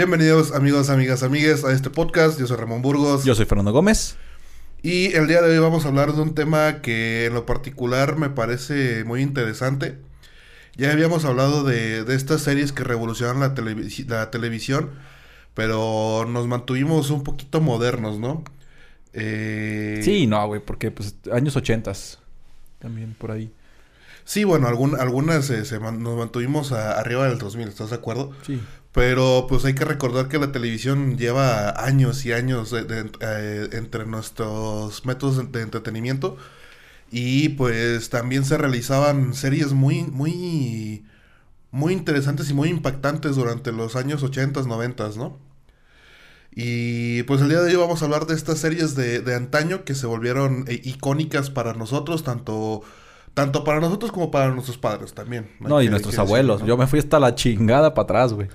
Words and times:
Bienvenidos 0.00 0.52
amigos, 0.52 0.88
amigas, 0.88 1.22
amigues 1.22 1.62
a 1.62 1.72
este 1.72 1.90
podcast. 1.90 2.40
Yo 2.40 2.46
soy 2.46 2.56
Ramón 2.56 2.80
Burgos. 2.80 3.22
Yo 3.26 3.34
soy 3.34 3.44
Fernando 3.44 3.70
Gómez. 3.70 4.16
Y 4.80 5.12
el 5.12 5.26
día 5.28 5.42
de 5.42 5.50
hoy 5.52 5.58
vamos 5.58 5.84
a 5.84 5.88
hablar 5.88 6.14
de 6.14 6.22
un 6.22 6.34
tema 6.34 6.80
que 6.80 7.26
en 7.26 7.34
lo 7.34 7.44
particular 7.44 8.16
me 8.16 8.30
parece 8.30 9.04
muy 9.04 9.20
interesante. 9.20 9.98
Ya 10.74 10.90
habíamos 10.90 11.26
hablado 11.26 11.64
de, 11.64 12.02
de 12.04 12.14
estas 12.14 12.40
series 12.40 12.72
que 12.72 12.82
revolucionan 12.82 13.40
la, 13.40 13.54
televis- 13.54 14.06
la 14.08 14.30
televisión, 14.30 14.88
pero 15.52 16.24
nos 16.26 16.46
mantuvimos 16.46 17.10
un 17.10 17.22
poquito 17.22 17.60
modernos, 17.60 18.18
¿no? 18.18 18.42
Eh, 19.12 20.00
Sí, 20.02 20.26
no, 20.26 20.46
güey, 20.46 20.62
porque 20.64 20.90
pues 20.90 21.14
años 21.30 21.56
ochentas. 21.56 22.20
También 22.78 23.14
por 23.18 23.32
ahí. 23.32 23.52
Sí, 24.24 24.44
bueno, 24.44 24.66
algún- 24.66 24.98
algunas 24.98 25.50
eh, 25.50 25.66
se 25.66 25.78
man- 25.78 26.02
nos 26.02 26.16
mantuvimos 26.16 26.72
a- 26.72 26.98
arriba 26.98 27.28
del 27.28 27.36
2000, 27.36 27.68
¿estás 27.68 27.90
de 27.90 27.96
acuerdo? 27.96 28.32
Sí. 28.46 28.58
Pero 28.92 29.46
pues 29.48 29.64
hay 29.64 29.74
que 29.74 29.84
recordar 29.84 30.28
que 30.28 30.38
la 30.38 30.50
televisión 30.52 31.16
lleva 31.16 31.70
años 31.84 32.24
y 32.26 32.32
años 32.32 32.70
de- 32.72 32.84
de- 32.84 33.10
eh, 33.20 33.68
entre 33.72 34.04
nuestros 34.06 35.06
métodos 35.06 35.52
de, 35.52 35.62
entretenimiento 35.62 36.36
y 37.12 37.50
pues 37.50 38.10
también 38.10 38.44
se 38.44 38.58
realizaban 38.58 39.34
series 39.34 39.72
muy 39.72 40.02
muy 40.04 41.04
muy 41.72 41.92
interesantes 41.94 42.50
y 42.50 42.54
muy 42.54 42.68
impactantes 42.70 43.36
durante 43.36 43.72
los 43.72 43.96
años 43.96 44.22
80, 44.24 44.62
90, 44.64 45.08
¿no? 45.16 45.38
Y 46.52 47.22
pues 47.24 47.40
el 47.42 47.48
día 47.48 47.60
de 47.62 47.70
hoy 47.70 47.76
vamos 47.76 48.02
a 48.02 48.06
hablar 48.06 48.26
de 48.26 48.34
estas 48.34 48.58
series 48.58 48.96
de, 48.96 49.20
de 49.20 49.34
antaño 49.36 49.84
que 49.84 49.94
se 49.94 50.06
volvieron 50.06 50.64
eh, 50.66 50.80
icónicas 50.84 51.48
para 51.50 51.74
nosotros, 51.74 52.24
tanto 52.24 52.82
tanto 53.34 53.62
para 53.62 53.78
nosotros 53.80 54.10
como 54.10 54.32
para 54.32 54.50
nuestros 54.50 54.76
padres 54.76 55.14
también. 55.14 55.48
No, 55.60 55.80
y 55.80 55.88
nuestros 55.88 56.18
abuelos. 56.18 56.62
¿no? 56.62 56.66
Yo 56.66 56.76
me 56.76 56.88
fui 56.88 56.98
hasta 56.98 57.20
la 57.20 57.36
chingada 57.36 57.94
para 57.94 58.02
atrás, 58.04 58.32
güey. 58.32 58.48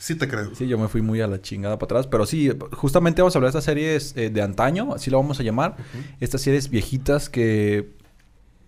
Sí 0.00 0.14
te 0.14 0.26
creo. 0.26 0.54
Sí, 0.54 0.66
yo 0.66 0.78
me 0.78 0.88
fui 0.88 1.02
muy 1.02 1.20
a 1.20 1.26
la 1.26 1.42
chingada 1.42 1.78
para 1.78 1.98
atrás. 1.98 2.06
Pero 2.06 2.24
sí, 2.24 2.50
justamente 2.72 3.20
vamos 3.20 3.36
a 3.36 3.38
hablar 3.38 3.52
de 3.52 3.58
estas 3.58 3.64
series 3.64 4.16
eh, 4.16 4.30
de 4.30 4.40
antaño, 4.40 4.94
así 4.94 5.10
lo 5.10 5.18
vamos 5.18 5.38
a 5.40 5.42
llamar. 5.42 5.76
Estas 6.20 6.40
series 6.40 6.70
viejitas 6.70 7.28
que 7.28 8.00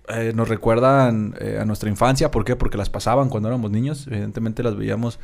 eh, 0.08 0.32
nos 0.34 0.46
recuerdan 0.48 1.34
eh, 1.40 1.58
a 1.58 1.64
nuestra 1.64 1.88
infancia. 1.88 2.30
¿Por 2.30 2.44
qué? 2.44 2.54
Porque 2.54 2.76
las 2.76 2.90
pasaban 2.90 3.30
cuando 3.30 3.48
éramos 3.48 3.70
niños. 3.70 4.06
Evidentemente 4.08 4.62
las 4.62 4.76
veíamos 4.76 5.18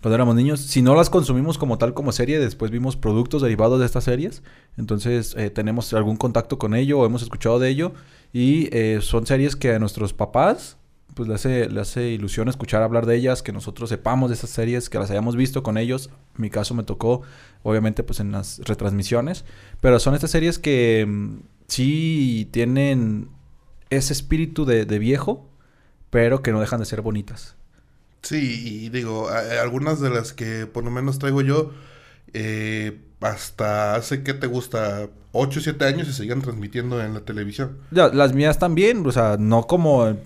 cuando 0.00 0.14
éramos 0.14 0.36
niños. 0.36 0.60
Si 0.60 0.80
no 0.80 0.94
las 0.94 1.10
consumimos 1.10 1.58
como 1.58 1.76
tal 1.76 1.92
como 1.92 2.12
serie, 2.12 2.38
después 2.38 2.70
vimos 2.70 2.96
productos 2.96 3.42
derivados 3.42 3.80
de 3.80 3.86
estas 3.86 4.04
series. 4.04 4.44
Entonces 4.76 5.34
eh, 5.36 5.50
tenemos 5.50 5.92
algún 5.92 6.16
contacto 6.16 6.56
con 6.56 6.76
ello 6.76 7.00
o 7.00 7.06
hemos 7.06 7.22
escuchado 7.22 7.58
de 7.58 7.68
ello. 7.68 7.94
Y 8.32 8.70
son 9.02 9.26
series 9.26 9.56
que 9.56 9.74
a 9.74 9.78
nuestros 9.78 10.14
papás 10.14 10.78
pues 11.14 11.28
le 11.28 11.34
hace, 11.34 11.68
le 11.68 11.80
hace 11.80 12.08
ilusión 12.10 12.48
escuchar 12.48 12.82
hablar 12.82 13.06
de 13.06 13.16
ellas, 13.16 13.42
que 13.42 13.52
nosotros 13.52 13.88
sepamos 13.90 14.30
de 14.30 14.34
esas 14.36 14.50
series, 14.50 14.88
que 14.88 14.98
las 14.98 15.10
hayamos 15.10 15.36
visto 15.36 15.62
con 15.62 15.76
ellos. 15.78 16.10
En 16.36 16.42
mi 16.42 16.50
caso 16.50 16.74
me 16.74 16.82
tocó, 16.84 17.22
obviamente, 17.62 18.02
pues 18.02 18.20
en 18.20 18.32
las 18.32 18.60
retransmisiones. 18.64 19.44
Pero 19.80 19.98
son 20.00 20.14
estas 20.14 20.30
series 20.30 20.58
que 20.58 21.04
mm, 21.06 21.36
sí 21.68 22.48
tienen 22.52 23.28
ese 23.90 24.12
espíritu 24.12 24.64
de, 24.64 24.86
de 24.86 24.98
viejo, 24.98 25.48
pero 26.10 26.42
que 26.42 26.52
no 26.52 26.60
dejan 26.60 26.80
de 26.80 26.86
ser 26.86 27.02
bonitas. 27.02 27.56
Sí, 28.22 28.84
y 28.84 28.88
digo, 28.88 29.28
a- 29.28 29.38
a- 29.38 29.62
algunas 29.62 30.00
de 30.00 30.10
las 30.10 30.32
que 30.32 30.66
por 30.66 30.84
lo 30.84 30.90
menos 30.90 31.18
traigo 31.18 31.42
yo, 31.42 31.72
eh, 32.34 33.00
hasta 33.20 33.94
hace 33.94 34.22
que 34.22 34.34
te 34.34 34.46
gusta 34.46 35.08
8 35.32 35.60
o 35.60 35.62
7 35.62 35.84
años 35.84 36.08
y 36.08 36.12
se 36.12 36.22
sigan 36.22 36.42
transmitiendo 36.42 37.02
en 37.02 37.14
la 37.14 37.20
televisión. 37.20 37.78
Ya, 37.90 38.08
las 38.08 38.32
mías 38.34 38.58
también, 38.58 39.06
o 39.06 39.12
sea, 39.12 39.36
no 39.38 39.66
como 39.66 40.16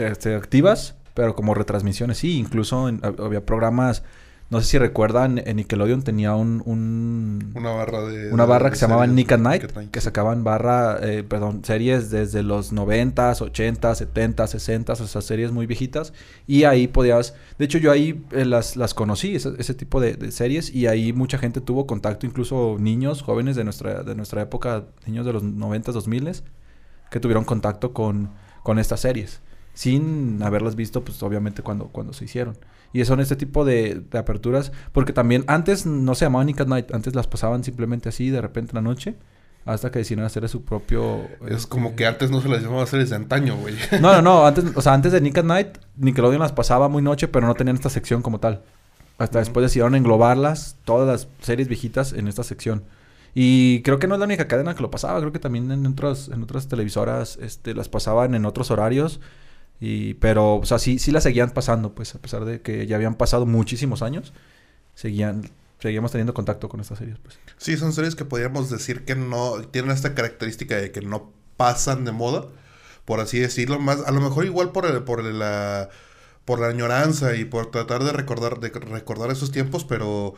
este, 0.00 0.34
activas, 0.34 0.94
pero 1.14 1.34
como 1.34 1.54
retransmisiones, 1.54 2.18
sí. 2.18 2.38
Incluso 2.38 2.88
en- 2.88 3.00
hab- 3.02 3.24
había 3.24 3.44
programas, 3.44 4.02
no 4.48 4.60
sé 4.60 4.66
si 4.66 4.78
recuerdan, 4.78 5.38
en 5.44 5.56
Nickelodeon 5.56 6.02
tenía 6.02 6.34
un... 6.34 6.62
un- 6.66 7.52
Una 7.54 7.70
barra 7.70 8.02
de... 8.02 8.32
una 8.32 8.44
barra 8.46 8.64
de 8.66 8.70
que 8.70 8.76
se 8.76 8.86
llamaba 8.86 9.06
Nick 9.06 9.30
at 9.32 9.38
Night, 9.38 9.62
que 9.92 10.00
sacaban 10.00 10.42
barra, 10.42 10.98
eh, 11.02 11.22
perdón, 11.22 11.64
series 11.64 12.10
desde 12.10 12.42
los 12.42 12.72
90s, 12.72 13.40
80s, 13.42 14.08
70s, 14.12 14.54
60s, 14.56 15.00
o 15.00 15.06
sea, 15.06 15.20
series 15.22 15.52
muy 15.52 15.66
viejitas. 15.66 16.12
Y 16.48 16.64
ahí 16.64 16.88
podías, 16.88 17.34
de 17.58 17.64
hecho 17.64 17.78
yo 17.78 17.92
ahí 17.92 18.24
eh, 18.32 18.44
las, 18.44 18.74
las 18.76 18.92
conocí, 18.94 19.36
ese, 19.36 19.52
ese 19.58 19.74
tipo 19.74 20.00
de, 20.00 20.14
de 20.14 20.32
series, 20.32 20.74
y 20.74 20.86
ahí 20.88 21.12
mucha 21.12 21.38
gente 21.38 21.60
tuvo 21.60 21.86
contacto, 21.86 22.26
incluso 22.26 22.76
niños, 22.80 23.22
jóvenes 23.22 23.54
de 23.56 23.62
nuestra, 23.64 24.02
de 24.02 24.14
nuestra 24.16 24.42
época, 24.42 24.84
niños 25.06 25.26
de 25.26 25.32
los 25.32 25.44
90s, 25.44 25.92
2000s, 25.92 26.42
que 27.10 27.20
tuvieron 27.20 27.44
contacto 27.44 27.92
con, 27.92 28.30
con 28.64 28.78
estas 28.80 29.00
series. 29.00 29.40
Sin 29.74 30.42
haberlas 30.42 30.76
visto, 30.76 31.04
pues 31.04 31.22
obviamente 31.22 31.62
cuando, 31.62 31.88
cuando 31.88 32.12
se 32.12 32.24
hicieron. 32.24 32.56
Y 32.92 33.04
son 33.04 33.20
este 33.20 33.36
tipo 33.36 33.64
de, 33.64 34.02
de 34.10 34.18
aperturas. 34.18 34.72
Porque 34.92 35.12
también 35.12 35.44
antes 35.46 35.86
no 35.86 36.14
se 36.14 36.24
llamaban 36.24 36.46
Nick 36.46 36.60
at 36.60 36.66
Night. 36.66 36.92
Antes 36.92 37.14
las 37.14 37.26
pasaban 37.26 37.64
simplemente 37.64 38.08
así 38.08 38.30
de 38.30 38.40
repente 38.40 38.72
en 38.72 38.84
la 38.84 38.88
noche. 38.88 39.16
Hasta 39.64 39.90
que 39.90 39.98
decidieron 40.00 40.24
hacer 40.24 40.48
su 40.48 40.64
propio... 40.64 41.20
Es 41.46 41.56
este, 41.56 41.68
como 41.68 41.94
que 41.94 42.06
antes 42.06 42.30
no 42.30 42.40
se 42.40 42.48
les 42.48 42.62
llamaba 42.62 42.86
series 42.86 43.10
de 43.10 43.16
antaño, 43.16 43.56
güey. 43.56 43.74
No, 44.00 44.12
no, 44.12 44.22
no. 44.22 44.46
Antes, 44.46 44.64
o 44.74 44.82
sea, 44.82 44.94
antes 44.94 45.12
de 45.12 45.20
Nick 45.20 45.38
at 45.38 45.44
Night, 45.44 45.78
Nickelodeon 45.96 46.40
las 46.40 46.52
pasaba 46.52 46.88
muy 46.88 47.02
noche, 47.02 47.28
pero 47.28 47.46
no 47.46 47.54
tenían 47.54 47.76
esta 47.76 47.90
sección 47.90 48.22
como 48.22 48.40
tal. 48.40 48.62
Hasta 49.18 49.38
después 49.38 49.62
decidieron 49.62 49.94
englobarlas, 49.94 50.78
todas 50.84 51.06
las 51.06 51.28
series 51.44 51.68
viejitas, 51.68 52.14
en 52.14 52.26
esta 52.26 52.42
sección. 52.42 52.84
Y 53.34 53.82
creo 53.82 53.98
que 53.98 54.06
no 54.06 54.14
es 54.14 54.18
la 54.18 54.24
única 54.24 54.48
cadena 54.48 54.74
que 54.74 54.82
lo 54.82 54.90
pasaba. 54.90 55.20
Creo 55.20 55.30
que 55.30 55.38
también 55.38 55.70
en 55.70 55.86
otras, 55.86 56.28
en 56.28 56.42
otras 56.42 56.68
televisoras 56.68 57.38
este, 57.40 57.74
las 57.74 57.88
pasaban 57.88 58.34
en 58.34 58.46
otros 58.46 58.70
horarios. 58.70 59.20
Y, 59.80 60.14
pero, 60.14 60.56
o 60.56 60.66
sea, 60.66 60.78
sí, 60.78 60.98
sí 60.98 61.10
las 61.10 61.22
seguían 61.22 61.50
pasando, 61.52 61.94
pues, 61.94 62.14
a 62.14 62.20
pesar 62.20 62.44
de 62.44 62.60
que 62.60 62.86
ya 62.86 62.96
habían 62.96 63.14
pasado 63.14 63.46
muchísimos 63.46 64.02
años, 64.02 64.32
seguían, 64.94 65.42
seguíamos 65.78 66.12
teniendo 66.12 66.34
contacto 66.34 66.68
con 66.68 66.80
estas 66.80 66.98
series, 66.98 67.18
pues. 67.18 67.38
Sí, 67.56 67.76
son 67.76 67.92
series 67.92 68.14
que 68.14 68.24
podríamos 68.26 68.70
decir 68.70 69.04
que 69.04 69.14
no... 69.16 69.60
Tienen 69.70 69.90
esta 69.92 70.14
característica 70.14 70.76
de 70.76 70.92
que 70.92 71.00
no 71.00 71.32
pasan 71.56 72.04
de 72.04 72.12
moda, 72.12 72.46
por 73.06 73.20
así 73.20 73.38
decirlo. 73.38 73.78
Más, 73.78 74.00
a 74.06 74.10
lo 74.12 74.20
mejor 74.20 74.44
igual 74.44 74.72
por, 74.72 74.86
el- 74.86 75.02
por 75.04 75.24
la... 75.24 75.88
Por 76.44 76.60
la 76.60 76.68
añoranza 76.68 77.36
y 77.36 77.44
por 77.44 77.70
tratar 77.70 78.02
de 78.04 78.12
recordar, 78.12 78.60
de 78.60 78.70
recordar 78.70 79.30
esos 79.30 79.52
tiempos, 79.52 79.84
pero... 79.84 80.34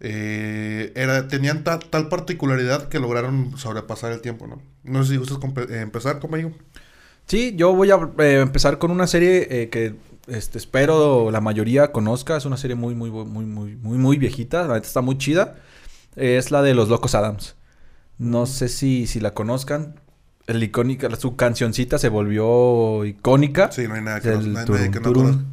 eh, 0.00 0.92
era, 0.96 1.28
tenían 1.28 1.64
ta- 1.64 1.78
tal 1.78 2.08
particularidad 2.08 2.88
que 2.88 2.98
lograron 3.00 3.56
sobrepasar 3.56 4.12
el 4.12 4.20
tiempo, 4.20 4.46
¿no? 4.46 4.62
No 4.84 5.04
sé 5.04 5.12
si 5.12 5.16
gustas 5.18 5.38
empezar 5.70 6.20
conmigo. 6.20 6.52
Sí, 7.26 7.54
yo 7.56 7.74
voy 7.74 7.90
a 7.90 7.98
eh, 8.18 8.40
empezar 8.40 8.78
con 8.78 8.90
una 8.90 9.06
serie 9.06 9.46
eh, 9.50 9.68
que 9.70 9.94
este, 10.26 10.58
espero 10.58 11.30
la 11.30 11.40
mayoría 11.40 11.90
conozca. 11.92 12.36
Es 12.36 12.44
una 12.44 12.56
serie 12.56 12.76
muy, 12.76 12.94
muy, 12.94 13.10
muy, 13.10 13.44
muy, 13.44 13.76
muy, 13.76 13.98
muy 13.98 14.18
viejita. 14.18 14.66
La 14.66 14.74
neta 14.74 14.86
está 14.86 15.00
muy 15.00 15.16
chida. 15.18 15.56
Es 16.16 16.50
la 16.50 16.62
de 16.62 16.74
Los 16.74 16.88
Locos 16.88 17.14
Adams. 17.14 17.56
No 18.18 18.46
sé 18.46 18.68
si, 18.68 19.06
si 19.06 19.20
la 19.20 19.32
conozcan. 19.32 20.00
El 20.46 20.62
icónica, 20.62 21.08
su 21.16 21.36
cancioncita 21.36 21.98
se 21.98 22.10
volvió 22.10 23.04
icónica. 23.06 23.72
Sí, 23.72 23.88
no 23.88 23.94
hay 23.94 24.02
nada 24.02 24.20
que, 24.20 24.28
El 24.30 24.52
no, 24.52 24.64
que 24.64 25.00
turum. 25.00 25.44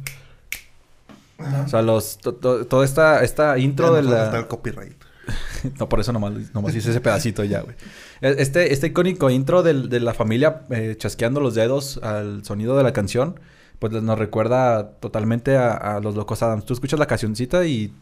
O 1.64 1.68
sea, 1.68 1.82
los, 1.82 2.18
to- 2.18 2.34
to- 2.34 2.66
toda 2.66 2.84
esta, 2.84 3.24
esta 3.24 3.58
intro 3.58 3.90
Ya 3.90 3.96
de 3.96 4.02
la... 4.02 4.38
el 4.38 4.46
copyright. 4.46 4.96
No, 5.78 5.88
por 5.88 6.00
eso 6.00 6.12
nomás, 6.12 6.32
nomás 6.52 6.74
hice 6.74 6.90
ese 6.90 7.00
pedacito 7.00 7.44
ya, 7.44 7.60
güey. 7.60 7.76
E- 8.22 8.36
Este, 8.38 8.72
este 8.72 8.86
icónico 8.88 9.28
intro 9.30 9.62
del- 9.62 9.88
de 9.90 10.00
la 10.00 10.14
familia 10.14 10.62
eh, 10.70 10.94
chasqueando 10.96 11.40
los 11.40 11.54
dedos 11.54 11.98
al 12.02 12.44
sonido 12.44 12.76
de 12.76 12.82
la 12.84 12.92
canción, 12.92 13.38
pues 13.78 13.92
nos 13.92 14.18
recuerda 14.18 14.92
totalmente 15.00 15.56
a, 15.56 15.72
a 15.74 16.00
los 16.00 16.14
Locos 16.14 16.42
Adams. 16.42 16.64
Tú 16.64 16.72
escuchas 16.72 16.98
la 17.00 17.06
cancioncita 17.06 17.66
y 17.66 17.92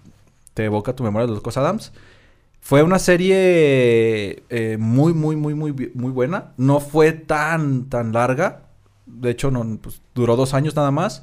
te 0.55 0.65
evoca 0.67 0.95
tu 0.95 1.03
memoria 1.03 1.23
de 1.25 1.29
los 1.29 1.39
Locos 1.39 1.57
Adams. 1.57 1.93
Fue 2.61 2.83
una 2.83 2.99
serie 2.99 4.43
eh, 4.51 4.77
muy, 4.79 5.15
muy, 5.15 5.37
muy, 5.37 5.55
muy, 5.55 5.73
muy 5.95 6.11
buena. 6.13 6.53
No 6.59 6.81
fue 6.81 7.13
tan, 7.13 7.89
tan 7.89 8.13
larga. 8.13 8.65
De 9.07 9.31
hecho, 9.31 9.51
no, 9.51 9.79
pues, 9.81 10.03
duró 10.15 10.37
dos 10.37 10.53
años 10.55 10.77
nada 10.77 10.91
más. 10.91 11.23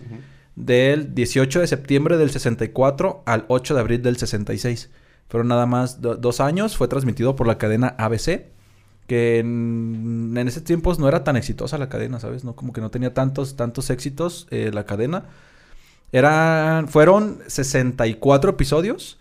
Del 0.55 1.13
18 1.13 1.59
de 1.59 1.67
septiembre 1.67 2.17
del 2.17 2.31
64 2.31 3.21
al 3.27 3.45
8 3.49 3.75
de 3.75 3.79
abril 3.79 4.01
del 4.01 4.17
66. 4.17 4.89
Fueron 5.29 5.47
nada 5.49 5.67
más 5.67 6.01
dos 6.01 6.39
años. 6.41 6.75
Fue 6.75 6.87
transmitido 6.87 7.35
por 7.35 7.45
la 7.45 7.59
cadena 7.59 7.93
ABC. 7.99 8.47
Que 9.07 9.39
en, 9.39 10.33
en 10.35 10.47
ese 10.47 10.61
tiempo 10.61 10.93
no 10.99 11.07
era 11.07 11.23
tan 11.23 11.37
exitosa 11.37 11.77
la 11.77 11.89
cadena, 11.89 12.19
¿sabes? 12.19 12.43
No, 12.43 12.55
como 12.55 12.73
que 12.73 12.81
no 12.81 12.91
tenía 12.91 13.13
tantos, 13.13 13.55
tantos 13.55 13.89
éxitos 13.89 14.47
eh, 14.51 14.71
la 14.73 14.85
cadena. 14.85 15.25
Eran, 16.11 16.87
fueron 16.87 17.39
64 17.47 18.51
episodios 18.51 19.17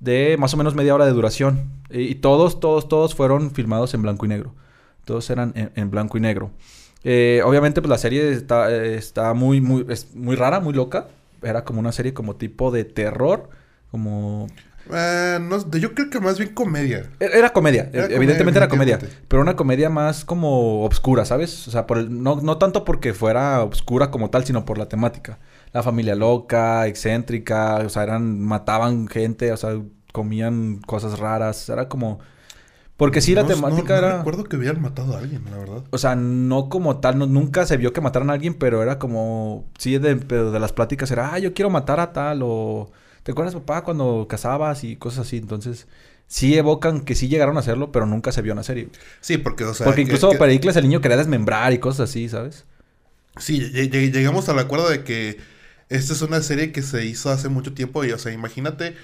de 0.00 0.36
más 0.38 0.52
o 0.54 0.56
menos 0.56 0.74
media 0.74 0.94
hora 0.94 1.06
de 1.06 1.12
duración. 1.12 1.70
Y, 1.90 2.16
todos, 2.16 2.60
todos, 2.60 2.88
todos 2.88 3.14
fueron 3.14 3.50
filmados 3.50 3.94
en 3.94 4.02
blanco 4.02 4.26
y 4.26 4.28
negro. 4.28 4.54
Todos 5.04 5.28
eran 5.30 5.52
en, 5.54 5.90
blanco 5.90 6.16
y 6.18 6.20
negro. 6.20 6.50
Eh, 7.04 7.42
obviamente, 7.44 7.80
pues 7.82 7.90
la 7.90 7.98
serie 7.98 8.32
está, 8.32 8.74
está 8.74 9.34
muy, 9.34 9.60
muy, 9.60 9.84
es 9.88 10.14
muy 10.14 10.36
rara, 10.36 10.60
muy 10.60 10.72
loca. 10.72 11.08
Era 11.42 11.64
como 11.64 11.80
una 11.80 11.92
serie 11.92 12.14
como 12.14 12.36
tipo 12.36 12.70
de 12.70 12.84
terror. 12.84 13.50
Como 13.90 14.48
eh, 14.92 15.38
no, 15.40 15.70
yo 15.70 15.94
creo 15.94 16.10
que 16.10 16.20
más 16.20 16.38
bien 16.38 16.52
comedia. 16.52 17.10
E-, 17.20 17.30
era, 17.32 17.52
comedia, 17.52 17.90
evidentemente 17.92 18.58
era 18.58 18.68
comedia. 18.68 18.98
Pero 19.28 19.42
una 19.42 19.56
comedia 19.56 19.88
más 19.88 20.24
como 20.24 20.84
obscura, 20.84 21.24
¿sabes? 21.24 21.66
O 21.68 21.70
sea, 21.70 21.86
por 21.86 22.10
no, 22.10 22.36
no 22.36 22.58
tanto 22.58 22.84
porque 22.84 23.14
fuera 23.14 23.62
obscura 23.62 24.10
como 24.10 24.30
tal, 24.30 24.44
sino 24.44 24.64
por 24.64 24.78
la 24.78 24.88
temática. 24.88 25.38
La 25.72 25.82
familia 25.82 26.14
loca, 26.14 26.86
excéntrica, 26.86 27.76
o 27.84 27.88
sea, 27.88 28.04
eran, 28.04 28.40
mataban 28.40 29.08
gente, 29.08 29.52
o 29.52 29.56
sea, 29.56 29.80
comían 30.12 30.80
cosas 30.86 31.18
raras. 31.18 31.68
Era 31.68 31.88
como. 31.88 32.20
Porque 32.96 33.20
sí, 33.20 33.34
la 33.34 33.44
temática 33.46 33.98
era. 33.98 34.10
No 34.10 34.18
recuerdo 34.18 34.44
que 34.44 34.56
hubieran 34.56 34.80
matado 34.80 35.16
a 35.16 35.18
alguien, 35.18 35.44
la 35.50 35.58
verdad. 35.58 35.82
O 35.90 35.98
sea, 35.98 36.14
no 36.14 36.68
como 36.68 36.98
tal, 36.98 37.18
nunca 37.18 37.66
se 37.66 37.76
vio 37.76 37.92
que 37.92 38.00
mataran 38.00 38.30
a 38.30 38.34
alguien, 38.34 38.54
pero 38.54 38.82
era 38.82 38.98
como. 38.98 39.64
Sí, 39.78 39.98
de, 39.98 40.14
de 40.14 40.60
las 40.60 40.72
pláticas 40.72 41.10
era, 41.10 41.32
ah, 41.32 41.38
yo 41.38 41.54
quiero 41.54 41.70
matar 41.70 41.98
a 41.98 42.12
tal, 42.12 42.40
o 42.42 42.92
¿Te 43.24 43.32
acuerdas, 43.32 43.54
papá, 43.54 43.82
cuando 43.82 44.26
casabas 44.28 44.84
y 44.84 44.96
cosas 44.96 45.26
así? 45.26 45.38
Entonces, 45.38 45.88
sí 46.26 46.56
evocan 46.56 47.00
que 47.00 47.14
sí 47.14 47.26
llegaron 47.28 47.56
a 47.56 47.60
hacerlo, 47.60 47.90
pero 47.90 48.04
nunca 48.04 48.32
se 48.32 48.42
vio 48.42 48.52
en 48.52 48.58
la 48.58 48.64
serie. 48.64 48.90
Sí, 49.22 49.38
porque, 49.38 49.64
o 49.64 49.72
sea... 49.72 49.86
Porque 49.86 50.02
incluso 50.02 50.30
que, 50.30 50.36
Pericles 50.36 50.76
el 50.76 50.84
niño 50.84 51.00
quería 51.00 51.16
desmembrar 51.16 51.72
y 51.72 51.78
cosas 51.78 52.10
así, 52.10 52.28
¿sabes? 52.28 52.66
Sí, 53.38 53.60
llegamos 53.60 54.48
al 54.50 54.58
acuerdo 54.58 54.90
de 54.90 55.04
que 55.04 55.38
esta 55.88 56.12
es 56.12 56.20
una 56.20 56.42
serie 56.42 56.70
que 56.70 56.82
se 56.82 57.06
hizo 57.06 57.30
hace 57.30 57.48
mucho 57.48 57.72
tiempo 57.72 58.04
y, 58.04 58.12
o 58.12 58.18
sea, 58.18 58.30
imagínate 58.30 58.94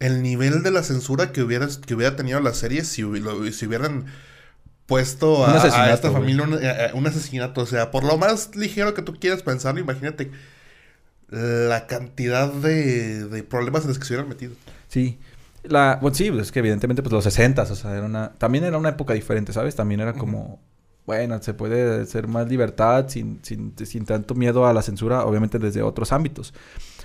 el 0.00 0.20
nivel 0.22 0.64
de 0.64 0.72
la 0.72 0.82
censura 0.82 1.30
que 1.30 1.42
hubiera, 1.42 1.68
que 1.86 1.94
hubiera 1.94 2.16
tenido 2.16 2.40
la 2.40 2.54
serie 2.54 2.84
si, 2.84 3.04
si 3.52 3.66
hubieran 3.66 4.06
puesto 4.86 5.46
a, 5.46 5.62
a 5.62 5.92
esta 5.92 6.10
familia 6.10 6.42
un, 6.42 6.54
un, 6.54 7.06
asesinato. 7.06 7.60
O 7.60 7.66
sea, 7.66 7.92
por 7.92 8.02
lo 8.02 8.16
más 8.16 8.56
ligero 8.56 8.94
que 8.94 9.02
tú 9.02 9.14
quieras 9.20 9.42
pensarlo, 9.42 9.80
imagínate 9.80 10.30
la 11.30 11.86
cantidad 11.86 12.52
de, 12.52 13.44
problemas 13.48 13.82
en 13.82 13.88
los 13.88 13.98
que 13.98 14.04
se 14.04 14.14
hubieran 14.14 14.28
metido. 14.28 14.54
Sí. 14.88 15.18
La, 15.64 15.98
bueno, 16.00 16.14
sí, 16.14 16.30
pues, 16.30 16.42
es 16.42 16.52
que 16.52 16.60
evidentemente 16.60 17.02
pues 17.02 17.12
los 17.12 17.24
60 17.24 17.62
o 17.62 17.66
sea, 17.66 17.94
era 17.94 18.06
una, 18.06 18.32
también 18.38 18.64
era 18.64 18.78
una 18.78 18.90
época 18.90 19.12
diferente, 19.12 19.52
¿sabes? 19.52 19.74
También 19.74 20.00
era 20.00 20.14
como, 20.14 20.60
bueno, 21.04 21.42
se 21.42 21.52
puede 21.52 22.02
hacer 22.02 22.28
más 22.28 22.48
libertad 22.48 23.06
sin, 23.08 23.40
sin, 23.42 23.74
sin, 23.76 24.04
tanto 24.06 24.34
miedo 24.34 24.66
a 24.66 24.72
la 24.72 24.82
censura, 24.82 25.24
obviamente 25.24 25.58
desde 25.58 25.82
otros 25.82 26.12
ámbitos. 26.12 26.54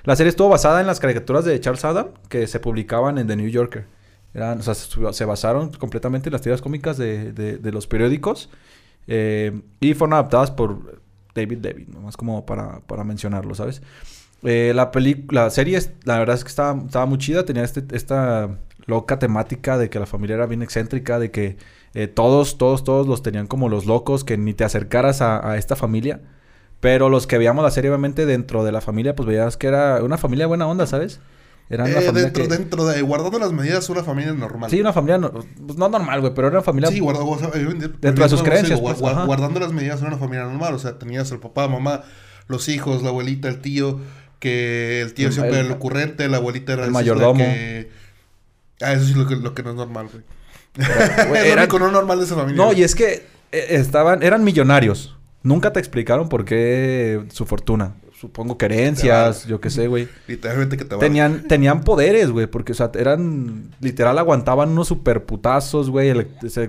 La 0.04 0.16
serie 0.16 0.30
estuvo 0.30 0.50
basada 0.50 0.80
en 0.82 0.88
las 0.88 1.00
caricaturas 1.00 1.46
de 1.46 1.60
Charles 1.60 1.84
Adam 1.84 2.10
que 2.30 2.48
se 2.48 2.60
publicaban 2.60 3.18
en 3.18 3.28
The 3.28 3.36
New 3.36 3.50
Yorker. 3.50 3.86
Eran, 4.34 4.60
o 4.60 4.64
sea, 4.64 4.74
se 4.74 5.26
basaron 5.26 5.72
completamente 5.72 6.30
en 6.30 6.34
las 6.34 6.42
tiras 6.42 6.62
cómicas 6.62 6.98
de, 6.98 7.34
de, 7.34 7.72
los 7.72 7.86
periódicos 7.86 8.50
eh, 9.08 9.62
y 9.80 9.94
fueron 9.94 10.14
adaptadas 10.14 10.52
por 10.52 11.02
David 11.36 11.60
David, 11.60 11.88
nomás 11.88 12.18
como 12.18 12.46
para, 12.46 12.80
para 12.82 13.04
mencionarlo, 13.04 13.56
¿sabes? 13.56 13.82
Eh, 14.44 14.74
la 14.76 14.92
película, 14.92 15.46
la 15.46 15.50
serie, 15.50 15.80
la 16.04 16.20
verdad 16.20 16.36
es 16.36 16.44
que 16.44 16.50
estaba, 16.50 16.82
estaba 16.86 17.06
muy 17.06 17.18
chida, 17.18 17.46
tenía 17.46 17.64
este, 17.64 17.84
esta 17.96 18.60
loca 18.86 19.20
temática 19.20 19.78
de 19.78 19.90
que 19.90 20.00
la 20.00 20.06
familia 20.06 20.36
era 20.36 20.46
bien 20.46 20.62
excéntrica, 20.62 21.20
de 21.20 21.32
que 21.32 21.58
eh, 21.94 22.08
todos, 22.08 22.58
todos, 22.58 22.84
todos 22.84 23.08
los 23.08 23.24
tenían 23.24 23.48
como 23.48 23.70
los 23.70 23.86
locos, 23.86 24.24
que 24.24 24.38
ni 24.38 24.54
te 24.54 24.64
acercaras 24.64 25.22
a, 25.22 25.58
esta 25.58 25.76
familia. 25.76 26.22
Pero 26.80 27.08
los 27.08 27.28
que 27.28 27.38
veíamos 27.38 27.64
la 27.64 27.72
serie, 27.72 27.90
obviamente, 27.90 28.26
dentro 28.26 28.66
de 28.66 28.74
la 28.74 28.82
familia, 28.82 29.16
pues 29.16 29.28
veías 29.28 29.56
que 29.56 29.68
era 29.68 30.04
una 30.04 30.18
familia 30.18 30.48
buena 30.48 30.68
onda, 30.68 30.86
¿sabes? 30.86 31.22
Era 31.70 31.86
una 31.86 31.94
eh, 31.94 32.02
familia 32.02 32.24
dentro, 32.24 32.48
dentro 32.48 32.86
de, 32.86 33.02
guardando 33.02 33.40
las 33.40 33.54
medidas, 33.54 33.90
una 33.90 34.04
familia 34.04 34.34
normal. 34.34 34.70
Sí, 34.70 34.82
una 34.82 34.92
familia, 34.92 35.18
no, 35.18 35.32
pues 35.32 35.78
no 35.78 35.88
normal, 35.88 36.20
güey, 36.20 36.34
pero 36.34 36.48
era 36.48 36.58
una 36.58 36.64
familia... 36.64 36.90
Sí, 36.90 37.00
guardando, 37.00 37.38
dentro 38.02 38.24
de 38.26 38.30
sus 38.30 38.44
creencias. 38.44 38.82
Pues, 38.82 39.00
guardando 39.00 39.62
las 39.62 39.72
medidas, 39.72 40.02
era 40.02 40.10
una 40.10 40.18
familia 40.18 40.44
normal. 40.44 40.74
O 40.74 40.80
sea, 40.80 41.00
tenías 41.00 41.32
el 41.32 41.40
papá, 41.40 41.70
mamá, 41.70 42.02
los 42.48 42.68
hijos, 42.68 43.02
la 43.02 43.10
abuelita, 43.10 43.48
el 43.48 43.62
tío 43.62 44.02
que 44.44 45.00
el 45.00 45.14
tío 45.14 45.32
siempre 45.32 45.60
era 45.60 45.68
el 45.68 45.72
ocurrente, 45.72 46.28
la 46.28 46.36
abuelita 46.36 46.74
era 46.74 46.84
el 46.84 46.92
mayordomo. 46.92 47.42
Que... 47.42 47.90
Ah, 48.82 48.92
eso 48.92 49.06
sí 49.06 49.14
lo 49.14 49.26
que, 49.26 49.38
lo 49.38 49.54
que 49.54 49.64
no 49.64 49.70
es 49.70 49.76
normal, 49.78 50.10
güey. 50.12 50.24
Era 51.46 51.68
no 51.68 51.92
normal 51.92 52.18
de 52.18 52.26
esa 52.26 52.36
familia. 52.36 52.62
No, 52.62 52.74
y 52.74 52.84
es 52.84 52.96
que 52.96 53.26
eh, 53.52 53.68
estaban, 53.70 54.22
eran 54.22 54.44
millonarios. 54.44 55.16
Nunca 55.44 55.72
te 55.72 55.80
explicaron 55.80 56.28
por 56.28 56.44
qué 56.44 57.24
su 57.32 57.46
fortuna. 57.46 57.94
Supongo 58.20 58.58
que 58.58 58.66
herencias, 58.66 59.46
yo 59.46 59.62
qué 59.62 59.70
sé, 59.70 59.88
güey. 59.88 60.10
Literalmente 60.28 60.76
que 60.76 60.84
te 60.84 60.98
tenían, 60.98 61.48
tenían 61.48 61.84
poderes, 61.84 62.32
güey, 62.32 62.48
porque, 62.48 62.74
o 62.74 62.76
sea, 62.76 62.92
eran. 62.96 63.70
Literal, 63.80 64.18
aguantaban 64.18 64.70
unos 64.70 64.90
super 64.90 65.26
putazos, 65.26 65.90
güey. 65.90 66.12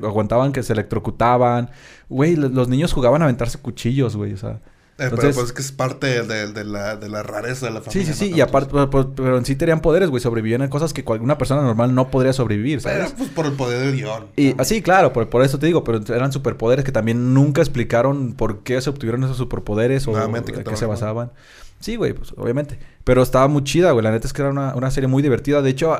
aguantaban 0.02 0.52
que 0.52 0.62
se 0.62 0.74
electrocutaban. 0.74 1.70
Güey, 2.08 2.36
los 2.36 2.68
niños 2.68 2.92
jugaban 2.92 3.22
a 3.22 3.24
aventarse 3.24 3.58
cuchillos, 3.58 4.16
güey, 4.16 4.34
o 4.34 4.36
sea. 4.36 4.60
Eh, 4.96 5.08
pero 5.10 5.16
pues 5.16 5.36
es 5.38 5.52
que 5.52 5.60
es 5.60 5.72
parte 5.72 6.06
de, 6.06 6.64
la, 6.64 6.94
de, 6.94 7.08
la, 7.08 7.22
rareza 7.24 7.66
de 7.66 7.72
la 7.72 7.80
familia. 7.80 8.06
Sí, 8.06 8.12
sí, 8.12 8.28
sí. 8.28 8.34
Y 8.34 8.40
aparte, 8.40 8.72
pero, 9.16 9.38
en 9.38 9.44
sí 9.44 9.56
tenían 9.56 9.80
poderes, 9.80 10.08
güey. 10.08 10.22
Sobrevivían 10.22 10.62
a 10.62 10.70
cosas 10.70 10.92
que 10.92 11.04
una 11.20 11.36
persona 11.36 11.62
normal 11.62 11.96
no 11.96 12.12
podría 12.12 12.32
sobrevivir, 12.32 12.80
¿sabes? 12.80 13.06
Pero 13.06 13.16
pues 13.16 13.30
por 13.30 13.46
el 13.46 13.52
poder 13.54 13.80
del 13.80 13.96
guion. 13.96 14.26
Y 14.36 14.54
así, 14.60 14.82
claro, 14.82 15.12
por, 15.12 15.28
por, 15.28 15.42
eso 15.42 15.58
te 15.58 15.66
digo. 15.66 15.82
Pero 15.82 16.00
eran 16.14 16.30
superpoderes 16.30 16.84
que 16.84 16.92
también 16.92 17.34
nunca 17.34 17.60
explicaron 17.60 18.34
por 18.34 18.62
qué 18.62 18.80
se 18.80 18.90
obtuvieron 18.90 19.24
esos 19.24 19.36
superpoderes 19.36 20.06
o 20.06 20.16
en 20.16 20.44
qué 20.44 20.76
se 20.76 20.86
basaban. 20.86 21.32
Sí, 21.80 21.96
güey, 21.96 22.12
pues 22.12 22.32
obviamente. 22.36 22.78
Pero 23.02 23.20
estaba 23.22 23.48
muy 23.48 23.64
chida, 23.64 23.90
güey. 23.90 24.04
La 24.04 24.12
neta 24.12 24.28
es 24.28 24.32
que 24.32 24.42
era 24.42 24.50
una, 24.52 24.76
una 24.76 24.92
serie 24.92 25.08
muy 25.08 25.24
divertida. 25.24 25.60
De 25.60 25.70
hecho, 25.70 25.96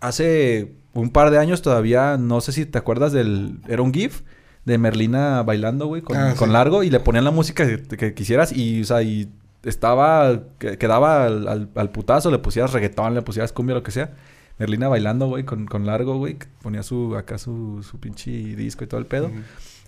hace 0.00 0.76
un 0.92 1.10
par 1.10 1.32
de 1.32 1.38
años 1.38 1.62
todavía, 1.62 2.16
no 2.16 2.40
sé 2.40 2.52
si 2.52 2.64
te 2.64 2.78
acuerdas 2.78 3.12
del... 3.12 3.58
Era 3.66 3.82
un 3.82 3.92
GIF 3.92 4.22
de 4.66 4.78
Merlina 4.78 5.42
bailando, 5.44 5.86
güey, 5.86 6.02
con, 6.02 6.16
ah, 6.16 6.34
largo 6.48 6.82
y 6.82 6.90
le 6.90 7.00
ponían 7.00 7.24
la 7.24 7.30
música 7.30 7.64
que, 7.64 8.14
quisieras 8.14 8.52
y, 8.52 8.82
o 8.82 8.84
sea, 8.84 9.00
y 9.00 9.30
estaba, 9.62 10.42
quedaba 10.58 11.26
al, 11.26 11.70
al, 11.74 11.90
putazo, 11.90 12.30
le 12.32 12.38
pusieras 12.38 12.72
reggaetón, 12.72 13.14
le 13.14 13.22
pusieras 13.22 13.52
cumbia, 13.52 13.76
lo 13.76 13.82
que 13.82 13.92
sea. 13.92 14.12
Merlina 14.58 14.88
bailando, 14.88 15.28
güey, 15.28 15.44
con, 15.44 15.66
con 15.66 15.86
largo, 15.86 16.18
güey, 16.18 16.36
ponía 16.62 16.82
su, 16.82 17.14
acá 17.16 17.38
su, 17.38 17.84
su 17.88 18.00
pinche 18.00 18.30
disco 18.30 18.82
y 18.82 18.86
todo 18.88 18.98
el 18.98 19.06
pedo. 19.06 19.30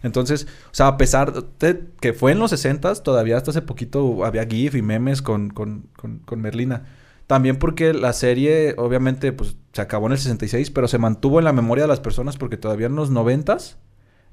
Entonces, 0.03 0.47
o 0.67 0.75
sea, 0.75 0.87
a 0.87 0.97
pesar 0.97 1.33
de 1.59 1.85
que 2.01 2.13
fue 2.13 2.33
en 2.33 2.39
los 2.39 2.51
60 2.51 2.95
todavía 3.03 3.37
hasta 3.37 3.51
hace 3.51 3.63
poquito 3.63 4.25
había 4.25 4.47
GIF 4.47 4.77
y 4.77 4.83
memes 4.83 5.23
con, 5.23 5.51
con, 5.51 5.89
con, 5.97 6.21
con 6.21 6.41
Merlina. 6.41 6.85
También 7.27 7.57
porque 7.57 7.93
la 7.95 8.13
serie, 8.13 8.75
obviamente, 8.79 9.33
pues 9.33 9.57
se 9.73 9.83
acabó 9.83 10.07
en 10.07 10.13
el 10.13 10.19
66, 10.19 10.71
pero 10.71 10.87
se 10.87 10.99
mantuvo 10.99 11.41
en 11.41 11.47
la 11.47 11.53
memoria 11.53 11.85
de 11.85 11.89
las 11.89 12.01
personas 12.01 12.37
porque 12.37 12.57
todavía 12.57 12.87
en 12.87 12.95
los 12.95 13.11
90s 13.11 13.77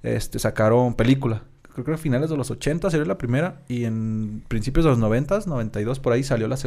este, 0.06 0.40
sacaron 0.40 0.94
película. 0.94 1.44
Creo 1.74 1.84
que 1.84 1.94
a 1.94 1.98
finales 1.98 2.30
de 2.30 2.38
los 2.38 2.52
80 2.52 2.90
salió 2.90 3.06
la 3.06 3.18
primera 3.18 3.62
y 3.68 3.84
en 3.84 4.44
principios 4.48 4.86
de 4.86 4.92
los 4.92 5.00
90, 5.00 5.42
92 5.46 6.00
por 6.00 6.14
ahí 6.14 6.24
salió 6.24 6.48
la, 6.48 6.58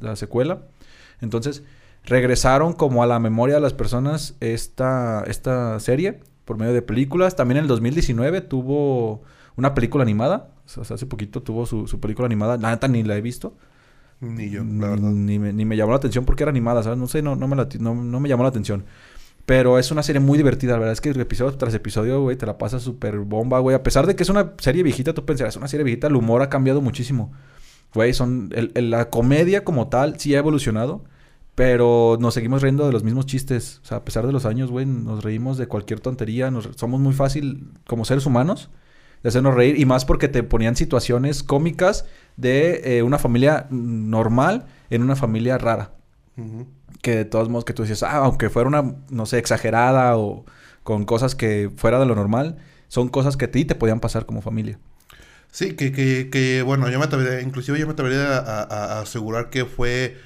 la, 0.00 0.16
secuela. 0.16 0.62
Entonces 1.20 1.64
regresaron 2.04 2.72
como 2.72 3.02
a 3.02 3.06
la 3.06 3.18
memoria 3.18 3.56
de 3.56 3.60
las 3.60 3.72
personas 3.72 4.36
esta, 4.40 5.24
esta 5.26 5.80
serie 5.80 6.20
por 6.44 6.58
medio 6.58 6.72
de 6.72 6.82
películas. 6.82 7.34
También 7.34 7.58
en 7.58 7.64
el 7.64 7.68
2019 7.68 8.40
tuvo 8.42 9.22
una 9.56 9.74
película 9.74 10.02
animada. 10.02 10.50
O 10.64 10.84
sea, 10.84 10.94
hace 10.94 11.06
poquito 11.06 11.42
tuvo 11.42 11.66
su, 11.66 11.88
su 11.88 11.98
película 11.98 12.26
animada. 12.26 12.56
Nada, 12.56 12.86
ni 12.86 13.02
la 13.02 13.16
he 13.16 13.20
visto. 13.20 13.56
Ni 14.20 14.48
yo, 14.50 14.62
la 14.62 14.90
verdad. 14.90 15.10
Ni, 15.10 15.38
ni, 15.38 15.64
me, 15.64 15.76
llamó 15.76 15.90
la 15.90 15.96
atención 15.96 16.24
porque 16.24 16.44
era 16.44 16.50
animada, 16.50 16.84
¿sabes? 16.84 16.98
No 16.98 17.08
sé, 17.08 17.22
no, 17.22 17.34
no, 17.34 17.48
me, 17.48 17.56
no, 17.56 17.94
no 17.96 18.20
me 18.20 18.28
llamó 18.28 18.44
la 18.44 18.50
atención. 18.50 18.84
Pero 19.44 19.78
es 19.78 19.90
una 19.90 20.02
serie 20.02 20.20
muy 20.20 20.38
divertida, 20.38 20.72
la 20.72 20.78
verdad 20.78 20.92
es 20.92 21.00
que 21.00 21.10
episodio 21.10 21.56
tras 21.56 21.74
episodio, 21.74 22.22
güey, 22.22 22.36
te 22.36 22.46
la 22.46 22.58
pasa 22.58 22.78
súper 22.78 23.18
bomba, 23.18 23.58
güey. 23.58 23.74
A 23.74 23.82
pesar 23.82 24.06
de 24.06 24.14
que 24.14 24.22
es 24.22 24.28
una 24.28 24.52
serie 24.58 24.82
viejita, 24.82 25.14
tú 25.14 25.24
pensarás, 25.24 25.54
es 25.54 25.58
una 25.58 25.68
serie 25.68 25.84
viejita, 25.84 26.06
el 26.06 26.16
humor 26.16 26.42
ha 26.42 26.48
cambiado 26.48 26.80
muchísimo. 26.80 27.32
Güey, 27.94 28.14
son... 28.14 28.50
la 28.74 29.10
comedia 29.10 29.64
como 29.64 29.88
tal 29.88 30.18
sí 30.18 30.34
ha 30.34 30.38
evolucionado, 30.38 31.04
pero 31.54 32.16
nos 32.20 32.34
seguimos 32.34 32.62
riendo 32.62 32.86
de 32.86 32.92
los 32.92 33.02
mismos 33.04 33.26
chistes. 33.26 33.80
O 33.82 33.86
sea, 33.86 33.98
a 33.98 34.04
pesar 34.04 34.26
de 34.26 34.32
los 34.32 34.46
años, 34.46 34.70
güey, 34.70 34.86
nos 34.86 35.24
reímos 35.24 35.58
de 35.58 35.66
cualquier 35.66 36.00
tontería. 36.00 36.50
Nos, 36.50 36.70
somos 36.76 37.00
muy 37.00 37.12
fácil 37.12 37.68
como 37.86 38.04
seres 38.04 38.24
humanos 38.24 38.70
de 39.22 39.28
hacernos 39.28 39.54
reír. 39.54 39.78
Y 39.78 39.84
más 39.84 40.04
porque 40.04 40.28
te 40.28 40.42
ponían 40.42 40.76
situaciones 40.76 41.42
cómicas 41.42 42.06
de 42.36 42.98
eh, 42.98 43.02
una 43.02 43.18
familia 43.18 43.66
normal 43.70 44.66
en 44.88 45.02
una 45.02 45.16
familia 45.16 45.58
rara 45.58 45.92
que 47.02 47.16
de 47.16 47.24
todos 47.26 47.48
modos 47.50 47.64
que 47.64 47.74
tú 47.74 47.82
dices, 47.82 48.02
ah, 48.02 48.16
aunque 48.16 48.48
fuera 48.48 48.68
una, 48.68 48.94
no 49.10 49.26
sé, 49.26 49.38
exagerada 49.38 50.16
o 50.16 50.46
con 50.82 51.04
cosas 51.04 51.34
que 51.34 51.70
fuera 51.76 51.98
de 52.00 52.06
lo 52.06 52.14
normal, 52.14 52.56
son 52.88 53.08
cosas 53.08 53.36
que 53.36 53.46
a 53.46 53.50
ti 53.50 53.64
te 53.64 53.74
podían 53.74 54.00
pasar 54.00 54.24
como 54.24 54.40
familia. 54.40 54.78
Sí, 55.50 55.74
que, 55.74 55.92
que, 55.92 56.30
que 56.30 56.62
bueno, 56.62 56.88
yo 56.88 56.98
me 56.98 57.04
atrevería, 57.04 57.42
inclusive 57.42 57.78
yo 57.78 57.86
me 57.86 57.92
atrevería 57.92 58.38
a 58.38 59.00
asegurar 59.00 59.50
que 59.50 59.66
fue 59.66 60.16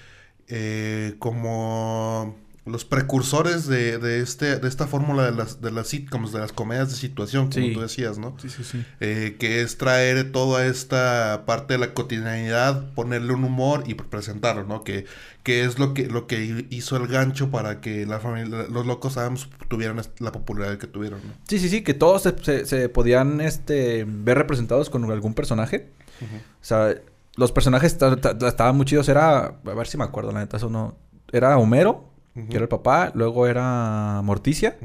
eh, 0.48 1.16
como 1.18 2.36
los 2.66 2.84
precursores 2.84 3.66
de, 3.68 3.98
de 3.98 4.20
este, 4.20 4.58
de 4.58 4.68
esta 4.68 4.86
fórmula 4.88 5.24
de 5.30 5.32
las, 5.36 5.60
de 5.62 5.70
las 5.70 5.86
sitcoms, 5.88 6.32
de 6.32 6.40
las 6.40 6.52
comedias 6.52 6.90
de 6.90 6.96
situación, 6.96 7.44
como 7.50 7.66
Sí. 7.66 7.72
tú 7.72 7.80
decías, 7.80 8.18
¿no? 8.18 8.36
Sí, 8.42 8.48
sí, 8.50 8.64
sí. 8.64 8.84
Eh, 9.00 9.36
que 9.38 9.62
es 9.62 9.78
traer 9.78 10.32
toda 10.32 10.66
esta 10.66 11.44
parte 11.46 11.74
de 11.74 11.78
la 11.78 11.94
cotidianidad, 11.94 12.92
ponerle 12.94 13.32
un 13.34 13.44
humor 13.44 13.84
y 13.86 13.94
presentarlo, 13.94 14.64
¿no? 14.64 14.82
Que, 14.82 15.06
que 15.44 15.64
es 15.64 15.78
lo 15.78 15.94
que, 15.94 16.06
lo 16.08 16.26
que 16.26 16.66
hizo 16.70 16.96
el 16.96 17.06
gancho 17.06 17.50
para 17.52 17.80
que 17.80 18.04
la 18.04 18.18
familia, 18.18 18.66
los 18.68 18.84
locos 18.84 19.16
Adams 19.16 19.48
tuvieran 19.68 20.00
la 20.18 20.32
popularidad 20.32 20.78
que 20.78 20.88
tuvieron, 20.88 21.20
¿no? 21.24 21.32
Sí, 21.48 21.60
sí, 21.60 21.68
sí, 21.68 21.82
que 21.82 21.94
todos 21.94 22.22
se, 22.22 22.34
se- 22.42 22.66
se 22.66 22.88
podían 22.88 23.40
este, 23.40 24.04
ver 24.08 24.38
representados 24.38 24.90
con 24.90 25.08
algún 25.10 25.34
personaje. 25.34 25.88
O 26.20 26.64
sea, 26.64 26.94
los 27.36 27.52
personajes 27.52 27.96
ta- 27.98 28.16
ta- 28.16 28.36
ta- 28.36 28.48
estaban 28.48 28.76
muy 28.76 28.86
chidos. 28.86 29.08
Era, 29.08 29.44
a 29.44 29.74
ver 29.74 29.86
si 29.86 29.96
me 29.98 30.04
acuerdo, 30.04 30.32
la 30.32 30.40
neta, 30.40 30.56
eso 30.56 30.68
no. 30.68 30.96
Era 31.32 31.58
Homero, 31.58 32.05
Que 32.48 32.56
era 32.56 32.62
el 32.64 32.68
papá. 32.68 33.12
Luego 33.14 33.46
era 33.46 34.20
Morticia. 34.22 34.76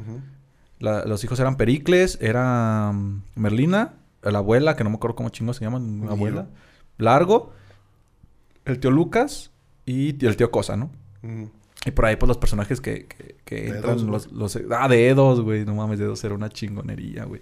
La- 0.79 1.05
los 1.05 1.23
hijos 1.23 1.39
eran 1.39 1.57
Pericles. 1.57 2.17
Era 2.21 2.91
mm, 2.93 3.21
Merlina. 3.35 3.93
La 4.23 4.37
abuela, 4.39 4.75
que 4.75 4.83
no 4.83 4.89
me 4.89 4.95
acuerdo 4.97 5.15
cómo 5.15 5.29
chingo 5.29 5.53
se 5.53 5.63
llaman. 5.65 5.99
Miro. 6.01 6.11
Abuela. 6.11 6.47
Largo. 6.97 7.53
El 8.65 8.79
tío 8.79 8.91
Lucas. 8.91 9.51
Y 9.85 10.23
el 10.25 10.37
tío 10.37 10.51
Cosa, 10.51 10.77
¿no? 10.77 10.89
Y 11.85 11.91
por 11.91 12.05
ahí, 12.05 12.15
pues, 12.15 12.27
los 12.27 12.37
personajes 12.37 12.79
que, 12.79 13.07
que, 13.07 13.35
que 13.43 13.67
entran, 13.69 14.05
los, 14.05 14.31
los... 14.31 14.57
Ah, 14.69 14.87
dedos, 14.87 15.41
güey. 15.41 15.65
No 15.65 15.73
mames, 15.75 15.97
dedos 15.97 16.23
era 16.23 16.35
una 16.35 16.49
chingonería, 16.49 17.25
güey. 17.25 17.41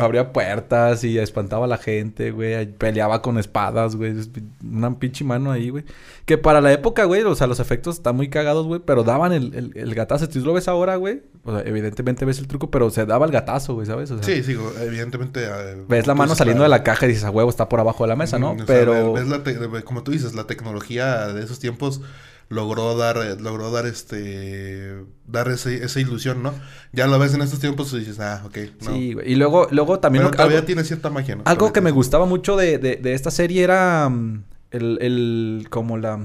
Abría 0.00 0.32
puertas 0.32 1.02
y 1.02 1.18
espantaba 1.18 1.64
a 1.64 1.68
la 1.68 1.76
gente, 1.76 2.30
güey. 2.30 2.66
Peleaba 2.72 3.20
con 3.20 3.36
espadas, 3.36 3.96
güey. 3.96 4.14
Una 4.62 4.96
pinche 4.96 5.24
mano 5.24 5.50
ahí, 5.50 5.70
güey. 5.70 5.84
Que 6.24 6.38
para 6.38 6.60
la 6.60 6.72
época, 6.72 7.02
güey, 7.04 7.22
o 7.24 7.34
sea, 7.34 7.48
los 7.48 7.58
efectos 7.58 7.96
están 7.96 8.14
muy 8.14 8.28
cagados, 8.30 8.64
güey. 8.66 8.80
Pero 8.84 9.02
daban 9.02 9.32
el, 9.32 9.52
el, 9.56 9.72
el 9.76 9.94
gatazo. 9.96 10.26
Si 10.26 10.38
tú 10.38 10.46
lo 10.46 10.52
ves 10.52 10.68
ahora, 10.68 10.94
güey. 10.94 11.22
O 11.42 11.50
sea, 11.52 11.66
evidentemente 11.66 12.24
ves 12.24 12.38
el 12.38 12.46
truco, 12.46 12.70
pero 12.70 12.90
se 12.90 13.06
daba 13.06 13.26
el 13.26 13.32
gatazo, 13.32 13.74
güey, 13.74 13.86
¿sabes? 13.88 14.10
O 14.12 14.22
sea, 14.22 14.24
Sí, 14.24 14.44
sí, 14.44 14.56
evidentemente. 14.80 15.42
eh, 15.44 15.82
Ves 15.88 16.06
la 16.06 16.14
mano 16.14 16.36
saliendo 16.36 16.62
de 16.62 16.68
claro. 16.68 16.78
la 16.78 16.84
caja 16.84 17.06
y 17.06 17.08
dices, 17.08 17.24
a 17.24 17.30
huevo, 17.30 17.50
está 17.50 17.68
por 17.68 17.80
abajo 17.80 18.04
de 18.04 18.08
la 18.08 18.16
mesa, 18.16 18.38
¿no? 18.38 18.52
O 18.52 18.56
sea, 18.56 18.66
pero... 18.66 19.14
ves 19.14 19.26
la 19.26 19.42
te- 19.42 19.56
como 19.82 20.04
tú 20.04 20.12
dices, 20.12 20.34
la 20.34 20.44
tecnología 20.44 21.26
de 21.28 21.42
esos 21.42 21.58
tiempos 21.58 22.02
logró 22.48 22.96
dar, 22.96 23.16
logró 23.40 23.70
dar 23.70 23.86
este, 23.86 25.04
dar 25.26 25.48
ese, 25.48 25.84
esa 25.84 26.00
ilusión, 26.00 26.42
¿no? 26.42 26.54
Ya 26.92 27.06
lo 27.06 27.18
ves 27.18 27.34
en 27.34 27.42
estos 27.42 27.60
tiempos 27.60 27.92
y 27.92 27.98
dices, 27.98 28.20
ah, 28.20 28.42
ok, 28.46 28.56
no. 28.84 28.92
Sí, 28.94 29.12
güey. 29.14 29.32
Y 29.32 29.34
luego, 29.36 29.68
luego 29.70 29.98
también... 30.00 30.22
Pero 30.22 30.30
lo- 30.30 30.36
todavía 30.36 30.58
algo- 30.58 30.66
tiene 30.66 30.84
cierta 30.84 31.10
magia, 31.10 31.36
¿no? 31.36 31.42
Algo 31.44 31.72
que 31.72 31.80
me 31.80 31.90
gustaba 31.90 32.24
mucho 32.26 32.56
de, 32.56 32.78
de, 32.78 32.96
de 32.96 33.14
esta 33.14 33.30
serie 33.30 33.62
era 33.64 34.08
mm, 34.08 34.44
el, 34.70 34.98
el 35.02 35.66
como 35.68 35.98
la, 35.98 36.24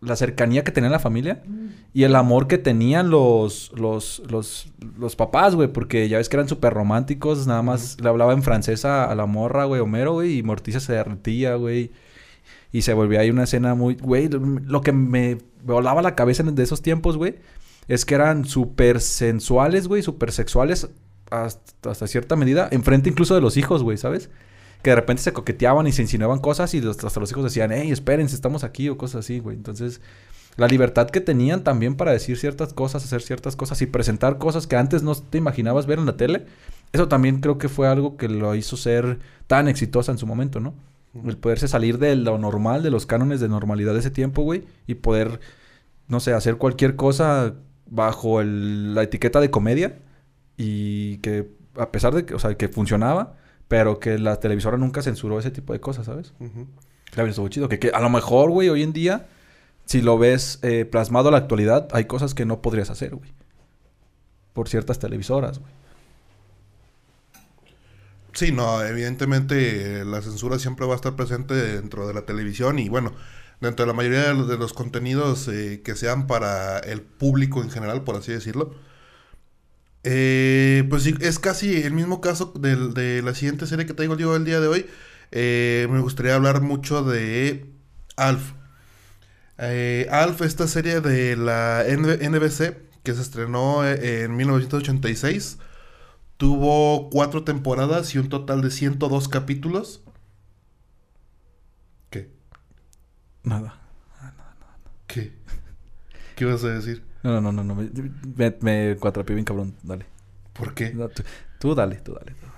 la 0.00 0.16
cercanía 0.16 0.64
que 0.64 0.72
tenía 0.72 0.90
la 0.90 0.98
familia 0.98 1.42
y 1.94 2.02
el 2.02 2.14
amor 2.16 2.48
que 2.48 2.58
tenían 2.58 3.08
los, 3.10 3.72
los, 3.76 4.22
los, 4.28 4.66
los 4.98 5.14
papás, 5.16 5.54
güey, 5.54 5.68
porque 5.72 6.08
ya 6.08 6.18
ves 6.18 6.28
que 6.28 6.36
eran 6.36 6.48
súper 6.48 6.74
románticos, 6.74 7.46
nada 7.46 7.62
más 7.62 8.00
le 8.00 8.08
hablaba 8.08 8.32
en 8.32 8.42
francés 8.42 8.84
a, 8.84 9.04
a 9.10 9.14
la 9.14 9.26
morra, 9.26 9.64
güey, 9.64 9.80
Homero, 9.80 10.12
güey, 10.14 10.38
y 10.38 10.42
Morticia 10.42 10.80
se 10.80 10.92
derretía, 10.92 11.54
güey. 11.54 11.92
Y 12.72 12.82
se 12.82 12.94
volvía 12.94 13.20
ahí 13.20 13.30
una 13.30 13.44
escena 13.44 13.74
muy, 13.74 13.94
güey, 13.94 14.28
lo- 14.28 14.80
que 14.82 14.92
me 14.92 15.38
volaba 15.64 16.02
la 16.02 16.14
cabeza 16.14 16.42
de 16.42 16.62
esos 16.62 16.82
tiempos, 16.82 17.16
güey, 17.16 17.36
es 17.88 18.04
que 18.04 18.14
eran 18.14 18.44
súper 18.44 19.00
sensuales, 19.00 19.88
güey, 19.88 20.02
súper 20.02 20.32
sexuales 20.32 20.88
hasta, 21.30 21.90
hasta 21.90 22.06
cierta 22.06 22.36
medida, 22.36 22.68
enfrente 22.70 23.08
incluso 23.10 23.34
de 23.34 23.40
los 23.40 23.56
hijos, 23.56 23.82
güey, 23.82 23.96
¿sabes? 23.96 24.30
Que 24.82 24.90
de 24.90 24.96
repente 24.96 25.22
se 25.22 25.32
coqueteaban 25.32 25.86
y 25.86 25.92
se 25.92 26.02
insinuaban 26.02 26.38
cosas 26.40 26.74
y 26.74 26.80
los- 26.80 27.02
hasta 27.02 27.20
los 27.20 27.30
hijos 27.30 27.44
decían, 27.44 27.72
hey, 27.72 27.90
espérense, 27.90 28.34
estamos 28.34 28.64
aquí 28.64 28.88
o 28.88 28.98
cosas 28.98 29.24
así, 29.24 29.38
güey. 29.38 29.56
Entonces, 29.56 30.00
la 30.56 30.66
libertad 30.68 31.10
que 31.10 31.20
tenían 31.20 31.64
también 31.64 31.96
para 31.96 32.12
decir 32.12 32.36
ciertas 32.38 32.72
cosas, 32.72 33.04
hacer 33.04 33.22
ciertas 33.22 33.56
cosas 33.56 33.80
y 33.82 33.86
presentar 33.86 34.38
cosas 34.38 34.66
que 34.66 34.76
antes 34.76 35.02
no 35.02 35.14
te 35.14 35.38
imaginabas 35.38 35.86
ver 35.86 35.98
en 35.98 36.06
la 36.06 36.16
tele, 36.16 36.46
eso 36.92 37.08
también 37.08 37.40
creo 37.40 37.58
que 37.58 37.68
fue 37.68 37.88
algo 37.88 38.16
que 38.16 38.28
lo 38.28 38.54
hizo 38.54 38.76
ser 38.76 39.18
tan 39.46 39.68
exitosa 39.68 40.12
en 40.12 40.18
su 40.18 40.26
momento, 40.26 40.60
¿no? 40.60 40.74
El 41.24 41.36
poderse 41.38 41.68
salir 41.68 41.98
de 41.98 42.16
lo 42.16 42.38
normal, 42.38 42.82
de 42.82 42.90
los 42.90 43.06
cánones 43.06 43.40
de 43.40 43.48
normalidad 43.48 43.92
de 43.94 44.00
ese 44.00 44.10
tiempo, 44.10 44.42
güey, 44.42 44.64
y 44.86 44.94
poder, 44.96 45.40
no 46.08 46.20
sé, 46.20 46.32
hacer 46.34 46.56
cualquier 46.56 46.96
cosa 46.96 47.54
bajo 47.88 48.40
el- 48.40 48.94
la 48.94 49.02
etiqueta 49.04 49.40
de 49.40 49.50
comedia 49.50 49.98
y 50.56 51.18
que 51.18 51.48
a 51.78 51.90
pesar 51.92 52.14
de 52.14 52.24
que, 52.24 52.34
o 52.34 52.38
sea, 52.38 52.54
que 52.56 52.68
funcionaba, 52.68 53.34
pero 53.68 54.00
que 54.00 54.18
la 54.18 54.36
televisora 54.40 54.76
nunca 54.78 55.02
censuró 55.02 55.38
ese 55.38 55.50
tipo 55.50 55.72
de 55.72 55.80
cosas, 55.80 56.06
¿sabes? 56.06 56.32
Ujú. 56.40 56.66
Claro, 57.10 57.28
estuvo 57.28 57.48
chido. 57.48 57.68
Que, 57.68 57.78
que 57.78 57.90
a 57.90 58.00
lo 58.00 58.10
mejor, 58.10 58.50
güey, 58.50 58.68
hoy 58.68 58.82
en 58.82 58.92
día, 58.92 59.26
si 59.84 60.02
lo 60.02 60.18
ves 60.18 60.58
eh, 60.62 60.84
plasmado 60.84 61.28
a 61.28 61.32
la 61.32 61.38
actualidad, 61.38 61.88
hay 61.92 62.04
cosas 62.06 62.34
que 62.34 62.44
no 62.46 62.60
podrías 62.62 62.90
hacer, 62.90 63.14
güey. 63.14 63.30
Por 64.52 64.68
ciertas 64.68 64.98
televisoras, 64.98 65.58
güey. 65.58 65.72
Sí, 68.36 68.52
no, 68.52 68.84
evidentemente 68.84 70.02
eh, 70.02 70.04
la 70.04 70.22
censura 70.22 70.58
siempre 70.58 70.86
va 70.86 70.92
a 70.92 70.96
estar 70.96 71.16
presente 71.16 71.54
dentro 71.54 72.06
de 72.06 72.14
la 72.14 72.22
televisión 72.26 72.78
y 72.78 72.88
bueno, 72.88 73.12
dentro 73.60 73.84
de 73.84 73.88
la 73.88 73.96
mayoría 73.96 74.34
de 74.34 74.58
los, 74.58 74.72
contenidos 74.74 75.48
eh, 75.48 75.82
que 75.84 75.96
sean 75.96 76.26
para 76.28 76.78
el 76.78 77.00
público 77.02 77.62
en 77.62 77.70
general, 77.70 78.04
por 78.04 78.16
así 78.16 78.32
decirlo. 78.32 78.74
Eh, 80.08 80.84
pues 80.88 81.02
sí, 81.02 81.16
es 81.20 81.40
casi 81.40 81.82
el 81.82 81.92
mismo 81.92 82.20
caso 82.20 82.52
de 82.54 83.22
la 83.22 83.34
siguiente 83.34 83.66
serie 83.66 83.86
que 83.86 83.94
traigo 83.94 84.16
yo 84.16 84.36
el 84.36 84.44
día 84.44 84.60
de 84.60 84.68
hoy. 84.68 84.86
Eh, 85.32 85.88
me 85.90 85.98
gustaría 86.00 86.36
hablar 86.36 86.60
mucho 86.60 87.02
de 87.02 87.66
Alf. 88.16 88.52
Eh, 89.58 90.06
Alf, 90.12 90.42
esta 90.42 90.68
serie 90.68 91.00
de 91.00 91.36
la 91.36 91.84
NB 91.88 92.22
NBC 92.22 92.76
que 93.02 93.14
se 93.14 93.20
estrenó 93.20 93.84
en 93.84 94.36
1986. 94.36 95.58
Tuvo 96.36 97.08
cuatro 97.10 97.44
temporadas 97.44 98.14
y 98.14 98.18
un 98.18 98.28
total 98.28 98.60
de 98.62 98.70
102 98.70 99.28
capítulos. 99.28 100.02
¿Qué? 102.10 102.30
Nada. 103.42 103.80
¿Qué? 105.06 105.32
¿Qué 106.34 106.44
vas 106.44 106.62
a 106.64 106.68
decir? 106.68 107.02
No, 107.22 107.40
no, 107.40 107.52
no, 107.52 107.64
no. 107.64 107.74
Me, 107.74 107.90
me, 108.36 108.56
me 108.60 108.96
cuatrapié 108.96 109.34
bien 109.34 109.44
cabrón. 109.44 109.74
Dale. 109.82 110.04
¿Por 110.52 110.74
qué? 110.74 110.92
No, 110.92 111.08
tú, 111.08 111.22
tú 111.58 111.74
dale, 111.74 111.96
tú 111.96 112.12
dale. 112.12 112.32
tú 112.32 112.46
dale. 112.46 112.56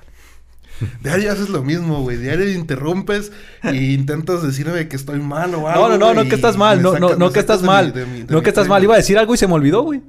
Diario 1.03 1.33
haces 1.33 1.49
lo 1.49 1.63
mismo, 1.63 2.03
güey. 2.03 2.17
Diario 2.17 2.51
interrumpes 2.51 3.33
e 3.63 3.77
intentas 3.95 4.43
decirme 4.43 4.89
que 4.89 4.97
estoy 4.97 5.21
mal 5.21 5.55
o 5.55 5.69
algo. 5.69 5.89
No, 5.89 5.99
no, 5.99 6.15
no, 6.15 6.25
no 6.25 6.29
que 6.29 6.35
estás 6.35 6.57
y 6.57 6.59
mal. 6.59 6.83
No, 6.83 6.99
no, 6.99 7.17
no 7.17 7.31
que 7.31 7.41
estás 7.41 7.63
mal. 7.63 7.95
No 8.29 8.43
que 8.43 8.49
estás 8.49 8.69
mal. 8.69 8.83
Iba 8.83 8.95
a 8.95 8.99
decir 8.99 9.19
algo 9.19 9.35
y 9.35 9.39
se 9.39 9.47
me 9.47 9.55
olvidó, 9.55 9.83
güey. 9.83 10.03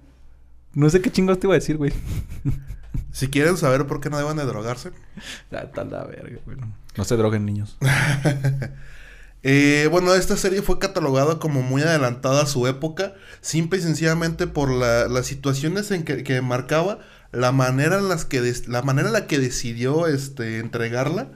No 0.73 0.89
sé 0.89 1.01
qué 1.01 1.11
chingos 1.11 1.39
te 1.39 1.47
iba 1.47 1.53
a 1.53 1.59
decir, 1.59 1.77
güey. 1.77 1.91
Si 3.11 3.27
quieren 3.29 3.57
saber 3.57 3.85
por 3.87 4.01
qué 4.01 4.09
no 4.09 4.17
deben 4.17 4.37
de 4.37 4.45
drogarse. 4.45 4.91
Está 5.51 5.83
la 5.83 6.03
verga, 6.05 6.39
güey. 6.45 6.57
No, 6.57 6.73
no 6.97 7.03
se 7.05 7.15
droguen 7.17 7.45
niños. 7.45 7.77
Eh, 9.41 9.87
bueno, 9.89 10.13
esta 10.15 10.35
serie 10.35 10.61
fue 10.61 10.79
catalogada 10.79 11.39
como 11.39 11.61
muy 11.61 11.81
adelantada 11.81 12.41
a 12.43 12.45
su 12.45 12.67
época, 12.67 13.13
simple 13.39 13.79
y 13.79 13.81
sencillamente 13.81 14.47
por 14.47 14.69
la- 14.69 15.07
las 15.07 15.27
situaciones 15.27 15.91
en 15.91 16.03
que, 16.03 16.23
que 16.25 16.41
marcaba, 16.41 16.99
la 17.31 17.53
manera 17.53 17.99
en 17.99 18.09
las 18.09 18.25
que 18.25 18.41
des- 18.41 18.67
la 18.67 18.81
manera 18.81 19.07
en 19.07 19.13
la 19.13 19.27
que 19.27 19.39
decidió 19.39 20.07
este 20.07 20.59
entregarla 20.59 21.31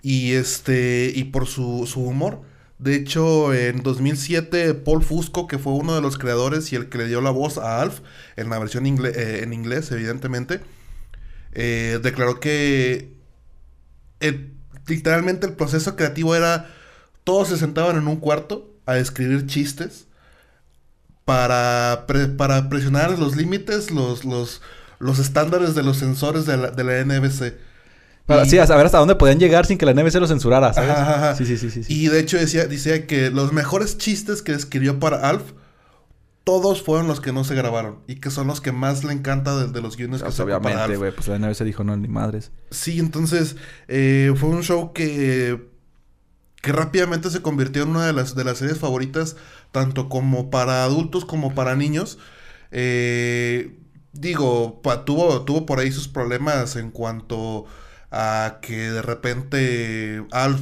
y 0.00 0.34
este 0.34 1.10
y 1.12 1.24
por 1.24 1.46
su, 1.48 1.88
su 1.88 2.02
humor. 2.04 2.42
De 2.78 2.94
hecho, 2.94 3.52
en 3.52 3.82
2007 3.82 4.74
Paul 4.74 5.02
Fusco, 5.02 5.48
que 5.48 5.58
fue 5.58 5.72
uno 5.72 5.96
de 5.96 6.02
los 6.02 6.18
creadores 6.18 6.72
y 6.72 6.76
el 6.76 6.88
que 6.88 6.98
le 6.98 7.06
dio 7.08 7.20
la 7.20 7.30
voz 7.30 7.58
a 7.58 7.80
Alf 7.80 7.98
en 8.36 8.48
la 8.48 8.60
versión 8.60 8.84
ingle- 8.84 9.12
eh, 9.12 9.42
en 9.42 9.52
inglés, 9.52 9.90
evidentemente, 9.90 10.60
eh, 11.54 12.00
declaró 12.02 12.40
que 12.40 13.12
el- 14.20 14.52
literalmente 14.86 15.46
el 15.46 15.54
proceso 15.54 15.96
creativo 15.96 16.34
era 16.34 16.70
todos 17.24 17.48
se 17.48 17.56
sentaban 17.58 17.96
en 17.96 18.06
un 18.08 18.16
cuarto 18.16 18.70
a 18.86 18.98
escribir 18.98 19.46
chistes 19.46 20.06
para, 21.24 22.04
pre- 22.06 22.28
para 22.28 22.68
presionar 22.68 23.18
los 23.18 23.36
límites, 23.36 23.90
los, 23.90 24.24
los, 24.24 24.60
los 24.98 25.18
estándares 25.18 25.74
de 25.74 25.82
los 25.82 25.96
sensores 25.96 26.44
de 26.46 26.56
la, 26.56 26.70
de 26.70 26.84
la 26.84 27.00
NBC. 27.04 27.54
Para, 28.26 28.44
Y- 28.44 28.50
sí, 28.50 28.58
a 28.58 28.66
saber 28.66 28.86
hasta 28.86 28.98
dónde 28.98 29.16
podían 29.16 29.38
llegar 29.38 29.66
sin 29.66 29.78
que 29.78 29.86
la 29.86 29.92
NBC 29.92 30.16
lo 30.16 30.26
censurara, 30.26 30.72
¿sabes? 30.74 30.90
Ajá, 30.90 31.02
ajá, 31.02 31.14
ajá. 31.30 31.34
Sí, 31.36 31.46
sí, 31.46 31.56
sí, 31.56 31.70
sí. 31.70 31.82
sí. 31.84 31.94
Y 31.94 32.08
de 32.08 32.20
hecho 32.20 32.36
decía, 32.38 32.66
decía 32.66 33.06
que 33.06 33.30
los 33.30 33.52
mejores 33.52 33.96
chistes 33.98 34.42
que 34.42 34.52
escribió 34.52 34.98
para 34.98 35.28
Alf, 35.28 35.42
todos 36.44 36.82
fueron 36.82 37.06
los 37.08 37.20
que 37.20 37.32
no 37.32 37.42
se 37.44 37.54
grabaron. 37.54 38.00
Y 38.06 38.16
que 38.16 38.30
son 38.30 38.46
los 38.46 38.60
que 38.60 38.70
más 38.72 39.02
le 39.02 39.12
encanta 39.12 39.56
de, 39.56 39.72
de 39.72 39.80
los 39.80 39.96
guiones 39.96 40.20
que 40.20 40.26
Pues, 40.26 40.36
para 40.36 40.44
obviamente, 40.58 40.96
güey. 40.96 41.10
Pues 41.12 41.26
la 41.28 41.38
NBC 41.38 41.64
dijo, 41.64 41.84
no, 41.84 41.96
ni 41.96 42.08
madres. 42.08 42.52
Sí, 42.70 42.98
entonces 42.98 43.56
eh, 43.88 44.32
fue 44.36 44.50
un 44.50 44.62
show 44.62 44.92
que, 44.92 45.68
que 46.62 46.72
rápidamente 46.72 47.30
se 47.30 47.40
convirtió 47.42 47.82
en 47.84 47.90
una 47.90 48.06
de 48.06 48.12
las, 48.12 48.34
de 48.34 48.44
las 48.44 48.58
series 48.58 48.78
favoritas, 48.78 49.36
tanto 49.72 50.08
como 50.10 50.50
para 50.50 50.84
adultos 50.84 51.24
como 51.24 51.54
para 51.54 51.76
niños. 51.76 52.18
Eh, 52.72 53.78
digo, 54.12 54.82
pa- 54.82 55.04
tuvo, 55.04 55.42
tuvo 55.44 55.64
por 55.64 55.78
ahí 55.78 55.90
sus 55.92 56.08
problemas 56.08 56.76
en 56.76 56.90
cuanto 56.90 57.64
a 58.10 58.58
que 58.60 58.90
de 58.90 59.00
repente 59.02 60.24
Alf 60.30 60.60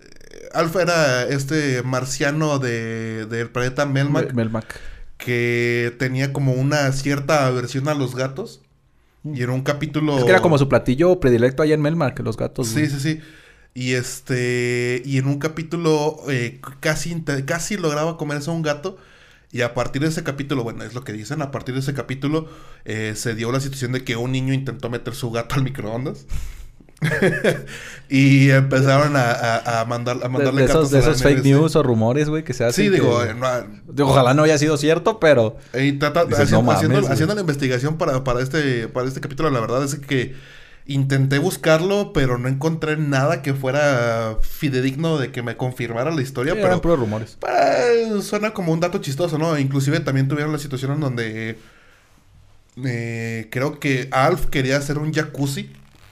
eh, 0.00 0.48
Alf 0.54 0.76
era 0.76 1.24
este 1.24 1.82
marciano 1.82 2.58
de, 2.58 3.26
del 3.26 3.50
planeta 3.50 3.84
Melmac, 3.86 4.26
Mel- 4.26 4.34
Melmac. 4.34 4.80
Que 5.18 5.94
tenía 5.98 6.32
como 6.32 6.52
una 6.52 6.90
cierta 6.92 7.46
aversión 7.46 7.88
a 7.88 7.94
los 7.94 8.14
gatos. 8.14 8.60
Y 9.24 9.42
en 9.42 9.50
un 9.50 9.62
capítulo... 9.62 10.18
Es 10.18 10.24
que 10.24 10.30
era 10.30 10.42
como 10.42 10.58
su 10.58 10.68
platillo 10.68 11.18
predilecto 11.18 11.62
allá 11.62 11.74
en 11.74 11.80
Melmac, 11.80 12.18
los 12.20 12.36
gatos. 12.36 12.68
Sí, 12.68 12.80
güey. 12.80 12.90
sí, 12.90 13.00
sí. 13.00 13.20
Y 13.74 13.94
este. 13.94 15.02
Y 15.04 15.18
en 15.18 15.26
un 15.26 15.38
capítulo 15.40 16.18
eh, 16.28 16.60
casi, 16.78 17.20
casi 17.44 17.76
lograba 17.76 18.16
comerse 18.16 18.50
a 18.50 18.52
un 18.54 18.62
gato. 18.62 18.96
Y 19.50 19.62
a 19.62 19.74
partir 19.74 20.02
de 20.02 20.08
ese 20.08 20.22
capítulo, 20.24 20.62
bueno, 20.64 20.82
es 20.84 20.94
lo 20.94 21.04
que 21.04 21.12
dicen, 21.12 21.42
a 21.42 21.50
partir 21.50 21.74
de 21.74 21.80
ese 21.80 21.94
capítulo 21.94 22.48
eh, 22.84 23.14
se 23.16 23.34
dio 23.34 23.52
la 23.52 23.60
situación 23.60 23.92
de 23.92 24.02
que 24.02 24.16
un 24.16 24.32
niño 24.32 24.52
intentó 24.52 24.90
meter 24.90 25.14
su 25.14 25.30
gato 25.30 25.56
al 25.56 25.62
microondas. 25.62 26.26
y 28.08 28.50
empezaron 28.50 29.16
a, 29.16 29.30
a- 29.32 29.80
a 29.80 29.84
mandar, 29.84 30.16
a 30.16 30.20
De, 30.20 30.28
mandarle 30.28 30.62
de 30.62 30.68
cartas 30.68 30.90
de 30.90 30.98
a 30.98 31.00
la 31.02 31.08
esos 31.10 31.22
fake 31.22 31.38
NBC. 31.38 31.44
news 31.46 31.76
o 31.76 31.82
rumores, 31.82 32.28
güey, 32.28 32.44
que 32.44 32.52
se 32.54 32.64
hacen. 32.64 32.84
Sí, 32.84 32.90
digo, 32.90 33.20
que- 33.26 33.34
no, 33.34 33.46
Digo, 33.92 34.10
Ojalá 34.10 34.34
no 34.34 34.42
haya 34.42 34.58
sido 34.58 34.76
cierto, 34.76 35.18
pero. 35.20 35.56
Y 35.72 35.92
trata- 35.92 36.24
Dices, 36.24 36.40
haciendo, 36.40 36.56
"No 36.58 36.62
mames, 36.64 36.76
haciendo- 36.78 37.00
güey". 37.00 37.12
haciendo 37.12 37.34
la 37.34 37.40
investigación 37.40 37.96
para, 37.98 38.24
para, 38.24 38.40
este, 38.40 38.88
para 38.88 39.06
este 39.08 39.20
capítulo, 39.20 39.50
la 39.50 39.60
verdad 39.60 39.84
es 39.84 39.94
que 39.96 40.34
intenté 40.86 41.38
buscarlo, 41.38 42.12
pero 42.12 42.36
no 42.36 42.46
encontré 42.46 42.98
nada 42.98 43.40
que 43.40 43.54
fuera 43.54 44.36
fidedigno 44.42 45.16
de 45.16 45.32
que 45.32 45.42
me 45.42 45.56
confirmara 45.56 46.10
la 46.10 46.20
historia. 46.20 46.52
Sí, 46.52 46.56
pero 46.56 46.68
eran 46.68 46.80
puros 46.80 46.98
rumores. 46.98 47.38
eh, 47.48 48.20
suena 48.20 48.52
como 48.52 48.70
un 48.72 48.80
dato 48.80 48.98
chistoso, 48.98 49.38
¿no? 49.38 49.58
Inclusive 49.58 50.00
también 50.00 50.28
tuvieron 50.28 50.52
la 50.52 50.58
situación 50.58 50.92
en 50.92 51.00
donde 51.00 51.56
eh, 52.84 53.48
creo 53.50 53.78
que 53.78 54.08
Alf 54.10 54.46
quería 54.46 54.76
hacer 54.76 54.98
un 54.98 55.12
jacuzzi 55.12 55.70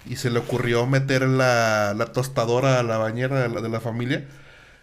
y 0.09 0.17
se 0.17 0.31
le 0.31 0.39
ocurrió 0.41 0.87
meter 0.87 1.23
la, 1.29 1.95
la 1.97 2.07
tostadora 2.07 2.79
a 2.81 2.83
la 2.83 2.99
bañera 2.99 3.41
de 3.43 3.49
la, 3.49 3.61
de 3.61 3.69
la 3.69 3.81
familia 3.81 4.25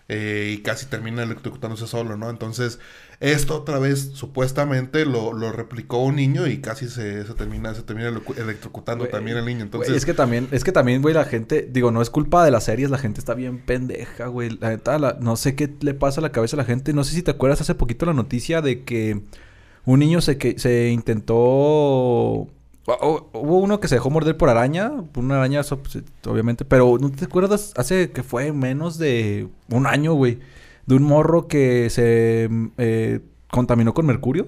eh, 0.08 0.56
y 0.58 0.62
casi 0.64 0.88
termina 0.88 1.22
electrocutándose 1.24 1.86
solo, 1.86 2.18
¿no? 2.18 2.30
Entonces, 2.32 2.80
esto 3.20 3.56
otra 3.58 3.78
vez 3.78 4.12
supuestamente 4.16 5.06
lo, 5.06 5.34
lo 5.34 5.52
replicó 5.52 6.00
un 6.00 6.16
niño 6.16 6.48
y 6.48 6.60
casi 6.62 6.88
se, 6.90 7.26
se 7.26 7.34
termina, 7.36 7.76
se 7.76 7.84
termina 7.84 8.08
electrocutando 8.38 9.06
también 9.12 9.38
el 9.38 9.46
niño. 9.46 9.62
Entonces, 9.64 9.90
es 9.98 10.06
que 10.06 10.14
también, 10.16 10.48
es 10.52 10.64
que 10.64 10.72
también, 10.72 11.02
güey, 11.04 11.14
la 11.14 11.26
gente, 11.26 11.68
digo, 11.72 11.92
no 11.92 12.02
es 12.02 12.10
culpa 12.10 12.44
de 12.44 12.50
las 12.50 12.64
series, 12.64 12.90
la 12.90 12.98
gente 12.98 13.20
está 13.20 13.36
bien 13.36 13.60
pendeja, 13.60 14.28
güey. 14.28 14.58
La 14.60 14.70
neta, 14.70 14.98
la- 14.98 15.18
no 15.20 15.36
sé 15.36 15.54
qué 15.56 15.70
le 15.82 15.94
pasa 15.94 16.22
a 16.22 16.24
la 16.24 16.32
cabeza 16.32 16.56
a 16.56 16.58
la 16.58 16.66
gente. 16.66 16.94
No 16.94 17.04
sé 17.04 17.14
si 17.14 17.22
te 17.22 17.32
acuerdas 17.32 17.62
hace 17.62 17.76
poquito 17.76 18.06
la 18.08 18.14
noticia 18.14 18.62
de 18.62 18.84
que 18.86 19.22
un 19.86 20.00
niño 20.00 20.22
se 20.22 20.38
que 20.40 20.58
se 20.58 20.90
intentó. 20.90 22.48
O- 22.96 23.30
o- 23.34 23.40
Hubo 23.42 23.60
uno 23.60 23.80
que 23.80 23.88
se 23.88 23.96
dejó 23.96 24.10
morder 24.10 24.38
por 24.38 24.50
araña, 24.50 24.92
por 25.12 25.24
una 25.24 25.36
araña, 25.38 25.62
pues, 25.64 26.00
obviamente, 26.26 26.66
pero 26.66 26.98
¿no 27.00 27.12
te 27.12 27.26
acuerdas? 27.26 27.74
Hace 27.78 28.12
que 28.12 28.24
fue 28.24 28.52
menos 28.52 28.98
de 28.98 29.48
un 29.70 29.88
año, 29.88 30.14
güey, 30.14 30.40
de 30.86 30.96
un 30.96 31.04
morro 31.04 31.48
que 31.48 31.90
se 31.90 32.50
eh, 32.78 33.20
contaminó 33.52 33.94
con 33.94 34.06
mercurio. 34.06 34.48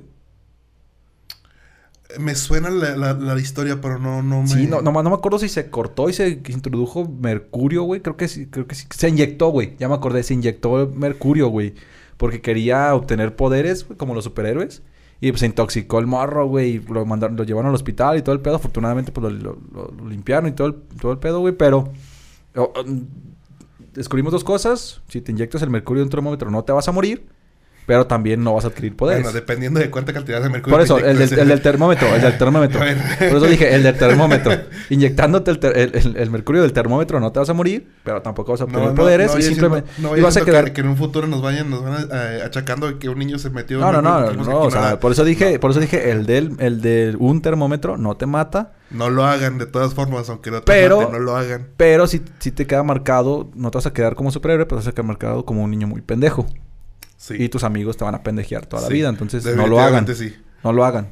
me 2.20 2.36
suena 2.36 2.70
la, 2.70 2.98
la- 2.98 3.14
la 3.14 3.40
historia, 3.40 3.80
pero 3.80 3.98
no, 3.98 4.22
no 4.22 4.42
me... 4.42 4.48
Sí, 4.48 4.68
no, 4.68 4.82
no, 4.82 4.92
no 4.92 5.10
me 5.10 5.16
acuerdo 5.16 5.40
si 5.40 5.48
se 5.48 5.70
cortó 5.70 6.10
y 6.10 6.14
se 6.14 6.42
introdujo 6.50 7.08
mercurio, 7.08 7.84
güey. 7.84 8.02
Creo 8.02 8.18
que 8.18 8.28
sí, 8.28 8.48
creo 8.48 8.68
que 8.68 8.76
sí. 8.76 8.86
Se 8.94 9.08
inyectó, 9.08 9.48
güey. 9.50 9.78
Ya 9.80 9.88
me 9.88 9.96
acordé, 9.96 10.22
se 10.24 10.34
inyectó 10.34 10.92
mercurio, 10.94 11.48
güey. 11.48 11.74
Porque 12.18 12.42
quería 12.42 12.94
obtener 12.94 13.38
poderes, 13.38 13.88
güey, 13.88 13.98
como 13.98 14.14
los 14.14 14.26
superhéroes. 14.26 14.82
Y 15.22 15.32
pues 15.32 15.40
se 15.42 15.46
intoxicó 15.46 16.00
el 16.00 16.08
morro, 16.08 16.48
güey. 16.48 16.72
Y 16.72 16.80
lo 16.80 17.06
mandaron, 17.06 17.38
lo 17.38 17.44
llevaron 17.44 17.70
al 17.70 17.76
hospital 17.76 18.18
y 18.18 18.22
todo 18.24 18.34
el 18.34 18.42
pedo. 18.42 18.56
Afortunadamente, 18.56 19.12
pues 19.12 19.32
lo, 19.32 19.56
lo- 19.74 19.92
lo- 19.96 20.10
limpiaron 20.10 20.50
y 20.50 20.52
todo 20.54 20.68
el, 20.68 20.74
todo 21.00 21.12
el 21.12 21.20
pedo, 21.20 21.40
güey. 21.40 21.54
Pero 21.56 21.92
oh, 22.56 22.74
descubrimos 23.94 24.32
dos 24.32 24.44
cosas. 24.44 25.02
Si 25.08 25.22
te 25.22 25.32
inyectas 25.32 25.62
el 25.62 25.70
mercurio 25.70 26.02
en 26.02 26.08
un 26.08 26.10
termómetro, 26.12 26.50
no 26.52 26.64
te 26.64 26.72
vas 26.72 26.88
a 26.88 26.92
morir. 26.92 27.28
Pero 27.92 28.08
también 28.08 28.42
no 28.42 28.54
vas 28.54 28.64
a 28.64 28.70
adquirir 28.70 28.96
poderes. 28.96 29.22
Bueno, 29.22 29.36
dependiendo 29.38 29.78
de 29.82 29.90
cuánta 29.90 30.14
cantidad 30.14 30.42
de 30.42 30.48
mercurio... 30.48 30.74
Por 30.78 30.82
eso, 30.82 30.98
el 30.98 31.18
del, 31.18 31.40
el 31.40 31.48
del 31.50 31.62
termómetro, 31.62 32.08
el 32.16 32.22
del 32.22 32.38
termómetro. 32.38 32.80
Por 33.20 33.28
eso 33.38 33.46
dije, 33.48 33.76
el 33.76 33.84
del 33.84 33.98
termómetro. 33.98 34.54
Inyectándote 34.90 35.52
el, 35.52 35.60
ter- 35.60 35.78
el- 35.78 35.92
el- 35.94 36.16
el 36.16 36.30
mercurio 36.32 36.62
del 36.62 36.72
termómetro 36.72 37.20
no 37.20 37.34
te 37.34 37.40
vas 37.40 37.50
a 37.50 37.54
morir, 37.54 37.92
pero 38.06 38.22
tampoco 38.22 38.54
vas 38.54 38.62
a 38.62 38.64
obtener 38.64 38.94
poderes 38.94 39.36
y 39.38 39.42
simplemente... 39.42 39.90
no 39.98 40.08
y 40.08 40.12
vaya 40.12 40.24
vas 40.24 40.38
a 40.38 40.46
quedar... 40.46 40.64
que, 40.68 40.72
que 40.72 40.80
en 40.82 40.88
un 40.88 40.96
futuro 40.96 41.28
nos 41.28 41.42
vayan, 41.42 41.70
nos 41.70 41.84
van 41.84 42.08
eh, 42.14 42.42
achacando 42.46 42.98
que 42.98 43.10
un 43.10 43.20
niño 43.20 43.38
se 43.40 43.50
metió... 43.50 43.80
No, 43.80 43.92
no, 43.92 43.98
en 43.98 44.04
no, 44.06 44.12
no, 44.22 44.44
no, 44.44 44.58
aquí 44.60 44.68
o 44.68 44.72
sea, 44.72 44.82
nada. 44.82 45.00
por 45.02 45.12
eso 45.12 45.26
dije, 45.26 45.54
No, 45.56 45.60
por 45.60 45.72
eso 45.72 45.82
dije, 45.82 46.12
el 46.12 46.26
del, 46.26 46.56
el 46.60 46.80
de 46.82 47.14
un 47.20 47.42
termómetro 47.42 47.98
no 47.98 48.16
te 48.16 48.26
mata, 48.26 48.72
no 48.90 49.10
lo 49.10 49.26
hagan 49.26 49.58
de 49.58 49.66
todas 49.66 49.94
formas, 49.94 50.30
aunque 50.30 50.50
no 50.52 50.62
te 50.62 50.72
Pero- 50.72 51.10
no 51.12 51.20
lo 51.20 51.36
hagan. 51.36 51.68
pero 51.76 52.08
si, 52.08 52.22
si 52.40 52.52
te 52.52 52.66
queda 52.68 52.84
marcado, 52.84 53.50
no 53.54 53.70
te 53.70 53.78
vas 53.78 53.86
a 53.86 53.92
quedar 53.94 54.16
como 54.16 54.32
superhéroe, 54.32 54.66
pero 54.66 54.80
te 54.80 54.86
vas 54.86 54.88
a 54.88 54.92
quedar 54.94 55.06
marcado 55.06 55.46
como 55.46 55.64
un 55.64 55.72
niño 55.72 55.88
muy 55.88 56.02
pendejo. 56.02 56.46
Sí. 57.22 57.36
Y 57.38 57.50
tus 57.50 57.64
amigos 57.64 57.98
te 57.98 58.04
van 58.04 58.16
a 58.16 58.24
pendejear 58.24 58.66
toda 58.66 58.82
la 58.82 58.88
vida, 58.90 59.08
entonces 59.08 59.46
no 59.56 59.68
lo 59.68 59.80
hagan. 59.80 60.08
No 60.64 60.74
lo 60.74 60.84
hagan. 60.86 61.10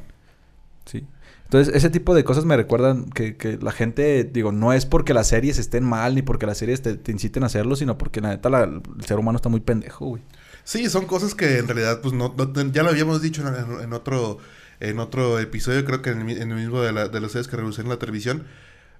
Sí. 0.84 1.06
Entonces, 1.44 1.72
ese 1.74 1.88
tipo 1.88 2.14
de 2.16 2.24
cosas 2.24 2.44
me 2.44 2.56
recuerdan 2.56 3.10
que, 3.10 3.36
que 3.36 3.58
la 3.62 3.70
gente, 3.70 4.24
digo, 4.24 4.50
no 4.50 4.72
es 4.72 4.86
porque 4.86 5.14
las 5.14 5.28
series 5.28 5.58
estén 5.58 5.84
mal 5.84 6.16
ni 6.16 6.22
porque 6.22 6.46
las 6.46 6.58
series 6.58 6.82
te, 6.82 6.96
te 6.96 7.12
inciten 7.12 7.44
a 7.44 7.46
hacerlo, 7.46 7.76
sino 7.76 7.96
porque 7.96 8.20
la 8.20 8.30
neta 8.30 8.50
la- 8.50 8.64
el 8.64 8.82
ser 9.06 9.18
humano 9.20 9.36
está 9.36 9.48
muy 9.48 9.60
pendejo, 9.60 10.06
güey. 10.06 10.22
Sí, 10.64 10.88
son 10.90 11.06
cosas 11.06 11.34
que 11.36 11.58
en 11.58 11.68
realidad, 11.68 12.00
pues 12.00 12.12
no, 12.12 12.34
ya 12.72 12.82
lo 12.82 12.88
habíamos 12.90 13.22
dicho 13.22 13.42
en, 13.46 13.80
en 13.82 13.92
otro 13.92 14.38
en 14.80 14.98
otro 14.98 15.38
episodio, 15.38 15.84
creo 15.84 16.02
que 16.02 16.10
en 16.10 16.18
el, 16.20 16.24
mi- 16.24 16.32
en 16.32 16.50
el 16.50 16.56
mismo 16.56 16.80
de, 16.80 16.92
la, 16.92 17.06
de 17.08 17.20
las 17.20 17.30
series 17.32 17.46
que 17.48 17.56
revolucionan 17.56 17.90
la 17.90 17.98
televisión. 18.00 18.46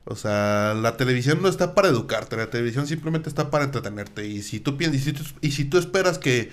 O 0.05 0.15
sea, 0.17 0.75
la 0.75 0.97
televisión 0.97 1.41
no 1.43 1.49
está 1.49 1.75
para 1.75 1.89
educarte, 1.89 2.37
la 2.37 2.51
televisión 2.51 2.87
simplemente 2.87 3.29
está 3.29 3.51
para 3.51 3.65
entretenerte. 3.65 4.27
Y 4.27 4.43
si 4.43 4.61
tú 4.61 4.77
piensas, 4.77 5.01
y 5.01 5.05
si 5.05 5.13
tú, 5.13 5.23
y 5.41 5.51
si 5.53 5.65
tú 5.67 5.79
esperas 5.79 6.19
que 6.19 6.51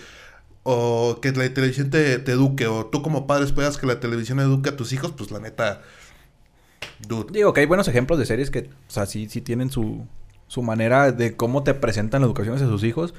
o 0.70 1.20
que 1.22 1.32
la 1.32 1.54
televisión 1.54 1.90
te, 1.90 2.20
te 2.20 2.34
eduque, 2.34 2.68
o 2.68 2.86
tú 2.88 3.02
como 3.02 3.26
padre 3.26 3.46
esperas 3.46 3.78
que 3.78 3.88
la 3.88 4.00
televisión 4.02 4.40
eduque 4.42 4.70
a 4.70 4.76
tus 4.76 4.92
hijos, 4.92 5.14
pues 5.16 5.32
la 5.32 5.40
neta, 5.40 5.82
dude. 7.08 7.32
Digo 7.32 7.54
que 7.54 7.62
hay 7.62 7.66
buenos 7.68 7.88
ejemplos 7.88 8.20
de 8.20 8.26
series 8.26 8.52
que, 8.52 8.60
o 8.88 8.90
sea, 8.92 9.06
sí, 9.06 9.28
sí 9.30 9.42
tienen 9.42 9.70
su, 9.70 10.06
su 10.48 10.62
manera 10.64 11.12
de 11.12 11.36
cómo 11.38 11.64
te 11.64 11.74
presentan 11.74 12.22
la 12.22 12.28
educación 12.28 12.56
hacia 12.56 12.68
sus 12.68 12.84
hijos. 12.84 13.14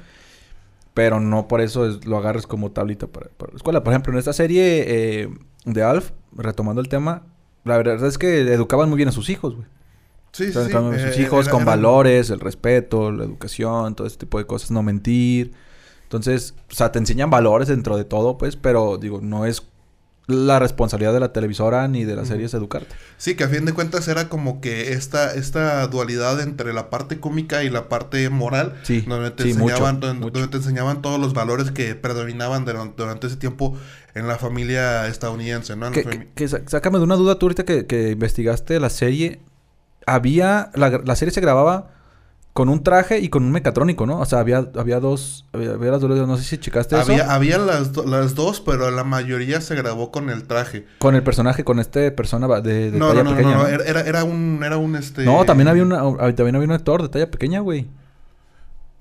Pero 0.93 1.19
no 1.19 1.47
por 1.47 1.61
eso 1.61 1.87
es- 1.87 2.05
lo 2.05 2.17
agarres 2.17 2.45
como 2.45 2.71
tablita 2.71 3.07
para, 3.07 3.29
para 3.29 3.51
la 3.51 3.57
escuela. 3.57 3.83
Por 3.83 3.93
ejemplo, 3.93 4.11
en 4.13 4.19
esta 4.19 4.33
serie 4.33 4.83
eh, 5.23 5.29
de 5.65 5.83
Alf, 5.83 6.11
retomando 6.35 6.81
el 6.81 6.89
tema, 6.89 7.23
la 7.63 7.77
verdad 7.77 8.05
es 8.05 8.17
que 8.17 8.41
educaban 8.41 8.89
muy 8.89 8.97
bien 8.97 9.09
a 9.09 9.11
sus 9.11 9.29
hijos, 9.29 9.55
güey. 9.55 9.67
Sí, 10.33 10.51
sí, 10.51 10.59
a 10.59 10.63
sus 11.09 11.17
eh, 11.17 11.21
hijos 11.21 11.45
era- 11.45 11.51
con 11.51 11.65
valores, 11.65 12.29
el 12.31 12.39
respeto, 12.39 13.11
la 13.11 13.23
educación, 13.23 13.95
todo 13.95 14.05
ese 14.07 14.17
tipo 14.17 14.37
de 14.39 14.45
cosas, 14.45 14.71
no 14.71 14.83
mentir. 14.83 15.53
Entonces, 16.09 16.55
o 16.71 16.73
sea, 16.73 16.91
te 16.91 16.97
enseñan 16.97 17.29
valores 17.29 17.67
dentro 17.67 17.95
de 17.95 18.03
todo, 18.03 18.39
pues, 18.39 18.55
pero 18.55 18.97
digo, 18.97 19.19
no 19.21 19.45
es 19.45 19.61
la 20.25 20.59
responsabilidad 20.59 21.13
de 21.13 21.19
la 21.19 21.33
televisora 21.33 21.87
ni 21.87 22.03
de 22.03 22.15
las 22.15 22.25
Ujú. 22.25 22.33
series 22.33 22.53
educarte. 22.55 22.95
Sí, 23.17 23.35
que 23.35 23.43
a 23.43 23.47
fin 23.47 23.65
de 23.65 23.73
cuentas 23.73 24.07
era 24.07 24.27
como 24.29 24.59
que 24.61 24.93
esta, 24.93 25.33
esta 25.33 25.85
dualidad 25.87 26.39
entre 26.39 26.71
la 26.73 26.89
parte 26.89 27.19
cómica 27.19 27.63
y 27.63 27.69
la 27.69 27.89
parte 27.89 28.27
moral, 28.29 28.75
Sí, 28.83 29.01
donde 29.01 29.31
te 29.31 29.43
sí, 29.43 29.49
mucho, 29.53 29.69
enseñaban, 29.73 29.99
donde, 29.99 30.19
mucho. 30.25 30.33
donde 30.39 30.47
te 30.49 30.57
enseñaban 30.57 31.01
todos 31.03 31.19
los 31.19 31.33
valores 31.33 31.71
que 31.71 31.93
predominaban 31.95 32.65
durante, 32.65 32.95
durante 33.01 33.27
ese 33.27 33.35
tiempo 33.37 33.75
en 34.15 34.27
la 34.27 34.37
familia 34.37 35.07
estadounidense, 35.07 35.75
¿no? 35.75 35.87
En 35.87 35.93
Que, 35.93 36.05
fami- 36.05 36.27
que- 36.35 36.47
que 36.47 36.47
sácame 36.69 36.97
de 36.99 37.03
una 37.03 37.15
duda 37.15 37.37
tú 37.39 37.45
ahorita 37.47 37.65
que, 37.65 37.85
que 37.85 38.09
investigaste 38.11 38.79
la 38.79 38.89
serie. 38.89 39.39
Había, 40.05 40.71
la, 40.75 40.89
la 41.03 41.15
serie 41.15 41.31
se 41.33 41.41
grababa 41.41 41.91
con 42.53 42.67
un 42.67 42.83
traje 42.83 43.19
y 43.19 43.29
con 43.29 43.43
un 43.43 43.51
mecatrónico, 43.51 44.05
¿no? 44.05 44.19
O 44.19 44.25
sea, 44.25 44.39
había, 44.39 44.69
había 44.75 44.99
dos, 44.99 45.45
había, 45.53 45.71
había 45.71 45.91
las 45.91 46.01
dos, 46.01 46.27
no 46.27 46.35
sé 46.37 46.43
si 46.43 46.57
checaste 46.57 46.95
eso. 46.99 47.11
había, 47.11 47.33
había 47.33 47.57
las, 47.57 47.93
do- 47.93 48.05
las 48.05 48.35
dos, 48.35 48.59
pero 48.59 48.89
la 48.91 49.03
mayoría 49.03 49.61
se 49.61 49.75
grabó 49.75 50.11
con 50.11 50.29
el 50.29 50.43
traje. 50.43 50.85
Con 50.97 51.15
el 51.15 51.23
personaje, 51.23 51.63
con 51.63 51.79
este 51.79 52.11
persona 52.11 52.47
de, 52.61 52.91
de 52.91 52.97
No, 52.99 53.09
talla 53.09 53.23
no, 53.23 53.31
no, 53.31 53.35
pequeña. 53.37 53.55
no, 53.55 53.63
¿no? 53.63 53.67
Era, 53.67 53.83
era- 53.85 54.01
era 54.01 54.23
un, 54.23 54.61
era 54.65 54.77
un 54.77 54.95
este. 54.95 55.23
No, 55.23 55.45
también 55.45 55.67
había, 55.67 55.83
una, 55.83 55.99
ah, 56.01 56.33
también 56.35 56.55
había 56.55 56.67
un 56.67 56.73
actor 56.73 57.01
de 57.03 57.09
talla 57.09 57.31
pequeña, 57.31 57.59
güey. 57.61 57.87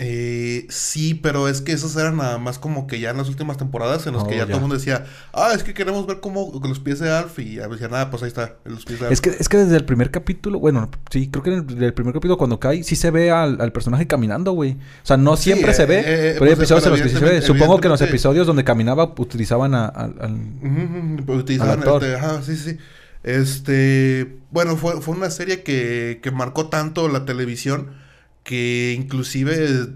Eh, 0.00 0.64
sí, 0.70 1.14
pero 1.14 1.48
es 1.48 1.60
que 1.60 1.72
esos 1.72 1.96
eran 1.96 2.18
nada 2.18 2.38
más 2.38 2.60
como 2.60 2.86
que 2.86 3.00
ya 3.00 3.10
en 3.10 3.16
las 3.16 3.28
últimas 3.28 3.56
temporadas 3.56 4.06
en 4.06 4.12
los 4.12 4.22
que 4.22 4.28
Oh, 4.28 4.32
ya, 4.34 4.38
ya. 4.42 4.46
todo 4.46 4.54
el 4.58 4.60
mundo 4.60 4.76
decía, 4.76 5.04
ah, 5.32 5.50
es 5.56 5.64
que 5.64 5.74
queremos 5.74 6.06
ver 6.06 6.20
cómo 6.20 6.52
los 6.62 6.78
pies 6.78 7.00
de 7.00 7.10
Alf 7.10 7.40
y 7.40 7.56
ya 7.56 7.66
decía, 7.66 7.88
nada, 7.88 8.08
pues 8.08 8.22
ahí 8.22 8.28
está, 8.28 8.54
los 8.64 8.84
pies 8.84 9.00
de 9.00 9.06
Alf. 9.06 9.12
Es 9.12 9.20
que, 9.20 9.30
es 9.30 9.48
que 9.48 9.56
desde 9.56 9.74
el 9.76 9.84
primer 9.84 10.12
capítulo, 10.12 10.60
bueno, 10.60 10.88
sí, 11.10 11.28
creo 11.28 11.42
que 11.42 11.50
en 11.54 11.82
el, 11.82 11.92
primer 11.94 12.14
capítulo 12.14 12.38
cuando 12.38 12.60
cae, 12.60 12.84
sí 12.84 12.94
se 12.94 13.10
ve 13.10 13.32
al, 13.32 13.60
al 13.60 13.72
personaje 13.72 14.06
caminando, 14.06 14.52
güey. 14.52 14.74
O 14.74 14.76
sea, 15.06 15.16
no 15.16 15.36
Sí, 15.36 15.42
siempre 15.44 15.74
se 15.74 15.82
eh, 15.82 15.86
ve, 15.86 15.98
eh, 15.98 16.02
eh, 16.06 16.34
pero 16.38 16.44
hay 16.50 16.54
pues, 16.56 16.70
episodios 16.70 16.84
en 16.86 16.90
los 16.92 17.00
que 17.02 17.08
sí 17.08 17.16
se 17.16 17.24
ve. 17.24 17.42
Supongo 17.42 17.80
que 17.80 17.88
en 17.88 17.92
los 17.92 18.00
episodios 18.02 18.46
donde 18.46 18.62
caminaba 18.62 19.12
utilizaban 19.18 19.74
a- 19.74 19.86
a- 19.86 20.04
al... 20.20 20.36
Utilizaban 21.26 21.82
Al 21.82 21.94
este, 21.94 22.14
ajá, 22.14 22.42
sí, 22.42 22.56
sí. 22.56 22.78
Este, 23.24 24.38
bueno, 24.52 24.76
fue, 24.76 25.00
fue 25.00 25.14
una 25.16 25.30
serie 25.30 25.62
que, 25.62 26.20
que 26.22 26.30
marcó 26.30 26.68
tanto 26.68 27.08
la 27.08 27.24
televisión 27.24 28.06
que 28.48 28.94
inclusive 28.98 29.88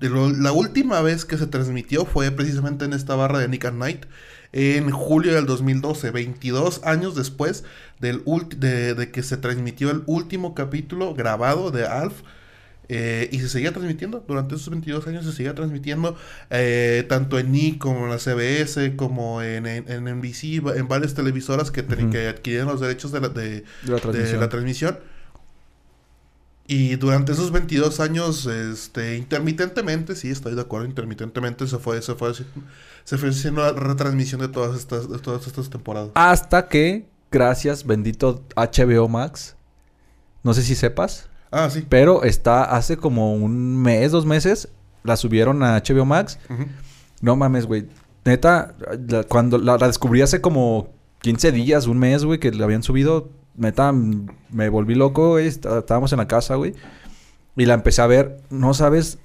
lo- 0.00 0.30
la 0.30 0.52
última 0.52 1.02
vez 1.02 1.26
que 1.26 1.36
se 1.36 1.46
transmitió 1.46 2.06
fue 2.06 2.30
precisamente 2.30 2.86
en 2.86 2.94
esta 2.94 3.14
barra 3.16 3.38
de 3.38 3.48
Nick 3.48 3.66
and 3.66 3.78
Night 3.78 4.06
en 4.52 4.90
julio 4.90 5.34
del 5.34 5.44
2012, 5.44 6.10
22 6.10 6.80
años 6.84 7.14
después 7.14 7.64
del 8.00 8.22
de, 8.56 8.94
de 8.94 9.10
que 9.10 9.22
se 9.22 9.36
transmitió 9.36 9.90
el 9.90 10.04
último 10.06 10.54
capítulo 10.54 11.12
grabado 11.14 11.70
de 11.70 11.84
Alf. 11.86 12.22
eh, 12.88 13.28
y 13.30 13.40
se 13.40 13.50
seguía 13.50 13.72
transmitiendo, 13.72 14.24
durante 14.26 14.54
esos 14.54 14.70
22 14.70 15.06
años 15.06 15.26
se 15.26 15.32
seguía 15.32 15.54
transmitiendo 15.54 16.16
eh, 16.48 17.04
tanto 17.10 17.38
en 17.38 17.52
Nick 17.52 17.76
como 17.76 18.04
en 18.06 18.10
la 18.10 18.18
CBS, 18.18 18.96
como 18.96 19.42
en, 19.42 19.66
en, 19.66 19.84
en 19.90 20.04
NBC, 20.04 20.62
en 20.74 20.88
varias 20.88 21.12
televisoras 21.12 21.70
que, 21.70 21.82
Ujú. 21.82 22.08
que 22.08 22.28
adquirieron 22.28 22.68
los 22.68 22.80
derechos 22.80 23.12
de 23.12 23.20
la, 23.20 23.28
de, 23.28 23.50
De 23.50 23.64
la 23.84 23.96
de 23.96 24.00
transmisión. 24.00 24.40
la 24.40 24.48
transmisión. 24.48 24.98
Y 26.70 26.96
durante 26.96 27.32
esos 27.32 27.50
22 27.50 27.98
años, 27.98 28.44
este, 28.44 29.16
intermitentemente, 29.16 30.14
sí, 30.14 30.28
estoy 30.30 30.54
de 30.54 30.60
acuerdo, 30.60 30.86
intermitentemente 30.86 31.66
se 31.66 31.78
fue, 31.78 32.02
se 32.02 32.14
fue, 32.14 32.32
se 32.34 33.16
fue 33.18 33.30
haciendo 33.30 33.62
la 33.62 33.72
retransmisión 33.72 34.40
de 34.42 34.48
todas 34.48 34.78
estas, 34.78 35.08
de 35.10 35.18
todas 35.18 35.46
estas 35.46 35.70
temporadas. 35.70 36.10
Hasta 36.14 36.68
que, 36.68 37.08
gracias, 37.32 37.86
bendito 37.86 38.44
HBO 38.54 39.08
Max. 39.08 39.56
No 40.42 40.52
sé 40.52 40.62
si 40.62 40.74
sepas, 40.74 41.28
Ah, 41.50 41.70
sí. 41.70 41.86
pero 41.88 42.22
está 42.22 42.64
hace 42.64 42.98
como 42.98 43.32
un 43.34 43.80
mes, 43.80 44.12
dos 44.12 44.26
meses, 44.26 44.68
la 45.04 45.16
subieron 45.16 45.62
a 45.62 45.78
HBO 45.78 46.04
Max. 46.04 46.38
No 47.22 47.34
mames, 47.34 47.64
güey. 47.64 47.86
Neta, 48.26 48.74
la- 49.08 49.24
cuando 49.24 49.56
la, 49.56 49.78
la 49.78 49.86
descubrí 49.86 50.20
hace 50.20 50.42
como 50.42 50.92
15 51.22 51.50
días, 51.50 51.86
un 51.86 51.98
mes, 51.98 52.24
güey, 52.26 52.38
que 52.38 52.52
la 52.52 52.66
habían 52.66 52.82
subido, 52.82 53.30
neta, 53.58 53.92
me 53.92 54.68
volví 54.70 54.94
loco, 54.94 55.30
güey. 55.32 55.46
Está- 55.46 55.78
Estábamos 55.80 56.12
en 56.12 56.18
la 56.18 56.28
casa, 56.28 56.54
güey. 56.54 56.74
Y 57.56 57.66
la 57.66 57.74
empecé 57.74 58.00
a 58.02 58.06
ver. 58.06 58.38
No 58.50 58.72
sabes. 58.74 59.18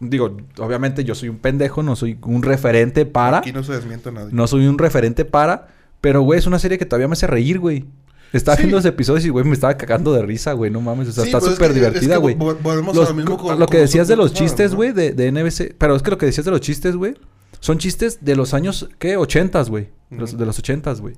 Digo, 0.00 0.36
obviamente 0.58 1.04
yo 1.04 1.14
soy 1.14 1.28
un 1.28 1.38
pendejo, 1.38 1.82
no 1.82 1.94
soy 1.96 2.18
un 2.22 2.42
referente 2.42 3.06
para. 3.06 3.38
Aquí 3.38 3.52
no 3.52 3.62
se 3.62 3.72
desmiente 3.72 4.10
nadie. 4.10 4.30
No 4.32 4.46
soy 4.46 4.66
un 4.66 4.78
referente 4.78 5.24
para. 5.24 5.68
Pero, 6.00 6.22
güey, 6.22 6.38
es 6.38 6.46
una 6.46 6.58
serie 6.58 6.76
que 6.78 6.84
todavía 6.84 7.08
me 7.08 7.12
hace 7.12 7.26
reír, 7.26 7.58
güey. 7.60 7.84
Estaba 8.32 8.56
Sí. 8.56 8.62
viendo 8.64 8.76
los 8.78 8.84
episodios 8.84 9.24
y, 9.24 9.28
güey, 9.28 9.44
me 9.44 9.52
estaba 9.54 9.76
cagando 9.76 10.12
de 10.12 10.22
risa, 10.22 10.52
güey. 10.54 10.70
No 10.70 10.80
mames. 10.80 11.08
O 11.08 11.12
sea, 11.12 11.22
Sí, 11.24 11.28
está 11.30 11.38
pues 11.38 11.52
es 11.52 11.56
súper 11.56 11.68
que- 11.70 11.74
divertida, 11.76 12.00
es 12.02 12.08
que 12.10 12.16
güey. 12.18 12.34
vo- 12.36 12.58
volvemos 12.60 12.96
Los- 12.96 13.06
a 13.06 13.10
lo 13.10 13.14
mismo 13.16 13.36
co- 13.36 13.44
con- 13.44 13.58
lo 13.60 13.66
que 13.66 13.76
con 13.78 13.80
decías 13.82 14.08
de 14.08 14.16
los 14.16 14.34
chistes, 14.34 14.72
¿no? 14.72 14.76
güey, 14.78 14.92
de, 14.92 15.12
de 15.12 15.28
NBC. 15.28 15.74
Pero 15.78 15.94
es 15.94 16.02
que 16.02 16.10
lo 16.10 16.18
que 16.18 16.26
decías 16.26 16.44
de 16.44 16.50
los 16.50 16.60
chistes, 16.60 16.96
güey, 16.96 17.14
son 17.60 17.78
chistes 17.78 18.24
de 18.24 18.34
los 18.34 18.52
años, 18.52 18.88
¿qué? 18.98 19.16
80, 19.16 19.62
güey. 19.64 19.88
De 20.10 20.44
los 20.46 20.58
80, 20.58 20.92
güey. 20.94 21.14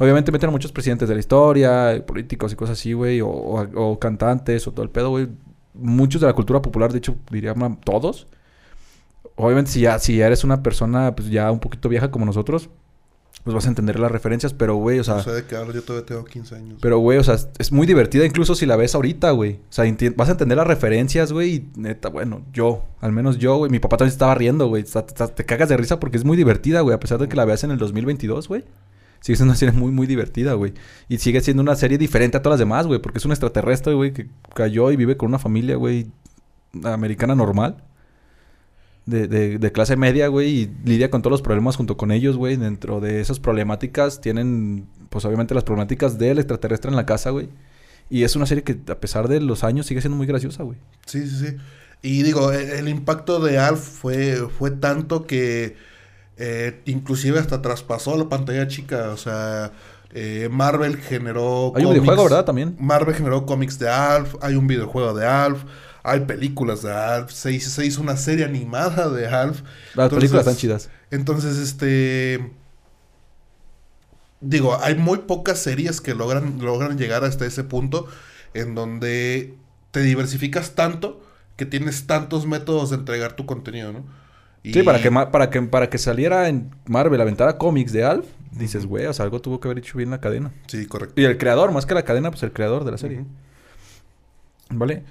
Obviamente 0.00 0.32
meten 0.32 0.48
a 0.48 0.52
muchos 0.52 0.72
presidentes 0.72 1.08
de 1.08 1.14
la 1.14 1.20
historia, 1.20 2.02
políticos 2.06 2.52
y 2.52 2.56
cosas 2.56 2.78
así, 2.78 2.92
güey, 2.94 3.20
o, 3.20 3.28
o- 3.28 3.90
o 3.92 3.98
cantantes 4.00 4.66
o 4.66 4.72
todo 4.72 4.82
el 4.82 4.90
pedo, 4.90 5.10
güey. 5.10 5.28
Muchos 5.74 6.20
de 6.20 6.26
la 6.26 6.32
cultura 6.32 6.60
popular, 6.62 6.90
de 6.90 6.98
hecho, 6.98 7.14
diría 7.30 7.54
todos. 7.84 8.26
Obviamente, 9.36 9.70
si 9.70 9.80
ya, 9.80 9.98
si 9.98 10.16
ya 10.16 10.26
eres 10.26 10.42
una 10.42 10.62
persona, 10.62 11.14
pues 11.14 11.30
ya 11.30 11.50
un 11.52 11.60
poquito 11.60 11.88
vieja 11.88 12.10
como 12.10 12.24
nosotros, 12.26 12.68
pues 13.44 13.54
vas 13.54 13.64
a 13.64 13.68
entender 13.68 13.98
las 13.98 14.10
referencias, 14.10 14.52
pero, 14.52 14.74
güey, 14.74 14.98
o 14.98 15.04
sea... 15.04 15.14
No 15.16 15.22
sé 15.22 15.30
de 15.32 15.44
qué 15.44 15.56
hablo, 15.56 15.72
yo 15.72 15.82
todavía 15.82 16.04
tengo 16.06 16.24
15 16.24 16.54
años. 16.56 16.78
Pero, 16.82 16.98
güey, 16.98 17.18
o 17.18 17.24
sea, 17.24 17.36
es- 17.58 17.72
muy 17.72 17.86
divertida 17.86 18.26
incluso 18.26 18.54
si 18.54 18.66
la 18.66 18.76
ves 18.76 18.94
ahorita, 18.94 19.30
güey. 19.30 19.54
O 19.54 19.72
sea, 19.72 19.84
vas 20.16 20.28
a 20.28 20.32
entender 20.32 20.58
las 20.58 20.66
referencias, 20.66 21.32
güey. 21.32 21.54
Y 21.54 21.70
neta, 21.76 22.08
bueno, 22.10 22.42
yo, 22.52 22.84
al 23.00 23.12
menos 23.12 23.38
yo, 23.38 23.56
güey. 23.56 23.70
Mi 23.70 23.78
papá 23.78 23.96
también 23.96 24.12
estaba 24.12 24.34
riendo, 24.34 24.66
güey. 24.68 24.82
O 24.82 24.86
sea, 24.86 25.06
te, 25.06 25.26
te 25.28 25.44
cagas 25.46 25.68
de 25.70 25.76
risa 25.76 26.00
porque 26.00 26.16
es 26.18 26.24
muy 26.24 26.36
divertida, 26.36 26.80
güey. 26.82 26.94
A 26.94 27.00
pesar 27.00 27.18
de 27.18 27.28
que 27.28 27.36
la 27.36 27.44
veas 27.46 27.64
en 27.64 27.70
el 27.70 27.78
2022, 27.78 28.48
güey. 28.48 28.64
Sigue 29.20 29.36
siendo 29.36 29.52
una 29.52 29.56
serie 29.58 29.74
muy, 29.74 29.92
muy 29.92 30.06
divertida, 30.06 30.54
güey. 30.54 30.72
Y 31.08 31.18
sigue 31.18 31.40
siendo 31.40 31.62
una 31.62 31.76
serie 31.76 31.98
diferente 31.98 32.38
a 32.38 32.42
todas 32.42 32.58
las 32.58 32.66
demás, 32.66 32.86
güey. 32.86 33.00
Porque 33.00 33.18
es 33.18 33.24
un 33.24 33.32
extraterrestre, 33.32 33.92
güey, 33.94 34.12
que 34.12 34.28
cayó 34.54 34.90
y 34.90 34.96
vive 34.96 35.16
con 35.16 35.28
una 35.28 35.38
familia, 35.38 35.76
güey, 35.76 36.06
americana 36.82 37.34
normal. 37.34 37.84
De, 39.06 39.26
de, 39.26 39.58
de 39.58 39.72
clase 39.72 39.96
media, 39.96 40.28
güey, 40.28 40.48
y 40.50 40.70
lidia 40.84 41.10
con 41.10 41.20
todos 41.20 41.32
los 41.32 41.42
problemas 41.42 41.76
junto 41.76 41.96
con 41.96 42.12
ellos, 42.12 42.36
güey. 42.36 42.56
Dentro 42.56 43.00
de 43.00 43.20
esas 43.20 43.40
problemáticas 43.40 44.20
tienen, 44.20 44.86
pues 45.10 45.24
obviamente 45.24 45.54
las 45.54 45.64
problemáticas 45.64 46.18
del 46.18 46.38
extraterrestre 46.38 46.90
en 46.90 46.96
la 46.96 47.06
casa, 47.06 47.30
güey. 47.30 47.48
Y 48.08 48.22
es 48.24 48.36
una 48.36 48.46
serie 48.46 48.64
que 48.64 48.78
a 48.90 49.00
pesar 49.00 49.28
de 49.28 49.40
los 49.40 49.64
años 49.64 49.86
sigue 49.86 50.00
siendo 50.00 50.16
muy 50.16 50.26
graciosa, 50.26 50.62
güey. 50.62 50.78
Sí, 51.06 51.28
sí, 51.28 51.46
sí. 51.46 51.56
Y 52.02 52.22
digo, 52.22 52.52
el, 52.52 52.70
el 52.70 52.88
impacto 52.88 53.40
de 53.40 53.58
Alf 53.58 53.80
fue, 53.80 54.48
fue 54.58 54.70
tanto 54.70 55.26
que 55.26 55.76
eh, 56.40 56.80
inclusive 56.86 57.38
hasta 57.38 57.60
traspasó 57.60 58.16
la 58.16 58.28
pantalla 58.28 58.66
chica. 58.66 59.10
O 59.10 59.16
sea, 59.18 59.72
eh, 60.12 60.48
Marvel 60.50 60.96
generó... 60.96 61.72
Hay 61.76 61.84
un 61.84 61.92
videojuego, 61.92 62.24
¿verdad? 62.24 62.44
También. 62.46 62.76
Marvel 62.80 63.14
generó 63.14 63.44
cómics 63.44 63.78
de 63.78 63.90
Alf, 63.90 64.36
hay 64.40 64.54
un 64.54 64.66
videojuego 64.66 65.14
de 65.14 65.26
Alf, 65.26 65.64
hay 66.02 66.20
películas 66.20 66.82
de 66.82 66.92
Alf, 66.92 67.30
se 67.30 67.52
hizo, 67.52 67.68
se 67.68 67.84
hizo 67.84 68.00
una 68.00 68.16
serie 68.16 68.46
animada 68.46 69.10
de 69.10 69.28
Alf. 69.28 69.60
Las 69.94 70.06
Entonces- 70.06 70.16
películas 70.18 70.46
están 70.46 70.56
chidas. 70.56 70.90
Entonces, 71.10 71.58
este... 71.58 72.52
Digo, 74.40 74.78
hay 74.80 74.94
muy 74.94 75.18
pocas 75.18 75.58
series 75.58 76.00
que 76.00 76.14
logran, 76.14 76.58
logran 76.62 76.96
llegar 76.96 77.24
hasta 77.24 77.44
ese 77.44 77.62
punto 77.62 78.06
en 78.54 78.74
donde 78.74 79.54
te 79.90 80.00
diversificas 80.00 80.70
tanto 80.70 81.20
que 81.56 81.66
tienes 81.66 82.06
tantos 82.06 82.46
métodos 82.46 82.88
de 82.88 82.96
entregar 82.96 83.34
tu 83.34 83.44
contenido, 83.44 83.92
¿no? 83.92 84.04
Y- 84.62 84.72
Sí, 84.72 84.82
para 84.82 85.00
que, 85.00 85.10
para, 85.10 85.50
que, 85.50 85.62
para 85.62 85.88
que 85.90 85.98
saliera 85.98 86.48
en 86.48 86.70
Marvel, 86.86 87.20
aventara 87.20 87.56
cómics 87.56 87.92
de 87.92 88.04
Alf, 88.04 88.26
dices, 88.52 88.84
güey, 88.86 89.06
o 89.06 89.12
sea, 89.12 89.24
algo 89.24 89.40
tuvo 89.40 89.58
que 89.60 89.68
haber 89.68 89.78
hecho 89.78 89.96
bien 89.96 90.10
la 90.10 90.20
cadena. 90.20 90.52
Sí, 90.66 90.86
correcto. 90.86 91.20
Y 91.20 91.24
el 91.24 91.38
creador, 91.38 91.72
más 91.72 91.86
que 91.86 91.94
la 91.94 92.02
cadena, 92.02 92.30
pues 92.30 92.42
el 92.42 92.52
creador 92.52 92.84
de 92.84 92.90
la 92.90 92.98
serie. 92.98 93.24
¿Vale? 94.70 95.02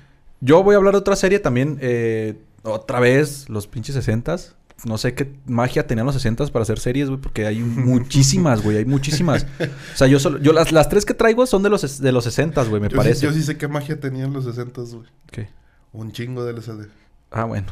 Yo 0.42 0.64
voy 0.64 0.76
a 0.76 0.78
hablar 0.78 0.94
de 0.94 1.00
otra 1.00 1.16
serie 1.16 1.40
también, 1.40 1.78
eh, 1.82 2.38
otra 2.64 3.00
vez, 3.00 3.50
los 3.50 3.68
pinches 3.68 3.96
60s. 3.96 4.54
No 4.86 4.98
sé 4.98 5.14
qué 5.14 5.34
magia 5.46 5.86
tenían 5.88 6.06
los 6.06 6.16
60s 6.24 6.52
para 6.52 6.64
hacer 6.64 6.80
series, 6.80 7.10
güey, 7.10 7.20
porque 7.20 7.46
hay 7.46 7.60
muchísimas, 7.64 8.62
güey, 8.64 8.78
hay 8.78 8.86
muchísimas. 8.86 9.46
O 9.94 9.98
sea, 9.98 10.08
yo 10.08 10.20
solo, 10.20 10.40
yo 10.40 10.54
las, 10.54 10.72
las 10.72 10.88
tres 10.88 11.04
que 11.06 11.14
traigo 11.14 11.46
son 11.46 11.64
de 11.64 11.70
los, 11.70 12.00
de 12.00 12.12
los 12.14 12.26
60s, 12.26 12.70
güey, 12.70 12.82
me 12.82 12.88
yo, 12.88 12.96
parece. 12.96 13.16
Sí, 13.22 13.26
yo 13.26 13.34
sí 13.34 13.44
sé 13.44 13.58
qué 13.58 13.68
magia 13.68 14.00
tenían 14.00 14.32
los 14.32 14.46
60 14.46 14.82
güey. 14.82 15.10
¿Qué? 15.32 15.50
Un 15.92 16.14
chingo 16.14 16.46
de 16.46 16.52
LCD. 16.54 16.88
Ah, 17.32 17.44
bueno. 17.44 17.68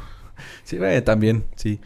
Sí, 0.63 0.77
güey, 0.77 1.01
también, 1.03 1.45
sí. 1.55 1.79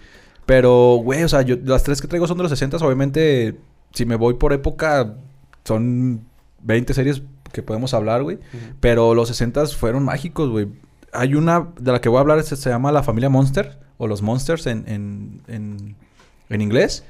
Pero, 0.45 0.95
güey, 1.03 1.23
o 1.23 1.29
sea, 1.29 1.41
yo 1.43 1.55
las 1.63 1.83
tres 1.83 2.01
que 2.01 2.07
traigo 2.07 2.27
son 2.27 2.37
de 2.37 2.43
los 2.43 2.51
60 2.51 2.77
obviamente, 2.77 3.57
si 3.93 4.05
me 4.05 4.15
voy 4.15 4.33
por 4.35 4.53
época, 4.53 5.15
son 5.63 6.25
20 6.63 6.93
series 6.93 7.21
que 7.51 7.63
podemos 7.63 7.93
hablar, 7.93 8.23
güey. 8.23 8.39
Pero 8.79 9.13
los 9.13 9.27
60 9.29 9.67
fueron 9.67 10.03
mágicos, 10.03 10.49
güey. 10.49 10.67
Hay 11.13 11.35
una 11.35 11.69
de 11.79 11.91
la 11.91 12.01
que 12.01 12.09
voy 12.09 12.17
a 12.17 12.21
hablar, 12.21 12.41
se, 12.43 12.55
se 12.55 12.69
llama 12.69 12.91
La 12.91 13.03
Familia 13.03 13.29
Monster, 13.29 13.79
o 13.97 14.07
Los 14.07 14.21
Monsters 14.21 14.65
en, 14.67 14.83
en, 14.87 15.41
en, 15.47 15.95
en 16.49 16.61
inglés. 16.61 17.05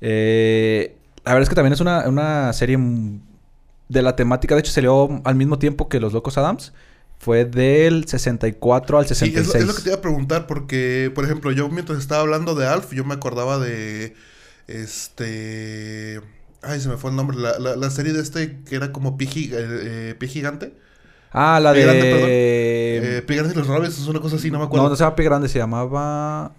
Eh, 0.00 0.96
la 1.24 1.32
verdad 1.32 1.42
es 1.42 1.48
que 1.48 1.54
también 1.54 1.72
es 1.72 1.80
una, 1.80 2.08
una 2.08 2.52
serie 2.52 2.78
de 3.88 4.02
la 4.02 4.16
temática, 4.16 4.54
de 4.54 4.60
hecho 4.60 4.72
salió 4.72 5.20
al 5.24 5.34
mismo 5.34 5.58
tiempo 5.58 5.88
que 5.88 6.00
Los 6.00 6.12
Locos 6.12 6.38
Adams. 6.38 6.72
Fue 7.18 7.44
del 7.44 8.06
64 8.06 8.98
al 8.98 9.06
Sí, 9.06 9.32
66. 9.32 9.46
es, 9.46 9.46
lo- 9.54 9.60
es 9.60 9.66
lo 9.66 9.74
que 9.74 9.82
te 9.82 9.88
iba 9.90 9.98
a 9.98 10.00
preguntar 10.02 10.46
porque, 10.46 11.10
por 11.14 11.24
ejemplo, 11.24 11.50
yo 11.52 11.68
mientras 11.68 11.98
estaba 11.98 12.20
hablando 12.22 12.54
de 12.54 12.66
Alf, 12.66 12.92
yo 12.92 13.04
me 13.04 13.14
acordaba 13.14 13.58
de 13.58 14.14
este... 14.66 16.20
Ay, 16.62 16.80
se 16.80 16.88
me 16.88 16.96
fue 16.96 17.10
el 17.10 17.16
nombre. 17.16 17.36
La, 17.38 17.58
la, 17.58 17.76
la 17.76 17.90
serie 17.90 18.12
de 18.12 18.20
este 18.20 18.60
que 18.64 18.76
era 18.76 18.92
como 18.92 19.16
Pie, 19.16 19.28
eh, 19.30 19.50
eh, 19.52 20.14
Pie 20.18 20.28
Gigante. 20.28 20.74
Ah, 21.30 21.60
la 21.60 21.72
Pie 21.72 21.82
de... 21.82 21.86
Grande, 21.86 22.06
perdón. 22.06 22.30
Eh, 22.30 23.22
Pie 23.26 23.36
Grande 23.36 23.54
y 23.54 23.58
los 23.58 23.66
Robes, 23.66 23.98
es 23.98 24.06
una 24.06 24.20
cosa 24.20 24.36
así, 24.36 24.50
no 24.50 24.58
me 24.58 24.64
acuerdo. 24.64 24.84
no, 24.84 24.90
no 24.90 24.96
se 24.96 25.04
llama 25.04 25.16
Pie 25.16 25.24
Grande, 25.24 25.48
se 25.48 25.58
llamaba... 25.58 26.52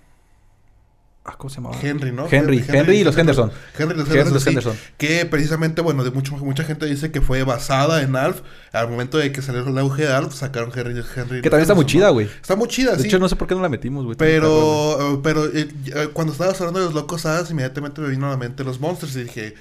Ah, 1.31 1.35
¿cómo 1.37 1.51
se 1.51 1.57
llamaba? 1.57 1.77
Henry, 1.79 2.11
¿no? 2.11 2.27
Henry, 2.29 2.65
Henry 2.67 2.97
y 2.97 3.03
los 3.03 3.15
Henderson. 3.15 3.51
Henry 3.77 3.93
y 3.93 3.97
los 3.99 4.07
Henderson, 4.09 4.33
los 4.33 4.43
sí. 4.43 4.49
Henderson. 4.49 4.75
Que 4.97 5.25
precisamente, 5.27 5.81
bueno, 5.81 6.03
de 6.03 6.09
mucho, 6.09 6.35
mucha 6.37 6.63
gente 6.63 6.87
dice 6.87 7.11
que 7.11 7.21
fue 7.21 7.43
basada 7.43 8.01
en 8.01 8.15
Alf. 8.15 8.41
Al 8.71 8.89
momento 8.89 9.19
de 9.19 9.31
que 9.31 9.43
salió 9.43 9.67
el 9.67 9.77
auge 9.77 10.07
de 10.07 10.11
Alf, 10.13 10.33
sacaron 10.33 10.71
Henry, 10.73 11.03
Henry 11.15 11.41
Que 11.43 11.49
también 11.51 11.61
está 11.61 11.75
muy 11.75 11.85
chida, 11.85 12.07
¿no? 12.07 12.13
güey. 12.13 12.25
Está 12.41 12.55
muy 12.55 12.67
chida, 12.67 12.95
De 12.95 13.03
sí. 13.03 13.07
hecho, 13.07 13.19
no 13.19 13.29
sé 13.29 13.35
por 13.35 13.47
qué 13.47 13.53
no 13.53 13.61
la 13.61 13.69
metimos, 13.69 14.05
güey. 14.05 14.17
Pero, 14.17 15.13
eh, 15.13 15.19
pero 15.21 15.45
eh, 15.45 15.67
cuando 16.13 16.33
estabas 16.33 16.59
hablando 16.61 16.79
de 16.79 16.85
los 16.85 16.95
locos 16.95 17.27
hadas, 17.27 17.51
inmediatamente 17.51 18.01
me 18.01 18.09
vino 18.09 18.25
a 18.25 18.31
la 18.31 18.37
mente 18.37 18.63
los 18.63 18.79
monsters 18.79 19.15
y 19.15 19.25
dije, 19.25 19.53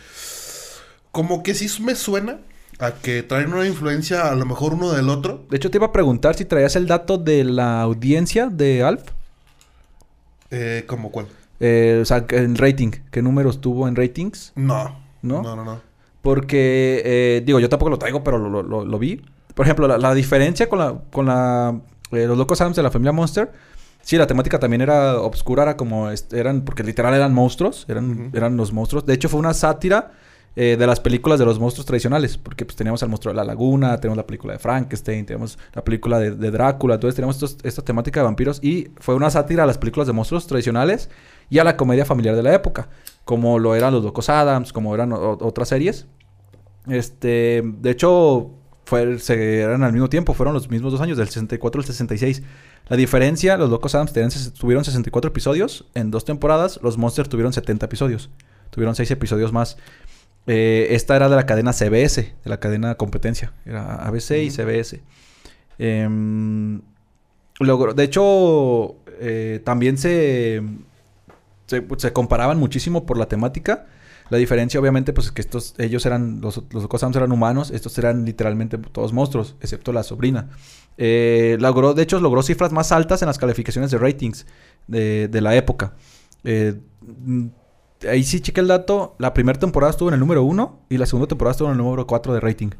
como 1.13 1.43
que 1.43 1.55
sí 1.55 1.69
me 1.83 1.95
suena 1.95 2.39
a 2.79 2.93
que 2.93 3.23
traen 3.23 3.53
una 3.53 3.67
influencia 3.67 4.31
a 4.31 4.35
lo 4.37 4.47
mejor 4.47 4.73
uno 4.73 4.93
del 4.93 5.11
otro. 5.11 5.45
De 5.51 5.59
hecho, 5.59 5.71
te 5.71 5.77
iba 5.77 5.89
a 5.89 5.93
preguntar 5.93 6.35
si 6.35 6.47
traías 6.47 6.77
el 6.77 6.87
dato 6.87 7.19
de 7.19 7.45
la 7.45 7.83
audiencia 7.83 8.47
de 8.47 8.83
Alf. 8.83 9.03
Eh, 10.51 10.85
¿Como 10.87 11.11
cuál? 11.11 11.27
Eh, 11.61 11.99
o 12.03 12.05
sea, 12.05 12.25
en 12.31 12.57
rating. 12.57 12.91
¿Qué 13.11 13.23
números 13.23 13.61
tuvo 13.61 13.89
en 13.89 13.97
ratings? 13.97 14.53
No. 14.55 14.97
¿No? 15.23 15.43
No, 15.43 15.57
no, 15.57 15.65
no. 15.65 15.81
Porque, 16.23 17.03
eh, 17.05 17.43
digo, 17.45 17.61
yo 17.61 17.69
tampoco 17.69 17.91
lo 17.91 17.99
traigo, 17.99 18.23
pero 18.23 18.39
lo, 18.39 18.63
lo- 18.63 18.85
lo 18.85 18.99
vi. 18.99 19.21
Por 19.55 19.67
ejemplo, 19.67 19.89
la, 19.89 19.99
la 19.99 20.15
diferencia 20.15 20.69
con 20.69 20.79
la, 20.79 20.95
con 21.11 21.27
la, 21.27 21.81
eh, 22.13 22.27
los 22.27 22.37
locos 22.39 22.61
Adams 22.61 22.77
de 22.77 22.83
la 22.83 22.91
familia 22.91 23.13
Monster. 23.13 23.51
Sí, 24.03 24.17
la 24.17 24.27
temática 24.27 24.59
también 24.59 24.81
era 24.81 25.21
obscura, 25.21 25.65
era 25.65 25.77
como, 25.77 26.11
est- 26.11 26.33
eran, 26.33 26.63
porque 26.63 26.83
literal 26.83 27.13
eran 27.15 27.35
monstruos, 27.35 27.85
eran, 27.89 28.11
Ujú. 28.29 28.37
eran 28.37 28.57
los 28.57 28.73
monstruos. 28.73 29.05
De 29.05 29.15
hecho, 29.15 29.29
fue 29.29 29.41
una 29.41 29.53
sátira 29.55 30.13
eh, 30.57 30.77
de 30.79 30.87
las 30.87 30.99
películas 31.01 31.39
de 31.39 31.45
los 31.45 31.59
monstruos 31.61 31.87
tradicionales, 31.87 32.37
porque 32.39 32.65
pues 32.65 32.75
teníamos 32.77 33.03
al 33.03 33.09
monstruo 33.11 33.33
de 33.33 33.37
la 33.37 33.45
laguna, 33.45 33.99
tenemos 34.01 34.17
la 34.17 34.27
película 34.27 34.55
de 34.55 34.59
Frankenstein, 34.59 35.27
tenemos 35.27 35.59
la 35.75 35.83
película 35.85 36.19
de, 36.19 36.31
de 36.33 36.51
Drácula, 36.51 36.95
entonces 36.95 37.15
tenemos 37.17 37.57
esta 37.63 37.83
temática 37.83 38.21
de 38.21 38.25
vampiros 38.25 38.59
y 38.63 38.89
fue 38.99 39.15
una 39.15 39.31
sátira 39.31 39.65
a 39.65 39.67
las 39.67 39.79
películas 39.79 40.07
de 40.07 40.13
monstruos 40.15 40.47
tradicionales 40.47 41.11
y 41.51 41.59
a 41.59 41.65
la 41.65 41.77
comedia 41.77 42.05
familiar 42.05 42.37
de 42.37 42.43
la 42.43 42.55
época, 42.55 42.89
como 43.25 43.59
lo 43.59 43.75
eran 43.75 43.93
los 43.93 44.05
Locos 44.05 44.29
Adams, 44.29 44.73
como 44.73 44.95
eran 44.95 45.13
otras 45.13 45.69
series. 45.69 46.07
Este, 46.89 47.63
de 47.65 47.91
hecho, 47.91 48.51
fue, 48.85 49.19
se, 49.19 49.61
eran 49.61 49.83
al 49.83 49.93
mismo 49.93 50.09
tiempo, 50.09 50.35
fueron 50.35 50.55
los 50.55 50.71
mismos 50.71 50.93
dos 50.93 51.01
años, 51.01 51.19
del 51.19 51.29
64 51.29 51.81
al 51.81 51.87
66. 51.87 52.43
La 52.89 52.97
diferencia, 52.97 53.57
los 53.57 53.71
Locos 53.71 53.95
Adams 53.95 54.13
tuvieron 54.59 54.85
64 54.85 55.29
episodios 55.29 55.87
en 55.95 56.11
dos 56.11 56.25
temporadas, 56.25 56.81
los 56.83 56.97
Monsters 56.97 57.29
tuvieron 57.29 57.53
70 57.53 57.85
episodios, 57.87 58.31
tuvieron 58.71 58.95
6 58.95 59.11
episodios 59.11 59.53
más. 59.53 59.77
Eh, 60.47 60.89
esta 60.95 61.15
era 61.15 61.29
de 61.29 61.37
la 61.37 61.45
cadena 61.45 61.75
CBS, 61.75 62.23
de 62.23 62.51
la 62.51 62.59
cadena 62.59 62.95
competencia. 62.95 63.53
Era 63.67 63.97
ABC 64.07 64.43
y 64.43 64.51
CBS. 64.51 65.03
Em, 65.79 66.81
de 67.61 68.05
hecho, 68.05 68.97
eh, 69.21 69.61
también 69.65 69.99
se, 69.99 70.63
se, 71.69 72.13
comparaban 72.13 72.59
muchísimo 72.59 73.07
por 73.07 73.19
la 73.19 73.27
temática. 73.27 73.87
La 74.31 74.37
diferencia, 74.37 74.79
obviamente, 74.79 75.13
pues 75.13 75.29
es 75.29 75.33
que 75.33 75.41
estos, 75.41 75.75
ellos 75.79 76.05
eran, 76.05 76.41
los, 76.41 76.63
los 76.71 76.87
eran 77.17 77.33
humanos, 77.33 77.71
estos 77.71 77.97
eran 77.99 78.25
literalmente 78.25 78.77
todos 78.77 79.13
monstruos, 79.13 79.57
excepto 79.61 79.93
la 79.93 80.03
sobrina. 80.03 80.51
Eh, 80.99 81.57
logró, 81.61 81.95
de 81.95 82.03
hecho, 82.03 82.21
logró 82.21 82.43
cifras 82.43 82.73
más 82.73 82.93
altas 82.93 83.23
en 83.23 83.27
las 83.27 83.39
calificaciones 83.39 83.91
de 83.91 83.99
ratings 83.99 84.47
de, 84.87 85.29
de 85.29 85.41
la 85.41 85.55
época 85.55 85.95
ahí 88.07 88.23
sí 88.25 88.41
chequé 88.41 88.61
el 88.61 88.69
dato. 88.69 89.17
La 89.19 89.35
primera 89.35 89.59
temporada 89.59 89.91
estuvo 89.91 90.09
en 90.09 90.15
el 90.15 90.21
número 90.21 90.43
1 90.43 90.81
y 90.91 90.99
la 90.99 91.07
segunda 91.07 91.27
temporada 91.27 91.53
estuvo 91.53 91.69
en 91.69 91.73
el 91.73 91.79
número 91.79 92.07
4 92.07 92.35
de 92.35 92.41
rating 92.41 92.71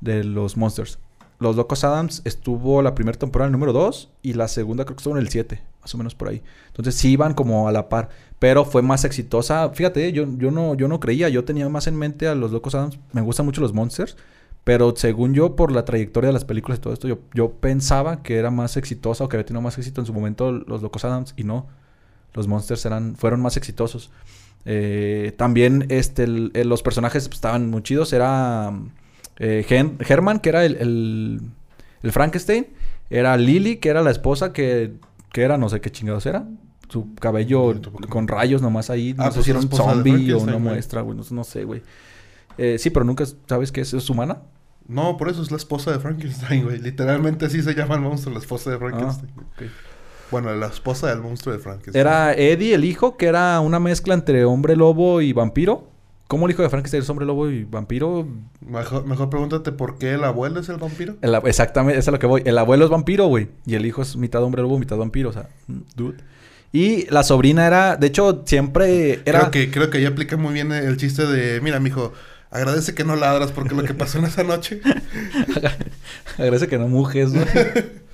de 0.00 0.24
los 0.24 0.56
Monsters. 0.56 0.98
Los 1.38 1.54
Locos 1.54 1.84
Adams 1.84 2.22
estuvo 2.24 2.82
la 2.82 2.94
primera 2.94 3.16
temporada 3.16 3.46
en 3.48 3.54
el 3.54 3.60
número 3.60 3.72
2 3.72 4.10
y 4.22 4.32
la 4.32 4.48
segunda 4.48 4.84
creo 4.84 4.96
que 4.96 5.00
estuvo 5.00 5.16
en 5.16 5.22
el 5.22 5.28
7, 5.28 5.62
más 5.80 5.94
o 5.94 5.98
menos 5.98 6.14
por 6.14 6.28
ahí. 6.28 6.42
Entonces 6.68 6.96
sí 6.96 7.10
iban 7.10 7.34
como 7.34 7.68
a 7.68 7.72
la 7.72 7.88
par, 7.88 8.08
pero 8.38 8.64
fue 8.64 8.82
más 8.82 9.04
exitosa. 9.04 9.70
Fíjate, 9.70 10.12
yo, 10.12 10.26
yo, 10.36 10.50
no, 10.50 10.74
yo 10.74 10.88
no 10.88 10.98
creía, 10.98 11.28
yo 11.28 11.44
tenía 11.44 11.68
más 11.68 11.86
en 11.86 11.96
mente 11.96 12.26
a 12.26 12.34
los 12.34 12.50
Locos 12.50 12.74
Adams. 12.74 12.98
Me 13.12 13.20
gustan 13.20 13.46
mucho 13.46 13.60
los 13.60 13.72
Monsters, 13.72 14.16
pero 14.64 14.94
según 14.96 15.32
yo, 15.32 15.54
por 15.54 15.70
la 15.70 15.84
trayectoria 15.84 16.28
de 16.28 16.34
las 16.34 16.44
películas 16.44 16.78
y 16.78 16.82
todo 16.82 16.92
esto, 16.92 17.06
yo, 17.06 17.20
yo 17.32 17.52
pensaba 17.52 18.22
que 18.22 18.36
era 18.36 18.50
más 18.50 18.76
exitosa 18.76 19.24
o 19.24 19.28
que 19.28 19.36
había 19.36 19.46
tenido 19.46 19.62
más 19.62 19.78
éxito 19.78 20.00
en 20.00 20.06
su 20.06 20.12
momento 20.12 20.50
los 20.50 20.82
Locos 20.82 21.04
Adams 21.04 21.34
y 21.36 21.44
no. 21.44 21.66
Los 22.34 22.48
Monsters 22.48 22.84
eran, 22.84 23.14
fueron 23.16 23.40
más 23.40 23.56
exitosos. 23.56 24.10
Eh, 24.64 25.32
también 25.36 25.86
este, 25.88 26.26
los 26.26 26.82
personajes 26.82 27.28
estaban 27.32 27.70
muy 27.70 27.82
chidos. 27.82 28.12
Era 28.12 28.72
eh, 29.38 29.64
Herman, 30.00 30.40
que 30.40 30.48
era 30.48 30.64
el, 30.64 31.40
el, 32.02 32.12
Frankenstein. 32.12 32.66
Era 33.10 33.36
Lily, 33.36 33.76
que 33.76 33.88
era 33.88 34.02
la 34.02 34.10
esposa 34.10 34.52
que, 34.52 34.94
que 35.32 35.42
era, 35.42 35.56
no 35.56 35.68
sé 35.68 35.80
qué 35.80 35.90
chingados 35.90 36.26
era. 36.26 36.46
Su 36.88 37.14
cabello 37.14 37.74
con 38.08 38.28
rayos 38.28 38.62
nomás 38.62 38.90
ahí. 38.90 39.14
No 39.14 39.24
ah, 39.24 39.30
sé 39.30 39.36
pues 39.36 39.44
si 39.44 39.50
era 39.50 39.60
un 39.60 39.70
zombie 39.70 40.32
o 40.32 40.38
una 40.38 40.58
muestra, 40.58 41.02
güey. 41.02 41.18
No, 41.30 41.44
sé, 41.44 41.64
güey. 41.64 41.82
Eh, 42.56 42.78
sí, 42.78 42.90
pero 42.90 43.04
nunca 43.04 43.24
sabes 43.46 43.72
qué 43.72 43.82
es. 43.82 43.94
¿Es 43.94 44.10
humana? 44.10 44.42
No, 44.86 45.18
por 45.18 45.28
eso 45.28 45.42
es 45.42 45.50
la 45.50 45.58
esposa 45.58 45.92
de 45.92 46.00
Frankenstein, 46.00 46.64
güey. 46.64 46.78
Literalmente 46.78 47.46
así 47.46 47.62
se 47.62 47.74
llama 47.74 47.96
el 47.96 48.00
monstruo, 48.00 48.32
la 48.32 48.40
esposa 48.40 48.70
de 48.70 48.76
ah, 48.76 48.78
Frankenstein. 48.78 49.30
Bueno, 50.30 50.54
la 50.54 50.66
esposa 50.66 51.08
del 51.08 51.20
monstruo 51.20 51.54
de 51.54 51.60
Frankenstein. 51.60 52.00
Era 52.00 52.34
Eddie, 52.34 52.74
el 52.74 52.84
hijo, 52.84 53.16
que 53.16 53.26
era 53.26 53.60
una 53.60 53.80
mezcla 53.80 54.14
entre 54.14 54.44
hombre 54.44 54.76
lobo 54.76 55.20
y 55.20 55.32
vampiro. 55.32 55.90
¿Cómo 56.28 56.44
el 56.44 56.52
hijo 56.52 56.62
de 56.62 56.68
Frankenstein 56.68 57.02
es 57.02 57.08
hombre 57.08 57.24
lobo 57.24 57.48
y 57.48 57.64
vampiro? 57.64 58.28
Mejor, 58.60 59.06
mejor 59.06 59.30
pregúntate 59.30 59.72
por 59.72 59.96
qué 59.96 60.12
el 60.12 60.24
abuelo 60.24 60.60
es 60.60 60.68
el 60.68 60.76
vampiro. 60.76 61.16
exactamente, 61.46 61.98
eso 61.98 62.10
es 62.10 62.12
lo 62.12 62.18
que 62.18 62.26
voy. 62.26 62.42
El 62.44 62.58
abuelo 62.58 62.84
es 62.84 62.90
vampiro, 62.90 63.26
güey. 63.28 63.48
Y 63.64 63.76
el 63.76 63.86
hijo 63.86 64.02
es 64.02 64.14
mitad 64.14 64.42
hombre 64.42 64.60
lobo, 64.60 64.78
mitad 64.78 64.98
vampiro. 64.98 65.30
O 65.30 65.32
sea, 65.32 65.48
mm, 65.68 65.78
dude. 65.96 66.18
Y 66.70 67.06
la 67.10 67.22
sobrina 67.22 67.66
era, 67.66 67.96
de 67.96 68.08
hecho, 68.08 68.42
siempre 68.44 69.22
era. 69.24 69.38
Creo 69.40 69.50
que, 69.50 69.70
creo 69.70 69.88
que 69.88 69.98
ahí 69.98 70.04
aplica 70.04 70.36
muy 70.36 70.52
bien 70.52 70.70
el 70.70 70.98
chiste 70.98 71.24
de, 71.26 71.62
mira, 71.62 71.80
mijo, 71.80 72.12
agradece 72.50 72.94
que 72.94 73.04
no 73.04 73.16
ladras 73.16 73.50
porque 73.50 73.74
lo 73.74 73.84
que 73.84 73.94
pasó 73.94 74.18
en 74.18 74.26
esa 74.26 74.44
noche. 74.44 74.82
agradece 76.36 76.68
que 76.68 76.78
no 76.78 76.88
mujes, 76.88 77.32
güey. 77.32 77.46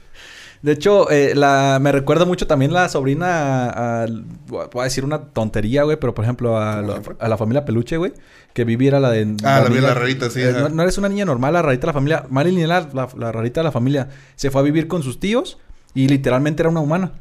De 0.65 0.73
hecho, 0.73 1.11
eh, 1.11 1.35
la, 1.35 1.79
me 1.79 1.93
recuerda 1.93 2.25
mucho 2.25 2.47
también 2.47 2.73
la 2.73 2.89
sobrina 2.89 3.69
a, 3.69 4.07
voy 4.47 4.81
a 4.81 4.85
decir 4.85 5.05
una 5.05 5.21
tontería, 5.21 5.83
güey, 5.83 5.99
pero 6.01 6.15
por 6.15 6.25
ejemplo 6.25 6.57
a, 6.57 6.81
la 6.81 7.37
familia 7.37 7.67
Peluche, 7.67 7.99
güey, 7.99 8.15
que 8.55 8.65
viviera 8.65 8.99
la 8.99 9.11
de... 9.11 9.37
Ah, 9.45 9.63
la, 9.69 9.81
la, 9.83 9.93
rarita, 9.93 10.31
sí. 10.31 10.41
Eh, 10.41 10.55
no, 10.73 10.83
eres 10.83 10.97
una 10.97 11.11
niña 11.11 11.27
normal, 11.27 11.53
la 11.53 11.61
rarita 11.61 11.83
de 11.83 11.87
la 11.89 11.93
familia. 11.93 12.25
Marilyn 12.31 12.61
era 12.61 12.89
la, 12.95 13.31
rarita 13.31 13.61
de 13.61 13.65
la 13.65 13.73
familia. 13.73 14.09
Se 14.37 14.51
fue 14.51 14.63
a 14.63 14.65
vivir 14.65 14.89
con 14.89 15.03
sus 15.03 15.21
tíos 15.21 15.59
y 15.93 16.09
literalmente 16.09 16.63
era 16.63 16.71
una 16.71 16.81
humana. 16.81 17.13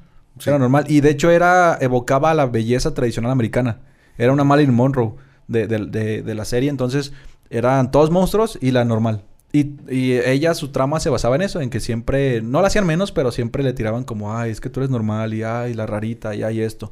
Era 0.45 0.57
normal. 0.57 0.85
Y 0.87 1.01
de 1.01 1.09
hecho 1.09 1.29
era, 1.29 1.77
evocaba 1.81 2.33
la 2.33 2.45
belleza 2.45 2.93
tradicional 2.93 3.31
americana. 3.31 3.79
Era 4.17 4.31
una 4.31 4.45
Marilyn 4.45 4.73
Monroe 4.73 5.15
de, 5.49 5.67
de, 5.67 6.21
de 6.21 6.33
la 6.33 6.45
serie. 6.45 6.69
Entonces 6.69 7.11
eran 7.49 7.91
todos 7.91 8.09
monstruos 8.09 8.57
y 8.61 8.71
la 8.71 8.85
normal. 8.85 9.21
Y, 9.55 10.13
ella, 10.13 10.55
su 10.55 10.69
trama 10.69 10.99
se 10.99 11.11
basaba 11.11 11.35
en 11.35 11.43
eso, 11.43 11.61
en 11.61 11.69
que 11.69 11.79
siempre, 11.79 12.41
no 12.41 12.59
la 12.61 12.67
hacían 12.67 12.87
menos, 12.87 13.11
pero 13.11 13.31
siempre 13.31 13.61
le 13.61 13.73
tiraban 13.73 14.03
como, 14.03 14.35
ay, 14.35 14.49
es 14.49 14.59
que 14.59 14.69
tú 14.69 14.79
eres 14.79 14.89
normal, 14.89 15.31
y 15.35 15.43
ay, 15.43 15.75
la 15.75 15.85
rarita, 15.85 16.33
y 16.33 16.41
ay, 16.41 16.61
esto. 16.61 16.91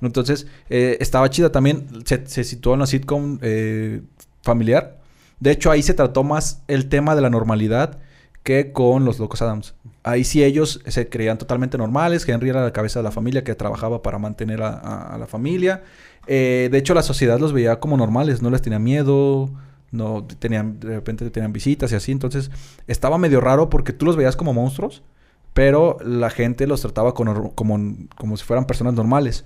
Entonces, 0.00 0.48
eh, 0.68 0.96
estaba 0.98 1.30
chida 1.30 1.52
también, 1.52 1.86
se, 2.04 2.42
situó 2.42 2.74
en 2.74 2.80
la 2.80 2.86
sitcom 2.86 3.38
eh, 3.40 4.02
familiar. 4.42 4.98
De 5.38 5.52
hecho, 5.52 5.70
ahí 5.70 5.80
se 5.80 5.94
trató 5.94 6.24
más 6.24 6.62
el 6.66 6.88
tema 6.88 7.14
de 7.14 7.20
la 7.20 7.30
normalidad 7.30 8.00
que 8.42 8.72
con 8.72 9.04
los 9.04 9.20
Locos 9.20 9.40
Adams. 9.40 9.74
Ahí 10.02 10.24
sí 10.24 10.42
ellos 10.42 10.80
se 10.84 11.08
creían 11.08 11.38
totalmente 11.38 11.78
normales, 11.78 12.28
Henry 12.28 12.48
era 12.50 12.64
la 12.64 12.72
cabeza 12.72 12.98
de 12.98 13.04
la 13.04 13.12
familia 13.12 13.44
que 13.44 13.54
trabajaba 13.54 14.02
para 14.02 14.18
mantener 14.18 14.60
a, 14.62 15.16
la 15.20 15.26
familia. 15.28 15.84
Eh, 16.26 16.68
de 16.72 16.78
hecho, 16.78 16.94
la 16.94 17.02
sociedad 17.02 17.38
los 17.38 17.52
veía 17.52 17.78
como 17.78 17.96
normales, 17.96 18.42
no 18.42 18.50
les 18.50 18.60
tenía 18.60 18.80
miedo, 18.80 19.50
no 19.92 20.24
tenían, 20.24 20.80
de 20.80 20.96
repente 20.96 21.30
tenían 21.30 21.52
visitas 21.52 21.92
y 21.92 21.94
así. 21.94 22.10
Entonces 22.10 22.50
estaba 22.88 23.18
medio 23.18 23.40
raro 23.40 23.70
porque 23.70 23.92
tú 23.92 24.04
los 24.04 24.16
veías 24.16 24.34
como 24.34 24.52
monstruos, 24.52 25.02
pero 25.54 25.98
la 26.04 26.30
gente 26.30 26.66
los 26.66 26.80
trataba 26.80 27.14
como, 27.14 27.54
como 27.54 28.36
si 28.36 28.44
fueran 28.44 28.66
personas 28.66 28.94
normales 28.94 29.44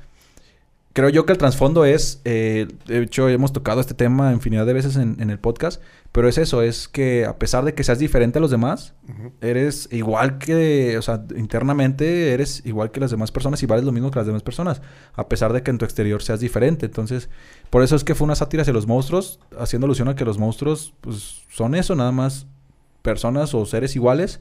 creo 0.96 1.10
yo 1.10 1.26
que 1.26 1.32
el 1.32 1.38
trasfondo 1.38 1.84
es, 1.84 2.22
eh, 2.24 2.68
de 2.86 3.02
hecho 3.02 3.28
hemos 3.28 3.52
tocado 3.52 3.82
este 3.82 3.92
tema 3.92 4.32
infinidad 4.32 4.64
de 4.64 4.72
veces 4.72 4.96
en, 4.96 5.28
el 5.28 5.38
podcast, 5.38 5.82
pero 6.10 6.26
es 6.26 6.38
eso, 6.38 6.62
es 6.62 6.88
que 6.88 7.26
a 7.26 7.38
pesar 7.38 7.66
de 7.66 7.74
que 7.74 7.84
seas 7.84 7.98
diferente 7.98 8.38
a 8.38 8.40
los 8.40 8.50
demás, 8.50 8.94
eres 9.42 9.90
igual 9.92 10.38
que, 10.38 10.96
o 10.96 11.02
sea, 11.02 11.22
internamente 11.36 12.32
eres 12.32 12.62
igual 12.64 12.92
que 12.92 13.00
las 13.00 13.10
demás 13.10 13.30
personas 13.30 13.62
y 13.62 13.66
vales 13.66 13.84
lo 13.84 13.92
mismo 13.92 14.10
que 14.10 14.18
las 14.18 14.26
demás 14.26 14.42
personas, 14.42 14.80
a 15.12 15.28
pesar 15.28 15.52
de 15.52 15.62
que 15.62 15.70
en 15.70 15.76
tu 15.76 15.84
exterior 15.84 16.22
seas 16.22 16.40
diferente. 16.40 16.86
Entonces, 16.86 17.28
por 17.68 17.82
eso 17.82 17.94
es 17.94 18.02
que 18.02 18.14
fue 18.14 18.24
una 18.24 18.34
sátira 18.34 18.62
hacia 18.62 18.72
los 18.72 18.86
monstruos, 18.86 19.38
haciendo 19.58 19.84
alusión 19.84 20.08
a 20.08 20.16
que 20.16 20.24
los 20.24 20.38
monstruos 20.38 20.94
pues, 21.02 21.42
son 21.50 21.74
eso, 21.74 21.94
nada 21.94 22.10
más 22.10 22.46
personas 23.02 23.52
o 23.52 23.66
seres 23.66 23.96
iguales 23.96 24.40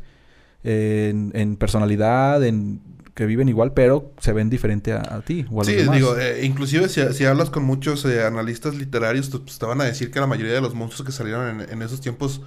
en 0.64 1.58
personalidad, 1.58 2.46
en 2.46 2.80
que 3.16 3.26
viven 3.26 3.48
igual, 3.48 3.72
pero 3.74 4.12
se 4.20 4.34
ven 4.34 4.50
diferente 4.50 4.92
a, 4.92 5.22
ti 5.22 5.46
o 5.50 5.62
a 5.62 5.66
sí, 5.66 5.76
digo, 5.76 6.18
eh, 6.18 6.46
inclusive 6.46 6.90
si, 6.90 7.26
hablas 7.26 7.50
con 7.50 7.64
muchos 7.64 8.04
eh, 8.06 8.24
analistas 8.24 8.76
literarios, 8.76 9.30
pues, 9.30 9.58
te 9.58 9.66
van 9.66 9.80
a 9.80 9.86
decir 9.86 10.12
que 10.12 10.20
la 10.20 10.28
mayoría 10.28 10.54
de 10.54 10.62
los 10.62 10.76
monstruos 10.76 11.06
que 11.06 11.14
salieron 11.14 11.62
en, 11.62 11.82
esos 11.82 12.02
tiempos 12.02 12.42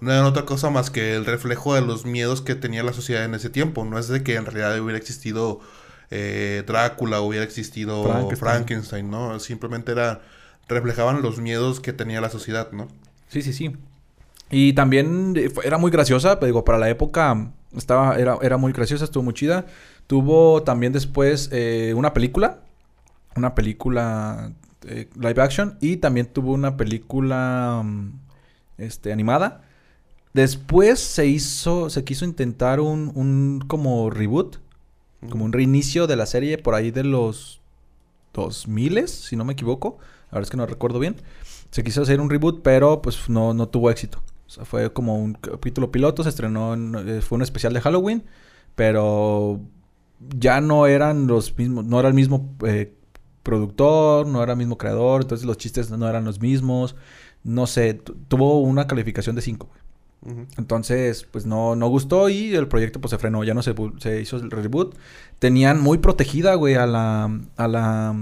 no 0.00 0.12
eran 0.12 0.26
otra 0.26 0.44
cosa 0.44 0.68
más 0.68 0.90
que 0.90 1.14
el 1.14 1.24
reflejo 1.24 1.74
de 1.74 1.80
los 1.80 2.04
miedos 2.04 2.42
que 2.42 2.54
tenía 2.54 2.82
la 2.82 2.92
sociedad 2.92 3.24
en 3.24 3.34
ese 3.34 3.48
tiempo. 3.48 3.84
No 3.84 3.98
es 3.98 4.08
de 4.08 4.22
que 4.22 4.34
en 4.34 4.44
realidad 4.44 4.78
hubiera 4.78 4.98
existido 4.98 5.60
eh, 6.10 6.64
Drácula, 6.66 7.20
hubiera 7.20 7.44
existido 7.44 8.28
Frankenstein. 8.36 9.10
¿no? 9.10 9.40
Simplemente 9.40 9.92
era 9.92 10.20
reflejaban 10.68 11.22
los 11.22 11.38
miedos 11.38 11.80
que 11.80 11.92
tenía 11.92 12.20
la 12.20 12.30
sociedad, 12.30 12.72
¿no? 12.72 12.88
Sí, 13.28 13.42
sí, 13.42 13.52
sí. 13.52 13.72
Y 14.50 14.72
también 14.72 15.34
era 15.64 15.78
muy 15.78 15.90
graciosa, 15.90 16.36
digo, 16.36 16.64
para 16.64 16.78
la 16.78 16.88
época 16.88 17.52
estaba, 17.76 18.16
era, 18.16 18.36
era 18.42 18.56
muy 18.56 18.72
graciosa, 18.72 19.04
estuvo 19.04 19.22
muy 19.22 19.34
chida. 19.34 19.66
Tuvo 20.10 20.64
también 20.64 20.92
después 20.92 21.50
eh, 21.52 21.94
una 21.94 22.12
película, 22.12 22.64
una 23.36 23.54
película 23.54 24.50
eh, 24.84 25.08
live 25.14 25.40
action 25.40 25.78
y 25.80 25.98
también 25.98 26.26
tuvo 26.26 26.52
una 26.52 26.76
película 26.76 27.80
mm, 27.84 28.18
este, 28.78 29.12
animada. 29.12 29.60
Después 30.34 30.98
se 30.98 31.28
hizo, 31.28 31.90
se 31.90 32.02
quiso 32.02 32.24
intentar 32.24 32.80
un, 32.80 33.12
un 33.14 33.62
como 33.68 34.10
reboot, 34.10 34.56
como 35.28 35.44
un 35.44 35.52
reinicio 35.52 36.08
de 36.08 36.16
la 36.16 36.26
serie 36.26 36.58
por 36.58 36.74
ahí 36.74 36.90
de 36.90 37.04
los 37.04 37.60
2000, 38.34 39.06
si 39.06 39.36
no 39.36 39.44
me 39.44 39.52
equivoco. 39.52 39.98
La 40.32 40.38
verdad 40.38 40.42
es 40.42 40.50
que 40.50 40.56
no 40.56 40.66
recuerdo 40.66 40.98
bien. 40.98 41.14
Se 41.70 41.84
quiso 41.84 42.02
hacer 42.02 42.20
un 42.20 42.30
reboot, 42.30 42.62
pero 42.64 43.00
pues 43.00 43.28
no, 43.28 43.54
no 43.54 43.68
tuvo 43.68 43.92
éxito. 43.92 44.20
O 44.48 44.50
sea, 44.50 44.64
fue 44.64 44.92
como 44.92 45.14
un 45.14 45.34
capítulo 45.34 45.92
piloto, 45.92 46.24
se 46.24 46.30
estrenó, 46.30 46.74
eh, 46.98 47.20
fue 47.20 47.36
un 47.36 47.42
especial 47.42 47.72
de 47.74 47.80
Halloween, 47.80 48.24
pero 48.74 49.60
ya 50.20 50.60
no 50.60 50.86
eran 50.86 51.26
los 51.26 51.56
mismos, 51.56 51.84
no 51.84 51.98
era 51.98 52.08
el 52.08 52.14
mismo 52.14 52.54
eh, 52.66 52.92
productor, 53.42 54.26
no 54.26 54.42
era 54.42 54.52
el 54.52 54.58
mismo 54.58 54.76
creador, 54.76 55.22
entonces 55.22 55.46
los 55.46 55.56
chistes 55.56 55.90
no 55.90 56.08
eran 56.08 56.24
los 56.24 56.40
mismos. 56.40 56.96
no 57.42 57.66
sé, 57.66 57.94
tuvo 58.28 58.60
una 58.60 58.86
calificación 58.86 59.34
de 59.34 59.42
5, 59.42 59.68
Entonces, 60.58 61.26
pues 61.30 61.46
no, 61.46 61.74
no 61.74 61.88
gustó 61.88 62.28
y 62.28 62.54
el 62.54 62.68
proyecto 62.68 63.00
pues 63.00 63.10
se 63.10 63.18
frenó, 63.18 63.42
ya 63.44 63.54
no 63.54 63.62
se, 63.62 63.74
se 63.98 64.20
hizo 64.20 64.36
el 64.36 64.50
reboot. 64.50 64.94
Tenían 65.38 65.80
muy 65.80 65.98
protegida, 65.98 66.54
güey, 66.54 66.74
a 66.74 66.86
la, 66.86 67.40
a 67.56 67.68
la, 67.68 68.14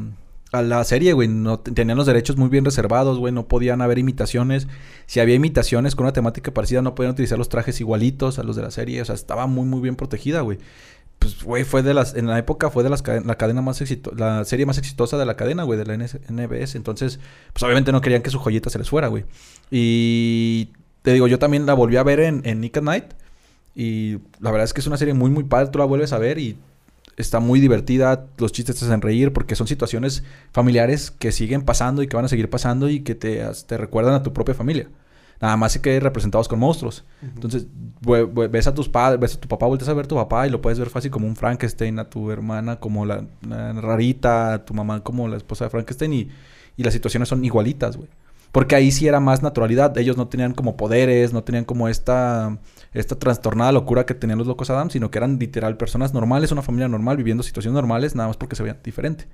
a 0.53 0.63
la 0.63 0.85
serie, 0.85 1.13
güey. 1.15 1.27
No, 1.27 1.59
tenían 1.59 1.99
los 1.99 2.07
derechos 2.07 2.37
muy 2.37 2.49
bien 2.49 2.65
reservados, 2.65 3.19
güey. 3.19 3.33
No 3.33 3.49
podían 3.49 3.83
haber 3.83 3.99
imitaciones. 3.99 4.69
Si 5.07 5.19
había 5.19 5.35
imitaciones 5.35 5.97
con 5.97 6.05
una 6.07 6.13
temática 6.13 6.55
parecida, 6.55 6.83
no 6.83 6.95
podían 6.95 7.15
utilizar 7.15 7.39
los 7.39 7.49
trajes 7.49 7.81
igualitos 7.81 8.39
a 8.39 8.45
los 8.45 8.55
de 8.55 8.63
la 8.63 8.71
serie. 8.71 9.03
O 9.03 9.05
sea, 9.05 9.17
estaba 9.17 9.49
muy, 9.49 9.67
muy 9.67 9.81
bien 9.81 9.97
protegida, 9.97 10.43
güey 10.43 10.59
pues, 11.19 11.43
güey, 11.43 11.65
fue 11.65 11.83
de 11.83 11.95
las, 11.95 12.15
en 12.15 12.27
la 12.27 12.39
época 12.39 12.71
fue 12.71 12.85
de 12.85 12.91
las 12.91 13.03
la 13.07 13.35
cadena 13.37 13.61
más 13.61 13.81
exitosa, 13.81 14.17
la 14.17 14.45
serie 14.45 14.67
más 14.67 14.79
exitosa 14.79 15.19
de 15.19 15.27
la 15.27 15.37
cadena, 15.37 15.65
güey, 15.65 15.79
de 15.79 15.85
la 15.85 15.97
NBS. 15.97 16.77
Entonces, 16.77 17.19
pues 17.53 17.63
obviamente 17.63 17.93
no 17.93 18.01
querían 18.01 18.23
que 18.23 18.31
su 18.31 18.39
joyita 18.39 18.71
se 18.71 18.79
les 18.79 18.89
fuera, 18.89 19.09
güey. 19.09 19.25
Y 19.71 20.71
te 21.03 21.13
digo, 21.13 21.27
yo 21.27 21.39
también 21.39 21.67
la 21.67 21.75
volví 21.75 21.97
a 21.97 22.03
ver 22.03 22.21
en, 22.21 22.43
en 22.45 22.61
Nick 22.61 22.77
at 22.77 22.83
Night. 22.83 23.05
Y 23.75 24.19
la 24.41 24.51
verdad 24.51 24.65
es 24.65 24.73
que 24.73 24.81
es 24.81 24.87
una 24.87 24.97
serie 24.97 25.15
muy, 25.15 25.31
muy 25.31 25.45
padre. 25.45 25.71
Tú 25.71 25.79
la 25.79 25.85
vuelves 25.85 26.13
a 26.13 26.19
ver 26.19 26.39
y 26.39 26.57
está 27.17 27.41
muy 27.41 27.61
divertida. 27.61 28.27
Los 28.39 28.53
chistes 28.53 28.79
te 28.79 28.85
hacen 28.85 29.01
reír 29.03 29.33
porque 29.33 29.57
son 29.57 29.67
situaciones 29.67 30.23
familiares 30.53 31.11
que 31.11 31.33
siguen 31.33 31.63
pasando 31.63 32.03
y 32.03 32.09
que 32.09 32.17
van 32.17 32.25
a 32.25 32.29
seguir 32.29 32.49
pasando 32.49 32.89
y 32.89 33.01
que 33.01 33.15
te, 33.15 33.43
te 33.67 33.77
recuerdan 33.77 34.15
a 34.15 34.23
tu 34.23 34.33
propia 34.33 34.55
familia. 34.55 34.89
Nada 35.41 35.57
más 35.57 35.79
que 35.79 36.01
representados 36.01 36.49
con 36.49 36.59
monstruos. 36.59 37.05
Entonces, 37.23 37.67
ves 38.51 38.67
a 38.67 38.75
tus 38.75 38.89
padres, 38.89 39.21
ves 39.21 39.37
a 39.37 39.41
tu 39.41 39.49
papá, 39.49 39.67
vuelves 39.67 39.89
a 39.89 39.95
ver 39.95 40.05
a 40.05 40.09
tu 40.09 40.17
papá 40.17 40.47
y 40.47 40.51
lo 40.51 40.61
puedes 40.61 40.79
ver 40.79 40.91
fácil 40.91 41.11
como 41.11 41.27
un 41.27 41.37
Frankenstein, 41.37 41.99
a 41.99 42.11
tu 42.11 42.31
hermana 42.31 42.77
como 42.77 43.07
la, 43.07 43.25
rarita, 43.81 44.55
a 44.55 44.65
tu 44.65 44.75
mamá 44.75 45.03
como 45.05 45.29
la 45.29 45.37
esposa 45.37 45.65
de 45.65 45.71
Frankenstein 45.71 46.13
y, 46.13 46.29
y 46.77 46.83
las 46.83 46.93
situaciones 46.93 47.29
son 47.29 47.45
igualitas, 47.45 47.97
güey. 47.97 48.09
Porque 48.51 48.75
ahí 48.75 48.91
sí 48.91 49.07
era 49.07 49.21
más 49.21 49.43
naturalidad. 49.43 49.97
Ellos 49.99 50.17
no 50.17 50.27
tenían 50.29 50.55
como 50.55 50.77
poderes, 50.77 51.33
no 51.33 51.45
tenían 51.45 51.65
como 51.65 51.89
esta, 51.89 52.59
esta 52.93 53.17
trastornada 53.17 53.71
locura 53.73 54.07
que 54.07 54.15
tenían 54.15 54.39
los 54.39 54.47
locos 54.47 54.71
Adam, 54.71 54.91
sino 54.91 55.11
que 55.11 55.19
eran 55.19 55.39
literal 55.39 55.77
personas 55.77 56.15
normales, 56.15 56.51
una 56.51 56.63
familia 56.63 56.89
normal, 56.89 57.17
viviendo 57.17 57.43
situaciones 57.43 57.75
normales, 57.75 58.15
nada 58.15 58.29
más 58.29 58.37
porque 58.37 58.57
se 58.57 58.63
veían 58.63 58.79
diferente. 58.83 59.29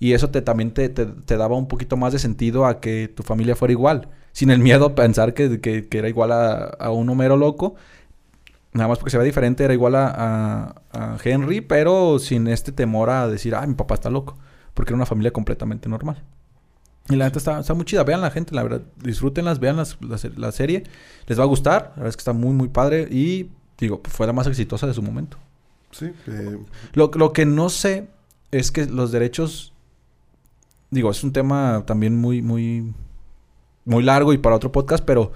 Y 0.00 0.14
eso 0.14 0.30
te, 0.30 0.40
también 0.40 0.72
te, 0.72 0.88
te, 0.88 1.36
daba 1.36 1.56
un 1.56 1.68
poquito 1.68 1.98
más 1.98 2.14
de 2.14 2.18
sentido 2.18 2.64
a 2.64 2.80
que 2.80 3.12
tu 3.14 3.22
familia 3.22 3.54
fuera 3.54 3.72
igual 3.72 4.08
sin 4.32 4.50
el 4.50 4.60
miedo 4.60 4.86
a 4.86 4.94
pensar 4.94 5.34
que, 5.34 5.60
que, 5.60 5.86
era 5.92 6.08
igual 6.08 6.32
a, 6.32 6.90
un 6.90 7.08
Homero 7.08 7.36
loco. 7.36 7.74
Nada 8.72 8.88
más 8.88 8.98
porque 8.98 9.10
se 9.10 9.18
ve 9.18 9.24
diferente, 9.24 9.64
era 9.64 9.74
igual 9.74 9.96
a, 9.96 10.76
a, 10.92 11.16
Henry, 11.22 11.60
pero 11.60 12.18
sin 12.18 12.46
este 12.46 12.70
temor 12.70 13.10
a 13.10 13.26
decir, 13.28 13.54
ah, 13.54 13.66
mi 13.66 13.74
papá 13.74 13.94
está 13.94 14.10
loco. 14.10 14.36
Porque 14.74 14.90
era 14.90 14.96
una 14.96 15.06
familia 15.06 15.32
completamente 15.32 15.88
normal. 15.88 16.22
Y 17.08 17.16
la 17.16 17.24
neta 17.24 17.38
está, 17.38 17.60
está 17.60 17.74
muy 17.74 17.84
chida. 17.84 18.04
Vean 18.04 18.20
la 18.20 18.30
gente, 18.30 18.54
la 18.54 18.62
verdad. 18.62 18.82
Disfrútenlas, 19.02 19.58
vean 19.58 19.76
las, 19.76 19.98
la, 20.36 20.52
serie. 20.52 20.84
Les 21.26 21.38
va 21.38 21.42
a 21.42 21.46
gustar. 21.46 21.82
La 21.82 21.96
verdad 21.96 22.08
es 22.08 22.16
que 22.16 22.20
está 22.20 22.32
muy, 22.32 22.52
muy 22.52 22.68
padre. 22.68 23.08
Y 23.10 23.50
digo, 23.78 24.00
fue 24.04 24.28
la 24.28 24.32
más 24.32 24.46
exitosa 24.46 24.86
de 24.86 24.94
su 24.94 25.02
momento. 25.02 25.36
Sí. 25.90 26.12
Eh, 26.28 26.58
lo, 26.92 27.10
lo 27.14 27.32
que 27.32 27.46
no 27.46 27.68
sé 27.68 28.08
es 28.52 28.70
que 28.70 28.86
los 28.86 29.10
derechos. 29.10 29.72
Digo, 30.90 31.10
es 31.10 31.24
un 31.24 31.32
tema 31.32 31.82
también 31.84 32.16
muy, 32.16 32.42
muy 32.42 32.94
muy 33.84 34.02
largo 34.02 34.32
y 34.32 34.38
para 34.38 34.56
otro 34.56 34.72
podcast, 34.72 35.04
pero 35.04 35.32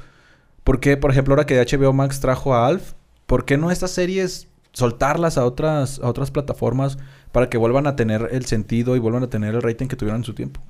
¿por 0.63 0.81
qué, 0.81 0.97
por 0.97 1.11
ejemplo, 1.11 1.35
ahora 1.35 1.47
que 1.47 1.61
HBO 1.61 1.93
Max 1.93 2.21
trajo 2.21 2.55
a 2.55 2.67
Alf, 2.67 2.93
¿por 3.27 3.45
qué 3.45 3.57
no 3.57 3.71
estas 3.71 3.91
series 3.91 4.49
soltarlas 4.73 5.39
a 5.39 5.45
otras, 5.45 6.01
a 6.01 6.09
otras 6.09 6.31
plataformas 6.31 6.99
para 7.33 7.49
que 7.49 7.57
vuelvan 7.57 7.87
a 7.87 7.97
tener 7.97 8.29
el 8.33 8.45
sentido 8.45 8.97
y 8.97 8.99
vuelvan 8.99 9.23
a 9.23 9.31
tener 9.31 9.55
el 9.55 9.63
rating 9.63 9.87
que 9.87 9.97
tuvieron 9.97 10.21
en 10.21 10.25
su 10.25 10.35
tiempo? 10.35 10.61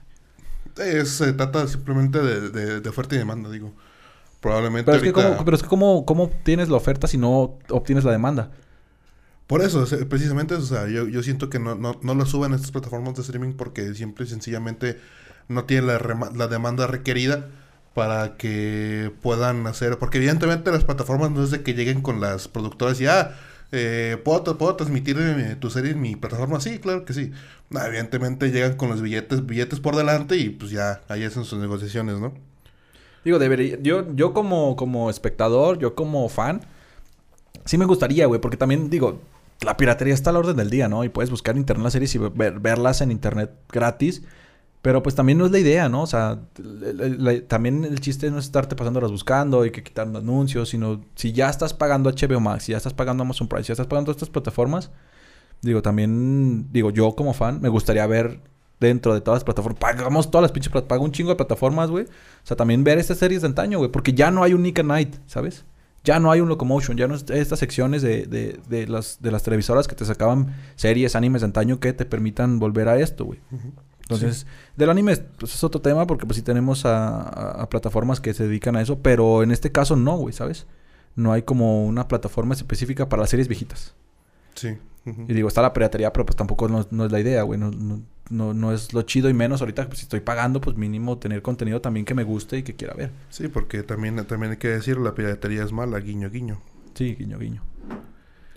se 1.05 1.33
trata 1.33 1.69
simplemente 1.69 2.21
de, 2.21 2.81
de, 2.81 2.89
oferta 2.89 3.15
y 3.15 3.19
demanda, 3.19 3.49
digo. 3.49 3.73
Probablemente. 4.41 4.91
Pero 4.91 4.97
es 4.97 5.03
que, 5.05 5.13
¿cómo, 5.13 5.45
pero 5.45 5.57
es 5.57 5.63
que 5.63 5.69
¿cómo, 5.69 6.05
¿cómo 6.05 6.25
obtienes 6.25 6.69
la 6.69 6.77
oferta 6.77 7.07
si 7.07 7.17
no 7.17 7.59
obtienes 7.71 8.05
la 8.05 8.11
demanda? 8.11 8.51
Por 9.47 9.63
eso, 9.63 9.87
precisamente, 10.09 10.55
o 10.55 10.61
sea, 10.63 10.89
yo, 10.89 11.07
yo 11.07 11.23
siento 11.23 11.49
que 11.49 11.59
no, 11.59 11.75
no, 11.75 11.99
no 12.03 12.15
lo 12.15 12.27
suben 12.27 12.53
a 12.53 12.57
estas 12.57 12.73
plataformas 12.73 13.15
de 13.15 13.23
streaming 13.23 13.53
porque 13.53 13.95
siempre 13.95 14.25
y 14.25 14.29
sencillamente 14.29 14.99
no 15.49 15.65
tienen 15.65 15.87
la, 15.87 16.31
la 16.35 16.49
demanda 16.49 16.87
requerida 16.87 17.49
para 17.95 18.37
que 18.37 19.13
puedan 19.23 19.67
hacer, 19.67 19.99
porque 19.99 20.19
evidentemente 20.19 20.71
las 20.73 20.85
plataformas 20.85 21.31
no 21.31 21.45
es 21.45 21.51
de 21.51 21.63
que 21.63 21.75
lleguen 21.75 22.03
con 22.03 22.21
las 22.21 22.49
productoras 22.49 23.01
y, 23.01 23.07
ah, 23.07 23.37
eh, 23.73 24.21
¿puedo, 24.25 24.59
¿puedo, 24.59 24.75
transmitir 24.77 25.17
eh, 25.19 25.57
tu 25.59 25.71
serie 25.71 25.93
en 25.93 26.01
mi 26.01 26.17
plataforma? 26.17 26.61
Sí, 26.61 26.81
claro 26.81 27.05
que 27.05 27.13
sí. 27.13 27.33
evidentemente 27.71 28.51
llegan 28.51 28.77
con 28.77 28.91
los 28.91 29.01
billetes, 29.01 29.47
billetes 29.47 29.81
por 29.81 29.97
delante 29.97 30.37
y 30.37 30.51
pues 30.51 30.73
ya 30.73 31.03
ahí 31.09 31.25
hacen 31.25 31.45
sus 31.45 31.59
negociaciones, 31.59 32.19
¿no? 32.19 32.35
Digo, 33.25 33.39
debería, 33.39 33.79
yo, 33.81 34.15
yo 34.15 34.35
como, 34.35 34.77
como 34.77 35.09
espectador, 35.09 35.79
yo 35.79 35.95
como 35.95 36.29
fan, 36.29 36.61
sí 37.65 37.79
me 37.79 37.87
gustaría, 37.87 38.27
güey, 38.27 38.41
porque 38.41 38.57
también 38.57 38.91
digo, 38.91 39.21
la 39.63 39.77
piratería 39.77 40.15
está 40.15 40.31
a 40.31 40.33
la 40.35 40.41
orden 40.41 40.57
del 40.57 40.69
día, 40.69 40.89
¿no? 40.89 41.05
Y 41.05 41.09
puedes 41.09 41.31
buscar 41.31 41.55
en 41.55 41.61
internet 41.61 41.85
las 41.85 41.93
series 41.93 42.15
y 42.15 42.19
verlas 42.19 43.01
en 43.01 43.11
internet 43.11 43.51
gratis. 43.71 44.23
Pero 44.85 45.03
pues 45.03 45.15
también 45.15 45.39
no 45.39 45.47
es 45.47 45.51
la 45.51 45.59
idea, 45.59 45.89
¿no? 45.89 46.03
O 46.03 46.07
sea, 46.07 46.41
también 47.49 47.87
el 47.87 48.01
chiste 48.01 48.31
no 48.31 48.39
es 48.39 48.45
estarte 48.45 48.77
pasando 48.77 48.99
horas 48.99 49.11
buscando 49.11 49.65
y 49.65 49.71
que 49.71 49.83
quitando 49.83 50.19
anuncios, 50.19 50.69
sino 50.69 51.01
si 51.15 51.33
ya 51.33 51.49
estás 51.49 51.73
pagando 51.73 52.11
HBO 52.11 52.39
Max, 52.39 52.65
si 52.65 52.73
ya 52.73 52.77
estás 52.77 52.93
pagando 52.93 53.23
Amazon 53.23 53.49
Prime, 53.49 53.63
si 53.63 53.69
ya 53.69 53.73
estás 53.73 53.87
pagando 53.87 54.13
estas 54.13 54.29
plataformas, 54.29 54.91
digo, 55.63 55.81
también, 55.81 56.71
digo, 56.71 56.91
yo 56.91 57.17
como 57.17 57.33
fan, 57.33 57.63
me 57.63 57.71
gustaría 57.71 58.07
ver 58.07 58.43
dentro 58.79 59.15
de 59.15 59.23
todas 59.23 59.37
las 59.37 59.45
plataformas, 59.45 59.81
pagamos 59.81 60.31
todas 60.31 60.43
las 60.43 60.53
pinches 60.53 60.71
plataformas, 60.71 60.99
pago 60.99 61.05
un 61.07 61.13
chingo 61.13 61.31
de 61.31 61.37
plataformas, 61.37 61.91
güey. 61.91 62.05
O 62.05 62.47
sea, 62.47 62.55
también 62.55 62.85
ver 62.85 62.99
estas 62.99 63.17
series 63.17 63.41
de 63.41 63.47
antaño, 63.47 63.79
güey, 63.79 63.91
porque 63.91 64.13
ya 64.13 64.31
no 64.31 64.43
hay 64.43 64.53
un 64.53 64.63
Nick 64.63 64.81
at 64.81 64.85
Night, 64.85 65.17
¿sabes? 65.25 65.65
Ya 66.05 66.21
no 66.21 66.31
hay 66.31 66.43
un 66.43 66.51
Locomotion, 66.51 66.99
ya 66.99 67.09
no 67.09 67.15
estas 67.15 67.59
secciones 67.59 68.03
de, 68.03 68.27
de, 68.27 68.61
de, 68.69 68.87
las, 68.87 69.23
de 69.23 69.31
las 69.31 69.45
televisoras 69.45 69.89
que 69.89 69.95
te 69.95 70.05
sacaban 70.05 70.55
series, 70.77 71.17
animes 71.17 71.41
de 71.41 71.47
antaño 71.47 71.81
que 71.81 71.95
te 71.95 72.05
permitan 72.05 72.59
volver 72.59 72.91
a 72.91 72.99
esto, 72.99 73.25
güey. 73.25 73.41
Entonces, 74.05 74.47
del 74.77 74.91
anime 74.91 75.17
pues, 75.17 75.55
es 75.55 75.65
otro 75.65 75.81
tema 75.81 76.07
porque 76.07 76.27
pues 76.27 76.37
sí 76.37 76.43
tenemos 76.43 76.83
a, 76.85 77.67
plataformas 77.71 78.21
que 78.21 78.35
se 78.35 78.47
dedican 78.47 78.77
a 78.77 78.83
eso, 78.83 78.99
pero 78.99 79.43
en 79.43 79.51
este 79.51 79.73
caso 79.73 79.97
no, 79.97 80.17
güey, 80.17 80.35
¿sabes? 80.35 80.67
No 81.17 81.33
hay 81.33 81.43
como 81.43 81.87
una 81.87 82.07
plataforma 82.07 82.55
específica 82.55 83.09
para 83.09 83.23
las 83.23 83.31
series 83.31 83.49
viejitas. 83.49 83.95
Sí. 84.55 84.77
Y 85.07 85.35
digo, 85.35 85.49
está 85.49 85.61
la 85.61 85.73
piratería, 85.73 86.13
pero 86.13 86.25
pues 86.25 86.37
tampoco 86.37 86.67
no, 86.69 86.81
es 86.81 87.13
la 87.13 87.21
idea, 87.21 87.43
güey. 87.43 87.59
No, 87.61 87.71
no, 88.31 88.55
no, 88.55 88.73
es 88.73 88.95
lo 88.95 89.03
chido 89.03 89.29
y 89.29 89.35
menos 89.35 89.61
ahorita, 89.61 89.87
pues 89.87 89.99
si 89.99 90.05
estoy 90.05 90.21
pagando, 90.21 90.61
pues 90.61 90.77
mínimo 90.77 91.19
tener 91.19 91.43
contenido 91.43 91.83
también 91.83 92.07
que 92.07 92.15
me 92.15 92.25
guste 92.25 92.59
y 92.59 92.63
que 92.63 92.75
quiera 92.75 92.95
ver. 92.95 93.11
Sí, 93.29 93.49
porque 93.49 93.83
también, 93.83 94.17
también 94.27 94.53
hay 94.53 94.59
que 94.59 94.69
decir, 94.69 94.97
la 94.99 95.15
piratería 95.15 95.63
es 95.63 95.73
mala, 95.73 95.99
guiño, 95.99 96.31
guiño. 96.31 96.59
Sí, 96.95 97.17
guiño, 97.17 97.39
guiño. 97.39 97.63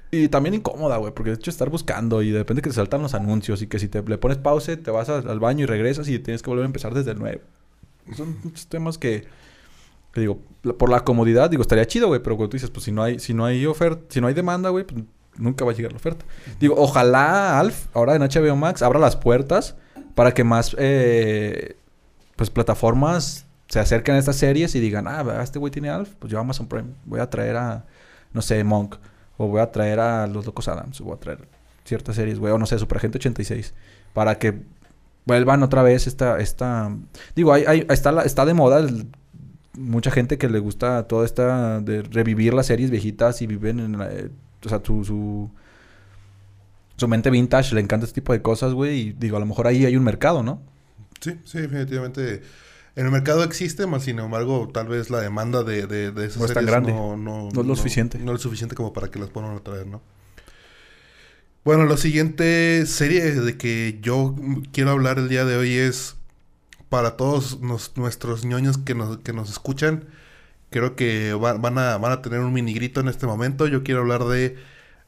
Y 0.09 0.29
también 0.29 0.55
incómoda, 0.55 0.97
güey, 0.97 1.13
porque 1.13 1.31
de 1.31 1.35
hecho 1.35 1.49
estar 1.49 1.69
buscando 1.69 2.21
y 2.21 2.31
de 2.31 2.39
repente 2.39 2.61
que 2.61 2.69
te 2.69 2.75
saltan 2.75 3.01
los 3.01 3.13
anuncios 3.13 3.61
y 3.61 3.67
que 3.67 3.77
si 3.77 3.89
te 3.89 4.01
le 4.03 4.17
pones 4.17 4.37
pause, 4.37 4.77
te 4.77 4.91
vas 4.91 5.09
al 5.09 5.39
baño 5.39 5.63
y 5.63 5.65
regresas 5.65 6.07
y 6.07 6.19
tienes 6.19 6.41
que 6.41 6.49
volver 6.49 6.63
a 6.63 6.67
empezar 6.67 6.93
desde 6.93 7.11
el 7.11 7.19
nuevo. 7.19 7.41
Son 8.15 8.37
muchos 8.43 8.67
temas 8.67 8.97
que, 8.97 9.25
que 10.13 10.21
digo, 10.21 10.39
por 10.77 10.89
la 10.89 11.01
comodidad, 11.01 11.49
digo, 11.49 11.61
estaría 11.61 11.85
chido, 11.85 12.07
güey, 12.07 12.21
pero 12.23 12.37
cuando 12.37 12.51
tú 12.51 12.55
dices, 12.55 12.69
pues 12.69 12.85
si 12.85 12.91
no 12.91 13.03
hay, 13.03 13.19
si 13.19 13.33
no 13.33 13.43
hay 13.45 13.65
oferta, 13.65 14.01
si 14.07 14.21
no 14.21 14.27
hay 14.27 14.33
demanda, 14.33 14.69
güey, 14.69 14.85
pues 14.85 15.03
nunca 15.37 15.65
va 15.65 15.71
a 15.71 15.75
llegar 15.75 15.91
la 15.91 15.97
oferta. 15.97 16.25
Digo, 16.59 16.75
ojalá 16.77 17.59
Alf, 17.59 17.87
ahora 17.93 18.15
en 18.15 18.21
HBO 18.21 18.55
Max, 18.55 18.81
abra 18.81 18.99
las 18.99 19.17
puertas 19.17 19.75
para 20.15 20.33
que 20.33 20.45
más, 20.45 20.73
eh, 20.79 21.75
pues 22.37 22.49
plataformas 22.49 23.45
se 23.67 23.79
acerquen 23.79 24.15
a 24.15 24.19
estas 24.19 24.37
series 24.37 24.73
y 24.75 24.79
digan, 24.79 25.05
ah, 25.07 25.41
este 25.43 25.59
güey 25.59 25.71
tiene 25.71 25.89
Alf, 25.89 26.15
pues 26.17 26.31
yo 26.31 26.39
Amazon 26.39 26.67
Prime, 26.67 26.91
voy 27.05 27.19
a 27.19 27.29
traer 27.29 27.57
a, 27.57 27.85
no 28.31 28.41
sé, 28.41 28.63
Monk. 28.63 28.95
O 29.38 29.47
voy 29.47 29.62
a 29.62 29.71
traer 29.71 30.00
a 30.00 30.28
los 30.28 30.45
Locos 30.45 30.67
Adams. 30.67 31.00
O 31.02 31.06
voy 31.06 31.15
a 31.15 31.19
traer 31.19 31.47
ciertas 31.86 32.15
series, 32.15 32.39
güey. 32.39 32.52
O 32.54 32.58
no 32.58 32.65
sé, 32.65 32.78
Superagente 32.80 33.17
86. 33.17 33.73
Para 34.13 34.38
que 34.39 34.60
vuelvan 35.26 35.63
otra 35.63 35.84
vez 35.84 36.08
esta... 36.08 36.39
esta... 36.39 36.95
Digo, 37.36 37.54
hay, 37.54 37.63
hay, 37.65 37.86
está, 37.89 38.21
está 38.23 38.45
de 38.45 38.54
moda 38.54 38.86
mucha 39.73 40.10
gente 40.10 40.38
que 40.38 40.50
le 40.50 40.60
gusta 40.60 41.08
toda 41.08 41.26
esta... 41.26 41.80
De 41.82 42.02
revivir 42.02 42.54
las 42.54 42.67
series 42.67 42.89
viejitas 42.89 43.41
y 43.41 43.47
viven 43.47 43.80
en 43.80 43.97
la... 43.97 44.12
Eh, 44.12 44.30
o 44.65 44.69
sea, 44.69 44.82
su, 44.84 45.04
su... 45.04 45.50
Su 46.97 47.08
mente 47.08 47.30
vintage 47.30 47.76
le 47.76 47.82
encanta 47.82 48.08
este 48.08 48.21
tipo 48.21 48.34
de 48.34 48.41
cosas, 48.41 48.73
güey. 48.73 49.00
Y 49.00 49.12
digo, 49.13 49.38
a 49.38 49.39
lo 49.39 49.45
mejor 49.45 49.67
ahí 49.67 49.86
hay 49.86 49.95
un 49.95 50.04
mercado, 50.04 50.42
¿no? 50.42 50.62
Sí, 51.19 51.40
sí, 51.46 51.60
definitivamente 51.60 52.42
en 52.98 53.06
el 53.06 53.12
mercado 53.12 53.43
existe, 53.43 53.85
más 53.85 54.06
sin 54.06 54.17
embargo, 54.17 54.71
tal 54.73 54.87
vez 54.87 55.12
la 55.12 55.21
demanda 55.21 55.63
de, 55.63 55.85
de, 55.85 56.12
de 56.12 56.25
esas 56.25 56.41
no 56.41 56.48
series 56.48 56.65
grande. 56.65 56.91
No, 56.91 57.15
no, 57.15 57.50
no, 57.54 57.62
es 57.62 57.67
lo 57.67 57.75
suficiente. 57.75 58.17
No 58.17 58.31
es 58.31 58.39
lo 58.39 58.39
suficiente 58.39 58.73
como 58.73 58.91
para 58.91 59.12
que 59.12 59.19
las 59.19 59.29
puedan 59.29 59.56
a 59.56 59.60
traer, 59.60 59.85
¿no? 59.85 60.02
Bueno, 61.63 61.85
la 61.85 61.95
siguiente 61.98 62.87
serie 62.87 63.35
de 63.35 63.56
que 63.56 64.00
yo 64.02 64.35
quiero 64.71 64.89
hablar 64.89 65.19
el 65.19 65.29
día 65.29 65.45
de 65.45 65.58
hoy 65.58 65.73
es 65.73 66.15
para 66.89 67.17
todos 67.17 67.60
nuestros 67.62 68.45
ñoños 68.45 68.79
que 68.79 68.95
nos, 68.95 69.19
que 69.19 69.31
nos 69.31 69.52
escuchan. 69.52 70.06
Creo 70.71 70.95
que 70.95 71.35
van, 71.35 71.77
a, 71.77 71.98
van 71.98 72.12
a 72.12 72.23
tener 72.23 72.39
un 72.39 72.52
mini 72.52 72.73
grito 72.73 73.00
en 73.00 73.10
este 73.10 73.27
momento. 73.27 73.67
Yo 73.67 73.83
quiero 73.83 74.02
hablar 74.02 74.23
de 74.23 74.56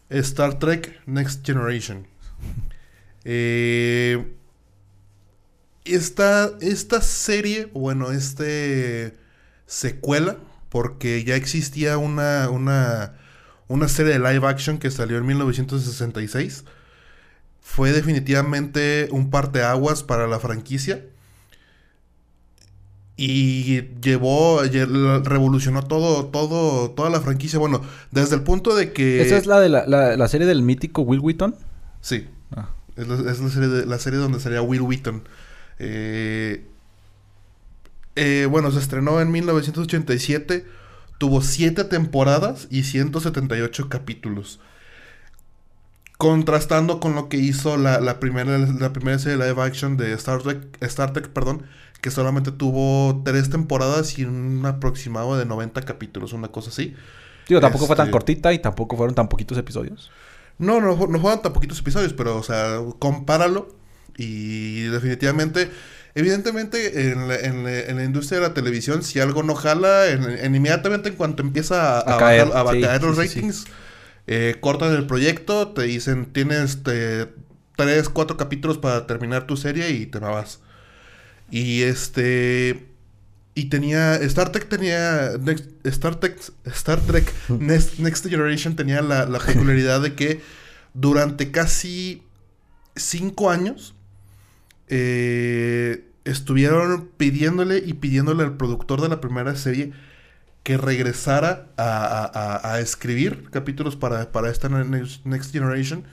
Star 0.09 0.59
Trek 0.59 1.01
Next 1.07 1.43
Generation. 1.43 2.05
Eh, 3.25 4.38
esta, 5.85 6.51
esta 6.61 7.01
serie, 7.01 7.65
bueno, 7.73 8.11
este 8.11 9.17
secuela 9.65 10.37
porque 10.69 11.23
ya 11.23 11.35
existía 11.35 11.97
una, 11.97 12.49
una, 12.49 13.13
una 13.67 13.87
serie 13.87 14.13
de 14.13 14.19
live 14.19 14.47
action 14.47 14.77
que 14.77 14.91
salió 14.91 15.17
en 15.17 15.25
1966. 15.25 16.63
Fue 17.61 17.91
definitivamente 17.91 19.07
un 19.11 19.29
parteaguas 19.29 20.03
para 20.03 20.27
la 20.27 20.39
franquicia. 20.39 21.03
Y 23.17 23.81
llevó, 24.01 24.63
lle- 24.63 25.23
revolucionó 25.25 25.83
todo, 25.83 26.27
todo, 26.27 26.91
toda 26.91 27.09
la 27.09 27.19
franquicia. 27.19 27.59
Bueno, 27.59 27.81
desde 28.11 28.35
el 28.35 28.43
punto 28.43 28.75
de 28.75 28.93
que... 28.93 29.21
¿Esa 29.21 29.35
es 29.37 29.45
la 29.45 29.59
de 29.59 29.67
la, 29.67 29.85
la- 29.87 30.15
la 30.15 30.27
serie 30.29 30.47
del 30.47 30.61
mítico 30.61 31.01
Will 31.01 31.19
Wheaton? 31.19 31.55
Sí. 31.99 32.27
Ah. 32.55 32.69
Es, 32.95 33.07
la, 33.09 33.15
es 33.31 33.39
la 33.39 33.49
serie, 33.49 33.67
de- 33.67 33.85
la 33.85 33.99
serie 33.99 34.19
donde 34.19 34.39
salía 34.39 34.61
Will 34.61 34.81
Wheaton. 34.81 35.23
Eh, 35.79 36.65
eh, 38.15 38.47
bueno, 38.49 38.71
se 38.71 38.79
estrenó 38.79 39.19
en 39.21 39.31
1987. 39.31 40.65
Tuvo 41.17 41.41
7 41.41 41.83
temporadas 41.85 42.67
y 42.69 42.83
178 42.83 43.89
capítulos. 43.89 44.59
Contrastando 46.17 46.99
con 46.99 47.15
lo 47.15 47.29
que 47.29 47.37
hizo 47.37 47.77
la, 47.77 48.01
la 48.01 48.19
primera, 48.19 48.57
la 48.57 48.91
primera 48.91 49.17
serie 49.19 49.37
de 49.37 49.47
live 49.49 49.61
action 49.61 49.95
de 49.95 50.11
Star 50.13 50.41
Trek, 50.41 50.77
Star 50.81 51.13
Trek, 51.13 51.29
perdón, 51.29 51.63
que 52.01 52.11
solamente 52.11 52.51
tuvo 52.51 53.21
3 53.23 53.49
temporadas 53.49 54.19
y 54.19 54.25
un 54.25 54.65
aproximado 54.65 55.37
de 55.37 55.45
90 55.45 55.81
capítulos, 55.83 56.33
una 56.33 56.49
cosa 56.49 56.71
así. 56.71 56.93
Digo, 57.47 57.61
tampoco 57.61 57.85
fue 57.87 57.95
tan 57.95 58.07
Este- 58.07 58.11
cortita 58.11 58.51
y 58.51 58.59
tampoco 58.59 58.97
fueron 58.97 59.15
tan 59.15 59.29
poquitos 59.29 59.57
episodios. 59.57 60.11
No, 60.57 60.81
no, 60.81 61.07
no 61.07 61.19
juegan 61.19 61.41
tan 61.41 61.53
poquitos 61.53 61.79
episodios, 61.79 62.11
pero, 62.13 62.35
o 62.37 62.43
sea, 62.43 62.79
compáralo. 62.99 63.69
Y 64.17 64.83
definitivamente, 64.83 65.71
evidentemente, 66.15 67.11
en 67.11 67.27
la, 67.27 67.35
en 67.39 67.63
la- 67.63 67.79
en 67.81 67.95
la 67.97 68.03
industria 68.03 68.39
de 68.41 68.47
la 68.47 68.53
televisión, 68.53 69.03
si 69.03 69.19
algo 69.19 69.43
no 69.43 69.55
jala, 69.55 70.07
en, 70.09 70.23
en- 70.25 70.55
inmediatamente 70.55 71.09
en 71.09 71.15
cuanto 71.15 71.43
empieza 71.43 71.99
a, 71.99 72.01
A 72.05 72.13
a 72.17 72.17
caer, 72.17 72.47
bajar, 72.47 72.67
a 72.67 72.75
sí, 72.75 72.79
caer 72.79 73.03
los 73.03 73.17
sí, 73.17 73.27
sí, 73.27 73.27
sí. 73.27 73.41
ratings, 73.41 73.65
eh, 74.27 74.57
cortan 74.61 74.93
el 74.93 75.07
proyecto, 75.07 75.69
te 75.69 75.83
dicen, 75.83 76.31
tienes 76.33 76.71
este, 76.71 77.29
tres, 77.77 78.09
cuatro 78.09 78.37
capítulos 78.37 78.77
para 78.77 79.07
terminar 79.07 79.47
tu 79.47 79.57
serie 79.57 79.89
y 79.91 80.05
te 80.07 80.19
vas. 80.19 80.61
Y 81.51 81.83
este... 81.83 82.87
Y 83.55 83.65
tenía. 83.69 84.15
Star 84.17 84.51
Trek 84.51 84.69
tenía. 84.69 85.33
Next- 85.33 85.69
Star 85.83 86.15
Trek. 86.19 86.39
Star 86.65 86.99
Trek 87.01 87.33
Next, 87.49 87.99
Next 87.99 88.25
Generation 88.27 88.75
tenía 88.75 89.01
la, 89.01 89.25
la 89.25 89.39
peculiaridad 89.45 90.01
de 90.01 90.15
que 90.15 90.41
durante 90.93 91.51
casi 91.51 92.23
cinco 92.95 93.49
años. 93.51 93.95
Eh, 94.89 96.05
estuvieron 96.25 97.09
pidiéndole 97.17 97.77
y 97.85 97.93
pidiéndole 97.93 98.43
al 98.43 98.57
productor 98.57 99.01
de 99.01 99.09
la 99.09 99.21
primera 99.21 99.55
serie 99.55 99.91
que 100.63 100.77
regresara 100.77 101.67
a, 101.77 101.83
a- 102.05 102.25
a- 102.57 102.73
a 102.73 102.79
escribir 102.79 103.49
capítulos 103.51 103.95
para, 103.95 104.31
para 104.31 104.49
esta 104.49 104.67
Next, 104.69 105.51
Generation. 105.51 106.03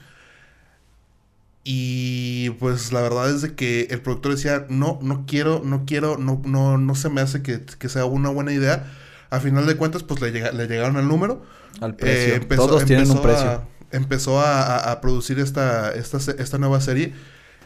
Y 1.63 2.51
pues 2.51 2.93
la 2.93 3.01
verdad 3.01 3.29
es 3.29 3.41
de 3.41 3.53
que 3.55 3.87
el 3.91 4.01
productor 4.01 4.35
decía, 4.35 4.65
no, 4.69 4.99
no 5.01 5.25
quiero, 5.27 5.61
no 5.65 5.83
quiero, 5.85 6.17
no, 6.17 6.41
no, 6.45 6.77
no 6.77 6.95
se 6.95 7.09
me 7.09 7.19
hace 7.19 7.41
que, 7.41 7.61
que 7.77 7.89
sea 7.89 8.05
una 8.05 8.29
buena 8.29 8.53
idea. 8.53 8.89
A 9.29 9.41
final 9.41 9.67
de 9.67 9.75
cuentas, 9.75 10.03
pues 10.03 10.21
le, 10.21 10.31
llega- 10.31 10.53
le 10.53 10.67
llegaron 10.67 10.95
al 10.95 11.07
número. 11.09 11.43
Al 11.81 11.95
precio. 11.95 12.35
Eh, 12.35 12.37
empezó- 12.37 12.67
Todos 12.67 12.85
tienen 12.85 13.11
un 13.11 13.17
empezó 13.17 13.21
precio. 13.27 13.49
a- 13.49 13.67
empezó 13.91 14.39
a, 14.41 15.01
producir 15.01 15.39
esta, 15.39 15.91
esta, 15.91 16.17
esta 16.31 16.57
nueva 16.57 16.79
serie. 16.79 17.13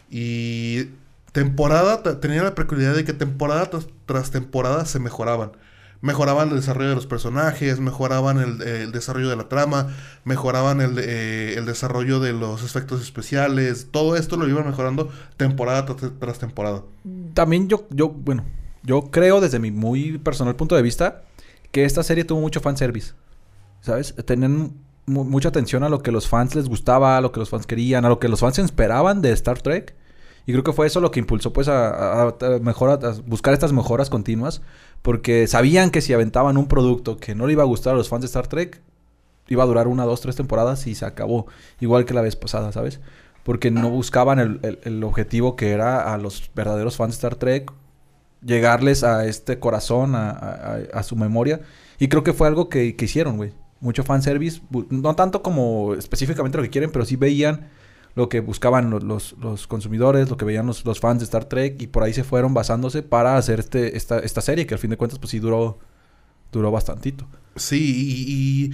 Y 0.09 0.88
temporada, 1.32 2.03
tenía 2.19 2.43
la 2.43 2.55
peculiaridad 2.55 2.95
de 2.95 3.05
que 3.05 3.13
temporada 3.13 3.69
tras, 3.69 3.88
tras 4.05 4.32
temporada 4.32 4.86
se 4.86 4.99
mejoraban. 4.99 5.51
Mejoraban 6.01 6.49
el 6.49 6.55
desarrollo 6.55 6.89
de 6.89 6.95
los 6.95 7.05
personajes, 7.05 7.79
mejoraban 7.79 8.39
el, 8.39 8.91
desarrollo 8.91 9.29
de 9.29 9.36
la 9.36 9.47
trama, 9.47 9.89
mejoraban 10.25 10.82
el, 10.82 10.97
eh, 10.97 11.53
el 11.57 11.65
desarrollo 11.67 12.19
de 12.19 12.34
los 12.34 12.63
efectos 12.63 13.03
especiales. 13.03 13.89
Todo 13.91 14.15
esto 14.15 14.36
lo 14.36 14.47
iban 14.49 14.65
mejorando 14.65 15.09
temporada 15.38 15.86
tras, 15.86 16.11
tras 16.19 16.39
temporada. 16.39 16.82
También 17.36 17.67
yo, 17.69 17.86
yo, 17.91 18.09
bueno, 18.09 18.43
yo 18.82 19.11
creo 19.11 19.41
desde 19.41 19.59
mi 19.59 19.69
muy 19.69 20.17
personal 20.17 20.55
punto 20.55 20.75
de 20.75 20.82
vista 20.82 21.21
que 21.71 21.86
esta 21.86 22.01
serie 22.01 22.25
tuvo 22.25 22.41
mucho 22.41 22.61
fanservice. 22.61 23.13
¿Sabes? 23.82 24.15
Tenían 24.25 24.73
mu- 25.05 25.23
mucha 25.23 25.49
atención 25.49 25.84
a 25.84 25.89
lo 25.89 26.01
que 26.01 26.11
los 26.11 26.27
fans 26.27 26.55
les 26.55 26.67
gustaba, 26.67 27.17
a 27.17 27.21
lo 27.21 27.32
que 27.32 27.39
los 27.39 27.49
fans 27.51 27.67
querían, 27.67 28.05
a 28.05 28.09
lo 28.09 28.17
que 28.19 28.27
los 28.27 28.39
fans 28.39 28.57
esperaban 28.57 29.21
de 29.21 29.32
Star 29.34 29.61
Trek. 29.61 29.95
Y 30.46 30.52
creo 30.54 30.64
que 30.64 30.74
fue 30.74 30.88
eso 30.88 31.00
lo 31.02 31.12
que 31.12 31.20
impulsó 31.20 31.54
pues 31.54 31.68
a, 31.68 31.89
a- 32.24 32.28
a 32.30 32.60
mejora- 32.62 32.94
a 33.08 33.12
buscar 33.26 33.54
estas 33.54 33.74
mejoras 33.74 34.10
continuas. 34.10 34.62
Porque 35.02 35.48
sabían 35.48 35.89
que 35.92 36.02
si 36.02 36.14
aventaban 36.14 36.58
un 36.58 36.68
producto 36.68 37.18
que 37.18 37.34
no 37.36 37.48
le 37.48 37.54
iba 37.54 37.64
a 37.64 37.66
gustar 37.66 37.94
a 37.94 37.98
los 37.98 38.10
fans 38.10 38.22
de 38.22 38.28
Star 38.28 38.48
Trek, 38.48 38.82
iba 39.48 39.64
a 39.64 39.66
durar 39.68 39.88
una, 39.88 40.06
dos, 40.06 40.22
tres 40.22 40.36
temporadas 40.36 40.86
y 40.88 40.96
se 40.96 41.06
acabó. 41.06 41.48
Igual 41.80 42.06
que 42.06 42.14
la 42.14 42.22
vez 42.22 42.36
pasada, 42.36 42.72
¿sabes? 42.72 43.00
Porque 43.44 43.72
no 43.72 43.89
buscaban 43.89 44.39
el, 44.39 44.60
el- 44.64 44.80
el 44.84 45.04
objetivo 45.04 45.56
que 45.56 45.72
era 45.72 46.14
a 46.14 46.18
los 46.18 46.52
verdaderos 46.56 46.98
fans 46.98 47.14
de 47.14 47.16
Star 47.18 47.36
Trek 47.36 47.72
llegarles 48.46 49.04
a 49.04 49.26
este 49.26 49.60
corazón, 49.60 50.14
a, 50.16 51.04
su 51.04 51.16
memoria. 51.16 51.62
Y 52.00 52.08
creo 52.08 52.24
que 52.24 52.34
fue 52.34 52.48
algo 52.48 52.70
que, 52.70 52.96
que 52.96 53.06
hicieron, 53.06 53.38
güey. 53.38 53.54
Mucho 53.80 54.04
fanservice. 54.04 54.62
No 54.89 55.16
tanto 55.16 55.42
como 55.42 55.94
específicamente 55.96 56.58
lo 56.58 56.64
que 56.64 56.70
quieren, 56.70 56.92
pero 56.92 57.06
sí 57.06 57.16
veían 57.16 57.70
lo 58.16 58.30
que 58.30 58.39
buscaban 58.41 58.89
los, 58.89 59.36
los- 59.39 59.68
consumidores, 59.68 60.30
lo 60.30 60.38
que 60.38 60.45
veían 60.45 60.68
los, 60.68 60.86
los 60.86 60.99
fans 60.99 61.20
de 61.20 61.26
Star 61.26 61.45
Trek. 61.45 61.82
Y 61.82 61.88
por 61.88 62.03
ahí 62.03 62.14
se 62.14 62.24
fueron 62.24 62.53
basándose 62.53 63.03
para 63.03 63.38
hacer 63.38 63.59
este, 63.59 63.97
esta, 63.97 64.20
esta 64.20 64.41
serie, 64.41 64.66
que 64.68 64.74
al 64.76 64.80
fin 64.80 64.89
de 64.91 64.97
cuentas, 64.97 65.20
pues 65.20 65.32
sí 65.32 65.39
duró, 65.39 65.80
duró 66.51 66.72
bastantito. 66.72 67.28
Sí, 67.55 68.16
y, 68.70 68.72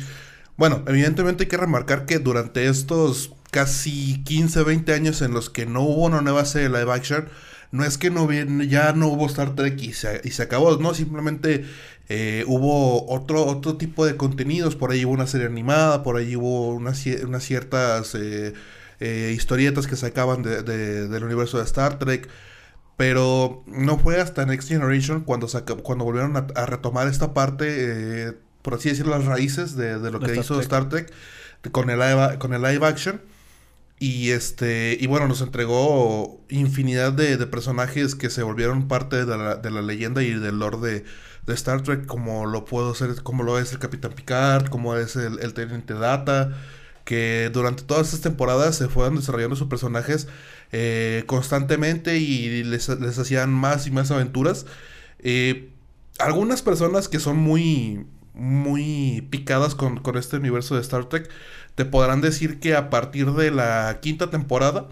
bueno, 0.57 0.83
evidentemente 0.88 1.43
hay 1.45 1.49
que 1.49 1.57
remarcar 1.57 2.05
que 2.05 2.19
durante 2.19 2.67
estos 2.67 3.33
casi 3.51 4.23
15, 4.23 4.63
20 4.63 4.93
años 4.93 5.21
en 5.21 5.33
los 5.33 5.49
que 5.49 5.65
no 5.65 5.83
hubo 5.83 6.05
una 6.05 6.21
nueva 6.21 6.45
serie 6.45 6.69
de 6.69 6.79
live 6.79 6.93
action, 6.93 7.29
no 7.71 7.83
es 7.85 7.97
que 7.97 8.11
no 8.11 8.31
ya 8.63 8.93
no 8.93 9.07
hubo 9.09 9.25
Star 9.27 9.55
Trek 9.55 9.81
y 9.81 9.93
se, 9.93 10.21
y 10.23 10.31
se 10.31 10.43
acabó, 10.43 10.77
no, 10.77 10.93
simplemente 10.93 11.65
eh, 12.09 12.43
hubo 12.47 13.07
otro, 13.11 13.45
otro 13.45 13.77
tipo 13.77 14.05
de 14.05 14.17
contenidos, 14.17 14.75
por 14.75 14.91
ahí 14.91 15.05
hubo 15.05 15.13
una 15.13 15.27
serie 15.27 15.47
animada, 15.47 16.03
por 16.03 16.17
ahí 16.17 16.35
hubo 16.35 16.69
unas 16.69 16.99
ciertas 17.43 18.15
eh, 18.15 18.53
eh, 18.99 19.33
historietas 19.35 19.87
que 19.87 19.95
sacaban 19.95 20.41
de, 20.43 20.63
de- 20.63 21.07
del 21.07 21.23
universo 21.23 21.57
de 21.57 21.63
Star 21.65 21.99
Trek. 21.99 22.29
Pero 22.97 23.63
no 23.67 23.99
fue 23.99 24.19
hasta 24.19 24.45
Next 24.45 24.69
Generation 24.69 25.21
cuando, 25.21 25.47
saca- 25.47 25.75
cuando 25.75 26.03
volvieron 26.05 26.35
a, 26.35 26.47
a 26.55 26.65
retomar 26.65 27.07
esta 27.07 27.33
parte, 27.33 27.67
eh, 28.29 28.33
por 28.63 28.73
así 28.75 28.89
decirlo, 28.89 29.15
las 29.17 29.25
raíces 29.25 29.75
de, 29.75 29.99
de 29.99 30.11
lo 30.11 30.19
que 30.19 30.31
Star 30.31 30.43
hizo 30.43 30.53
Trek. 30.55 30.63
Star 30.63 30.89
Trek 30.89 31.13
con, 31.71 31.89
el 31.89 31.99
live, 31.99 32.37
con 32.39 32.53
el 32.53 32.61
live 32.63 32.85
action. 32.85 33.21
Y 33.99 34.29
este 34.29 34.95
y 34.99 35.07
bueno, 35.07 35.27
nos 35.27 35.41
entregó 35.41 36.39
infinidad 36.49 37.13
de, 37.13 37.37
de 37.37 37.47
personajes 37.47 38.13
que 38.13 38.29
se 38.29 38.43
volvieron 38.43 38.87
parte 38.87 39.25
de 39.25 39.37
la, 39.37 39.55
de 39.55 39.71
la 39.71 39.81
leyenda 39.81 40.21
y 40.21 40.33
del 40.35 40.59
lore 40.59 40.77
de, 40.77 41.05
de 41.47 41.53
Star 41.55 41.81
Trek, 41.81 42.05
como 42.05 42.45
lo 42.45 42.63
puedo 42.65 42.93
ser, 42.93 43.23
como 43.23 43.41
lo 43.43 43.57
es 43.57 43.71
el 43.73 43.79
Capitán 43.79 44.11
Picard, 44.13 44.67
como 44.69 44.95
es 44.95 45.15
el, 45.15 45.39
el 45.39 45.53
Teniente 45.55 45.95
Data, 45.95 46.55
que 47.07 47.49
durante 47.53 47.83
todas 47.83 48.07
estas 48.07 48.19
temporadas 48.19 48.75
se 48.75 48.89
fueron 48.89 49.15
desarrollando 49.15 49.55
sus 49.55 49.69
personajes 49.69 50.27
eh, 50.73 51.23
constantemente 51.25 52.17
y 52.17 52.65
les, 52.65 52.89
les 52.89 53.17
hacían 53.17 53.49
más 53.49 53.87
y 53.87 53.91
más 53.91 54.11
aventuras. 54.11 54.65
Eh, 55.19 55.69
algunas 56.19 56.61
personas 56.61 57.07
que 57.07 57.19
son 57.19 57.37
muy, 57.37 58.05
muy 58.33 59.25
picadas 59.29 59.73
con, 59.73 60.01
con 60.01 60.17
este 60.17 60.35
universo 60.35 60.75
de 60.75 60.81
Star 60.81 61.05
Trek 61.05 61.29
te 61.75 61.85
podrán 61.85 62.19
decir 62.19 62.59
que 62.59 62.75
a 62.75 62.89
partir 62.89 63.31
de 63.31 63.51
la 63.51 63.99
quinta 64.01 64.29
temporada 64.29 64.89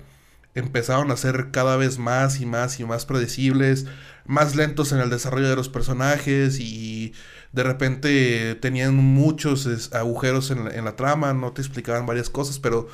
empezaron 0.53 1.11
a 1.11 1.17
ser 1.17 1.51
cada 1.51 1.75
vez 1.75 1.99
más 1.99 2.39
y 2.39 2.45
más 2.45 2.79
y 2.79 2.85
más 2.85 3.05
predecibles, 3.05 3.87
más 4.25 4.55
lentos 4.55 4.93
en 4.93 4.99
el 4.99 5.09
desarrollo 5.09 5.49
de 5.49 5.57
los 5.57 5.67
personajes 5.67 6.61
y 6.61 7.13
de 7.55 7.63
repente 7.63 8.55
tenían 8.55 8.95
muchos 8.95 9.65
es, 9.65 9.93
agujeros 9.93 10.51
en 10.51 10.65
la, 10.65 10.71
en 10.75 10.85
la 10.85 10.95
trama, 10.95 11.33
no 11.33 11.53
te 11.53 11.61
explicaban 11.61 12.05
varias 12.05 12.29
cosas, 12.29 12.59
pero 12.59 12.87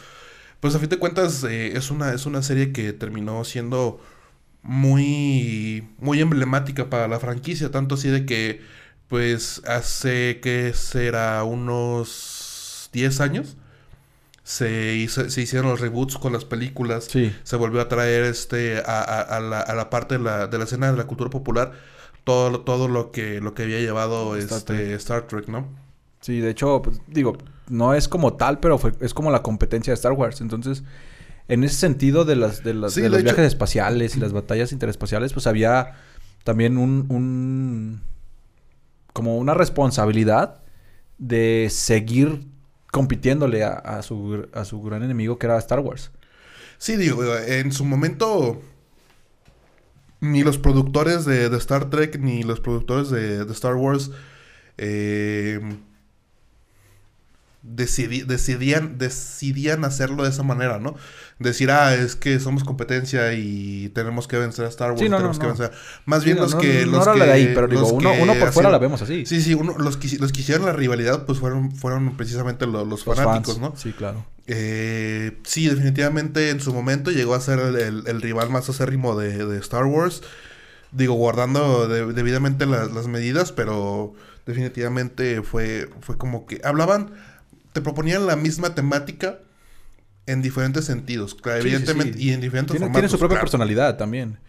pues 0.60 0.76
a 0.76 0.80
fin 0.80 0.90
de 0.90 0.98
cuentas 1.00 1.44
eh, 1.44 1.76
es, 1.76 1.92
una, 1.92 2.14
es 2.14 2.26
una 2.28 2.42
serie 2.44 2.72
que 2.72 2.94
terminó 2.94 3.44
siendo 3.44 4.00
muy, 4.76 5.90
muy 5.98 6.22
emblemática 6.22 6.90
para 6.90 7.08
la 7.08 7.20
franquicia, 7.20 7.72
tanto 7.72 7.96
así 7.96 8.10
de 8.10 8.26
que 8.26 8.62
pues 9.08 9.62
hace 9.68 10.40
que 10.42 10.74
será 10.74 11.44
unos 11.44 12.90
10 12.94 13.20
años 13.20 13.58
se, 14.44 14.96
hizo- 14.96 15.30
se 15.30 15.42
hicieron 15.42 15.70
los 15.70 15.82
reboots 15.82 16.18
con 16.18 16.34
las 16.34 16.46
películas 16.46 17.06
Sí. 17.06 17.36
se 17.44 17.56
volvió 17.58 17.82
a 17.82 17.90
traer 17.90 18.24
este 18.24 18.78
a, 18.86 19.02
a- 19.02 19.22
a 19.22 19.40
la, 19.40 19.60
a 19.60 19.76
la 19.76 19.90
parte 19.90 20.18
de 20.18 20.24
la, 20.24 20.48
de 20.48 20.58
la 20.58 20.64
escena 20.64 20.92
de 20.92 20.98
la 20.98 21.06
cultura 21.06 21.30
popular 21.30 21.74
todo, 22.24 22.50
lo- 22.50 22.62
todo 22.62 22.88
lo 22.88 23.12
que 23.12 23.42
lo 23.42 23.54
que 23.54 23.64
había 23.64 23.80
llevado 23.80 24.36
Star 24.38 24.58
este 24.60 24.74
Trek. 24.76 24.92
Star 24.98 25.28
Trek, 25.28 25.48
¿no? 25.48 25.68
Sí, 26.22 26.40
de 26.40 26.52
hecho, 26.52 26.82
pues, 26.84 27.02
digo, 27.08 27.38
no 27.68 27.94
es 27.96 28.08
como 28.08 28.34
tal, 28.34 28.60
pero 28.60 28.78
fue, 28.78 28.94
es 29.02 29.14
como 29.14 29.32
la 29.32 29.42
competencia 29.42 29.92
de 29.92 29.96
Star 29.96 30.12
Wars. 30.14 30.40
Entonces, 30.42 30.84
en 31.48 31.64
ese 31.64 31.76
sentido 31.76 32.24
de 32.26 32.36
las 32.36 32.64
de, 32.64 32.74
las, 32.76 32.94
Sí, 32.94 33.02
de 33.02 33.06
de 33.06 33.10
los 33.10 33.20
hecho- 33.20 33.26
viajes 33.36 33.48
espaciales 33.48 34.16
y 34.16 34.20
las 34.20 34.32
batallas 34.34 34.72
interespaciales, 34.72 35.34
pues 35.34 35.48
había 35.48 35.96
también 36.44 36.78
un, 36.78 37.06
un 37.10 38.02
como 39.14 39.38
una 39.38 39.54
responsabilidad 39.54 40.60
de 41.18 41.68
seguir 41.70 42.48
compitiéndole 42.92 43.64
a, 43.64 43.74
a 43.74 44.02
su, 44.02 44.48
a 44.54 44.66
su 44.66 44.82
gran 44.82 45.04
enemigo 45.04 45.38
que 45.38 45.48
era 45.48 45.58
Star 45.58 45.80
Wars. 45.80 46.12
Sí, 46.78 46.98
digo, 46.98 47.24
en 47.38 47.72
su 47.72 47.86
momento 47.86 48.62
ni 50.22 50.44
los 50.44 50.58
productores 50.58 51.26
de, 51.26 51.46
Star 51.58 51.90
Trek 51.90 52.20
ni 52.20 52.44
los 52.44 52.60
productores 52.60 53.10
de, 53.10 53.44
de 53.44 53.52
Star 53.54 53.76
Wars 53.76 54.12
eh, 54.78 55.60
decidi- 57.64 58.26
decidían, 58.26 58.98
decidían 58.98 59.86
hacerlo 59.86 60.24
de 60.24 60.30
esa 60.30 60.44
manera, 60.44 60.80
¿no? 60.80 60.96
Decir, 61.40 61.72
ah, 61.72 61.94
es 61.96 62.16
que 62.16 62.40
somos 62.40 62.64
competencia 62.64 63.34
y 63.34 63.90
tenemos 63.90 64.28
que 64.28 64.38
vencer 64.38 64.66
a 64.66 64.68
Star 64.70 64.90
Wars. 64.92 65.02
Sí, 65.02 65.10
no, 65.10 65.18
tenemos 65.18 65.38
no, 65.38 65.42
que 65.42 65.48
vencer. 65.48 65.72
Más 66.06 66.20
Sí, 66.22 66.26
bien 66.26 66.38
los 66.38 66.56
que. 66.56 66.86
no 66.86 66.98
los 66.98 67.06
de 67.06 67.14
que- 67.14 67.32
ahí, 67.32 67.52
pero 67.54 67.68
digo, 67.68 67.82
los 67.82 67.92
uno, 67.92 68.34
por 68.40 68.52
fuera 68.52 68.70
la 68.70 68.78
vemos 68.78 69.02
así. 69.02 69.26
Sí, 69.26 69.42
sí, 69.42 69.54
uno, 69.54 69.76
los, 69.78 69.98
que, 69.98 70.18
los 70.20 70.32
que 70.32 70.42
hicieron 70.42 70.66
la 70.66 70.74
rivalidad, 70.74 71.26
pues 71.26 71.40
fueron, 71.40 71.72
fueron 71.72 72.16
precisamente 72.18 72.66
lo- 72.66 72.86
los, 72.86 73.06
Los 73.06 73.16
fanáticos. 73.16 73.58
¿no? 73.60 73.74
Sí, 73.76 73.92
claro. 73.94 74.26
Eh, 74.48 75.40
sí, 75.44 75.68
definitivamente 75.68 76.50
en 76.50 76.60
su 76.60 76.74
momento 76.74 77.10
llegó 77.12 77.36
a 77.36 77.42
ser 77.42 77.60
el, 77.60 77.76
el- 77.76 78.04
el 78.08 78.22
rival 78.22 78.50
más 78.50 78.68
acérrimo 78.70 79.16
de, 79.18 79.46
de 79.46 79.58
Star 79.60 79.86
Wars. 79.86 80.22
Digo, 80.92 81.14
guardando 81.14 81.88
de- 81.88 82.12
debidamente 82.14 82.66
las, 82.66 82.92
las 82.92 83.08
medidas, 83.08 83.52
pero 83.52 84.14
definitivamente 84.46 85.42
fue, 85.42 85.90
fue 86.02 86.18
como 86.18 86.46
que 86.46 86.60
hablaban, 86.64 87.12
te 87.74 87.82
proponían 87.82 88.26
la 88.28 88.36
misma 88.36 88.76
temática 88.76 89.40
en 90.26 90.42
diferentes 90.42 90.86
sentidos, 90.86 91.36
claro, 91.36 91.62
Sí, 91.62 91.70
sí, 91.70 91.76
evidentemente, 91.76 92.18
sí. 92.18 92.26
y 92.26 92.34
en 92.34 92.42
diferentes 92.42 92.72
Tiene, 92.72 92.86
formatos. 92.86 93.00
tiene 93.02 93.10
su 93.10 93.18
propia 93.18 93.36
claro. 93.36 93.46
personalidad 93.46 93.98
también. 93.98 94.40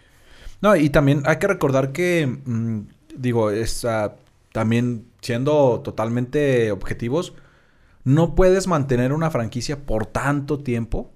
No, 0.60 0.76
y 0.76 0.90
también 0.90 1.22
hay 1.26 1.36
que 1.38 1.46
recordar 1.48 1.92
que, 1.92 2.26
mm, 2.44 2.80
digo, 3.16 3.50
es, 3.50 3.84
ah, 3.84 4.14
también 4.52 5.06
siendo 5.20 5.80
totalmente 5.82 6.70
objetivos, 6.72 7.34
no 8.04 8.34
puedes 8.34 8.66
mantener 8.66 9.12
una 9.12 9.30
franquicia 9.30 9.78
por 9.86 10.06
tanto 10.06 10.58
tiempo, 10.58 11.12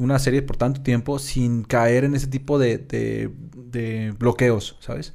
una 0.00 0.18
serie 0.18 0.42
por 0.42 0.56
tanto 0.56 0.82
tiempo, 0.82 1.18
sin 1.18 1.62
caer 1.64 2.04
en 2.04 2.14
ese 2.14 2.26
tipo 2.26 2.58
de, 2.58 2.78
de- 2.78 3.30
de 3.54 4.12
bloqueos, 4.18 4.76
¿sabes? 4.80 5.12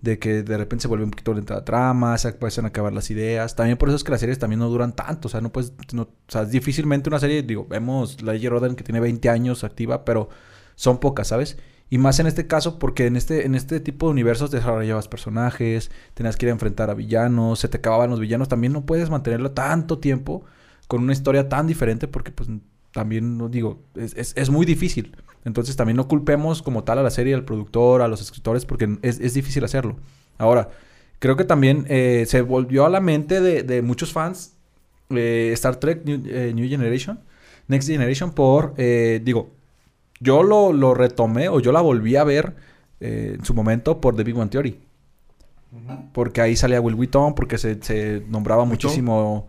De 0.00 0.18
que 0.18 0.42
de 0.42 0.56
repente 0.56 0.82
se 0.82 0.88
vuelve 0.88 1.04
un 1.04 1.10
poquito 1.10 1.34
lenta 1.34 1.54
la 1.54 1.64
trama, 1.64 2.16
se 2.16 2.28
empiezan 2.28 2.64
a 2.64 2.68
acabar 2.68 2.92
las 2.92 3.10
ideas. 3.10 3.54
También 3.54 3.76
por 3.76 3.88
eso 3.90 3.96
es 3.96 4.04
que 4.04 4.10
las 4.12 4.20
series 4.20 4.38
también 4.38 4.60
no 4.60 4.68
duran 4.70 4.94
tanto. 4.96 5.28
O 5.28 5.30
sea, 5.30 5.40
no 5.42 5.50
puedes. 5.52 5.72
no- 5.92 6.02
o 6.02 6.08
sea, 6.28 6.44
difícilmente 6.46 7.10
una 7.10 7.18
serie, 7.20 7.42
digo, 7.42 7.66
vemos 7.68 8.22
la. 8.22 8.32
Rodan 8.48 8.76
que 8.76 8.84
tiene 8.84 9.00
20 9.00 9.28
años 9.28 9.62
activa, 9.64 10.04
pero 10.06 10.30
son 10.74 10.98
pocas, 11.00 11.28
¿sabes? 11.28 11.58
Y 11.90 11.98
más 11.98 12.18
en 12.20 12.26
este 12.26 12.46
caso, 12.46 12.78
porque 12.78 13.06
en 13.06 13.16
este, 13.16 13.44
en 13.46 13.54
este 13.54 13.80
tipo 13.80 14.06
de 14.06 14.12
universos 14.12 14.50
desarrollabas 14.50 15.08
personajes, 15.08 15.90
tenías 16.14 16.36
que 16.36 16.46
ir 16.46 16.50
a 16.50 16.52
enfrentar 16.52 16.90
a 16.90 16.94
villanos, 16.94 17.58
se 17.60 17.68
te 17.68 17.78
acababan 17.78 18.10
los 18.10 18.20
villanos. 18.20 18.48
También 18.48 18.72
no 18.72 18.86
puedes 18.86 19.10
mantenerlo 19.10 19.50
tanto 19.52 19.98
tiempo 19.98 20.44
con 20.86 21.02
una 21.02 21.12
historia 21.12 21.48
tan 21.48 21.66
diferente, 21.66 22.08
porque 22.08 22.30
pues 22.30 22.48
también, 22.92 23.38
no 23.38 23.48
digo, 23.48 23.78
es, 23.94 24.14
es- 24.16 24.34
es 24.36 24.50
muy 24.50 24.66
difícil. 24.66 25.16
Entonces 25.44 25.76
también 25.76 25.96
no 25.96 26.08
culpemos 26.08 26.62
como 26.62 26.84
tal 26.84 26.98
a 26.98 27.02
la 27.02 27.10
serie, 27.10 27.34
al 27.34 27.44
productor, 27.44 28.02
a 28.02 28.08
los 28.08 28.20
escritores, 28.20 28.64
porque 28.66 28.98
es, 29.02 29.20
es 29.20 29.34
difícil 29.34 29.64
hacerlo. 29.64 29.96
Ahora, 30.36 30.68
creo 31.20 31.36
que 31.36 31.44
también 31.44 31.86
eh, 31.88 32.24
se 32.26 32.42
volvió 32.42 32.84
a 32.84 32.90
la 32.90 33.00
mente 33.00 33.40
de, 33.40 33.62
de 33.62 33.80
muchos 33.82 34.12
fans 34.12 34.54
eh, 35.10 35.50
Star 35.54 35.76
Trek 35.76 36.04
New, 36.04 36.20
eh, 36.26 36.52
New 36.54 36.68
Generation, 36.68 37.20
Next 37.68 37.88
Generation, 37.88 38.32
por, 38.32 38.74
digo, 38.76 39.50
yo 40.20 40.42
lo, 40.42 40.72
lo 40.72 40.94
retomé 40.94 41.48
o 41.48 41.60
yo 41.60 41.70
la 41.72 41.80
volví 41.80 42.16
a 42.16 42.24
ver 42.24 42.56
en 43.00 43.44
su 43.44 43.54
momento 43.54 44.00
por 44.00 44.16
The 44.16 44.24
Big 44.24 44.36
One 44.36 44.48
Theory. 44.50 44.78
Porque 46.12 46.40
ahí 46.40 46.56
salía 46.56 46.80
Will 46.80 46.94
Wheaton, 46.94 47.34
porque 47.34 47.58
se, 47.58 47.80
se 47.82 48.22
nombraba 48.28 48.64
muchísimo... 48.64 49.46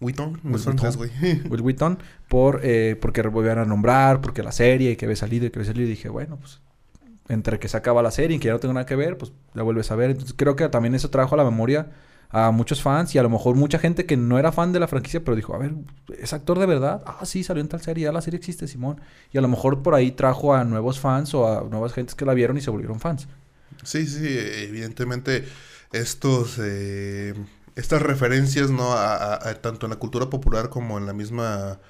Wheaton, 0.00 0.32
no 0.32 0.40
Will 0.44 0.56
es 0.56 0.64
francés, 0.64 0.96
güey. 0.96 1.10
Will 1.48 1.60
Wheaton 1.60 1.98
por 2.28 2.60
eh, 2.62 2.96
porque 3.00 3.22
volvían 3.22 3.58
a 3.58 3.64
nombrar, 3.64 4.20
porque 4.20 4.42
la 4.42 4.52
serie 4.52 4.92
y 4.92 4.96
que 4.96 5.06
había 5.06 5.16
salido 5.16 5.46
y 5.46 5.50
que 5.50 5.58
había 5.58 5.72
salido 5.72 5.86
y 5.86 5.90
dije, 5.90 6.08
bueno, 6.08 6.36
pues 6.36 6.60
entre 7.28 7.58
que 7.58 7.68
se 7.68 7.76
acaba 7.76 8.02
la 8.02 8.10
serie 8.10 8.36
y 8.36 8.40
que 8.40 8.46
ya 8.46 8.52
no 8.52 8.58
tengo 8.58 8.74
nada 8.74 8.86
que 8.86 8.96
ver, 8.96 9.18
pues 9.18 9.32
la 9.54 9.62
vuelves 9.62 9.90
a 9.90 9.96
ver. 9.96 10.10
Entonces 10.10 10.34
creo 10.36 10.56
que 10.56 10.68
también 10.68 10.94
eso 10.94 11.10
trajo 11.10 11.34
a 11.34 11.38
la 11.38 11.44
memoria 11.44 11.90
a 12.30 12.50
muchos 12.50 12.82
fans 12.82 13.14
y 13.14 13.18
a 13.18 13.22
lo 13.22 13.30
mejor 13.30 13.56
mucha 13.56 13.78
gente 13.78 14.04
que 14.04 14.16
no 14.16 14.38
era 14.38 14.52
fan 14.52 14.72
de 14.72 14.80
la 14.80 14.88
franquicia, 14.88 15.24
pero 15.24 15.34
dijo, 15.34 15.54
a 15.54 15.58
ver, 15.58 15.74
¿es 16.18 16.32
actor 16.32 16.58
de 16.58 16.66
verdad? 16.66 17.02
Ah, 17.06 17.24
sí, 17.24 17.42
salió 17.42 17.62
en 17.62 17.68
tal 17.68 17.80
serie, 17.80 18.04
ya 18.04 18.12
la 18.12 18.20
serie 18.20 18.38
existe, 18.38 18.68
Simón. 18.68 19.00
Y 19.32 19.38
a 19.38 19.40
lo 19.40 19.48
mejor 19.48 19.82
por 19.82 19.94
ahí 19.94 20.10
trajo 20.12 20.54
a 20.54 20.64
nuevos 20.64 21.00
fans 21.00 21.34
o 21.34 21.46
a 21.46 21.64
nuevas 21.68 21.92
gentes 21.92 22.14
que 22.14 22.24
la 22.24 22.34
vieron 22.34 22.56
y 22.56 22.60
se 22.60 22.70
volvieron 22.70 23.00
fans. 23.00 23.28
Sí, 23.82 24.06
sí, 24.06 24.26
evidentemente 24.28 25.44
estos 25.92 26.58
eh, 26.60 27.34
estas 27.78 28.02
referencias 28.02 28.70
no 28.70 28.92
a, 28.94 29.14
a- 29.16 29.50
a- 29.50 29.54
tanto 29.62 29.86
en 29.86 29.90
la 29.90 29.98
cultura 29.98 30.30
popular 30.30 30.70
como 30.70 30.98
en 30.98 31.06
la 31.06 31.12
misma 31.14 31.80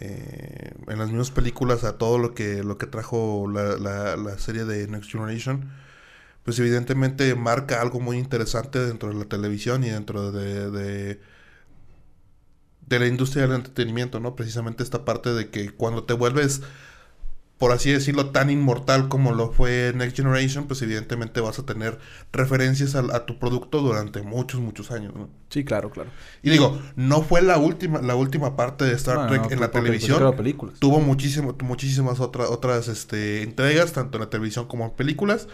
eh, 0.00 0.72
en 0.88 0.98
las 0.98 1.08
mismas 1.08 1.30
películas 1.32 1.84
a 1.84 1.98
todo 1.98 2.18
lo 2.18 2.34
que 2.34 2.64
lo 2.64 2.78
que 2.78 2.86
trajo 2.86 3.48
la, 3.52 3.76
la- 3.78 4.16
la 4.16 4.38
serie 4.38 4.64
de 4.64 4.88
Next 4.88 5.10
Generation 5.12 5.70
pues 6.44 6.58
evidentemente 6.60 7.34
marca 7.36 7.80
algo 7.82 8.00
muy 8.00 8.18
interesante 8.18 8.78
dentro 8.80 9.10
de 9.10 9.16
la 9.16 9.26
televisión 9.26 9.84
y 9.84 9.90
dentro 9.90 10.32
de, 10.32 10.70
de 10.70 11.20
de 12.86 12.98
la 12.98 13.06
industria 13.06 13.46
del 13.46 13.56
entretenimiento, 13.56 14.20
¿no? 14.20 14.36
Precisamente 14.36 14.82
esta 14.82 15.04
parte 15.04 15.30
de 15.32 15.50
que 15.50 15.70
cuando 15.70 16.04
te 16.04 16.14
vuelves 16.14 16.62
por 17.62 17.70
así 17.70 17.92
decirlo, 17.92 18.30
tan 18.30 18.50
inmortal 18.50 19.08
como 19.08 19.30
lo 19.32 19.52
fue 19.52 19.92
Next 19.94 20.16
Generation, 20.16 20.66
pues 20.66 20.82
evidentemente 20.82 21.40
vas 21.40 21.60
a 21.60 21.62
tener 21.64 21.96
referencias 22.32 22.96
a, 22.96 22.98
a 23.14 23.24
tu 23.24 23.38
producto 23.38 23.80
durante 23.80 24.20
muchos, 24.22 24.60
muchos 24.60 24.90
años. 24.90 25.14
¿no? 25.14 25.28
Sí, 25.48 25.62
claro, 25.64 25.88
claro. 25.92 26.10
Y 26.42 26.50
digo, 26.50 26.82
no 26.96 27.22
fue 27.22 27.40
la 27.40 27.58
última, 27.58 28.02
la 28.02 28.16
última 28.16 28.56
parte 28.56 28.84
de 28.84 28.94
Star 28.94 29.16
No, 29.16 29.26
Trek 29.28 29.42
no, 29.42 29.50
en 29.52 29.60
la 29.60 29.70
porque- 29.70 29.78
televisión. 29.86 30.36
películas. 30.36 30.80
Tuvo 30.80 30.98
muchísimo, 30.98 31.56
muchísimas 31.62 32.18
otras 32.18 32.50
otras 32.50 32.88
este, 32.88 33.42
entregas, 33.44 33.92
tanto 33.92 34.18
en 34.18 34.24
la 34.24 34.28
televisión 34.30 34.66
como 34.66 34.84
en 34.86 34.90
películas. 34.90 35.46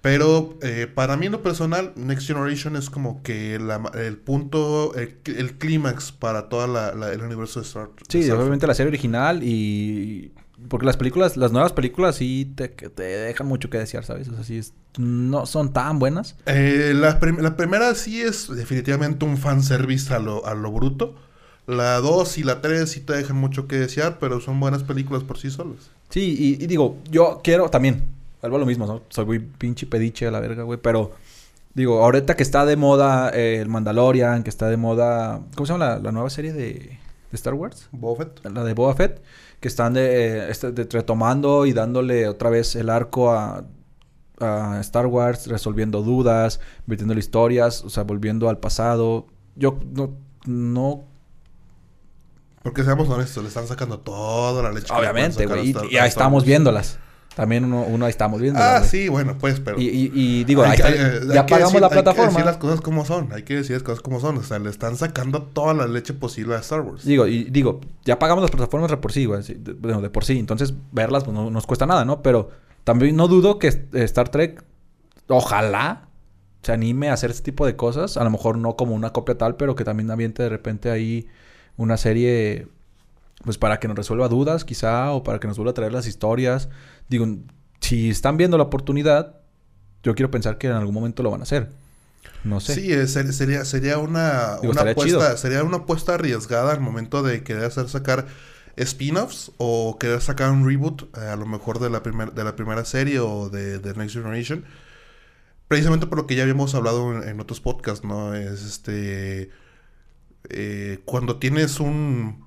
Pero 0.00 0.58
eh, 0.62 0.86
para 0.92 1.18
mí 1.18 1.26
en 1.26 1.32
lo 1.32 1.42
personal, 1.42 1.92
Next 1.96 2.26
Generation 2.26 2.76
es 2.76 2.88
como 2.88 3.22
que 3.22 3.58
la- 3.58 3.92
el 3.94 4.16
punto, 4.16 4.94
el, 4.94 5.18
el 5.26 5.58
clímax 5.58 6.12
para 6.12 6.48
todo 6.48 6.64
el 7.12 7.20
universo 7.20 7.60
de 7.60 7.66
Star 7.66 7.88
Trek. 7.88 8.06
Sí, 8.08 8.30
obviamente 8.30 8.66
la 8.66 8.72
serie 8.74 8.88
original 8.88 9.42
y... 9.42 10.32
Porque 10.68 10.86
las 10.86 10.96
películas, 10.96 11.36
las 11.36 11.52
nuevas 11.52 11.72
películas 11.72 12.16
sí 12.16 12.52
te, 12.54 12.68
te 12.68 13.02
dejan 13.02 13.46
mucho 13.46 13.70
que 13.70 13.78
desear, 13.78 14.04
¿sabes? 14.04 14.28
O 14.28 14.34
sea, 14.34 14.44
sí 14.44 14.58
es, 14.58 14.72
no 14.98 15.46
son 15.46 15.72
tan 15.72 15.98
buenas. 15.98 16.36
Eh, 16.46 16.92
la, 16.94 17.18
prim- 17.20 17.40
la 17.40 17.56
primera 17.56 17.94
sí 17.94 18.20
es 18.22 18.48
definitivamente 18.54 19.24
un 19.24 19.36
fanservice 19.38 20.12
a 20.14 20.18
lo, 20.18 20.46
a 20.46 20.54
lo 20.54 20.70
bruto. 20.72 21.14
La 21.66 21.98
2 21.98 22.38
y 22.38 22.42
la 22.42 22.60
3 22.60 22.90
sí 22.90 23.00
te 23.00 23.12
dejan 23.12 23.36
mucho 23.36 23.68
que 23.68 23.76
desear, 23.76 24.18
pero 24.18 24.40
son 24.40 24.58
buenas 24.58 24.82
películas 24.82 25.22
por 25.22 25.38
sí 25.38 25.50
solas. 25.50 25.90
Sí, 26.10 26.36
y, 26.38 26.62
y 26.62 26.66
digo, 26.66 26.96
yo 27.10 27.40
quiero 27.42 27.68
también, 27.70 28.02
vuelvo 28.40 28.56
a 28.56 28.60
lo 28.60 28.66
mismo, 28.66 28.86
¿no? 28.86 29.02
Soy 29.08 29.24
muy 29.26 29.38
pinche 29.38 29.86
pediche 29.86 30.26
a 30.26 30.30
la 30.32 30.40
verga, 30.40 30.64
güey, 30.64 30.78
pero 30.82 31.12
digo, 31.74 32.02
ahorita 32.04 32.34
que 32.36 32.42
está 32.42 32.66
de 32.66 32.76
moda 32.76 33.30
eh, 33.32 33.60
el 33.60 33.68
Mandalorian, 33.68 34.42
que 34.42 34.50
está 34.50 34.68
de 34.68 34.76
moda, 34.76 35.40
¿cómo 35.54 35.66
se 35.66 35.72
llama 35.72 35.86
la, 35.86 35.98
la 36.00 36.12
nueva 36.12 36.30
serie 36.30 36.52
de, 36.52 36.64
de 36.74 36.98
Star 37.32 37.54
Wars? 37.54 37.88
Buffett. 37.92 38.44
La 38.44 38.64
de 38.64 38.74
Boba 38.74 38.94
Fett, 38.94 39.22
que 39.62 39.68
están 39.68 39.94
de, 39.94 40.02
eh, 40.40 40.50
este, 40.50 40.72
de- 40.72 40.84
retomando 40.90 41.64
y 41.64 41.72
dándole 41.72 42.28
otra 42.28 42.50
vez 42.50 42.76
el 42.76 42.90
arco 42.90 43.30
a, 43.32 43.64
a 44.40 44.78
Star 44.80 45.06
Wars, 45.06 45.46
resolviendo 45.46 46.02
dudas, 46.02 46.60
metiendo 46.86 47.14
historias, 47.14 47.82
o 47.84 47.88
sea, 47.88 48.02
volviendo 48.02 48.48
al 48.50 48.58
pasado. 48.58 49.26
Yo 49.56 49.78
no, 49.94 50.10
no 50.46 51.04
Porque 52.62 52.84
seamos 52.84 53.08
honestos, 53.08 53.42
le 53.42 53.48
están 53.48 53.66
sacando 53.66 53.98
toda 54.00 54.62
la 54.62 54.72
leche. 54.72 54.92
obviamente, 54.92 55.46
güey, 55.46 55.70
y, 55.70 55.94
y 55.94 55.96
ahí 55.96 56.08
estamos 56.08 56.44
viéndolas. 56.44 56.98
También 57.34 57.64
uno, 57.64 57.82
uno 57.82 58.04
ahí 58.04 58.10
estamos 58.10 58.40
viéndolas. 58.42 58.82
Ah, 58.82 58.84
sí, 58.84 59.08
bueno, 59.08 59.36
pues, 59.38 59.58
pero... 59.60 59.80
Y, 59.80 59.84
y, 59.88 60.10
y 60.14 60.44
digo, 60.44 60.62
ahí 60.64 60.76
que- 60.76 60.82
está- 60.82 60.90
eh, 60.90 61.20
hay 61.22 61.28
ya 61.34 61.46
que 61.46 61.54
pagamos 61.54 61.72
decir- 61.72 61.80
la 61.80 61.86
Hay 61.86 61.90
que 61.90 61.94
plataforma. 61.94 62.30
decir 62.30 62.44
las 62.44 62.56
cosas 62.58 62.80
como 62.82 63.04
son. 63.06 63.32
Hay 63.32 63.42
que 63.44 63.54
decir 63.56 63.72
las 63.76 63.82
cosas 63.82 64.02
como 64.02 64.20
son. 64.20 64.36
O 64.36 64.42
sea, 64.42 64.58
le 64.58 64.68
están 64.68 64.96
sacando 64.96 65.42
toda 65.42 65.72
la 65.72 65.86
leche 65.86 66.12
posible 66.12 66.56
a 66.56 66.58
Star 66.58 66.82
Wars. 66.82 67.04
Digo, 67.06 67.26
y 67.26 67.44
digo, 67.44 67.80
ya 68.04 68.18
pagamos 68.18 68.42
las 68.42 68.50
plataformas 68.50 68.90
de 68.90 68.96
por 68.98 69.12
sí, 69.12 69.24
güey. 69.24 69.42
de, 69.42 69.72
bueno, 69.72 70.02
de 70.02 70.10
por 70.10 70.24
sí. 70.24 70.38
Entonces, 70.38 70.74
verlas 70.92 71.24
pues, 71.24 71.34
no 71.34 71.50
nos 71.50 71.66
cuesta 71.66 71.86
nada, 71.86 72.04
¿no? 72.04 72.20
Pero 72.22 72.50
también 72.84 73.16
no 73.16 73.28
dudo 73.28 73.58
que 73.58 73.68
eh, 73.68 73.88
Star 73.94 74.28
Trek, 74.28 74.62
ojalá, 75.28 76.08
se 76.62 76.72
anime 76.72 77.08
a 77.08 77.14
hacer 77.14 77.30
este 77.30 77.42
tipo 77.44 77.66
de 77.66 77.76
cosas. 77.76 78.16
A 78.16 78.24
lo 78.24 78.30
mejor 78.30 78.58
no 78.58 78.76
como 78.76 78.94
una 78.94 79.10
copia 79.10 79.38
tal, 79.38 79.56
pero 79.56 79.74
que 79.74 79.84
también 79.84 80.10
aviente 80.10 80.42
de 80.42 80.48
repente 80.48 80.90
ahí 80.90 81.26
una 81.76 81.96
serie, 81.96 82.68
pues 83.42 83.58
para 83.58 83.78
que 83.80 83.88
nos 83.88 83.96
resuelva 83.96 84.28
dudas, 84.28 84.64
quizá, 84.64 85.10
o 85.12 85.22
para 85.22 85.38
que 85.40 85.48
nos 85.48 85.56
vuelva 85.56 85.70
a 85.72 85.74
traer 85.74 85.92
las 85.92 86.06
historias. 86.06 86.68
Digo, 87.08 87.26
si 87.80 88.10
están 88.10 88.36
viendo 88.36 88.56
la 88.56 88.64
oportunidad, 88.64 89.36
yo 90.02 90.14
quiero 90.14 90.30
pensar 90.30 90.58
que 90.58 90.68
en 90.68 90.74
algún 90.74 90.94
momento 90.94 91.22
lo 91.22 91.30
van 91.30 91.40
a 91.40 91.44
hacer. 91.44 91.70
No 92.44 92.60
sé. 92.60 92.74
Sí, 92.74 92.92
eh, 92.92 93.06
ser- 93.06 93.32
sería, 93.32 93.64
sería 93.64 93.98
una, 93.98 94.56
Digo, 94.60 94.70
una 94.72 94.80
estaría 94.82 94.92
apuesta, 94.92 95.18
chido. 95.26 95.36
sería 95.36 95.62
una 95.64 95.78
apuesta 95.78 96.14
arriesgada 96.14 96.72
al 96.72 96.80
momento 96.80 97.22
de 97.22 97.42
querer 97.42 97.64
hacer 97.64 97.88
sacar 97.88 98.26
spin-offs 98.76 99.52
o 99.58 99.96
querer 99.98 100.20
sacar 100.20 100.50
un 100.50 100.66
reboot, 100.66 101.02
eh, 101.18 101.20
a 101.28 101.36
lo 101.36 101.46
mejor 101.46 101.78
de 101.78 101.90
la, 101.90 102.02
primer- 102.02 102.32
de 102.32 102.42
la 102.44 102.56
primera 102.56 102.84
serie 102.84 103.18
o 103.20 103.48
de, 103.50 103.78
de 103.78 103.94
Next 103.94 104.14
Generation. 104.14 104.64
precisamente 105.68 106.06
por 106.06 106.18
lo 106.18 106.26
que 106.26 106.34
ya 106.34 106.42
habíamos 106.42 106.74
hablado 106.74 107.12
en, 107.22 107.28
en 107.28 107.40
otros 107.40 107.60
podcasts, 107.60 108.04
¿no? 108.04 108.34
Es 108.34 108.62
este... 108.62 109.50
eh, 110.50 111.00
cuando 111.04 111.36
tienes 111.38 111.80
un... 111.80 112.44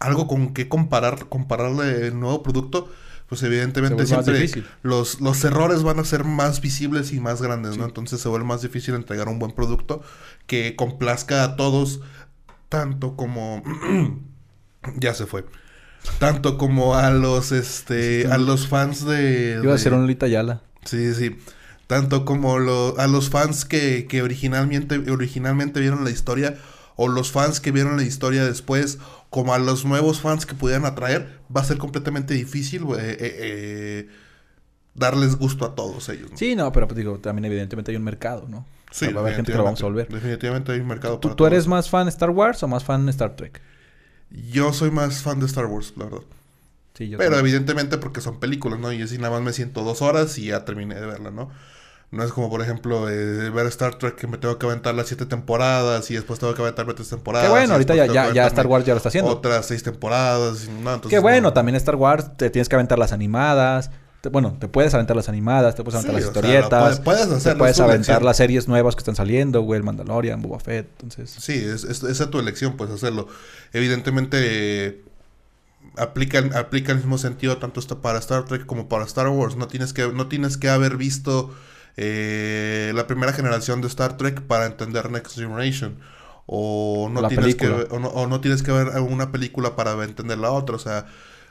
Algo 0.00 0.26
con 0.26 0.52
que 0.54 0.68
comparar, 0.68 1.28
compararle 1.28 2.08
el 2.08 2.18
nuevo 2.18 2.42
producto, 2.42 2.90
pues 3.28 3.42
evidentemente 3.44 4.02
siempre 4.06 4.40
los, 4.82 5.20
los 5.20 5.44
errores 5.44 5.82
van 5.84 6.00
a 6.00 6.04
ser 6.04 6.24
más 6.24 6.60
visibles 6.60 7.12
y 7.12 7.20
más 7.20 7.40
grandes, 7.40 7.76
¿no? 7.76 7.84
Entonces 7.84 8.20
se 8.20 8.28
vuelve 8.28 8.46
más 8.46 8.62
difícil 8.62 8.94
entregar 8.94 9.28
un 9.28 9.38
buen 9.38 9.52
producto 9.52 10.02
que 10.46 10.74
complazca 10.74 11.44
a 11.44 11.54
todos, 11.56 12.00
tanto 12.68 13.14
como... 13.14 13.62
ya 14.96 15.14
se 15.14 15.26
fue. 15.26 15.44
Tanto 16.18 16.56
como 16.56 16.94
a 16.96 17.10
los, 17.10 17.52
este, 17.52 18.26
a 18.32 18.38
los 18.38 18.66
fans 18.66 19.04
de... 19.04 19.60
Iba 19.62 19.74
a 19.74 19.78
ser 19.78 19.92
un 19.92 20.00
Lolita 20.00 20.26
Yala. 20.26 20.62
Sí, 20.84 21.12
sí. 21.14 21.36
Tanto 21.86 22.24
como 22.24 22.58
lo- 22.58 22.98
a 22.98 23.06
los 23.06 23.30
fans 23.30 23.64
que, 23.64 24.06
que 24.08 24.22
originalmente, 24.22 24.96
originalmente 25.10 25.80
vieron 25.80 26.04
la 26.04 26.10
historia, 26.10 26.56
o 27.02 27.08
los 27.08 27.32
fans 27.32 27.60
que 27.60 27.72
vieron 27.72 27.96
la 27.96 28.02
historia 28.02 28.44
después, 28.44 28.98
como 29.30 29.54
a 29.54 29.58
los 29.58 29.86
nuevos 29.86 30.20
fans 30.20 30.44
que 30.44 30.54
pudieran 30.54 30.84
atraer, 30.84 31.40
va 31.54 31.62
a 31.62 31.64
ser 31.64 31.78
completamente 31.78 32.34
difícil 32.34 32.82
eh, 32.82 32.96
eh, 32.98 33.16
eh, 33.20 34.08
darles 34.94 35.36
gusto 35.36 35.64
a 35.64 35.74
todos 35.74 36.10
ellos. 36.10 36.30
¿no? 36.30 36.36
Sí, 36.36 36.54
no, 36.54 36.70
pero 36.72 36.86
pues, 36.86 36.98
digo, 36.98 37.18
también 37.18 37.46
evidentemente 37.46 37.90
hay 37.90 37.96
un 37.96 38.04
mercado, 38.04 38.46
¿no? 38.48 38.58
O 38.58 38.66
sea, 38.90 39.10
va 39.12 39.20
a 39.20 39.22
haber 39.22 39.36
gente 39.36 39.50
que 39.50 39.56
lo 39.56 39.64
vamos 39.64 39.80
a 39.80 39.86
volver. 39.86 40.08
Definitivamente 40.08 40.72
hay 40.72 40.80
un 40.80 40.88
mercado 40.88 41.18
¿Tú, 41.20 41.28
para 41.28 41.36
tú 41.36 41.46
eres 41.46 41.66
más 41.66 41.88
fan 41.88 42.06
Star 42.08 42.28
Wars 42.28 42.62
o 42.64 42.68
más 42.68 42.84
fan 42.84 43.08
Star 43.08 43.34
Trek? 43.34 43.62
Yo 44.52 44.74
soy 44.74 44.90
más 44.90 45.22
fan 45.22 45.40
de 45.40 45.46
Star 45.46 45.64
Wars, 45.64 45.94
la 45.96 46.04
verdad. 46.04 46.20
Sí, 46.92 47.08
yo 47.08 47.16
Pero 47.16 47.30
también. 47.30 47.46
evidentemente 47.46 47.96
porque 47.96 48.20
son 48.20 48.38
películas, 48.40 48.78
¿no? 48.78 48.92
Y 48.92 49.00
así 49.00 49.16
nada 49.16 49.30
más 49.30 49.40
me 49.40 49.54
siento 49.54 49.84
dos 49.84 50.02
horas 50.02 50.36
y 50.36 50.48
ya 50.48 50.66
terminé 50.66 50.96
de 50.96 51.06
verla, 51.06 51.30
¿no? 51.30 51.50
No 52.12 52.24
es 52.24 52.32
como, 52.32 52.50
por 52.50 52.60
ejemplo, 52.60 53.08
eh, 53.08 53.50
ver 53.50 53.66
Star 53.66 53.94
Trek 53.94 54.16
que 54.16 54.26
me 54.26 54.36
tengo 54.36 54.58
que 54.58 54.66
aventar 54.66 54.94
las 54.96 55.06
siete 55.06 55.26
temporadas 55.26 56.10
y 56.10 56.14
después 56.14 56.40
tengo 56.40 56.52
que 56.54 56.62
aventarme 56.62 56.92
tres 56.94 57.08
temporadas. 57.08 57.46
Qué 57.46 57.52
bueno, 57.52 57.72
ahorita 57.74 57.94
ya, 57.94 58.32
ya, 58.32 58.46
Star 58.48 58.66
Wars 58.66 58.84
ya 58.84 58.94
lo 58.94 58.96
está 58.96 59.10
haciendo. 59.10 59.30
Otras 59.30 59.66
seis 59.66 59.82
temporadas. 59.84 60.68
no, 60.68 60.94
entonces, 60.94 61.10
Qué 61.10 61.20
bueno, 61.20 61.42
no. 61.48 61.52
también 61.52 61.76
Star 61.76 61.94
Wars 61.94 62.36
te 62.36 62.50
tienes 62.50 62.68
que 62.68 62.74
aventar 62.74 62.98
las 62.98 63.12
animadas. 63.12 63.90
Te- 64.22 64.28
bueno, 64.28 64.56
te 64.58 64.66
puedes 64.66 64.92
aventar 64.92 65.14
las 65.16 65.28
animadas, 65.28 65.76
te 65.76 65.84
puedes 65.84 65.94
aventar 66.04 66.20
Sí, 66.20 66.26
las 66.26 66.32
sea, 66.34 66.42
historietas. 66.42 66.82
puedes- 66.82 67.00
puedes 67.00 67.28
te 67.28 67.34
hacerlo, 67.36 67.58
puedes 67.60 67.78
aventar 67.80 67.96
elección. 68.16 68.24
las 68.26 68.36
series 68.36 68.66
nuevas 68.68 68.96
que 68.96 69.00
están 69.00 69.14
saliendo, 69.16 69.60
güey, 69.62 69.78
el 69.78 69.84
Mandalorian, 69.84 70.42
Boba 70.42 70.58
Fett. 70.58 70.88
Entonces, 71.02 71.30
Sí, 71.42 71.54
es, 71.54 71.84
es- 71.84 72.02
esa 72.02 72.24
es 72.24 72.30
tu 72.30 72.40
elección, 72.40 72.76
pues 72.76 72.90
hacerlo. 72.90 73.28
Evidentemente 73.72 74.36
eh, 74.88 75.04
aplican, 75.96 76.54
aplica 76.54 76.92
el 76.92 76.98
mismo 76.98 77.18
sentido 77.18 77.56
tanto 77.58 77.80
para 78.00 78.18
Star 78.18 78.44
Trek 78.44 78.66
como 78.66 78.88
para 78.88 79.04
Star 79.04 79.28
Wars. 79.28 79.56
No 79.56 79.68
tienes 79.68 79.92
que, 79.92 80.08
no 80.12 80.26
tienes 80.28 80.56
que 80.56 80.68
haber 80.68 80.96
visto 80.96 81.54
eh, 81.96 82.92
la 82.94 83.06
primera 83.06 83.32
generación 83.32 83.80
de 83.80 83.88
Star 83.88 84.16
Trek 84.16 84.42
para 84.42 84.66
entender 84.66 85.10
Next 85.10 85.34
Generation. 85.36 85.96
O 86.46 87.08
no, 87.12 87.20
La 87.20 87.28
tienes 87.28 87.54
que, 87.56 87.66
película. 87.68 87.94
o, 87.94 87.98
no, 88.00 88.08
o 88.08 88.26
no 88.26 88.40
tienes 88.40 88.62
que 88.62 88.72
ver 88.72 88.88
una 89.00 89.30
película 89.32 89.76
para 89.76 89.92
entender 90.04 90.38
la 90.38 90.50
otra. 90.50 90.76
O 90.76 90.78
sea, 90.80 91.06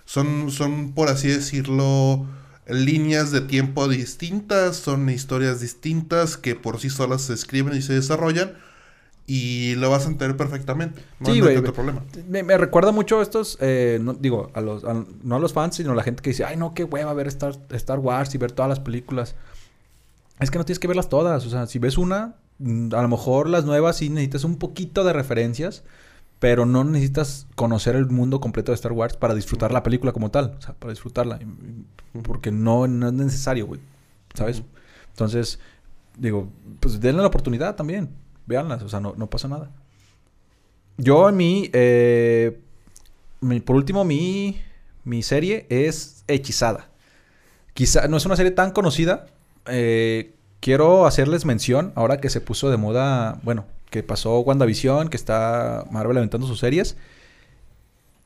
son, 0.06 0.52
son 0.52 0.94
por 0.94 1.08
así 1.10 1.28
decirlo, 1.30 2.26
líneas 2.68 3.32
de 3.32 3.42
tiempo 3.42 3.88
distintas, 3.88 4.76
son 4.78 5.10
historias 5.10 5.62
distintas 5.62 6.36
que 6.38 6.56
por 6.56 6.80
sí 6.80 6.90
solas 6.90 7.22
se 7.22 7.34
escriben 7.34 7.76
y 7.76 7.82
se 7.82 7.94
desarrollan 7.94 8.54
y 9.28 9.76
lo 9.76 9.92
vas 9.92 10.06
a 10.06 10.10
entender 10.10 10.36
perfectamente. 10.36 11.04
No, 11.20 11.28
Sí, 11.32 11.40
güey, 11.40 11.62
problema. 11.62 12.04
me, 12.28 12.42
me 12.42 12.58
recuerda 12.58 12.92
mucho 12.92 13.20
a 13.20 13.24
estos, 13.24 13.58
eh, 13.62 14.00
no, 14.02 14.14
digo, 14.14 14.50
a 14.56 14.62
los, 14.62 14.84
a- 14.84 15.06
no 15.24 15.36
a 15.36 15.40
los 15.40 15.54
fans, 15.54 15.76
sino 15.76 15.92
a 15.92 15.96
la 15.96 16.04
gente 16.04 16.24
que 16.24 16.32
dice, 16.32 16.46
ay, 16.46 16.58
no, 16.58 16.74
qué 16.74 16.84
hueva 16.84 17.14
ver 17.14 17.28
Star, 17.28 17.54
Star 17.72 18.00
Wars 18.00 18.34
y 18.34 18.40
ver 18.40 18.52
todas 18.52 18.70
las 18.70 18.80
películas. 18.80 19.36
Es 20.40 20.52
que 20.52 20.58
no 20.58 20.66
tienes 20.66 20.80
que 20.80 20.88
verlas 20.88 21.10
todas. 21.10 21.46
O 21.46 21.50
sea, 21.50 21.66
si 21.68 21.80
ves 21.80 21.98
una, 21.98 22.36
mm, 22.60 22.94
a 22.94 23.02
lo 23.02 23.08
mejor 23.08 23.50
las 23.50 23.66
nuevas 23.66 23.98
sí 23.98 24.10
necesitas 24.10 24.44
un 24.44 24.58
poquito 24.58 25.04
de 25.04 25.14
referencias, 25.14 25.84
pero 26.40 26.66
no 26.66 26.84
necesitas 26.86 27.48
conocer 27.56 27.96
el 27.96 28.08
mundo 28.10 28.40
completo 28.40 28.72
de 28.72 28.76
Star 28.76 28.94
Wars 28.94 29.18
para 29.18 29.36
disfrutar 29.36 29.72
la 29.72 29.84
película 29.84 30.14
como 30.14 30.32
tal. 30.32 30.56
O 30.58 30.62
sea, 30.62 30.74
para 30.76 30.92
disfrutarla. 30.94 31.40
Porque 32.24 32.52
no, 32.52 32.88
no 32.88 33.08
es 33.08 33.14
necesario, 33.14 33.68
güey. 33.68 33.82
¿Sabes? 34.34 34.64
Entonces, 35.10 35.60
digo, 36.18 36.50
pues 36.80 37.00
denle 37.02 37.22
la 37.22 37.28
oportunidad 37.28 37.76
también. 37.76 38.10
Véanlas, 38.46 38.82
o 38.84 38.90
sea, 38.90 39.00
no, 39.00 39.14
no 39.18 39.28
pasa 39.30 39.48
nada. 39.48 39.72
Yo 40.98 41.30
en 41.30 41.38
mi, 41.38 41.70
eh, 41.74 42.60
mi- 43.42 43.60
por 43.62 43.76
último, 43.76 44.04
mi, 44.06 44.62
mi 45.04 45.24
serie 45.24 45.66
es 45.70 46.24
Hechizada. 46.28 46.90
Quizá 47.74 48.08
no 48.08 48.18
es 48.18 48.26
una 48.26 48.36
serie 48.36 48.52
tan 48.52 48.72
conocida. 48.72 49.28
Eh, 49.68 50.34
quiero 50.60 51.06
hacerles 51.06 51.46
mención, 51.46 51.92
ahora 51.96 52.20
que 52.20 52.30
se 52.30 52.42
puso 52.42 52.70
de 52.70 52.78
moda, 52.78 53.40
bueno, 53.44 53.66
que 53.90 54.04
pasó 54.04 54.40
WandaVision, 54.42 55.10
que 55.10 55.18
está 55.18 55.86
Marvel 55.92 56.18
aventando 56.18 56.48
sus 56.48 56.60
series. 56.60 56.96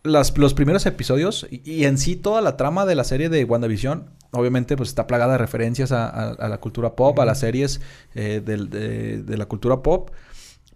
Las, 0.04 0.38
los 0.38 0.54
primeros 0.54 0.86
episodios 0.86 1.48
y, 1.50 1.62
y 1.70 1.86
en 1.86 1.98
sí 1.98 2.18
toda 2.18 2.42
la 2.42 2.58
trama 2.58 2.86
de 2.86 2.96
la 2.96 3.06
serie 3.06 3.30
de 3.30 3.46
WandaVision, 3.46 4.10
obviamente 4.32 4.76
pues 4.76 4.90
está 4.90 5.08
plagada 5.08 5.34
de 5.34 5.38
referencias 5.38 5.94
a, 5.94 6.10
a- 6.10 6.32
a 6.34 6.50
la 6.50 6.58
cultura 6.60 6.94
pop, 6.98 7.18
a 7.20 7.26
las 7.26 7.40
series 7.40 7.80
eh, 8.14 8.42
del- 8.46 8.70
de, 8.70 9.24
de 9.24 9.38
la 9.38 9.46
cultura 9.46 9.82
pop. 9.82 10.10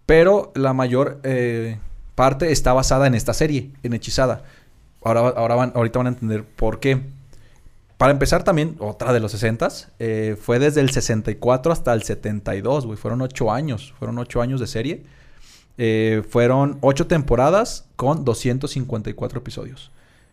Pero 0.06 0.50
la 0.54 0.72
mayor 0.72 1.20
eh, 1.24 1.78
parte 2.14 2.50
está 2.52 2.72
basada 2.72 3.06
en 3.06 3.14
esta 3.14 3.34
serie, 3.34 3.70
en 3.82 3.92
Hechizada. 3.92 4.44
Ahora, 5.02 5.20
ahora 5.20 5.54
van, 5.56 5.72
ahorita 5.74 5.98
van 5.98 6.06
a 6.06 6.10
entender 6.10 6.44
por 6.44 6.80
qué. 6.80 7.02
Para 7.98 8.12
empezar 8.12 8.44
también, 8.44 8.76
otra 8.78 9.12
de 9.12 9.18
los 9.18 9.34
60s, 9.34 9.88
eh, 9.98 10.36
fue 10.40 10.60
desde 10.60 10.80
el 10.80 10.90
64 10.90 11.72
hasta 11.72 11.92
el 11.92 12.04
72, 12.04 12.86
güey. 12.86 12.96
Fueron 12.96 13.20
ocho 13.22 13.52
años, 13.52 13.92
fueron 13.98 14.18
ocho 14.18 14.40
años 14.40 14.60
de 14.60 14.68
serie. 14.68 15.02
Eh, 15.78 16.22
fueron 16.28 16.78
ocho 16.80 17.08
temporadas 17.08 17.88
con 17.96 18.24
254 18.24 19.40
episodios. 19.40 19.90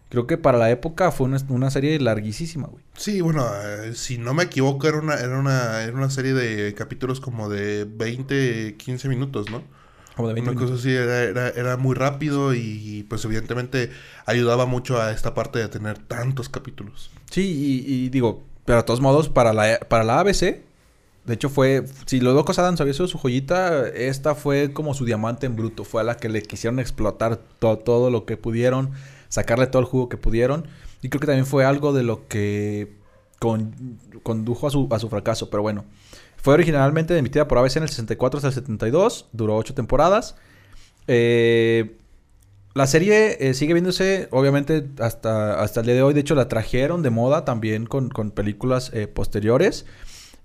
Creo 0.09 0.27
que 0.27 0.37
para 0.37 0.59
la 0.59 0.69
época 0.69 1.11
fue 1.11 1.25
una, 1.25 1.39
una 1.49 1.71
serie 1.71 1.99
larguísima, 1.99 2.67
güey. 2.67 2.83
Sí, 2.95 3.21
bueno, 3.21 3.47
eh, 3.63 3.95
si 3.95 4.19
no 4.19 4.35
me 4.35 4.43
equivoco, 4.43 4.87
era 4.87 4.99
una, 4.99 5.15
era 5.15 5.39
una, 5.39 5.81
era 5.81 5.93
una 5.93 6.11
serie 6.11 6.33
de 6.33 6.71
capítulos 6.75 7.19
como 7.19 7.49
de 7.49 7.85
20, 7.85 8.75
15 8.77 9.09
minutos, 9.09 9.49
¿no? 9.49 9.63
Como 10.15 10.29
de 10.29 10.33
20 10.35 10.51
Una 10.51 10.59
cosa 10.61 10.75
así, 10.75 10.91
era, 10.91 11.23
era, 11.23 11.49
era 11.49 11.77
muy 11.77 11.93
rápido 11.95 12.53
y 12.53 13.05
pues 13.09 13.23
evidentemente 13.25 13.91
ayudaba 14.25 14.65
mucho 14.65 15.01
a 15.01 15.11
esta 15.11 15.33
parte 15.33 15.59
de 15.59 15.67
tener 15.67 15.97
tantos 15.97 16.47
capítulos. 16.49 17.11
Sí, 17.29 17.83
y, 17.87 17.93
y 18.05 18.09
digo, 18.09 18.43
pero 18.65 18.77
de 18.79 18.83
todos 18.83 19.01
modos, 19.01 19.29
para 19.29 19.51
la, 19.53 19.79
para 19.89 20.03
la 20.03 20.19
ABC, 20.21 20.61
de 21.25 21.33
hecho 21.33 21.49
fue, 21.49 21.85
si 22.05 22.19
los 22.21 22.33
locos 22.35 22.59
Adams 22.59 22.79
había 22.81 22.93
sido 22.93 23.07
su 23.07 23.17
joyita, 23.17 23.87
esta 23.89 24.35
fue 24.35 24.71
como 24.73 24.93
su 24.93 25.05
diamante 25.05 25.47
en 25.47 25.55
bruto, 25.55 25.83
fue 25.83 26.01
a 26.01 26.03
la 26.05 26.17
que 26.17 26.29
le 26.29 26.41
quisieron 26.43 26.79
explotar 26.79 27.37
to- 27.59 27.77
todo 27.79 28.09
lo 28.09 28.25
que 28.25 28.37
pudieron, 28.37 28.91
sacarle 29.27 29.67
todo 29.67 29.81
el 29.81 29.87
jugo 29.87 30.07
que 30.07 30.17
pudieron, 30.17 30.67
y 31.01 31.09
creo 31.09 31.19
que 31.19 31.27
también 31.27 31.45
fue 31.45 31.65
algo 31.65 31.93
de 31.93 32.03
lo 32.03 32.27
que 32.27 32.93
con- 33.39 33.99
condujo 34.23 34.67
a 34.67 34.69
su, 34.69 34.87
a 34.91 34.99
su 34.99 35.09
fracaso, 35.09 35.49
pero 35.49 35.61
bueno. 35.63 35.83
Fue 36.45 36.53
originalmente 36.53 37.17
emitida 37.17 37.47
por 37.47 37.57
ABC 37.57 37.77
en 37.77 37.83
el 37.83 37.89
64 37.89 38.37
hasta 38.37 38.49
el 38.49 38.53
72, 38.53 39.29
duró 39.31 39.55
ocho 39.55 39.73
temporadas. 39.73 40.35
Eh, 41.07 41.97
la 42.75 42.85
serie 42.85 43.37
eh, 43.39 43.55
sigue 43.55 43.73
viéndose, 43.73 44.27
obviamente, 44.29 44.87
hasta, 44.99 45.59
hasta 45.59 45.79
el 45.79 45.87
día 45.87 45.95
de 45.95 46.03
hoy. 46.03 46.13
De 46.13 46.19
hecho, 46.19 46.35
la 46.35 46.47
trajeron 46.47 47.01
de 47.01 47.09
moda 47.09 47.45
también 47.45 47.87
con, 47.87 48.09
con 48.09 48.29
películas 48.29 48.91
eh, 48.93 49.07
posteriores. 49.07 49.87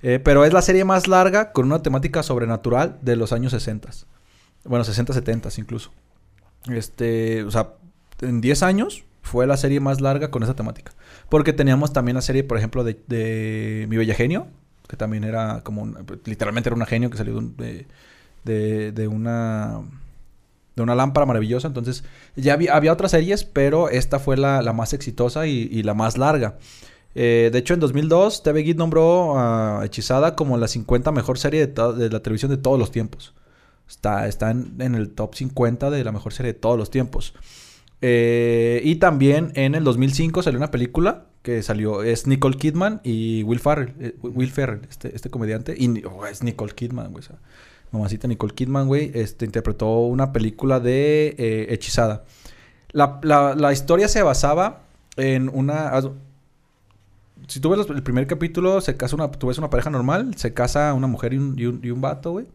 Pero 0.00 0.46
es 0.46 0.54
la 0.54 0.62
serie 0.62 0.86
más 0.86 1.06
larga 1.06 1.52
con 1.52 1.66
una 1.66 1.82
temática 1.82 2.22
sobrenatural 2.22 2.98
de 3.02 3.16
los 3.16 3.34
años 3.34 3.52
60. 3.52 3.90
Bueno, 4.64 4.84
60, 4.84 5.12
70 5.12 5.50
incluso. 5.58 5.92
Este, 6.70 7.42
o 7.42 7.50
sea, 7.50 7.74
en 8.22 8.40
10 8.40 8.62
años 8.62 9.04
fue 9.20 9.46
la 9.46 9.58
serie 9.58 9.80
más 9.80 10.00
larga 10.00 10.30
con 10.30 10.42
esa 10.42 10.54
temática. 10.54 10.92
Porque 11.28 11.52
teníamos 11.52 11.92
también 11.92 12.14
la 12.14 12.22
serie, 12.22 12.42
por 12.42 12.56
ejemplo, 12.56 12.84
de 12.84 13.86
Mi 13.90 13.98
Bella 13.98 14.14
Genio, 14.14 14.46
que 14.90 14.96
también 14.96 15.24
era 15.24 15.62
como, 15.62 15.82
un- 15.82 15.96
literalmente 16.24 16.68
era 16.68 16.76
una 16.76 16.86
genio 16.86 17.10
que 17.10 17.16
salió 17.18 17.34
de, 17.34 17.38
un- 17.38 17.56
de, 18.44 18.92
de- 18.92 19.08
una 19.08 19.80
de 20.76 20.82
una 20.82 20.94
lámpara 20.94 21.26
maravillosa. 21.26 21.68
Entonces, 21.68 22.04
ya 22.36 22.54
había, 22.54 22.74
había 22.76 22.92
otras 22.92 23.10
series, 23.12 23.44
pero 23.44 23.88
esta 23.88 24.18
fue 24.18 24.36
la, 24.36 24.62
la 24.62 24.72
más 24.72 24.92
exitosa 24.92 25.46
y, 25.46 25.82
la 25.82 25.94
más 25.94 26.16
larga. 26.18 26.58
Eh, 27.14 27.50
de 27.52 27.58
hecho, 27.58 27.74
en 27.74 27.80
2002, 27.80 28.42
TV 28.42 28.62
Guide 28.62 28.78
nombró 28.78 29.38
a 29.38 29.82
Hechizada 29.84 30.36
como 30.36 30.56
la 30.58 30.68
50 30.68 31.12
mejor 31.12 31.38
serie 31.38 31.66
de, 31.66 32.10
la 32.10 32.20
televisión 32.22 32.50
de 32.50 32.56
todos 32.58 32.78
los 32.78 32.90
tiempos. 32.92 33.34
Está, 33.88 34.28
está 34.28 34.50
en, 34.52 34.74
en 34.80 34.94
el 34.94 35.10
top 35.10 35.34
50 35.34 35.90
de 35.90 36.04
la 36.04 36.12
mejor 36.12 36.32
serie 36.32 36.52
de 36.52 36.58
todos 36.58 36.78
los 36.78 36.90
tiempos. 36.90 37.34
Eh, 38.02 38.80
y 38.84 38.96
también 38.96 39.52
en 39.56 39.74
el 39.74 39.84
2005 39.84 40.42
salió 40.42 40.58
una 40.58 40.70
película 40.70 41.26
que 41.42 41.62
salió, 41.62 42.02
es 42.02 42.26
Nicole 42.26 42.56
Kidman 42.58 43.00
y 43.02 43.42
Will 43.44 43.60
Ferrell, 43.60 43.94
eh, 44.00 44.14
Will 44.22 44.50
Ferrell, 44.50 44.82
este, 44.90 45.14
este 45.16 45.30
comediante, 45.30 45.74
y 45.78 46.02
oh, 46.04 46.26
es 46.26 46.42
Nicole 46.42 46.74
Kidman, 46.74 47.12
güey, 47.12 47.24
o 47.24 47.26
sea, 47.26 47.36
mamacita 47.92 48.28
Nicole 48.28 48.54
Kidman, 48.54 48.86
güey, 48.88 49.10
este, 49.14 49.46
interpretó 49.46 50.00
una 50.00 50.32
película 50.32 50.80
de 50.80 51.34
eh, 51.38 51.66
Hechizada. 51.70 52.24
La, 52.92 53.18
la- 53.22 53.54
la 53.54 53.72
historia 53.72 54.08
se 54.08 54.22
basaba 54.22 54.82
en 55.16 55.48
una... 55.48 55.90
si 57.48 57.60
tú 57.60 57.70
ves 57.70 57.88
el 57.88 58.02
primer 58.02 58.26
capítulo, 58.26 58.80
se 58.80 58.96
casa 58.96 59.16
una, 59.16 59.30
tú 59.30 59.46
ves 59.48 59.58
una 59.58 59.70
pareja 59.70 59.90
normal, 59.90 60.34
se 60.36 60.52
casa 60.54 60.92
una 60.94 61.06
mujer 61.06 61.32
y 61.32 61.38
un, 61.38 61.58
y 61.58 61.66
un, 61.66 61.80
y 61.82 61.90
un 61.90 62.00
vato, 62.00 62.32
güey. 62.32 62.46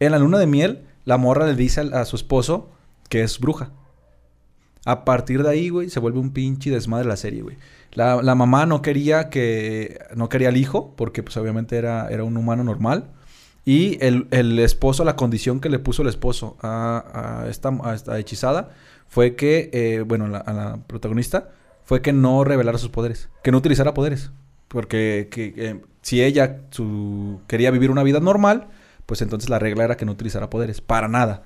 En 0.00 0.10
la 0.12 0.18
luna 0.18 0.38
de 0.38 0.46
miel, 0.46 0.82
la 1.04 1.16
morra 1.18 1.46
le 1.46 1.54
dice 1.54 1.80
al- 1.80 1.94
a, 1.94 2.04
su 2.04 2.16
esposo 2.16 2.68
que 3.08 3.22
es 3.22 3.38
bruja. 3.38 3.70
A 4.84 5.04
partir 5.04 5.42
de 5.44 5.48
ahí, 5.50 5.68
güey, 5.68 5.88
se 5.90 6.00
vuelve 6.00 6.18
un 6.18 6.32
pinche 6.32 6.70
desmadre 6.70 7.06
la 7.06 7.16
serie, 7.16 7.42
güey. 7.42 7.56
La, 7.92 8.22
la 8.22 8.34
mamá 8.34 8.66
no 8.66 8.80
quería 8.82 9.28
que... 9.28 9.98
No 10.16 10.28
quería 10.28 10.48
al 10.48 10.56
hijo, 10.56 10.94
porque 10.96 11.22
pues 11.22 11.36
obviamente 11.36 11.76
era, 11.76 12.08
era 12.08 12.24
un 12.24 12.36
humano 12.36 12.64
normal. 12.64 13.10
Y 13.64 14.02
el, 14.04 14.26
el 14.30 14.58
esposo, 14.58 15.04
la 15.04 15.14
condición 15.16 15.60
que 15.60 15.68
le 15.68 15.78
puso 15.78 16.02
el 16.02 16.08
esposo 16.08 16.56
a, 16.62 17.42
a 17.44 17.48
esta, 17.50 17.70
esta 17.94 18.18
hechizada 18.18 18.70
fue 19.06 19.36
que, 19.36 19.70
eh, 19.72 20.02
bueno, 20.06 20.26
la- 20.26 20.38
a 20.38 20.52
la 20.52 20.78
protagonista, 20.86 21.50
fue 21.84 22.00
que 22.02 22.12
no 22.12 22.44
revelara 22.44 22.78
sus 22.78 22.88
poderes, 22.90 23.28
que 23.42 23.52
no 23.52 23.58
utilizara 23.58 23.94
poderes. 23.94 24.30
Porque 24.68 25.28
que, 25.30 25.80
si 26.00 26.22
ella 26.22 26.60
su, 26.70 27.40
quería 27.46 27.70
vivir 27.70 27.90
una 27.90 28.02
vida 28.02 28.20
normal, 28.20 28.68
pues 29.06 29.20
entonces 29.20 29.50
la 29.50 29.58
regla 29.58 29.84
era 29.84 29.96
que 29.98 30.06
no 30.06 30.12
utilizara 30.12 30.48
poderes, 30.48 30.80
para 30.80 31.08
nada. 31.08 31.42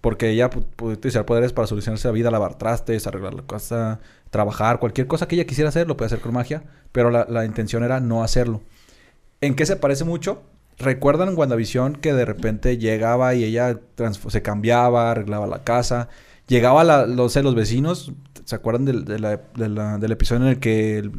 Porque 0.00 0.30
ella 0.30 0.50
pu- 0.50 0.64
puede 0.76 0.94
utilizar 0.94 1.24
poderes 1.24 1.52
para 1.52 1.66
solucionarse 1.66 2.08
la 2.08 2.12
vida, 2.12 2.30
lavar 2.30 2.56
trastes, 2.56 3.06
arreglar 3.06 3.34
la 3.34 3.42
casa, 3.42 4.00
trabajar, 4.30 4.78
cualquier 4.80 5.06
cosa 5.06 5.28
que 5.28 5.36
ella 5.36 5.46
quisiera 5.46 5.68
hacer, 5.68 5.86
lo 5.86 5.96
puede 5.96 6.06
hacer 6.06 6.20
con 6.20 6.32
magia, 6.32 6.64
pero 6.92 7.10
la, 7.10 7.26
la 7.28 7.44
intención 7.44 7.84
era 7.84 8.00
no 8.00 8.22
hacerlo. 8.22 8.62
¿En 9.40 9.54
qué 9.54 9.66
se 9.66 9.76
parece 9.76 10.04
mucho? 10.04 10.42
¿Recuerdan 10.78 11.28
en 11.28 11.38
WandaVision 11.38 11.96
que 11.96 12.12
de 12.14 12.24
repente 12.24 12.78
llegaba 12.78 13.34
y 13.34 13.44
ella 13.44 13.78
se 14.28 14.42
cambiaba, 14.42 15.10
arreglaba 15.10 15.46
la 15.46 15.62
casa? 15.64 16.08
Llegaba 16.48 16.82
la, 16.84 17.06
los, 17.06 17.36
los 17.36 17.54
vecinos, 17.54 18.12
¿se 18.44 18.54
acuerdan 18.54 18.84
del, 18.84 20.10
episodio 20.12 20.42
en 20.42 20.48
el 20.48 20.58
que 20.58 21.10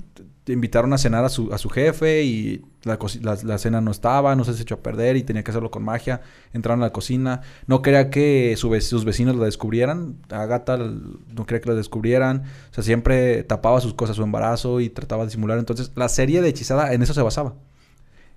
invitaron 0.47 0.91
a 0.93 0.97
cenar 0.97 1.23
a 1.23 1.29
su, 1.29 1.53
a 1.53 1.57
su 1.57 1.69
jefe 1.69 2.23
y 2.23 2.61
la, 2.83 2.99
la- 3.21 3.37
la 3.43 3.57
cena 3.57 3.79
no 3.81 3.91
estaba, 3.91 4.35
no 4.35 4.43
se 4.43 4.61
echó 4.61 4.75
a 4.75 4.79
perder 4.83 5.15
y 5.15 5.23
tenía 5.23 5.43
que 5.43 5.51
hacerlo 5.51 5.71
con 5.71 5.83
magia? 5.83 6.21
Entraron 6.53 6.81
a 6.81 6.87
la 6.87 6.91
cocina, 6.93 7.41
no 7.67 7.81
quería 7.81 8.09
que 8.09 8.55
su 8.57 8.73
sus 8.81 9.05
vecinos 9.05 9.35
la 9.37 9.45
descubrieran, 9.45 10.17
Agatha 10.29 10.77
no 10.77 11.45
quería 11.45 11.61
que 11.61 11.69
la 11.69 11.75
descubrieran, 11.75 12.43
o 12.71 12.73
sea, 12.73 12.83
siempre 12.83 13.43
tapaba 13.43 13.79
sus 13.79 13.93
cosas, 13.93 14.15
su 14.17 14.23
embarazo 14.23 14.79
y 14.81 14.89
trataba 14.89 15.23
de 15.25 15.31
simular. 15.31 15.59
Entonces, 15.59 15.91
la 15.95 16.09
serie 16.09 16.41
de 16.41 16.49
Hechizada 16.49 16.93
en 16.93 17.01
eso 17.03 17.13
se 17.13 17.21
basaba. 17.21 17.53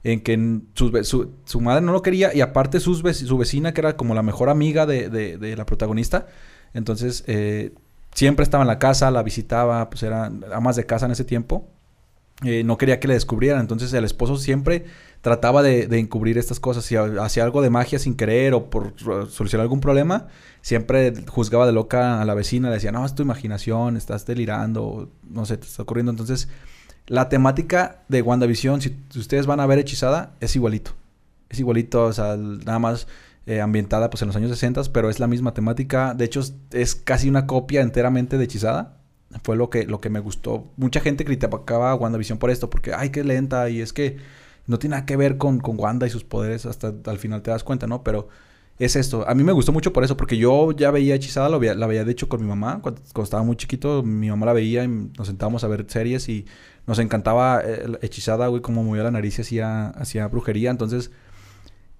En 0.04 0.20
que 0.20 0.36
ve- 0.92 1.02
su, 1.02 1.32
su 1.44 1.60
madre 1.60 1.80
no 1.84 1.90
lo 1.92 2.02
quería 2.02 2.32
y 2.32 2.40
aparte 2.40 2.78
sus 2.78 2.98
su 3.16 3.38
vecina, 3.38 3.74
que 3.74 3.80
era 3.80 3.96
como 3.96 4.14
la 4.14 4.22
mejor 4.22 4.48
amiga 4.50 4.86
de, 4.86 5.08
de- 5.08 5.36
de 5.38 5.56
la 5.56 5.66
protagonista, 5.66 6.26
entonces 6.74 7.24
eh, 7.26 7.72
siempre 8.14 8.44
estaba 8.44 8.62
en 8.62 8.68
la 8.68 8.78
casa, 8.78 9.10
la 9.10 9.24
visitaba, 9.24 9.90
pues 9.90 10.04
eran 10.04 10.44
amas 10.54 10.76
de 10.76 10.86
casa 10.86 11.06
en 11.06 11.12
ese 11.12 11.24
tiempo, 11.24 11.66
eh, 12.44 12.64
no 12.64 12.76
quería 12.76 13.00
que 13.00 13.08
le 13.08 13.14
descubrieran, 13.14 13.60
entonces 13.60 13.92
el 13.92 14.04
esposo 14.04 14.36
siempre 14.36 14.84
trataba 15.22 15.62
de, 15.62 15.84
encubrir 15.98 16.38
estas 16.38 16.60
cosas, 16.60 16.84
si 16.84 16.96
ha- 16.96 17.24
hacía 17.24 17.44
algo 17.44 17.62
de 17.62 17.70
magia 17.70 17.98
sin 17.98 18.14
querer 18.14 18.54
o 18.54 18.70
por 18.70 18.94
solucionar 18.98 19.62
algún 19.62 19.80
problema, 19.80 20.28
siempre 20.60 21.12
juzgaba 21.28 21.66
de 21.66 21.72
loca 21.72 22.20
a 22.20 22.24
la 22.24 22.34
vecina, 22.34 22.68
le 22.68 22.74
decía, 22.74 22.92
no, 22.92 23.04
es 23.04 23.14
tu 23.14 23.22
imaginación, 23.22 23.96
estás 23.96 24.26
delirando, 24.26 25.10
no 25.28 25.46
sé, 25.46 25.56
te 25.56 25.66
está 25.66 25.82
ocurriendo, 25.82 26.10
entonces... 26.10 26.48
La 27.08 27.28
temática 27.28 28.02
de 28.08 28.20
WandaVision, 28.20 28.80
si, 28.80 28.96
ustedes 29.16 29.46
van 29.46 29.60
a 29.60 29.66
ver 29.66 29.78
Hechizada, 29.78 30.34
es 30.40 30.56
igualito. 30.56 30.90
Es 31.48 31.60
igualito, 31.60 32.04
o 32.04 32.12
sea, 32.12 32.36
nada 32.36 32.80
más 32.80 33.06
eh, 33.46 33.60
ambientada 33.60 34.10
pues 34.10 34.22
en 34.22 34.26
los 34.28 34.36
años 34.36 34.50
60, 34.50 34.82
pero 34.92 35.08
es 35.08 35.20
la 35.20 35.28
misma 35.28 35.54
temática. 35.54 36.14
De 36.14 36.24
hecho, 36.24 36.40
es, 36.40 36.54
es 36.72 36.96
casi 36.96 37.28
una 37.28 37.46
copia 37.46 37.80
enteramente 37.82 38.38
de 38.38 38.44
Hechizada. 38.44 38.96
Fue 39.42 39.56
lo 39.56 39.70
que, 39.70 39.84
lo 39.86 40.00
que 40.00 40.08
me 40.10 40.20
gustó. 40.20 40.66
Mucha 40.76 41.00
gente 41.00 41.24
criticaba 41.24 41.90
a 41.90 41.94
WandaVision 41.94 42.38
por 42.38 42.50
esto, 42.50 42.70
porque, 42.70 42.94
ay, 42.94 43.10
qué 43.10 43.24
lenta, 43.24 43.68
y 43.70 43.80
es 43.80 43.92
que 43.92 44.16
no 44.66 44.78
tiene 44.78 44.96
nada 44.96 45.06
que 45.06 45.16
ver 45.16 45.36
con, 45.36 45.60
con 45.60 45.78
Wanda 45.78 46.06
y 46.06 46.10
sus 46.10 46.24
poderes, 46.24 46.66
hasta 46.66 46.92
al 47.06 47.18
final 47.18 47.42
te 47.42 47.50
das 47.50 47.64
cuenta, 47.64 47.86
¿no? 47.86 48.02
Pero 48.02 48.28
es 48.78 48.94
esto. 48.96 49.28
A 49.28 49.34
mí 49.34 49.42
me 49.44 49.52
gustó 49.52 49.72
mucho 49.72 49.92
por 49.92 50.04
eso, 50.04 50.16
porque 50.16 50.36
yo 50.36 50.72
ya 50.72 50.90
veía 50.90 51.14
Hechizada, 51.14 51.48
lo 51.48 51.58
veía- 51.58 51.74
la 51.74 51.86
veía 51.86 52.04
de 52.04 52.12
hecho 52.12 52.28
con 52.28 52.40
mi 52.40 52.46
mamá. 52.46 52.80
Cuando, 52.82 53.00
estaba 53.22 53.42
muy 53.42 53.56
chiquito, 53.56 54.02
mi 54.02 54.28
mamá 54.28 54.46
la 54.46 54.52
veía 54.52 54.84
y 54.84 54.88
nos 54.88 55.26
sentábamos 55.26 55.64
a 55.64 55.68
ver 55.68 55.86
series 55.88 56.28
y 56.28 56.46
nos 56.86 56.98
encantaba 56.98 57.62
eh, 57.64 57.98
Hechizada, 58.02 58.46
güey, 58.48 58.62
como 58.62 58.84
movía 58.84 59.02
la 59.02 59.10
nariz 59.10 59.38
y 59.38 59.42
hacía, 59.42 59.88
hacía 59.90 60.28
brujería. 60.28 60.70
Entonces, 60.70 61.10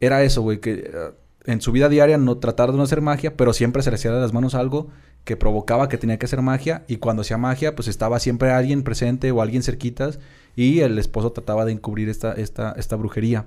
era 0.00 0.22
eso, 0.22 0.42
güey, 0.42 0.60
que 0.60 0.90
eh, 0.92 1.10
en 1.46 1.60
su 1.60 1.72
vida 1.72 1.88
diaria 1.88 2.18
no 2.18 2.38
tratar 2.38 2.72
de 2.72 2.76
no 2.76 2.82
hacer 2.82 3.00
magia, 3.00 3.36
pero 3.36 3.52
siempre 3.52 3.82
se 3.82 3.90
le 3.90 3.94
hacía 3.96 4.12
de 4.12 4.20
las 4.20 4.32
manos 4.32 4.54
algo 4.54 4.88
que 5.26 5.36
provocaba 5.36 5.90
que 5.90 5.98
tenía 5.98 6.18
que 6.18 6.24
hacer 6.24 6.40
magia. 6.40 6.84
Y 6.88 6.96
cuando 6.96 7.20
hacía 7.20 7.36
magia, 7.36 7.74
pues 7.74 7.88
estaba 7.88 8.18
siempre 8.20 8.52
alguien 8.52 8.82
presente 8.82 9.30
o 9.32 9.42
alguien 9.42 9.62
cerquitas. 9.62 10.20
Y 10.54 10.80
el 10.80 10.98
esposo 10.98 11.32
trataba 11.32 11.66
de 11.66 11.72
encubrir 11.72 12.08
esta, 12.08 12.32
esta, 12.32 12.72
esta 12.78 12.96
brujería. 12.96 13.44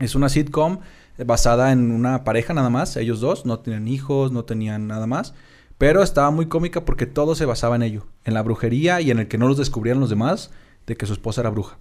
Es 0.00 0.14
una 0.14 0.28
sitcom 0.28 0.80
basada 1.24 1.70
en 1.70 1.92
una 1.92 2.24
pareja 2.24 2.52
nada 2.52 2.70
más, 2.70 2.96
ellos 2.96 3.20
dos, 3.20 3.46
no 3.46 3.60
tenían 3.60 3.88
hijos, 3.88 4.32
no 4.32 4.44
tenían 4.44 4.86
nada 4.86 5.06
más, 5.06 5.34
pero 5.78 6.02
estaba 6.02 6.30
muy 6.30 6.46
cómica 6.46 6.84
porque 6.84 7.06
todo 7.06 7.34
se 7.34 7.46
basaba 7.46 7.76
en 7.76 7.82
ello, 7.82 8.06
en 8.24 8.34
la 8.34 8.42
brujería 8.42 9.00
y 9.00 9.10
en 9.10 9.18
el 9.20 9.28
que 9.28 9.38
no 9.38 9.48
los 9.48 9.56
descubrieran 9.56 10.00
los 10.00 10.10
demás 10.10 10.50
de 10.86 10.96
que 10.96 11.06
su 11.06 11.14
esposa 11.14 11.40
era 11.40 11.50
bruja. 11.50 11.78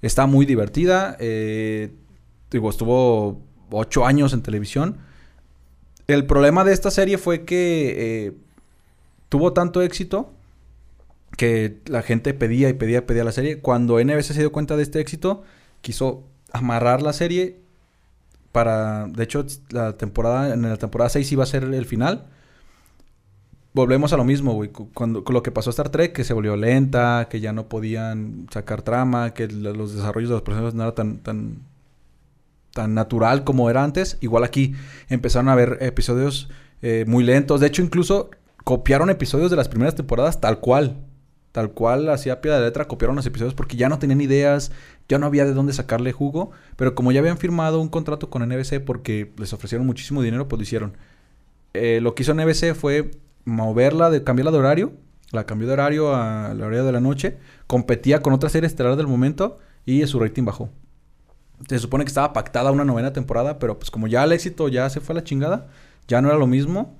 Está 0.00 0.26
muy 0.26 0.46
divertida, 0.46 1.16
eh, 1.20 1.92
digo, 2.50 2.70
estuvo 2.70 3.40
ocho 3.70 4.04
años 4.04 4.32
en 4.32 4.42
televisión. 4.42 4.98
El 6.06 6.26
problema 6.26 6.64
de 6.64 6.72
esta 6.72 6.90
serie 6.90 7.18
fue 7.18 7.44
que 7.44 8.26
eh, 8.26 8.32
tuvo 9.28 9.52
tanto 9.52 9.82
éxito 9.82 10.32
que 11.36 11.78
la 11.86 12.02
gente 12.02 12.34
pedía 12.34 12.68
y 12.68 12.74
pedía 12.74 12.98
y 12.98 13.02
pedía 13.02 13.24
la 13.24 13.32
serie. 13.32 13.60
Cuando 13.60 13.98
NBC 14.02 14.22
se 14.32 14.40
dio 14.40 14.52
cuenta 14.52 14.76
de 14.76 14.82
este 14.82 15.00
éxito, 15.00 15.42
quiso 15.80 16.24
amarrar 16.52 17.02
la 17.02 17.12
serie 17.12 17.56
para... 18.52 19.06
De 19.08 19.24
hecho, 19.24 19.46
la 19.70 19.96
temporada, 19.96 20.52
en 20.52 20.62
la 20.62 20.76
temporada 20.76 21.08
6 21.08 21.32
iba 21.32 21.44
a 21.44 21.46
ser 21.46 21.64
el 21.64 21.86
final. 21.86 22.26
Volvemos 23.74 24.12
a 24.12 24.18
lo 24.18 24.24
mismo, 24.24 24.52
güey. 24.52 24.68
cu- 24.70 24.90
Cuando, 24.92 25.24
con 25.24 25.32
lo 25.34 25.42
que 25.42 25.50
pasó 25.50 25.70
a 25.70 25.72
Star 25.72 25.88
Trek, 25.88 26.12
que 26.12 26.24
se 26.24 26.34
volvió 26.34 26.56
lenta, 26.56 27.28
que 27.30 27.40
ya 27.40 27.54
no 27.54 27.68
podían 27.68 28.46
sacar 28.52 28.82
trama, 28.82 29.32
que 29.32 29.48
los 29.48 29.94
desarrollos 29.94 30.28
de 30.28 30.34
los 30.34 30.42
personajes 30.42 30.74
no 30.74 30.82
era 30.82 30.94
tan, 30.94 31.18
tan, 31.18 31.60
tan 32.72 32.94
natural 32.94 33.44
como 33.44 33.70
era 33.70 33.84
antes. 33.84 34.18
Igual 34.20 34.44
aquí 34.44 34.74
empezaron 35.08 35.48
a 35.48 35.52
haber 35.52 35.78
episodios 35.80 36.48
eh, 36.82 37.04
muy 37.06 37.24
lentos. 37.24 37.60
De 37.60 37.66
hecho, 37.66 37.82
incluso 37.82 38.30
copiaron 38.64 39.10
episodios 39.10 39.50
de 39.50 39.56
las 39.56 39.68
primeras 39.68 39.94
temporadas 39.94 40.40
tal 40.40 40.60
cual. 40.60 40.98
Tal 41.52 41.72
cual, 41.72 42.08
así 42.08 42.30
a 42.30 42.40
pie 42.40 42.50
de 42.50 42.60
letra, 42.60 42.86
copiaron 42.86 43.14
los 43.14 43.26
episodios 43.26 43.52
porque 43.52 43.76
ya 43.76 43.90
no 43.90 43.98
tenían 43.98 44.22
ideas, 44.22 44.72
ya 45.06 45.18
no 45.18 45.26
había 45.26 45.44
de 45.44 45.52
dónde 45.52 45.74
sacarle 45.74 46.12
jugo. 46.12 46.50
Pero 46.76 46.94
como 46.94 47.12
ya 47.12 47.20
habían 47.20 47.36
firmado 47.36 47.80
un 47.80 47.88
contrato 47.88 48.30
con 48.30 48.42
NBC 48.48 48.80
porque 48.84 49.32
les 49.36 49.52
ofrecieron 49.52 49.86
muchísimo 49.86 50.22
dinero, 50.22 50.48
pues 50.48 50.58
lo 50.58 50.62
hicieron. 50.62 50.96
Eh, 51.74 52.00
lo 52.02 52.14
que 52.14 52.22
hizo 52.22 52.34
NBC 52.34 52.74
fue 52.74 53.10
moverla, 53.44 54.08
de, 54.08 54.24
cambiarla 54.24 54.50
de 54.50 54.58
horario. 54.58 54.92
La 55.30 55.44
cambió 55.44 55.66
de 55.66 55.74
horario 55.74 56.14
a 56.14 56.54
la 56.54 56.66
hora 56.66 56.82
de 56.82 56.92
la 56.92 57.00
noche. 57.00 57.36
Competía 57.66 58.22
con 58.22 58.32
otra 58.32 58.48
serie 58.48 58.66
estelar 58.66 58.96
del 58.96 59.06
momento 59.06 59.58
y 59.84 60.06
su 60.06 60.18
rating 60.20 60.44
bajó. 60.44 60.70
Se 61.68 61.78
supone 61.78 62.04
que 62.04 62.08
estaba 62.08 62.32
pactada 62.32 62.70
una 62.72 62.84
novena 62.84 63.12
temporada, 63.12 63.58
pero 63.58 63.78
pues 63.78 63.90
como 63.90 64.06
ya 64.08 64.24
el 64.24 64.32
éxito 64.32 64.68
ya 64.68 64.88
se 64.90 65.00
fue 65.00 65.14
a 65.14 65.16
la 65.16 65.24
chingada, 65.24 65.68
ya 66.08 66.20
no 66.20 66.28
era 66.28 66.38
lo 66.38 66.46
mismo. 66.46 66.94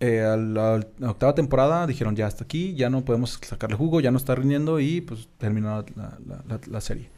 Eh, 0.00 0.20
a 0.22 0.36
la, 0.36 0.80
octava 1.08 1.34
temporada 1.34 1.86
dijeron 1.86 2.14
ya 2.14 2.26
hasta 2.26 2.44
aquí, 2.44 2.74
ya 2.74 2.88
no 2.90 3.04
podemos 3.04 3.38
sacarle 3.42 3.76
jugo, 3.76 4.00
ya 4.00 4.10
no 4.10 4.18
está 4.18 4.34
rindiendo 4.34 4.78
y 4.80 5.00
pues 5.00 5.28
terminó 5.38 5.84
la- 5.96 6.60
la 6.66 6.80
serie. 6.80 7.08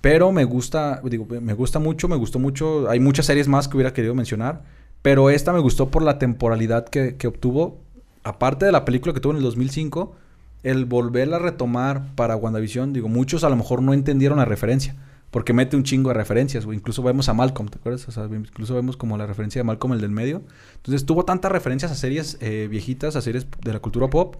Pero 0.00 0.32
me 0.32 0.44
gusta, 0.44 1.00
digo, 1.04 1.26
me 1.28 1.52
gusta 1.52 1.78
mucho, 1.78 2.08
me 2.08 2.16
gustó 2.16 2.38
mucho. 2.38 2.88
Hay 2.88 3.00
muchas 3.00 3.26
series 3.26 3.48
más 3.48 3.68
que 3.68 3.76
hubiera 3.76 3.92
querido 3.92 4.14
mencionar, 4.14 4.62
pero 5.02 5.28
esta 5.28 5.52
me 5.52 5.58
gustó 5.60 5.90
por 5.90 6.02
la 6.02 6.18
temporalidad 6.18 6.88
que, 6.88 7.16
que 7.16 7.26
obtuvo. 7.26 7.78
Aparte 8.24 8.64
de 8.66 8.72
la 8.72 8.84
película 8.84 9.12
que 9.12 9.20
tuvo 9.20 9.32
en 9.32 9.38
el 9.38 9.42
2005, 9.42 10.14
el 10.62 10.86
volverla 10.86 11.36
a 11.36 11.40
retomar 11.40 12.02
para 12.14 12.36
WandaVision, 12.36 12.92
digo, 12.92 13.08
muchos 13.08 13.44
a 13.44 13.50
lo 13.50 13.56
mejor 13.56 13.82
no 13.82 13.92
entendieron 13.92 14.38
la 14.38 14.44
referencia. 14.46 14.94
Porque 15.30 15.52
mete 15.52 15.76
un 15.76 15.84
chingo 15.84 16.10
de 16.10 16.14
referencias, 16.14 16.66
güey. 16.66 16.78
Incluso 16.78 17.02
vemos 17.02 17.28
a 17.28 17.34
Malcolm, 17.34 17.68
¿te 17.68 17.78
acuerdas? 17.78 18.06
Incluso 18.32 18.74
vemos 18.74 18.96
como 18.96 19.16
la 19.16 19.26
referencia 19.26 19.60
de 19.60 19.64
Malcolm, 19.64 19.92
el 19.92 20.00
del 20.00 20.10
medio. 20.10 20.42
Entonces 20.76 21.06
tuvo 21.06 21.24
tantas 21.24 21.52
referencias 21.52 21.92
a 21.92 21.94
series 21.94 22.36
eh, 22.40 22.66
viejitas, 22.68 23.14
a 23.14 23.20
series 23.20 23.46
de 23.62 23.72
la 23.72 23.78
cultura 23.78 24.10
pop, 24.10 24.36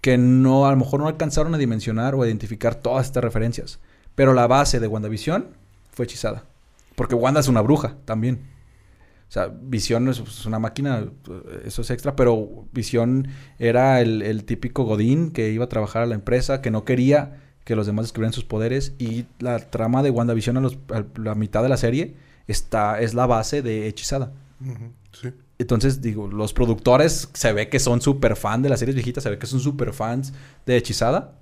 que 0.00 0.16
no, 0.16 0.66
a 0.66 0.70
lo 0.70 0.78
mejor 0.78 1.00
no 1.00 1.08
alcanzaron 1.08 1.54
a 1.54 1.58
dimensionar 1.58 2.14
o 2.14 2.22
a 2.22 2.26
identificar 2.26 2.74
todas 2.74 3.06
estas 3.06 3.22
referencias. 3.22 3.80
Pero 4.14 4.32
la 4.32 4.46
base 4.46 4.80
de 4.80 4.86
WandaVision 4.86 5.48
fue 5.92 6.06
hechizada. 6.06 6.44
Porque 6.94 7.14
Wanda 7.14 7.40
es 7.40 7.48
una 7.48 7.60
bruja 7.60 7.96
también. 8.06 8.40
O 9.28 9.32
sea, 9.34 9.48
Visión 9.48 10.08
es 10.08 10.20
es 10.20 10.46
una 10.46 10.58
máquina, 10.58 11.00
eh, 11.28 11.62
eso 11.66 11.82
es 11.82 11.90
extra, 11.90 12.16
pero 12.16 12.66
Visión 12.72 13.28
era 13.58 14.00
el, 14.00 14.22
el 14.22 14.44
típico 14.44 14.84
Godín 14.84 15.32
que 15.32 15.50
iba 15.50 15.64
a 15.64 15.68
trabajar 15.68 16.02
a 16.02 16.06
la 16.06 16.14
empresa, 16.14 16.62
que 16.62 16.70
no 16.70 16.84
quería 16.84 17.43
que 17.64 17.76
los 17.76 17.86
demás 17.86 18.04
descubrieran 18.06 18.32
sus 18.32 18.44
poderes. 18.44 18.94
Y 18.98 19.26
la 19.38 19.58
trama 19.58 20.02
de 20.02 20.10
WandaVision 20.10 20.56
a, 20.58 20.60
los- 20.60 20.78
a 20.92 21.04
la 21.18 21.34
mitad 21.34 21.62
de 21.62 21.68
la 21.68 21.76
serie 21.76 22.14
está, 22.46 23.00
es 23.00 23.14
la 23.14 23.26
base 23.26 23.62
de 23.62 23.88
Hechizada. 23.88 24.32
Sí. 25.12 25.28
Entonces, 25.58 26.00
digo, 26.02 26.26
los 26.28 26.52
productores 26.52 27.28
se 27.32 27.52
ve 27.52 27.68
que 27.68 27.78
son 27.78 28.00
súper 28.00 28.36
fan 28.36 28.62
de 28.62 28.68
las 28.68 28.80
series 28.80 28.94
viejitas, 28.96 29.22
se 29.22 29.30
ve 29.30 29.38
que 29.38 29.46
son 29.46 29.60
súper 29.60 29.92
fans 29.92 30.32
de 30.66 30.76
Hechizada. 30.76 31.38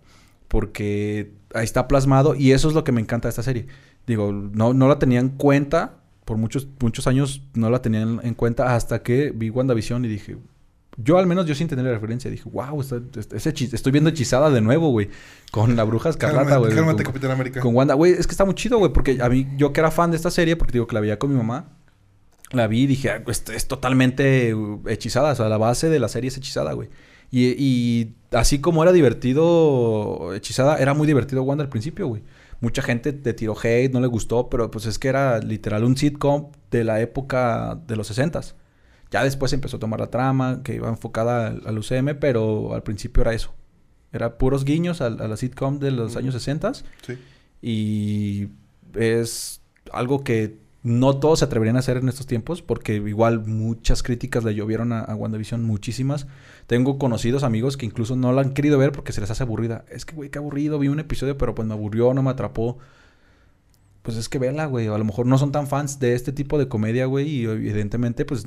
porque 0.48 1.32
ahí 1.54 1.64
está 1.64 1.88
plasmado 1.88 2.34
y 2.34 2.52
eso 2.52 2.68
es 2.68 2.74
lo 2.74 2.84
que 2.84 2.92
me 2.92 3.00
encanta 3.00 3.28
de 3.28 3.30
esta 3.30 3.42
serie. 3.42 3.66
Digo, 4.06 4.32
no, 4.32 4.74
no 4.74 4.88
la 4.88 4.98
tenía 4.98 5.20
en 5.20 5.30
cuenta, 5.30 5.94
por 6.24 6.36
muchos, 6.36 6.68
muchos 6.80 7.06
años 7.06 7.42
no 7.54 7.70
la 7.70 7.80
tenía 7.82 8.02
en, 8.02 8.20
en 8.22 8.34
cuenta 8.34 8.74
hasta 8.74 9.02
que 9.02 9.30
vi 9.34 9.50
WandaVision 9.50 10.04
y 10.04 10.08
dije, 10.08 10.36
yo 10.96 11.18
al 11.18 11.26
menos 11.26 11.46
yo 11.46 11.54
sin 11.54 11.68
tener 11.68 11.84
la 11.84 11.92
referencia 11.92 12.30
dije, 12.30 12.48
wow, 12.50 12.80
está- 12.80 13.00
está- 13.18 13.36
ese 13.36 13.54
hechi- 13.54 13.72
estoy 13.72 13.92
viendo 13.92 14.10
hechizada 14.10 14.50
de 14.50 14.60
nuevo, 14.60 14.90
güey. 14.90 15.08
Con 15.50 15.74
la 15.76 15.84
bruja 15.84 16.10
escarlata, 16.10 16.56
güey. 16.58 16.74
cálmate, 16.74 17.02
con, 17.02 17.12
Capitán 17.12 17.30
América. 17.32 17.60
con 17.60 17.74
Wanda, 17.74 17.94
güey, 17.94 18.12
es 18.12 18.26
que 18.26 18.32
está 18.32 18.44
muy 18.44 18.54
chido, 18.54 18.78
güey, 18.78 18.92
porque 18.92 19.18
a 19.22 19.28
mí, 19.28 19.48
yo 19.56 19.72
que 19.72 19.80
era 19.80 19.90
fan 19.90 20.10
de 20.10 20.16
esta 20.16 20.30
serie, 20.30 20.56
porque 20.56 20.72
digo 20.72 20.86
que 20.86 20.94
la 20.94 21.00
veía 21.00 21.18
con 21.18 21.30
mi 21.30 21.36
mamá, 21.36 21.70
la 22.52 22.66
vi 22.66 22.82
y 22.82 22.86
dije, 22.86 23.10
ah, 23.10 23.22
es, 23.26 23.44
es 23.48 23.66
totalmente 23.68 24.54
uh, 24.54 24.82
hechizada, 24.86 25.32
o 25.32 25.34
sea, 25.34 25.48
la 25.48 25.56
base 25.58 25.88
de 25.88 25.98
la 25.98 26.08
serie 26.08 26.28
es 26.28 26.36
hechizada, 26.36 26.72
güey. 26.74 26.90
Y, 27.30 27.54
y 27.58 28.14
así 28.32 28.60
como 28.60 28.82
era 28.82 28.92
divertido 28.92 30.34
hechizada, 30.34 30.76
era 30.76 30.94
muy 30.94 31.06
divertido 31.06 31.42
Wanda 31.42 31.64
al 31.64 31.70
principio, 31.70 32.06
güey. 32.06 32.22
Mucha 32.60 32.82
gente 32.82 33.12
te 33.12 33.32
tiró 33.32 33.56
hate, 33.60 33.92
no 33.92 34.00
le 34.00 34.06
gustó, 34.06 34.48
pero 34.48 34.70
pues 34.70 34.86
es 34.86 34.98
que 34.98 35.08
era 35.08 35.38
literal 35.38 35.82
un 35.84 35.96
sitcom 35.96 36.50
de 36.70 36.84
la 36.84 37.00
época 37.00 37.80
de 37.88 37.96
los 37.96 38.10
60s. 38.10 38.54
Ya 39.12 39.22
después 39.22 39.52
empezó 39.52 39.76
a 39.76 39.80
tomar 39.80 40.00
la 40.00 40.08
trama, 40.08 40.62
que 40.64 40.74
iba 40.74 40.88
enfocada 40.88 41.46
al, 41.48 41.62
al 41.66 41.78
UCM, 41.78 42.18
pero 42.18 42.74
al 42.74 42.82
principio 42.82 43.20
era 43.20 43.32
eso. 43.34 43.54
Era 44.12 44.38
puros 44.38 44.64
guiños 44.64 45.00
a, 45.00 45.06
a 45.06 45.10
la 45.28 45.36
sitcom 45.36 45.78
de 45.78 45.90
los 45.92 46.16
años 46.16 46.34
60 46.34 46.72
Sí. 47.06 47.18
y 47.62 48.48
es 48.98 49.60
algo 49.92 50.24
que 50.24 50.60
no 50.82 51.16
todos 51.18 51.38
se 51.38 51.44
atreverían 51.44 51.76
a 51.76 51.78
hacer 51.78 51.96
en 51.98 52.08
estos 52.08 52.26
tiempos 52.26 52.60
porque 52.60 52.96
igual 52.96 53.46
muchas 53.46 54.02
críticas 54.02 54.42
le 54.42 54.54
llovieron 54.54 54.92
a, 54.92 55.00
a 55.00 55.14
WandaVision, 55.14 55.62
muchísimas. 55.64 56.26
Tengo 56.66 56.98
conocidos 56.98 57.44
amigos 57.44 57.76
que 57.76 57.86
incluso 57.86 58.16
no 58.16 58.32
la 58.32 58.40
han 58.42 58.52
querido 58.52 58.78
ver 58.78 58.90
porque 58.92 59.12
se 59.12 59.20
les 59.20 59.30
hace 59.30 59.44
aburrida. 59.44 59.84
Es 59.90 60.04
que, 60.04 60.14
güey, 60.16 60.28
qué 60.30 60.38
aburrido, 60.38 60.78
vi 60.80 60.88
un 60.88 60.98
episodio 60.98 61.38
pero 61.38 61.54
pues 61.54 61.68
me 61.68 61.74
aburrió, 61.74 62.12
no 62.14 62.22
me 62.22 62.30
atrapó. 62.30 62.78
Pues 64.02 64.16
es 64.16 64.28
que 64.28 64.40
vela, 64.40 64.66
güey. 64.66 64.88
A 64.88 64.98
lo 64.98 65.04
mejor 65.04 65.26
no 65.26 65.38
son 65.38 65.52
tan 65.52 65.68
fans 65.68 66.00
de 66.00 66.14
este 66.14 66.32
tipo 66.32 66.58
de 66.58 66.66
comedia, 66.66 67.06
güey. 67.06 67.28
Y 67.28 67.44
evidentemente, 67.44 68.24
pues 68.24 68.46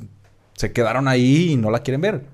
se 0.56 0.72
quedaron 0.72 1.08
ahí 1.08 1.52
y 1.52 1.56
no 1.56 1.70
la 1.70 1.80
quieren 1.80 2.00
ver. 2.00 2.24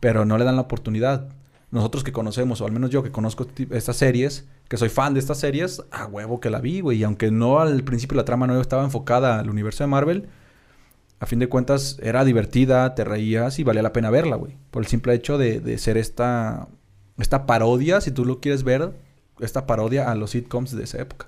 Pero 0.00 0.24
no 0.24 0.38
le 0.38 0.44
dan 0.44 0.56
la 0.56 0.62
oportunidad. 0.62 1.28
Nosotros 1.72 2.04
que 2.04 2.12
conocemos, 2.12 2.60
o 2.60 2.66
al 2.66 2.72
menos 2.72 2.90
yo 2.90 3.02
que 3.02 3.10
conozco 3.10 3.46
ti- 3.46 3.66
estas 3.72 3.96
series, 3.96 4.44
que 4.68 4.76
soy 4.76 4.88
fan 4.88 5.14
de 5.14 5.20
estas 5.20 5.38
series, 5.38 5.82
a 5.90 6.06
huevo 6.06 6.38
que 6.40 6.50
la 6.50 6.60
vi, 6.60 6.80
güey. 6.80 6.98
Y 6.98 7.04
aunque 7.04 7.30
no 7.32 7.58
al 7.58 7.82
principio 7.82 8.16
la 8.16 8.24
trama 8.24 8.46
no 8.46 8.60
estaba 8.60 8.84
enfocada 8.84 9.40
al 9.40 9.50
universo 9.50 9.82
de 9.82 9.88
Marvel, 9.88 10.28
a 11.18 11.26
fin 11.26 11.38
de 11.40 11.48
cuentas 11.48 11.98
era 12.00 12.24
divertida, 12.24 12.94
te 12.94 13.02
reías 13.02 13.58
y 13.58 13.64
valía 13.64 13.82
la 13.82 13.92
pena 13.92 14.10
verla, 14.10 14.36
güey. 14.36 14.56
Por 14.70 14.82
el 14.82 14.88
simple 14.88 15.14
hecho 15.14 15.38
de, 15.38 15.60
de 15.60 15.78
ser 15.78 15.96
esta, 15.96 16.68
esta 17.18 17.46
parodia, 17.46 18.00
si 18.00 18.12
tú 18.12 18.24
lo 18.24 18.40
quieres 18.40 18.62
ver, 18.62 18.92
esta 19.40 19.66
parodia 19.66 20.10
a 20.10 20.14
los 20.14 20.30
sitcoms 20.30 20.76
de 20.76 20.84
esa 20.84 20.98
época. 21.02 21.26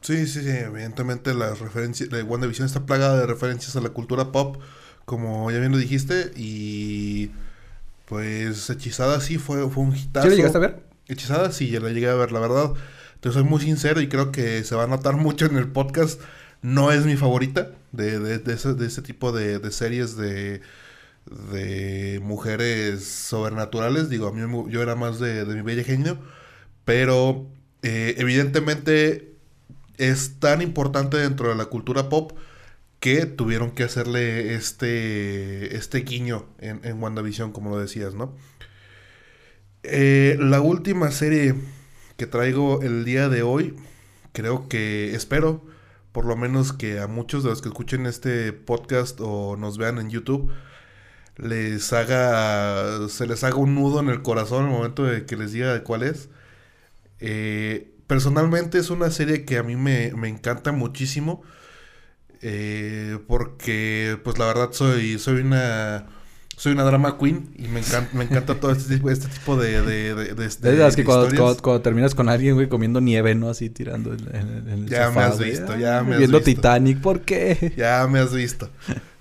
Sí, 0.00 0.26
sí, 0.26 0.42
sí, 0.42 0.48
evidentemente 0.50 1.34
la 1.34 1.54
referencia 1.54 2.06
de 2.06 2.22
WandaVision 2.22 2.66
está 2.66 2.86
plagada 2.86 3.18
de 3.18 3.26
referencias 3.26 3.76
a 3.76 3.80
la 3.80 3.90
cultura 3.90 4.32
pop, 4.32 4.56
como 5.08 5.50
ya 5.50 5.58
bien 5.58 5.72
lo 5.72 5.78
dijiste, 5.78 6.32
y 6.36 7.30
pues 8.04 8.68
Hechizada 8.68 9.20
sí 9.20 9.38
fue, 9.38 9.68
fue 9.70 9.82
un 9.82 9.96
hitazo. 9.96 10.26
¿Sí 10.26 10.30
la 10.30 10.36
llegaste 10.36 10.58
a 10.58 10.60
ver? 10.60 10.82
Hechizada 11.08 11.50
sí, 11.50 11.70
ya 11.70 11.80
la 11.80 11.88
llegué 11.88 12.08
a 12.10 12.14
ver, 12.14 12.30
la 12.30 12.40
verdad. 12.40 12.74
Te 13.20 13.32
soy 13.32 13.42
muy 13.42 13.60
sincero 13.62 14.02
y 14.02 14.08
creo 14.08 14.30
que 14.32 14.62
se 14.64 14.76
va 14.76 14.84
a 14.84 14.86
notar 14.86 15.16
mucho 15.16 15.46
en 15.46 15.56
el 15.56 15.68
podcast. 15.68 16.20
No 16.60 16.92
es 16.92 17.06
mi 17.06 17.16
favorita 17.16 17.70
de, 17.92 18.20
de, 18.20 18.38
de 18.38 18.52
ese, 18.52 18.74
de 18.74 18.86
ese 18.86 19.00
tipo 19.00 19.32
de, 19.32 19.58
de 19.58 19.70
series 19.72 20.16
de, 20.18 20.60
de 21.52 22.20
mujeres 22.22 23.04
sobrenaturales. 23.06 24.10
Digo, 24.10 24.28
a 24.28 24.32
mí 24.32 24.42
yo 24.70 24.82
era 24.82 24.94
más 24.94 25.18
de, 25.18 25.46
de 25.46 25.54
mi 25.54 25.62
bella 25.62 25.84
genio. 25.84 26.18
Pero 26.84 27.46
eh, 27.82 28.14
evidentemente 28.18 29.32
es 29.96 30.38
tan 30.38 30.60
importante 30.60 31.16
dentro 31.16 31.48
de 31.48 31.56
la 31.56 31.64
cultura 31.64 32.10
pop 32.10 32.32
que 33.00 33.26
tuvieron 33.26 33.70
que 33.70 33.84
hacerle 33.84 34.54
este, 34.54 35.76
este 35.76 36.00
guiño 36.00 36.46
en, 36.58 36.80
en 36.84 37.02
WandaVision, 37.02 37.52
como 37.52 37.70
lo 37.70 37.78
decías, 37.78 38.14
¿no? 38.14 38.34
Eh, 39.84 40.36
la 40.40 40.60
última 40.60 41.10
serie 41.10 41.54
que 42.16 42.26
traigo 42.26 42.82
el 42.82 43.04
día 43.04 43.28
de 43.28 43.42
hoy, 43.42 43.76
creo 44.32 44.68
que 44.68 45.14
espero, 45.14 45.64
por 46.12 46.24
lo 46.24 46.36
menos 46.36 46.72
que 46.72 46.98
a 46.98 47.06
muchos 47.06 47.44
de 47.44 47.50
los 47.50 47.62
que 47.62 47.68
escuchen 47.68 48.06
este 48.06 48.52
podcast 48.52 49.20
o 49.20 49.56
nos 49.56 49.78
vean 49.78 49.98
en 49.98 50.10
YouTube, 50.10 50.50
les 51.36 51.92
haga, 51.92 53.08
se 53.08 53.26
les 53.26 53.44
haga 53.44 53.56
un 53.56 53.74
nudo 53.76 54.00
en 54.00 54.08
el 54.08 54.22
corazón 54.22 54.64
al 54.66 54.70
momento 54.70 55.04
de 55.04 55.24
que 55.26 55.36
les 55.36 55.52
diga 55.52 55.72
de 55.72 55.82
cuál 55.82 56.02
es. 56.02 56.28
Eh, 57.20 57.92
personalmente 58.08 58.78
es 58.78 58.90
una 58.90 59.10
serie 59.10 59.44
que 59.44 59.58
a 59.58 59.62
mí 59.62 59.76
me, 59.76 60.12
me 60.16 60.28
encanta 60.28 60.72
muchísimo. 60.72 61.42
Eh, 62.42 63.18
porque, 63.26 64.18
pues 64.24 64.38
la 64.38 64.46
verdad, 64.46 64.70
soy, 64.72 65.18
soy 65.18 65.40
una. 65.42 66.06
Soy 66.56 66.72
una 66.72 66.82
drama 66.82 67.16
queen 67.18 67.50
y 67.56 67.68
me 67.68 67.78
encanta, 67.78 68.10
me 68.16 68.24
encanta 68.24 68.58
todo 68.58 68.72
este 68.72 68.96
tipo, 68.96 69.08
este 69.10 69.28
tipo 69.28 69.56
de, 69.56 69.80
de, 69.80 70.12
de, 70.16 70.34
de- 70.34 70.44
Es 70.46 70.60
de 70.60 70.76
las 70.76 70.96
que 70.96 71.04
cuando, 71.04 71.28
cuando- 71.28 71.62
cuando 71.62 71.82
terminas 71.82 72.16
con 72.16 72.28
alguien, 72.28 72.56
güey, 72.56 72.68
comiendo 72.68 73.00
nieve, 73.00 73.36
¿no? 73.36 73.48
Así 73.48 73.70
tirando 73.70 74.12
en, 74.12 74.18
en- 74.34 74.68
en 74.68 74.68
el 74.70 74.88
Ya 74.88 75.08
me 75.12 75.20
has 75.20 75.36
güey. 75.36 75.50
visto, 75.50 75.70
Ah, 75.74 75.78
ya 75.78 76.02
me 76.02 76.14
has 76.14 76.18
Viendo 76.18 76.38
visto. 76.38 76.50
Titanic, 76.50 77.00
¿por 77.00 77.20
qué? 77.20 77.74
Ya 77.76 78.04
me 78.10 78.18
has 78.18 78.34
visto. 78.34 78.68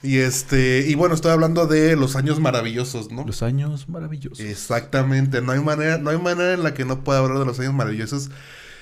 Y 0.01 0.18
este, 0.18 0.86
y 0.88 0.95
bueno, 0.95 1.13
estoy 1.13 1.32
hablando 1.32 1.68
de 1.68 1.95
los 1.95 2.15
años 2.15 2.39
maravillosos, 2.39 3.11
¿no? 3.11 3.24
Los 3.24 3.43
años 3.43 3.88
maravillosos. 3.88 4.39
Exactamente, 4.39 5.39
no 5.43 5.51
hay 5.51 5.59
manera, 5.59 5.99
no 5.99 6.09
hay 6.09 6.18
manera 6.18 6.53
en 6.53 6.63
la 6.63 6.74
que 6.74 6.86
no 6.86 7.03
pueda 7.03 7.20
hablar 7.20 7.38
de 7.38 7.45
los 7.45 7.59
años 7.59 7.74
maravillosos 7.76 8.32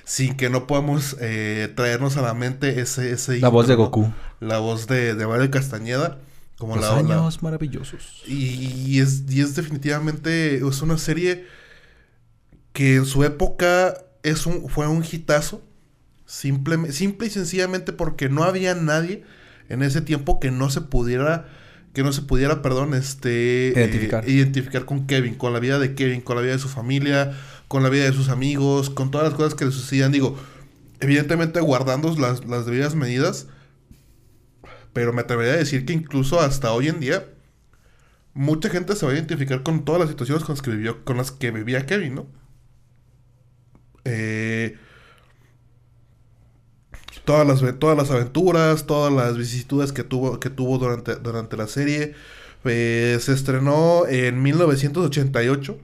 sin 0.06 0.38
que 0.38 0.50
no 0.50 0.66
podamos 0.68 1.18
eh, 1.20 1.74
traernos 1.76 2.16
a 2.16 2.22
la 2.22 2.34
mente 2.34 2.80
ese, 2.80 3.12
ese 3.12 3.40
La 3.42 3.50
voz 3.50 3.68
de. 3.68 3.76
Goku. 3.76 4.14
La 4.40 4.60
voz 4.60 4.88
de, 4.88 5.16
de 5.16 5.28
Mario 5.28 5.52
Castañeda. 5.52 6.20
Como 6.58 6.78
Los 6.78 6.86
la, 6.86 7.02
la- 7.02 7.16
años 7.18 7.44
maravillosos. 7.44 8.24
y, 8.26 8.36
y 8.88 9.00
es, 9.02 9.24
y 9.28 9.42
es 9.42 9.56
definitivamente 9.56 10.56
es 10.66 10.82
una 10.82 10.98
serie 10.98 11.46
que 12.72 12.96
en 12.96 13.06
su 13.06 13.24
época 13.26 13.94
es 14.24 14.46
un, 14.46 14.70
fue 14.70 14.88
un 14.88 15.04
hitazo. 15.04 15.62
Simple, 16.26 16.92
simple 16.92 17.28
y 17.28 17.30
sencillamente 17.30 17.94
porque 17.94 18.30
no 18.30 18.44
había 18.46 18.74
nadie 18.74 19.24
en 19.70 19.84
ese 19.84 20.02
tiempo 20.02 20.40
que 20.40 20.50
no 20.50 20.70
se 20.72 20.82
pudiera, 20.82 21.48
que 21.96 22.04
no 22.04 22.12
se 22.12 22.22
pudiera, 22.22 22.62
perdón, 22.62 22.94
este 22.94 23.72
Identificar. 23.74 24.28
eh, 24.28 24.32
identificar 24.32 24.86
con 24.86 25.08
Kevin, 25.08 25.34
con 25.36 25.54
la 25.54 25.60
vida 25.60 25.80
de 25.80 25.96
Kevin, 25.96 26.20
con 26.20 26.36
la 26.36 26.42
vida 26.42 26.52
de 26.52 26.60
su 26.60 26.68
familia, 26.68 27.32
con 27.70 27.84
la 27.84 27.90
vida 27.90 28.04
de 28.04 28.12
sus 28.12 28.28
amigos, 28.28 28.90
con 28.90 29.10
todas 29.12 29.30
las 29.30 29.36
cosas 29.36 29.56
que 29.56 29.64
le 29.64 29.72
sucedían. 29.72 30.12
Digo, 30.12 30.38
evidentemente 31.00 31.62
guardando 31.62 32.14
las, 32.20 32.46
las 32.46 32.66
debidas 32.66 32.96
medidas. 32.96 33.48
Pero 34.92 35.14
me 35.14 35.22
atrevería 35.22 35.54
a 35.54 35.58
decir 35.58 35.86
que 35.86 35.94
incluso 35.94 36.42
hasta 36.42 36.72
hoy 36.74 36.90
en 36.90 37.00
día, 37.00 37.26
mucha 38.34 38.70
gente 38.70 38.96
se 38.96 39.06
va 39.06 39.14
a 39.14 39.16
identificar 39.16 39.64
con 39.64 39.86
todas 39.86 40.02
las 40.02 40.10
situaciones 40.10 40.44
con 40.44 40.56
las 40.56 40.62
que 40.62 40.72
vivió, 40.72 41.04
con 41.06 41.16
las 41.18 41.32
que 41.32 41.52
vivía 41.52 41.86
Kevin, 41.86 42.16
¿no? 42.16 42.28
Eh, 44.04 44.78
todas 47.26 47.46
las 47.48 47.80
todas 47.80 47.98
las 47.98 48.12
aventuras, 48.12 48.86
todas 48.86 49.12
las 49.12 49.38
vicisitudes 49.38 49.92
que 49.92 50.04
tuvo 50.04 50.40
que 50.40 50.50
tuvo 50.50 50.78
durante 50.78 51.16
durante 51.16 51.58
la 51.58 51.68
serie. 51.68 52.14
Eh, 52.64 53.18
se 53.22 53.34
estrenó 53.34 54.08
en 54.08 54.42
1988. 54.42 55.78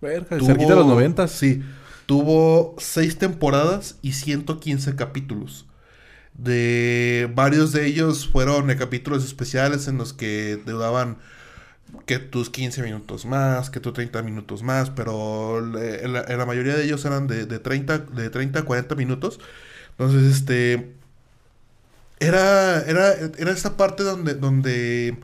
Verga, 0.00 0.38
Tuvo- 0.38 0.46
cerquita 0.46 0.70
de 0.70 0.76
los 0.76 0.86
noventas. 0.86 1.30
Sí. 1.30 1.62
Tuvo 2.06 2.74
seis 2.78 3.18
temporadas 3.18 3.96
y 4.02 4.12
115 4.12 4.96
capítulos. 4.96 5.66
De 6.34 7.30
varios 7.34 7.72
de 7.72 7.86
ellos 7.86 8.26
fueron 8.28 8.70
eh, 8.70 8.76
capítulos 8.76 9.24
especiales 9.24 9.86
en 9.88 9.98
los 9.98 10.12
que 10.14 10.58
te 10.64 10.72
daban 10.72 11.18
que 12.06 12.18
tus 12.18 12.48
15 12.48 12.82
minutos 12.82 13.26
más, 13.26 13.68
que 13.68 13.78
tus 13.80 13.92
30 13.92 14.22
minutos 14.22 14.62
más, 14.62 14.88
pero 14.90 15.60
le- 15.60 16.08
la, 16.08 16.22
la 16.22 16.46
mayoría 16.46 16.74
de 16.74 16.84
ellos 16.84 17.04
eran 17.04 17.26
de, 17.26 17.44
de 17.44 17.58
30, 17.58 17.98
de 17.98 18.30
30 18.30 18.60
a 18.60 18.62
40 18.62 18.94
minutos. 18.94 19.40
Entonces, 19.98 20.32
este... 20.34 20.94
Era, 22.20 22.82
era, 22.86 23.14
era 23.38 23.50
esta 23.50 23.76
parte 23.76 24.04
donde, 24.04 24.34
donde 24.34 25.16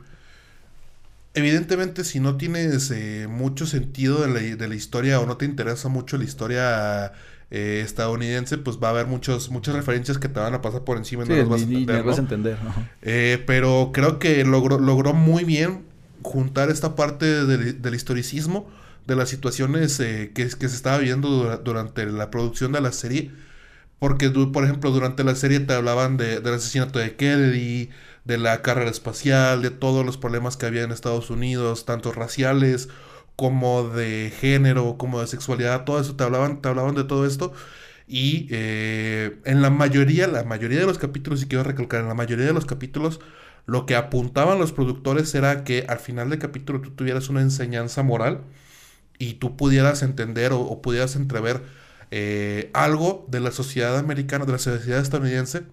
evidentemente 1.33 2.03
si 2.03 2.19
no 2.19 2.37
tienes 2.37 2.91
eh, 2.91 3.27
mucho 3.29 3.65
sentido 3.65 4.21
de 4.21 4.27
la, 4.27 4.55
de 4.57 4.67
la 4.67 4.75
historia 4.75 5.19
o 5.19 5.25
no 5.25 5.37
te 5.37 5.45
interesa 5.45 5.87
mucho 5.89 6.17
la 6.17 6.23
historia 6.23 7.13
eh, 7.51 7.81
estadounidense, 7.85 8.57
pues 8.57 8.77
va 8.77 8.87
a 8.89 8.91
haber 8.91 9.07
muchos, 9.07 9.49
muchas 9.49 9.75
referencias 9.75 10.17
que 10.17 10.27
te 10.29 10.39
van 10.39 10.53
a 10.53 10.61
pasar 10.61 10.83
por 10.83 10.97
encima 10.97 11.23
y 11.23 11.27
Sí, 11.27 11.31
no 11.33 11.37
las 11.37 11.47
vas 11.47 11.61
a 11.61 11.65
entender, 11.65 11.95
las 11.97 12.05
vas 12.05 12.17
a 12.17 12.21
¿no? 12.21 12.21
entender. 12.21 12.57
Eh, 13.01 13.43
pero 13.47 13.91
creo 13.93 14.19
que 14.19 14.43
logró, 14.45 14.79
logró 14.79 15.13
muy 15.13 15.43
bien 15.43 15.83
juntar 16.23 16.69
esta 16.69 16.95
parte 16.95 17.45
del, 17.45 17.81
del 17.81 17.95
historicismo, 17.95 18.69
de 19.07 19.15
las 19.15 19.29
situaciones 19.29 19.99
eh, 19.99 20.31
que, 20.35 20.47
que 20.49 20.69
se 20.69 20.75
estaba 20.75 20.97
viviendo 20.97 21.29
dura- 21.29 21.57
durante 21.57 22.05
la 22.07 22.29
producción 22.31 22.71
de 22.71 22.81
la 22.81 22.91
serie. 22.91 23.31
Porque, 23.99 24.29
por 24.29 24.63
ejemplo, 24.63 24.91
durante 24.91 25.23
la 25.23 25.35
serie 25.35 25.59
te 25.59 25.73
hablaban 25.73 26.17
de, 26.17 26.39
del 26.39 26.53
asesinato 26.55 26.99
de 26.99 27.15
Kennedy, 27.15 27.89
de 28.25 28.37
la 28.37 28.61
carrera 28.61 28.89
espacial, 28.89 29.61
de 29.61 29.71
todos 29.71 30.05
los 30.05 30.17
problemas 30.17 30.57
que 30.57 30.65
había 30.65 30.83
en 30.83 30.91
Estados 30.91 31.29
Unidos, 31.29 31.85
tanto 31.85 32.11
raciales 32.13 32.89
como 33.35 33.89
de 33.89 34.33
género, 34.37 34.97
como 34.97 35.21
de 35.21 35.27
sexualidad, 35.27 35.85
todo 35.85 35.99
eso, 36.01 36.15
te 36.15 36.23
hablaban, 36.23 36.61
te 36.61 36.69
hablaban 36.69 36.95
de 36.95 37.03
todo 37.05 37.25
esto. 37.25 37.53
Y 38.07 38.47
eh, 38.51 39.39
en 39.45 39.61
la 39.61 39.69
mayoría, 39.69 40.27
la 40.27 40.43
mayoría 40.43 40.79
de 40.79 40.85
los 40.85 40.97
capítulos, 40.97 41.43
y 41.43 41.47
quiero 41.47 41.63
recalcar, 41.63 42.01
en 42.01 42.07
la 42.07 42.15
mayoría 42.15 42.45
de 42.45 42.53
los 42.53 42.65
capítulos, 42.65 43.19
lo 43.65 43.85
que 43.85 43.95
apuntaban 43.95 44.59
los 44.59 44.73
productores 44.73 45.33
era 45.35 45.63
que 45.63 45.85
al 45.87 45.99
final 45.99 46.29
del 46.29 46.39
capítulo 46.39 46.81
tú 46.81 46.91
tuvieras 46.91 47.29
una 47.29 47.41
enseñanza 47.41 48.03
moral 48.03 48.43
y 49.19 49.35
tú 49.35 49.57
pudieras 49.57 50.01
entender 50.03 50.53
o, 50.53 50.81
pudieras 50.81 51.15
entrever 51.15 51.63
eh, 52.11 52.69
algo 52.73 53.25
de 53.29 53.39
la 53.39 53.51
sociedad 53.51 53.97
americana, 53.97 54.45
de 54.45 54.53
la 54.53 54.59
sociedad 54.59 54.99
estadounidense, 54.99 55.63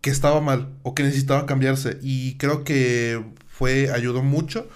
que 0.00 0.10
estaba 0.10 0.40
mal 0.40 0.68
o 0.82 0.94
que 0.94 1.02
necesitaba 1.02 1.46
cambiarse. 1.46 1.98
Y 2.02 2.36
creo 2.38 2.64
que 2.64 3.22
fue, 3.46 3.90
ayudó 3.90 4.22
mucho 4.22 4.68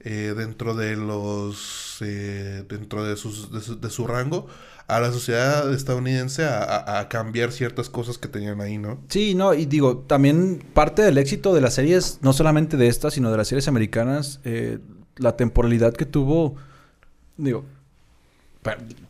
eh, 0.00 0.34
dentro 0.36 0.74
de 0.74 0.96
los, 0.96 1.98
eh, 2.00 2.64
dentro 2.68 3.04
de, 3.04 3.16
sus, 3.16 3.80
de 3.80 3.90
su 3.90 4.06
rango 4.06 4.46
a 4.90 4.98
la 4.98 5.12
sociedad 5.12 5.72
estadounidense 5.72 6.44
a, 6.44 7.06
cambiar 7.08 7.52
ciertas 7.52 7.88
cosas 7.88 8.18
que 8.18 8.26
tenían 8.26 8.60
ahí, 8.60 8.76
¿no? 8.76 9.00
Sí, 9.08 9.34
no, 9.36 9.54
y 9.54 9.66
digo, 9.66 9.98
también 9.98 10.64
parte 10.74 11.02
del 11.02 11.16
éxito 11.18 11.54
de 11.54 11.60
las 11.60 11.74
series, 11.74 12.18
no 12.22 12.32
solamente 12.32 12.76
de 12.76 12.88
estas, 12.88 13.14
sino 13.14 13.30
de 13.30 13.36
las 13.36 13.46
series 13.46 13.68
americanas, 13.68 14.40
eh, 14.44 14.78
la 15.16 15.36
temporalidad 15.36 15.92
que 15.92 16.06
tuvo, 16.06 16.56
digo, 17.36 17.64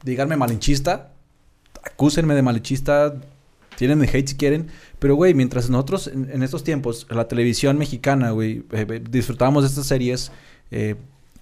díganme 0.04 0.36
malinchista, 0.36 1.12
acúsenme 1.82 2.34
de 2.34 2.42
malinchista, 2.42 3.14
tienen 3.76 4.02
hate 4.02 4.28
si 4.28 4.36
quieren, 4.36 4.68
pero 4.98 5.14
güey, 5.14 5.34
mientras 5.34 5.70
nosotros 5.70 6.06
en, 6.08 6.42
estos 6.42 6.64
tiempos, 6.64 7.06
la 7.10 7.28
televisión 7.28 7.78
mexicana, 7.78 8.30
güey, 8.30 8.64
eh, 8.72 8.86
eh, 8.88 9.02
disfrutábamos 9.10 9.64
de 9.64 9.68
estas 9.68 9.86
series, 9.86 10.32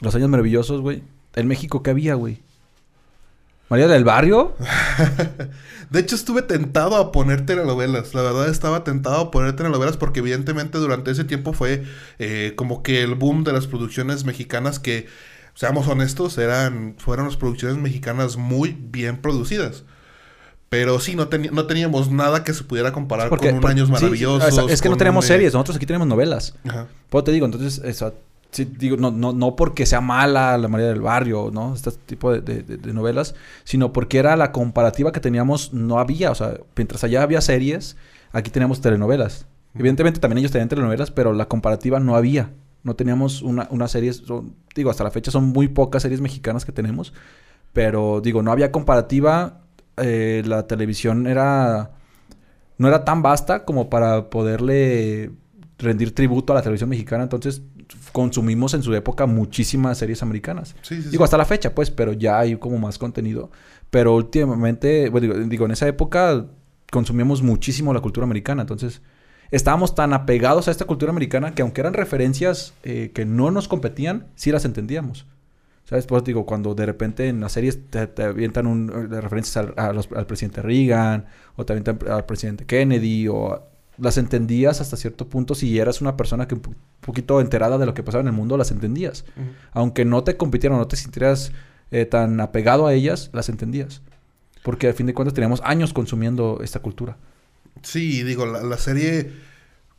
Los 0.00 0.14
Años 0.14 0.28
Maravillosos, 0.28 0.80
güey, 0.80 1.02
en 1.34 1.46
México, 1.46 1.82
¿qué 1.82 1.90
había, 1.90 2.14
güey? 2.14 2.40
María 3.68 3.86
del 3.86 4.04
Barrio. 4.04 4.54
de 5.90 6.00
hecho, 6.00 6.16
estuve 6.16 6.42
tentado 6.42 6.96
a 6.96 7.12
poner 7.12 7.44
telenovelas. 7.44 8.14
La 8.14 8.22
verdad, 8.22 8.48
estaba 8.48 8.82
tentado 8.82 9.20
a 9.20 9.30
poner 9.30 9.54
telenovelas 9.56 9.96
porque, 9.96 10.20
evidentemente, 10.20 10.78
durante 10.78 11.10
ese 11.10 11.24
tiempo 11.24 11.52
fue 11.52 11.84
eh, 12.18 12.54
como 12.56 12.82
que 12.82 13.02
el 13.02 13.14
boom 13.14 13.44
de 13.44 13.52
las 13.52 13.66
producciones 13.66 14.24
mexicanas 14.24 14.78
que, 14.78 15.06
seamos 15.58 15.88
honestos, 15.88 16.38
eran, 16.38 16.94
fueron 16.98 17.26
las 17.26 17.36
producciones 17.36 17.78
mexicanas 17.78 18.36
muy 18.36 18.78
bien 18.78 19.16
producidas. 19.16 19.82
Pero 20.68 21.00
sí, 21.00 21.16
no, 21.16 21.28
no 21.50 21.66
teníamos 21.66 22.12
nada 22.12 22.44
que 22.44 22.54
se 22.54 22.62
pudiera 22.62 22.92
comparar 22.92 23.28
con 23.28 23.44
un 23.44 23.66
Años 23.66 23.90
Maravillosos. 23.90 24.70
es 24.70 24.80
que 24.80 24.88
no 24.88 24.96
tenemos 24.96 25.24
series, 25.24 25.54
nosotros 25.54 25.76
aquí 25.76 25.84
tenemos 25.84 26.06
novelas. 26.06 26.54
Ajá. 26.64 26.86
Pues 27.08 27.24
te 27.24 27.32
digo, 27.32 27.44
entonces, 27.44 27.80
eso, 27.84 28.14
Sí, 28.52 28.66
digo, 28.66 28.96
no, 28.96 29.10
no, 29.10 29.32
no 29.32 29.56
porque 29.56 29.84
sea 29.84 30.00
mala 30.00 30.56
la 30.58 30.68
María 30.68 30.86
del 30.86 31.00
Barrio, 31.00 31.50
¿no? 31.52 31.74
Este 31.74 31.90
tipo 31.90 32.32
de, 32.32 32.78
novelas, 32.94 33.34
sino 33.64 33.92
porque 33.92 34.18
era 34.18 34.36
la 34.36 34.52
comparativa 34.52 35.10
que 35.10 35.18
teníamos, 35.18 35.74
no 35.74 35.98
había, 35.98 36.30
o 36.30 36.36
sea, 36.36 36.54
mientras 36.76 37.02
allá 37.02 37.22
había 37.24 37.40
series, 37.40 37.96
aquí 38.30 38.50
teníamos 38.50 38.80
telenovelas. 38.80 39.44
Evidentemente 39.74 40.20
también 40.20 40.38
ellos 40.38 40.52
tenían 40.52 40.68
telenovelas, 40.68 41.10
pero 41.10 41.32
la 41.32 41.46
comparativa 41.46 41.98
no 41.98 42.14
había. 42.14 42.52
No 42.82 42.94
teníamos 42.94 43.42
una, 43.42 43.68
una 43.70 43.88
serie, 43.88 44.12
digo, 44.74 44.90
hasta 44.90 45.04
la 45.04 45.10
fecha 45.10 45.30
son 45.30 45.44
muy 45.44 45.68
pocas 45.68 46.02
series 46.02 46.20
mexicanas 46.20 46.64
que 46.64 46.72
tenemos, 46.72 47.12
pero 47.72 48.20
digo, 48.20 48.42
no 48.42 48.52
había 48.52 48.72
comparativa, 48.72 49.60
eh, 49.96 50.42
la 50.46 50.66
televisión 50.66 51.26
era, 51.26 51.92
no 52.78 52.88
era 52.88 53.04
tan 53.04 53.22
vasta 53.22 53.64
como 53.64 53.90
para 53.90 54.30
poderle 54.30 55.32
rendir 55.78 56.14
tributo 56.14 56.52
a 56.52 56.56
la 56.56 56.62
televisión 56.62 56.90
mexicana, 56.90 57.24
entonces 57.24 57.62
consumimos 58.12 58.74
en 58.74 58.82
su 58.82 58.94
época 58.94 59.26
muchísimas 59.26 59.98
series 59.98 60.22
americanas. 60.22 60.74
digo, 61.10 61.24
hasta 61.24 61.36
la 61.36 61.44
fecha, 61.44 61.74
pues, 61.74 61.90
pero 61.90 62.12
ya 62.12 62.38
hay 62.38 62.56
como 62.56 62.78
más 62.78 62.98
contenido. 62.98 63.50
Pero 63.90 64.14
últimamente, 64.14 65.08
bueno, 65.08 65.34
digo, 65.46 65.64
en 65.64 65.70
esa 65.70 65.88
época 65.88 66.46
consumíamos 66.90 67.42
muchísimo 67.42 67.94
la 67.94 68.00
cultura 68.00 68.24
americana. 68.24 68.62
Entonces, 68.62 69.00
estábamos 69.50 69.94
tan 69.94 70.12
apegados 70.12 70.68
a 70.68 70.70
esta 70.70 70.84
cultura 70.84 71.10
americana 71.10 71.54
que 71.54 71.62
aunque 71.62 71.80
eran 71.80 71.94
referencias 71.94 72.74
eh, 72.82 73.10
que 73.14 73.24
no 73.24 73.50
nos 73.50 73.68
competían, 73.68 74.26
sí 74.34 74.52
las 74.52 74.64
entendíamos. 74.64 75.26
¿Sabes? 75.84 76.06
Pues 76.06 76.22
digo, 76.22 76.44
cuando 76.44 76.74
de 76.74 76.84
repente 76.84 77.28
en 77.28 77.40
las 77.40 77.52
series 77.52 77.88
te, 77.88 78.22
avientan 78.22 78.66
un, 78.66 79.08
de 79.08 79.20
referencias 79.22 79.56
al, 79.56 79.74
al, 79.78 80.26
presidente 80.26 80.60
Reagan, 80.60 81.24
o 81.56 81.64
te 81.64 81.72
avientan 81.72 81.98
al 82.10 82.26
presidente 82.26 82.66
Kennedy, 82.66 83.26
o 83.26 83.66
las 83.96 84.18
entendías 84.18 84.82
hasta 84.82 84.98
cierto 84.98 85.28
punto. 85.30 85.54
Si 85.54 85.78
eras 85.78 86.02
una 86.02 86.14
persona 86.14 86.46
que 86.46 86.56
un 86.56 86.76
poquito 87.00 87.40
enterada 87.40 87.78
de 87.78 87.86
lo 87.86 87.94
que 87.94 88.02
pasaba 88.02 88.20
en 88.20 88.28
el 88.28 88.34
mundo, 88.34 88.58
las 88.58 88.70
entendías. 88.70 89.24
Aunque 89.72 90.04
no 90.04 90.24
te 90.24 90.36
compitieran, 90.36 90.78
no 90.78 90.86
te 90.86 90.96
sintieras 90.96 91.52
eh, 91.90 92.04
tan 92.04 92.38
apegado 92.40 92.86
a 92.86 92.92
ellas, 92.92 93.30
las 93.32 93.48
entendías. 93.48 94.02
Porque 94.62 94.88
al 94.88 94.94
fin 94.94 95.06
de 95.06 95.14
cuentas 95.14 95.32
teníamos 95.32 95.62
años 95.64 95.94
consumiendo 95.94 96.60
esta 96.62 96.80
cultura. 96.80 97.16
Sí, 97.82 98.22
digo, 98.22 98.46
la, 98.46 98.78
serie, 98.78 99.32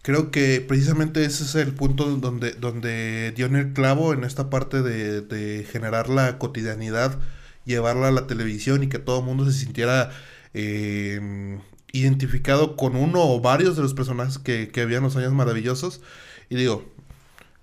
creo 0.02 0.32
que 0.32 0.62
precisamente 0.68 1.26
ese 1.26 1.44
es 1.44 1.56
el 1.56 1.74
punto 1.74 2.06
donde, 2.18 2.52
donde 2.54 3.34
dio 3.36 3.46
en 3.48 3.56
el 3.56 3.74
clavo 3.74 4.14
en 4.14 4.24
esta 4.24 4.50
parte 4.50 4.82
de, 4.82 5.22
de 5.22 5.64
generar 5.66 6.10
la 6.10 6.38
cotidianidad, 6.38 7.20
llevarla 7.66 8.10
a 8.10 8.12
la 8.12 8.28
televisión 8.28 8.84
y 8.84 8.90
que 8.90 9.00
todo 9.00 9.20
el 9.20 9.26
mundo 9.26 9.46
se 9.46 9.54
sintiera 9.54 10.12
eh, 10.54 11.60
identificado 11.92 12.76
con 12.76 12.96
uno 12.96 13.22
o 13.24 13.42
varios 13.42 13.76
de 13.76 13.82
los 13.82 13.94
personajes 13.94 14.38
que, 14.38 14.70
que 14.70 14.82
había 14.82 14.98
en 14.98 15.04
los 15.04 15.16
años 15.16 15.34
maravillosos. 15.34 16.02
Y 16.50 16.56
digo, 16.56 16.86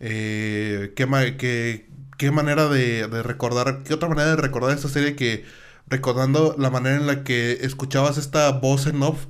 eh, 0.01 0.93
qué, 0.97 1.87
qué, 2.19 2.31
manera 2.31 2.69
de, 2.69 3.07
recordar, 3.23 3.83
qué 3.85 3.95
otra 3.95 4.09
manera 4.09 4.31
de 4.31 4.37
recordar 4.37 4.77
esta 4.77 4.89
serie 4.89 5.17
que 5.17 5.45
recordando 5.89 6.55
la 6.59 6.71
manera 6.71 6.97
en 6.97 7.07
la 7.07 7.25
que 7.25 7.59
escuchabas 7.62 8.19
esta 8.19 8.51
voz 8.53 8.87
en 8.87 9.03
off 9.03 9.27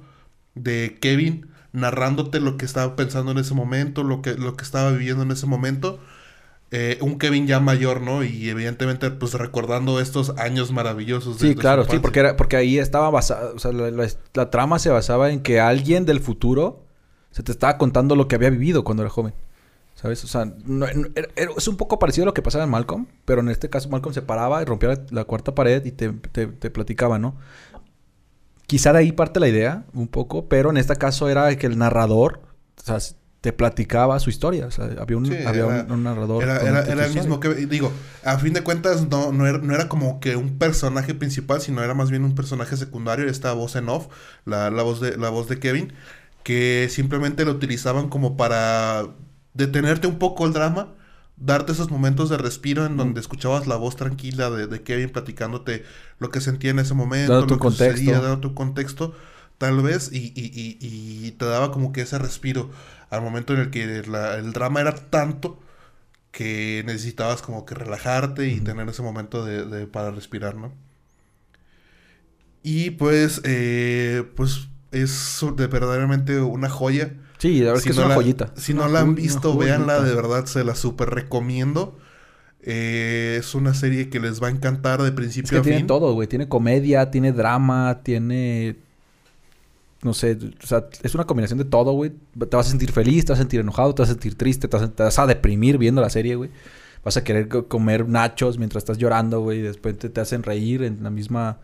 de 0.57 0.99
Kevin 1.01 1.47
narrándote 1.73 2.41
lo 2.41 2.57
que 2.57 2.65
estaba 2.65 2.97
pensando 2.97 3.31
en 3.33 3.39
ese 3.39 3.55
momento, 3.55 4.03
lo 4.03 4.23
que, 4.23 4.35
lo 4.35 4.57
que 4.57 4.65
estaba 4.65 4.91
viviendo 4.91 5.23
en 5.23 5.31
ese 5.31 5.47
momento. 5.47 6.01
Eh, 6.73 6.99
un 7.01 7.19
Kevin 7.19 7.47
ya 7.47 7.61
mayor, 7.61 8.01
¿no? 8.01 8.25
Y 8.25 8.49
evidentemente, 8.49 9.11
pues 9.11 9.35
recordando 9.35 10.01
estos 10.01 10.31
años 10.39 10.73
maravillosos. 10.73 11.39
sí, 11.39 11.55
claro, 11.55 11.85
sí, 11.85 11.99
porque, 12.01 12.21
era, 12.21 12.37
porque 12.37 12.57
ahí 12.57 12.79
estaba 12.79 13.09
basada, 13.11 13.53
o 13.55 13.59
sea, 13.59 13.71
la, 13.73 14.51
trama 14.51 14.79
se 14.81 14.91
basaba 14.91 15.31
en 15.31 15.41
que 15.41 15.61
alguien 15.61 16.07
del 16.07 16.19
futuro 16.19 16.83
se 17.31 17.45
te 17.45 17.53
estaba 17.53 17.79
contando 17.79 18.17
lo 18.17 18.27
que 18.27 18.35
había 18.35 18.51
vivido 18.51 18.83
cuando 18.83 19.03
era 19.05 19.11
joven. 19.11 19.35
¿Sabes? 19.95 20.23
O 20.25 20.27
sea, 20.27 20.53
es 21.37 21.69
un 21.69 21.79
poco 21.79 21.99
parecido 21.99 22.25
a 22.25 22.27
lo 22.27 22.35
que 22.35 22.43
pasaba 22.43 22.65
en 22.65 22.71
Malcolm, 22.71 23.07
pero 23.25 23.41
en 23.41 23.49
este 23.49 23.71
caso 23.71 23.89
Malcolm 23.89 24.13
se 24.13 24.21
paraba 24.21 24.61
y 24.61 24.67
rompía 24.67 25.03
la, 25.11 25.25
cuarta 25.25 25.55
pared 25.55 25.83
y 25.87 25.93
te, 25.93 26.11
te, 26.11 26.49
te, 26.49 26.71
platicaba, 26.71 27.19
¿no? 27.19 27.35
Quizá 28.67 28.93
de 28.93 28.99
ahí 29.01 29.13
parte 29.13 29.41
la 29.41 29.49
idea, 29.49 29.85
un 29.93 30.09
poco, 30.09 30.49
pero 30.49 30.71
en 30.71 30.77
este 30.77 30.97
caso 30.97 31.29
era 31.29 31.55
que 31.57 31.67
el 31.67 31.79
narrador, 31.79 32.41
o 32.79 32.83
sea, 32.83 32.99
te 33.47 33.53
platicaba 33.53 34.19
su 34.19 34.29
historia. 34.29 34.67
O 34.67 34.73
sea, 34.73 34.87
había 34.99 35.17
un, 35.17 35.33
había 35.47 35.67
un, 35.67 36.03
narrador. 36.03 36.43
Era, 36.43 36.81
el 36.81 37.15
mismo 37.15 37.39
que. 37.39 37.51
Digo, 37.67 37.93
a 38.25 38.39
fin 38.39 38.53
de 38.53 38.63
cuentas, 38.63 39.09
no, 39.09 39.31
no, 39.31 39.47
era, 39.47 39.59
no 39.59 39.73
era 39.73 39.89
como 39.89 40.19
que 40.19 40.35
un 40.35 40.59
personaje 40.59 41.15
principal, 41.15 41.61
sino 41.61 41.81
era 41.81 41.95
más 41.95 42.11
bien 42.11 42.25
un 42.25 42.35
personaje 42.35 42.77
secundario. 42.77 43.29
Esta 43.29 43.53
voz 43.53 43.77
en 43.77 43.89
off, 43.89 44.09
la, 44.45 44.71
la, 44.73 44.83
voz, 44.83 45.01
de, 45.01 45.17
la 45.17 45.29
voz 45.29 45.49
de 45.49 45.61
Kevin, 45.61 45.93
que 46.43 46.89
simplemente 46.91 47.45
lo 47.45 47.53
utilizaban 47.53 48.09
como 48.09 48.37
para 48.37 49.07
detenerte 49.55 50.09
un 50.09 50.19
poco 50.19 50.45
el 50.45 50.53
drama. 50.53 50.96
Darte 51.37 51.73
esos 51.73 51.91
momentos 51.91 52.31
de 52.31 52.39
respiro 52.39 52.87
en 52.87 52.97
donde 52.97 53.21
escuchabas 53.21 53.67
la 53.67 53.77
voz 53.77 53.97
tranquila 53.97 54.51
de, 54.51 54.83
Kevin 54.83 55.11
platicándote 55.11 55.85
lo 56.19 56.31
que 56.31 56.41
sentía 56.41 56.71
en 56.71 56.79
ese 56.79 56.95
momento, 56.95 57.33
dando 57.33 57.47
tu 57.47 57.59
contexto. 57.59 58.11
dando 58.11 58.41
tu 58.41 58.55
contexto, 58.55 59.15
tal 59.59 59.83
vez, 59.83 60.11
y, 60.13 60.33
y, 60.35 60.47
y, 60.55 60.79
y 61.27 61.31
te 61.33 61.45
daba 61.45 61.73
como 61.73 61.93
que 61.93 62.01
ese 62.01 62.19
respiro 62.19 62.71
al 63.11 63.23
momento 63.23 63.55
en 63.55 63.61
el 63.61 63.71
que 63.71 63.85
el 63.85 64.53
drama 64.53 64.81
era 64.81 64.95
tanto 64.95 65.61
que 66.37 66.83
necesitabas 66.85 67.41
como 67.41 67.65
que 67.65 67.75
relajarte 67.75 68.49
y 68.49 68.61
tener 68.61 68.87
ese 68.91 69.01
momento 69.01 69.43
de, 69.45 69.87
para 69.87 70.11
respirar, 70.11 70.55
¿no? 70.55 70.71
Y 72.63 72.91
pues, 72.91 73.41
eh, 73.45 74.23
pues 74.35 74.69
es 74.93 75.41
de 75.57 75.67
verdaderamente 75.67 76.41
una 76.41 76.69
joya. 76.69 77.15
Sí, 77.39 77.61
la 77.61 77.73
verdad 77.73 77.83
que 77.83 77.91
es 77.91 77.99
una 77.99 78.15
joyita. 78.15 78.53
Si 78.57 78.75
no 78.75 78.89
la 78.89 79.01
han 79.01 79.15
visto, 79.15 79.57
véanla, 79.57 80.01
de 80.01 80.15
verdad 80.15 80.47
se 80.47 80.65
la 80.65 80.75
súper 80.75 81.11
recomiendo. 81.11 81.97
Eh, 82.63 83.37
es 83.39 83.55
una 83.55 83.75
serie 83.75 84.09
que 84.09 84.19
les 84.19 84.43
va 84.43 84.49
a 84.49 84.51
encantar 84.51 85.03
de 85.03 85.13
principio 85.13 85.61
a 85.61 85.63
fin. 85.63 85.73
Tiene 85.73 85.87
todo, 85.87 86.13
güey. 86.15 86.27
Tiene 86.27 86.49
comedia, 86.49 87.11
tiene 87.11 87.33
drama, 87.33 88.01
tiene 88.03 88.77
no 90.03 90.15
sé, 90.15 90.39
o 90.63 90.67
sea, 90.67 90.87
es 91.03 91.15
una 91.15 91.25
combinación 91.25 91.59
de 91.59 91.65
todo, 91.65 91.93
güey. 91.93 92.13
Te 92.39 92.57
vas 92.57 92.67
a 92.67 92.71
sentir 92.71 92.93
feliz, 92.93 93.25
te 93.25 93.33
vas 93.33 93.41
a 93.41 93.43
sentir 93.43 93.61
enojado, 93.61 93.95
te 93.95 94.03
vas 94.03 94.11
a 94.11 94.13
sentir 94.13 94.37
triste, 94.37 94.69
te 94.69 94.77
vas 94.77 95.19
a, 95.19 95.27
deprimir 95.27 95.79
viendo 95.79 96.01
la 96.01 96.11
serie, 96.11 96.37
güey. 96.37 96.51
Vas 97.05 97.17
a 97.17 97.25
querer 97.25 97.49
comer 97.49 98.09
nachos 98.09 98.59
mientras 98.59 98.83
estás 98.83 98.99
llorando, 98.99 99.41
güey. 99.41 99.61
Y 99.61 99.63
después 99.63 99.99
te, 99.99 100.21
hacen 100.21 100.43
reír 100.43 100.83
en 100.83 101.03
la 101.03 101.11
misma, 101.11 101.59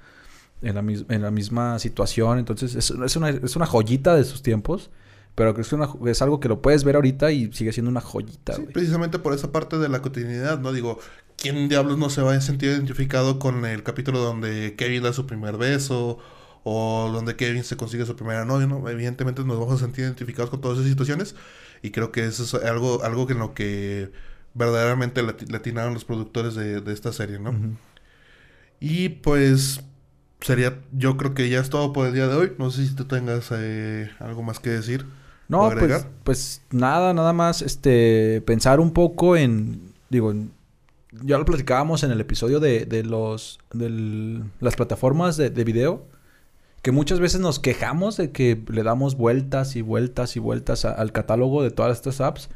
en 0.62 0.75
la, 0.75 0.81
en 0.81 1.23
la 1.23 1.31
misma 1.31 1.79
situación. 1.79 2.39
Entonces, 2.39 2.75
es, 2.75 2.91
es, 2.91 3.16
una, 3.16 3.31
es 3.31 3.57
una 3.57 3.66
joyita 3.66 4.16
de 4.16 4.25
sus 4.25 4.43
tiempos. 4.43 4.91
Pero 5.35 5.59
es, 5.59 5.72
una, 5.72 5.89
es 6.07 6.20
algo 6.20 6.41
que 6.41 6.49
lo 6.49 6.61
puedes 6.61 6.85
ver 6.85 6.97
ahorita 6.97 7.33
y 7.33 7.51
sigue 7.53 7.72
siendo 7.72 7.91
una 7.91 8.03
joyita, 8.03 8.55
sí, 8.55 8.66
precisamente 8.72 9.18
por 9.18 9.33
esa 9.33 9.51
parte 9.51 9.78
de 9.78 9.89
la 9.89 10.03
cotidianidad, 10.03 10.61
¿no? 10.61 10.72
Digo, 10.72 10.99
¿quién 11.37 11.68
diablos 11.68 11.99
no 11.99 12.11
se 12.11 12.20
va 12.20 12.35
a 12.35 12.41
sentir 12.41 12.70
identificado 12.70 13.39
con 13.39 13.64
el 13.64 13.83
capítulo 13.83 14.18
donde 14.18 14.74
Kevin 14.76 15.03
da 15.03 15.12
su 15.12 15.26
primer 15.26 15.57
beso? 15.57 16.18
O 16.64 17.11
donde 17.12 17.35
Kevin 17.35 17.64
se 17.64 17.76
consigue 17.76 18.07
su 18.07 18.14
primera 18.14 18.45
novia, 18.45 18.68
¿no? 18.68 18.89
Evidentemente 18.89 19.43
nos 19.43 19.59
vamos 19.59 19.74
a 19.74 19.85
sentir 19.85 20.05
identificados 20.05 20.49
con 20.49 20.61
todas 20.61 20.78
esas 20.78 20.91
situaciones. 20.91 21.35
Y 21.83 21.91
creo 21.91 22.12
que 22.12 22.24
eso 22.24 22.45
es 22.45 22.55
algo, 22.64 23.03
algo 23.03 23.28
en 23.28 23.39
lo 23.41 23.53
que 23.53 24.12
verdaderamente 24.55 25.22
le 25.22 25.57
atinaron 25.57 25.95
los 25.95 26.05
productores 26.05 26.55
de, 26.55 26.93
esta 26.93 27.12
serie, 27.12 27.41
¿no? 27.41 27.53
Y 28.78 29.09
pues 29.09 29.80
sería, 30.41 30.78
yo 30.93 31.16
creo 31.16 31.35
que 31.35 31.49
ya 31.49 31.61
es 31.61 31.70
todo 31.70 31.93
por 31.93 32.07
el 32.07 32.14
día 32.14 32.28
de 32.28 32.35
hoy. 32.37 32.53
No 32.59 32.70
sé 32.70 32.87
si 32.87 32.95
tú 32.95 33.07
tengas 33.07 33.49
eh, 33.51 34.11
algo 34.20 34.43
más 34.43 34.61
que 34.61 34.70
decir. 34.70 35.07
No, 35.53 35.70
pues, 35.70 36.07
pues 36.24 36.62
nada, 36.70 37.12
nada 37.12 37.32
más 37.32 37.62
este 37.62 38.42
pensar 38.46 38.80
un 38.80 38.92
poco 38.92 39.36
en, 39.36 39.92
digo, 40.09 40.32
ya 41.22 41.38
lo 41.38 41.44
platicábamos 41.44 42.03
en 42.05 42.11
el 42.11 42.20
episodio 42.20 42.59
de, 42.59 42.86
de 42.86 43.05
los 43.05 43.59
de 43.72 44.42
las 44.61 44.76
plataformas 44.76 45.36
de, 45.36 45.50
de, 45.50 45.64
video 45.64 46.07
que 46.80 46.90
muchas 46.90 47.20
veces 47.20 47.40
nos 47.40 47.59
quejamos 47.59 48.16
de 48.16 48.32
que 48.32 48.62
le 48.68 48.82
damos 48.82 49.16
vueltas 49.16 49.76
y 49.76 49.82
vueltas 49.82 50.36
y 50.36 50.40
vueltas 50.40 50.84
al 50.86 51.12
catálogo 51.12 51.62
de 51.62 51.70
todas 51.70 51.98
estas 51.98 52.20
apps 52.20 52.48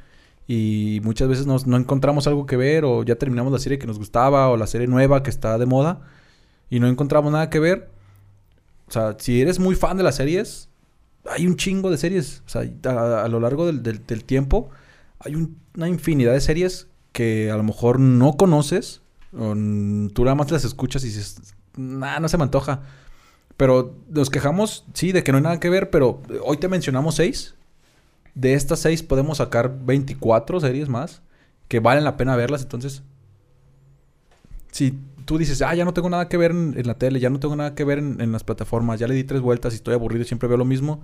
y 0.49 1.01
muchas 1.05 1.29
veces 1.29 1.47
no 1.47 1.77
encontramos 1.77 2.27
algo 2.27 2.47
que 2.47 2.57
ver 2.57 2.85
o 2.85 3.03
ya 3.03 3.17
terminamos 3.17 3.53
la 3.53 3.59
serie 3.59 3.79
que 3.79 3.87
nos 3.87 3.99
gustaba 3.99 4.49
o 4.49 4.57
la 4.57 4.67
serie 4.67 4.87
nueva 4.87 5.23
que 5.23 5.31
está 5.31 5.59
de 5.59 5.67
moda 5.67 6.01
y 6.71 6.81
no 6.81 6.89
encontramos 6.89 7.33
nada 7.33 7.51
que 7.51 7.59
ver. 7.59 7.91
O 8.89 8.93
sea, 8.93 9.17
si 9.19 9.41
eres 9.41 9.59
muy 9.59 9.75
fan 9.75 9.97
de 9.97 10.03
las 10.03 10.17
series, 10.17 10.69
hay 11.31 11.47
un 11.47 11.57
chingo 11.57 11.91
de 11.91 11.99
series. 11.99 12.43
O 12.47 12.49
sea, 12.49 12.63
a, 12.63 13.29
lo 13.29 13.41
largo 13.41 13.67
del, 13.67 13.83
del, 13.83 14.25
tiempo 14.25 14.71
hay 15.19 15.35
una 15.35 15.89
infinidad 15.89 16.33
de 16.33 16.41
series 16.41 16.89
que 17.13 17.51
a 17.51 17.57
lo 17.57 17.63
mejor 17.63 18.01
no 18.01 18.37
conoces. 18.37 19.03
O 19.33 19.55
tú 20.13 20.25
nada 20.25 20.35
más 20.35 20.51
las 20.51 20.65
escuchas 20.65 21.05
y 21.05 21.09
dices, 21.09 21.55
nah, 21.77 22.21
no 22.21 22.29
se 22.29 22.37
me 22.37 22.45
antoja. 22.45 22.83
Pero 23.57 23.97
nos 24.11 24.31
quejamos, 24.31 24.85
sí, 24.93 25.13
de 25.13 25.25
que 25.25 25.33
no 25.33 25.39
hay 25.39 25.45
nada 25.45 25.61
que 25.61 25.71
ver, 25.71 25.91
pero 25.91 26.23
hoy 26.45 26.59
te 26.59 26.69
mencionamos 26.69 27.15
seis. 27.15 27.55
De 28.35 28.53
estas 28.55 28.81
seis 28.81 29.03
podemos 29.03 29.39
sacar 29.39 29.79
24 29.85 30.61
series 30.61 30.89
más 30.89 31.23
que 31.69 31.81
valen 31.81 32.05
la 32.05 32.17
pena 32.17 32.37
verlas. 32.37 32.63
Entonces, 32.63 33.03
si 34.71 34.99
tú 35.27 35.37
dices, 35.37 35.61
ah, 35.61 35.75
ya 35.75 35.85
no 35.85 35.93
tengo 35.93 36.09
nada 36.09 36.29
que 36.29 36.39
ver 36.39 36.53
en, 36.53 36.87
la 36.87 36.95
tele, 36.95 37.21
ya 37.21 37.29
no 37.29 37.39
tengo 37.39 37.55
nada 37.55 37.75
que 37.75 37.85
ver 37.85 37.99
en, 37.99 38.33
las 38.33 38.45
plataformas, 38.45 38.99
ya 38.99 39.07
le 39.07 39.15
di 39.15 39.25
tres 39.25 39.43
vueltas 39.43 39.75
y 39.75 39.77
estoy 39.77 39.93
aburrido 39.93 40.23
y 40.23 40.25
siempre 40.25 40.49
veo 40.49 40.57
lo 40.57 40.65
mismo, 40.65 41.03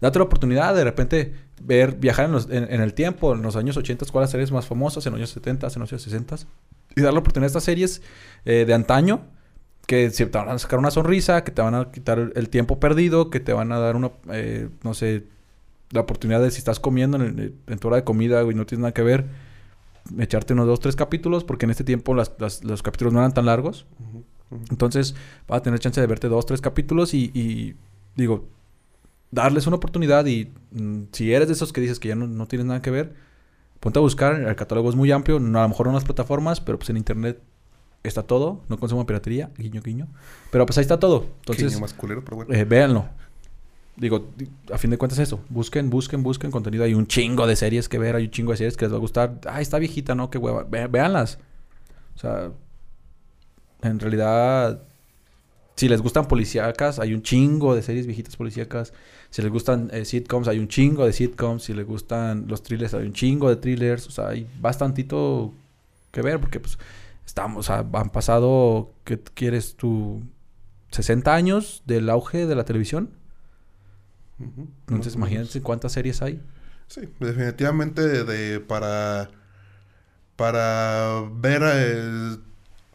date 0.00 0.18
la 0.18 0.26
oportunidad 0.26 0.74
de 0.74 0.84
repente 0.84 1.34
ver, 1.60 1.96
viajar 1.96 2.30
en, 2.50 2.80
el 2.80 2.94
tiempo, 2.94 3.34
en 3.34 3.42
los 3.42 3.56
años 3.56 3.76
80, 3.76 4.06
cuáles 4.12 4.30
series 4.30 4.52
más 4.52 4.66
famosas, 4.66 5.04
en 5.06 5.12
los 5.12 5.18
años 5.18 5.30
70, 5.30 5.66
en 5.66 5.80
los 5.80 5.92
años 5.92 6.02
60, 6.02 6.36
y 6.94 7.00
dar 7.00 7.12
la 7.12 7.20
oportunidad 7.20 7.46
a 7.46 7.48
estas 7.48 7.64
series 7.64 8.02
eh, 8.44 8.64
de 8.64 8.74
antaño 8.74 9.22
que 9.86 10.10
te 10.10 10.24
van 10.26 10.48
a 10.48 10.58
sacar 10.58 10.78
una 10.78 10.90
sonrisa, 10.90 11.44
que 11.44 11.50
te 11.50 11.60
van 11.60 11.74
a 11.74 11.90
quitar 11.90 12.32
el 12.34 12.48
tiempo 12.48 12.78
perdido, 12.78 13.30
que 13.30 13.40
te 13.40 13.52
van 13.52 13.72
a 13.72 13.78
dar 13.78 13.96
una, 13.96 14.12
eh, 14.30 14.68
no 14.84 14.94
sé, 14.94 15.24
la 15.90 16.00
oportunidad 16.00 16.40
de 16.40 16.50
si 16.50 16.58
estás 16.58 16.80
comiendo 16.80 17.18
en, 17.22 17.78
tu 17.78 17.88
hora 17.88 17.96
de 17.96 18.04
comida 18.04 18.42
y 18.42 18.54
no 18.54 18.64
tienes 18.64 18.82
nada 18.82 18.92
que 18.92 19.02
ver, 19.02 19.26
echarte 20.18 20.52
unos 20.52 20.66
dos, 20.66 20.80
tres 20.80 20.96
capítulos, 20.96 21.44
porque 21.44 21.66
en 21.66 21.70
este 21.70 21.84
tiempo 21.84 22.14
las, 22.14 22.32
los 22.62 22.82
capítulos 22.82 23.12
no 23.12 23.20
eran 23.20 23.34
tan 23.34 23.46
largos. 23.46 23.86
Entonces, 24.70 25.14
vas 25.48 25.60
a 25.60 25.62
tener 25.62 25.78
chance 25.78 26.00
de 26.00 26.06
verte 26.06 26.28
dos, 26.28 26.44
tres 26.46 26.60
capítulos 26.60 27.14
y, 27.14 27.76
digo, 28.16 28.48
darles 29.30 29.66
una 29.66 29.76
oportunidad 29.76 30.26
y 30.26 30.52
mm, 30.72 31.04
si 31.12 31.32
eres 31.32 31.48
de 31.48 31.54
esos 31.54 31.72
que 31.72 31.80
dices 31.80 31.98
que 31.98 32.08
ya 32.08 32.14
no, 32.14 32.26
no, 32.26 32.46
tienes 32.46 32.66
nada 32.66 32.82
que 32.82 32.90
ver, 32.90 33.14
ponte 33.80 33.98
a 33.98 34.02
buscar, 34.02 34.34
el 34.34 34.56
catálogo 34.56 34.90
es 34.90 34.94
muy 34.94 35.10
amplio, 35.10 35.40
no, 35.40 35.58
a 35.58 35.62
lo 35.62 35.68
mejor 35.70 35.86
no 35.86 35.92
en 35.92 35.94
las 35.94 36.04
plataformas, 36.04 36.60
pero 36.60 36.78
pues 36.78 36.90
en 36.90 36.98
internet 36.98 37.40
está 38.02 38.24
todo, 38.24 38.62
no 38.68 38.78
consumo 38.78 39.06
piratería, 39.06 39.50
guiño, 39.56 39.80
guiño. 39.82 40.08
Pero 40.50 40.66
pues 40.66 40.76
ahí 40.78 40.82
está 40.82 40.98
todo. 40.98 41.26
Entonces, 41.40 41.80
eh, 42.48 42.64
véanlo. 42.64 43.06
Digo, 43.96 44.30
a 44.72 44.78
fin 44.78 44.90
de 44.90 44.98
cuentas 44.98 45.18
eso. 45.18 45.40
Busquen, 45.48 45.90
busquen, 45.90 46.22
busquen 46.22 46.50
contenido. 46.50 46.84
Hay 46.84 46.94
un 46.94 47.06
chingo 47.06 47.46
de 47.46 47.56
series 47.56 47.88
que 47.88 47.98
ver, 47.98 48.16
hay 48.16 48.24
un 48.24 48.30
chingo 48.30 48.52
de 48.52 48.58
series 48.58 48.76
que 48.76 48.86
les 48.86 48.92
va 48.92 48.96
a 48.96 49.00
gustar. 49.00 49.40
Ay, 49.48 49.62
está 49.62 49.78
viejita, 49.78 50.14
¿no? 50.14 50.30
Qué 50.30 50.38
hueva. 50.38 50.64
véanlas. 50.64 51.38
O 52.14 52.18
sea, 52.18 52.52
en 53.82 54.00
realidad, 54.00 54.82
si 55.76 55.88
les 55.88 56.00
gustan 56.00 56.26
policíacas, 56.26 56.98
hay 56.98 57.12
un 57.12 57.22
chingo 57.22 57.74
de 57.74 57.82
series 57.82 58.06
viejitas 58.06 58.36
policíacas. 58.36 58.92
Si 59.30 59.42
les 59.42 59.50
gustan 59.50 59.90
eh, 59.92 60.04
sitcoms, 60.04 60.48
hay 60.48 60.58
un 60.58 60.68
chingo 60.68 61.04
de 61.04 61.12
sitcoms. 61.12 61.64
Si 61.64 61.74
les 61.74 61.86
gustan 61.86 62.46
los 62.48 62.62
thrillers, 62.62 62.94
hay 62.94 63.06
un 63.06 63.12
chingo 63.12 63.48
de 63.48 63.56
thrillers. 63.56 64.06
O 64.06 64.10
sea, 64.10 64.28
hay 64.28 64.46
bastantito 64.60 65.52
que 66.10 66.22
ver 66.22 66.40
porque 66.40 66.60
pues 66.60 66.78
estamos, 67.26 67.70
han 67.70 68.10
pasado, 68.10 68.92
¿qué 69.04 69.18
quieres 69.18 69.76
tú? 69.76 70.22
60 70.90 71.34
años 71.34 71.82
del 71.86 72.10
auge 72.10 72.46
de 72.46 72.54
la 72.54 72.64
televisión. 72.64 73.10
Entonces, 74.38 75.14
imagínense 75.14 75.62
cuántas 75.62 75.92
series 75.92 76.22
hay. 76.22 76.42
Sí, 76.88 77.08
definitivamente 77.20 78.24
de, 78.24 78.60
para 78.60 79.30
para 80.36 81.22
ver 81.32 81.62
eh, 81.64 82.36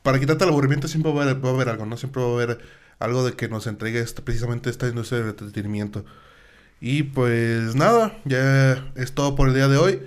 para 0.03 0.19
quitarte 0.19 0.43
el 0.43 0.49
aburrimiento 0.49 0.87
siempre 0.87 1.11
va 1.11 1.23
a, 1.23 1.29
haber, 1.29 1.69
algo, 1.69 1.85
¿no? 1.85 1.97
Siempre 1.97 2.21
va 2.21 2.29
a 2.29 2.33
haber 2.33 2.59
algo 2.99 3.25
de 3.25 3.33
que 3.33 3.47
nos 3.47 3.67
entregue 3.67 3.99
este, 3.99 4.21
precisamente 4.21 4.69
esta 4.69 4.87
industria 4.87 5.19
del 5.19 5.29
entretenimiento. 5.29 6.05
Y 6.79 7.03
pues 7.03 7.75
nada, 7.75 8.17
ya 8.25 8.91
es 8.95 9.13
todo 9.13 9.35
por 9.35 9.49
el 9.49 9.53
día 9.53 9.67
de 9.67 9.77
hoy. 9.77 10.01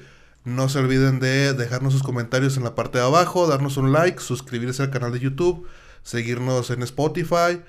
No 0.44 0.68
se 0.68 0.78
olviden 0.78 1.20
de 1.20 1.52
dejarnos 1.52 1.92
sus 1.92 2.02
comentarios 2.02 2.56
en 2.56 2.64
la 2.64 2.74
parte 2.74 2.98
de 2.98 3.04
abajo, 3.04 3.46
darnos 3.46 3.76
un 3.76 3.92
like, 3.92 4.20
suscribirse 4.20 4.82
al 4.82 4.90
canal 4.90 5.12
de 5.12 5.20
YouTube, 5.20 5.66
seguirnos 6.02 6.70
en 6.70 6.82
Spotify 6.82 7.60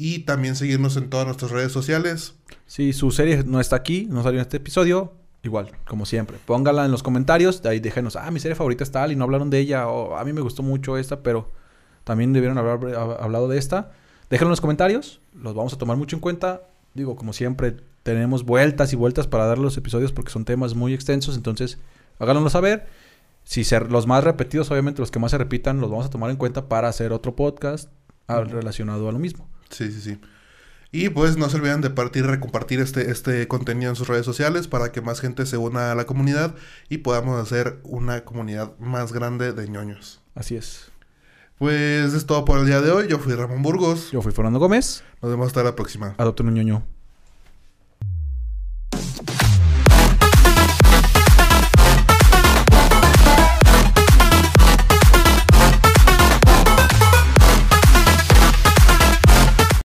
y 0.00 0.20
también 0.20 0.56
seguirnos 0.56 0.96
en 0.96 1.10
todas 1.10 1.26
nuestras 1.26 1.50
redes 1.50 1.72
sociales. 1.72 2.32
Si 2.66 2.94
su 2.94 3.10
serie 3.10 3.44
no 3.44 3.60
está 3.60 3.76
aquí, 3.76 4.06
no 4.08 4.22
salió 4.22 4.40
en 4.40 4.46
este 4.46 4.56
episodio, 4.56 5.12
igual, 5.42 5.72
como 5.86 6.06
siempre. 6.06 6.38
Póngala 6.46 6.86
en 6.86 6.90
los 6.90 7.02
comentarios, 7.02 7.60
de 7.60 7.68
ahí 7.68 7.80
déjenos, 7.80 8.16
ah, 8.16 8.30
mi 8.30 8.40
serie 8.40 8.54
favorita 8.54 8.82
es 8.82 8.90
tal 8.90 9.12
y 9.12 9.16
no 9.16 9.24
hablaron 9.24 9.50
de 9.50 9.58
ella, 9.58 9.88
o 9.88 10.16
a 10.16 10.24
mí 10.24 10.32
me 10.32 10.40
gustó 10.40 10.62
mucho 10.62 10.96
esta, 10.96 11.22
pero 11.22 11.52
también 12.04 12.32
debieron 12.32 12.56
haber 12.56 12.96
hablado 12.96 13.46
de 13.46 13.58
esta. 13.58 13.92
Déjenlo 14.30 14.48
en 14.48 14.52
los 14.52 14.62
comentarios, 14.62 15.20
los 15.34 15.54
vamos 15.54 15.74
a 15.74 15.76
tomar 15.76 15.98
mucho 15.98 16.16
en 16.16 16.20
cuenta. 16.20 16.62
Digo, 16.94 17.14
como 17.14 17.34
siempre, 17.34 17.76
tenemos 18.02 18.46
vueltas 18.46 18.94
y 18.94 18.96
vueltas 18.96 19.26
para 19.26 19.44
dar 19.44 19.58
los 19.58 19.76
episodios 19.76 20.12
porque 20.12 20.32
son 20.32 20.46
temas 20.46 20.74
muy 20.74 20.94
extensos, 20.94 21.36
entonces 21.36 21.76
háganoslo 22.18 22.48
saber. 22.48 22.86
Si 23.44 23.64
ser 23.64 23.92
los 23.92 24.06
más 24.06 24.24
repetidos, 24.24 24.70
obviamente 24.70 25.02
los 25.02 25.10
que 25.10 25.18
más 25.18 25.32
se 25.32 25.36
repitan, 25.36 25.78
los 25.78 25.90
vamos 25.90 26.06
a 26.06 26.10
tomar 26.10 26.30
en 26.30 26.36
cuenta 26.36 26.70
para 26.70 26.88
hacer 26.88 27.12
otro 27.12 27.36
podcast 27.36 27.90
relacionado 28.26 29.06
a 29.06 29.12
lo 29.12 29.18
mismo. 29.18 29.46
Sí, 29.70 29.90
sí, 29.90 30.00
sí. 30.00 30.18
Y 30.92 31.08
pues 31.08 31.36
no 31.36 31.48
se 31.48 31.56
olviden 31.56 31.80
de 31.80 31.90
partir 31.90 32.24
y 32.24 32.26
recompartir 32.26 32.80
este, 32.80 33.10
este 33.10 33.46
contenido 33.46 33.90
en 33.90 33.96
sus 33.96 34.08
redes 34.08 34.26
sociales 34.26 34.66
para 34.66 34.90
que 34.90 35.00
más 35.00 35.20
gente 35.20 35.46
se 35.46 35.56
una 35.56 35.92
a 35.92 35.94
la 35.94 36.04
comunidad 36.04 36.56
y 36.88 36.98
podamos 36.98 37.40
hacer 37.40 37.78
una 37.84 38.24
comunidad 38.24 38.76
más 38.78 39.12
grande 39.12 39.52
de 39.52 39.68
ñoños. 39.68 40.20
Así 40.34 40.56
es. 40.56 40.90
Pues 41.58 42.12
es 42.14 42.26
todo 42.26 42.44
por 42.44 42.58
el 42.58 42.66
día 42.66 42.80
de 42.80 42.90
hoy. 42.90 43.06
Yo 43.08 43.18
fui 43.18 43.34
Ramón 43.34 43.62
Burgos. 43.62 44.10
Yo 44.10 44.22
fui 44.22 44.32
Fernando 44.32 44.58
Gómez. 44.58 45.04
Nos 45.22 45.30
vemos 45.30 45.46
hasta 45.46 45.62
la 45.62 45.76
próxima. 45.76 46.14
Adopten 46.18 46.48
un 46.48 46.54
ñoño. 46.54 46.99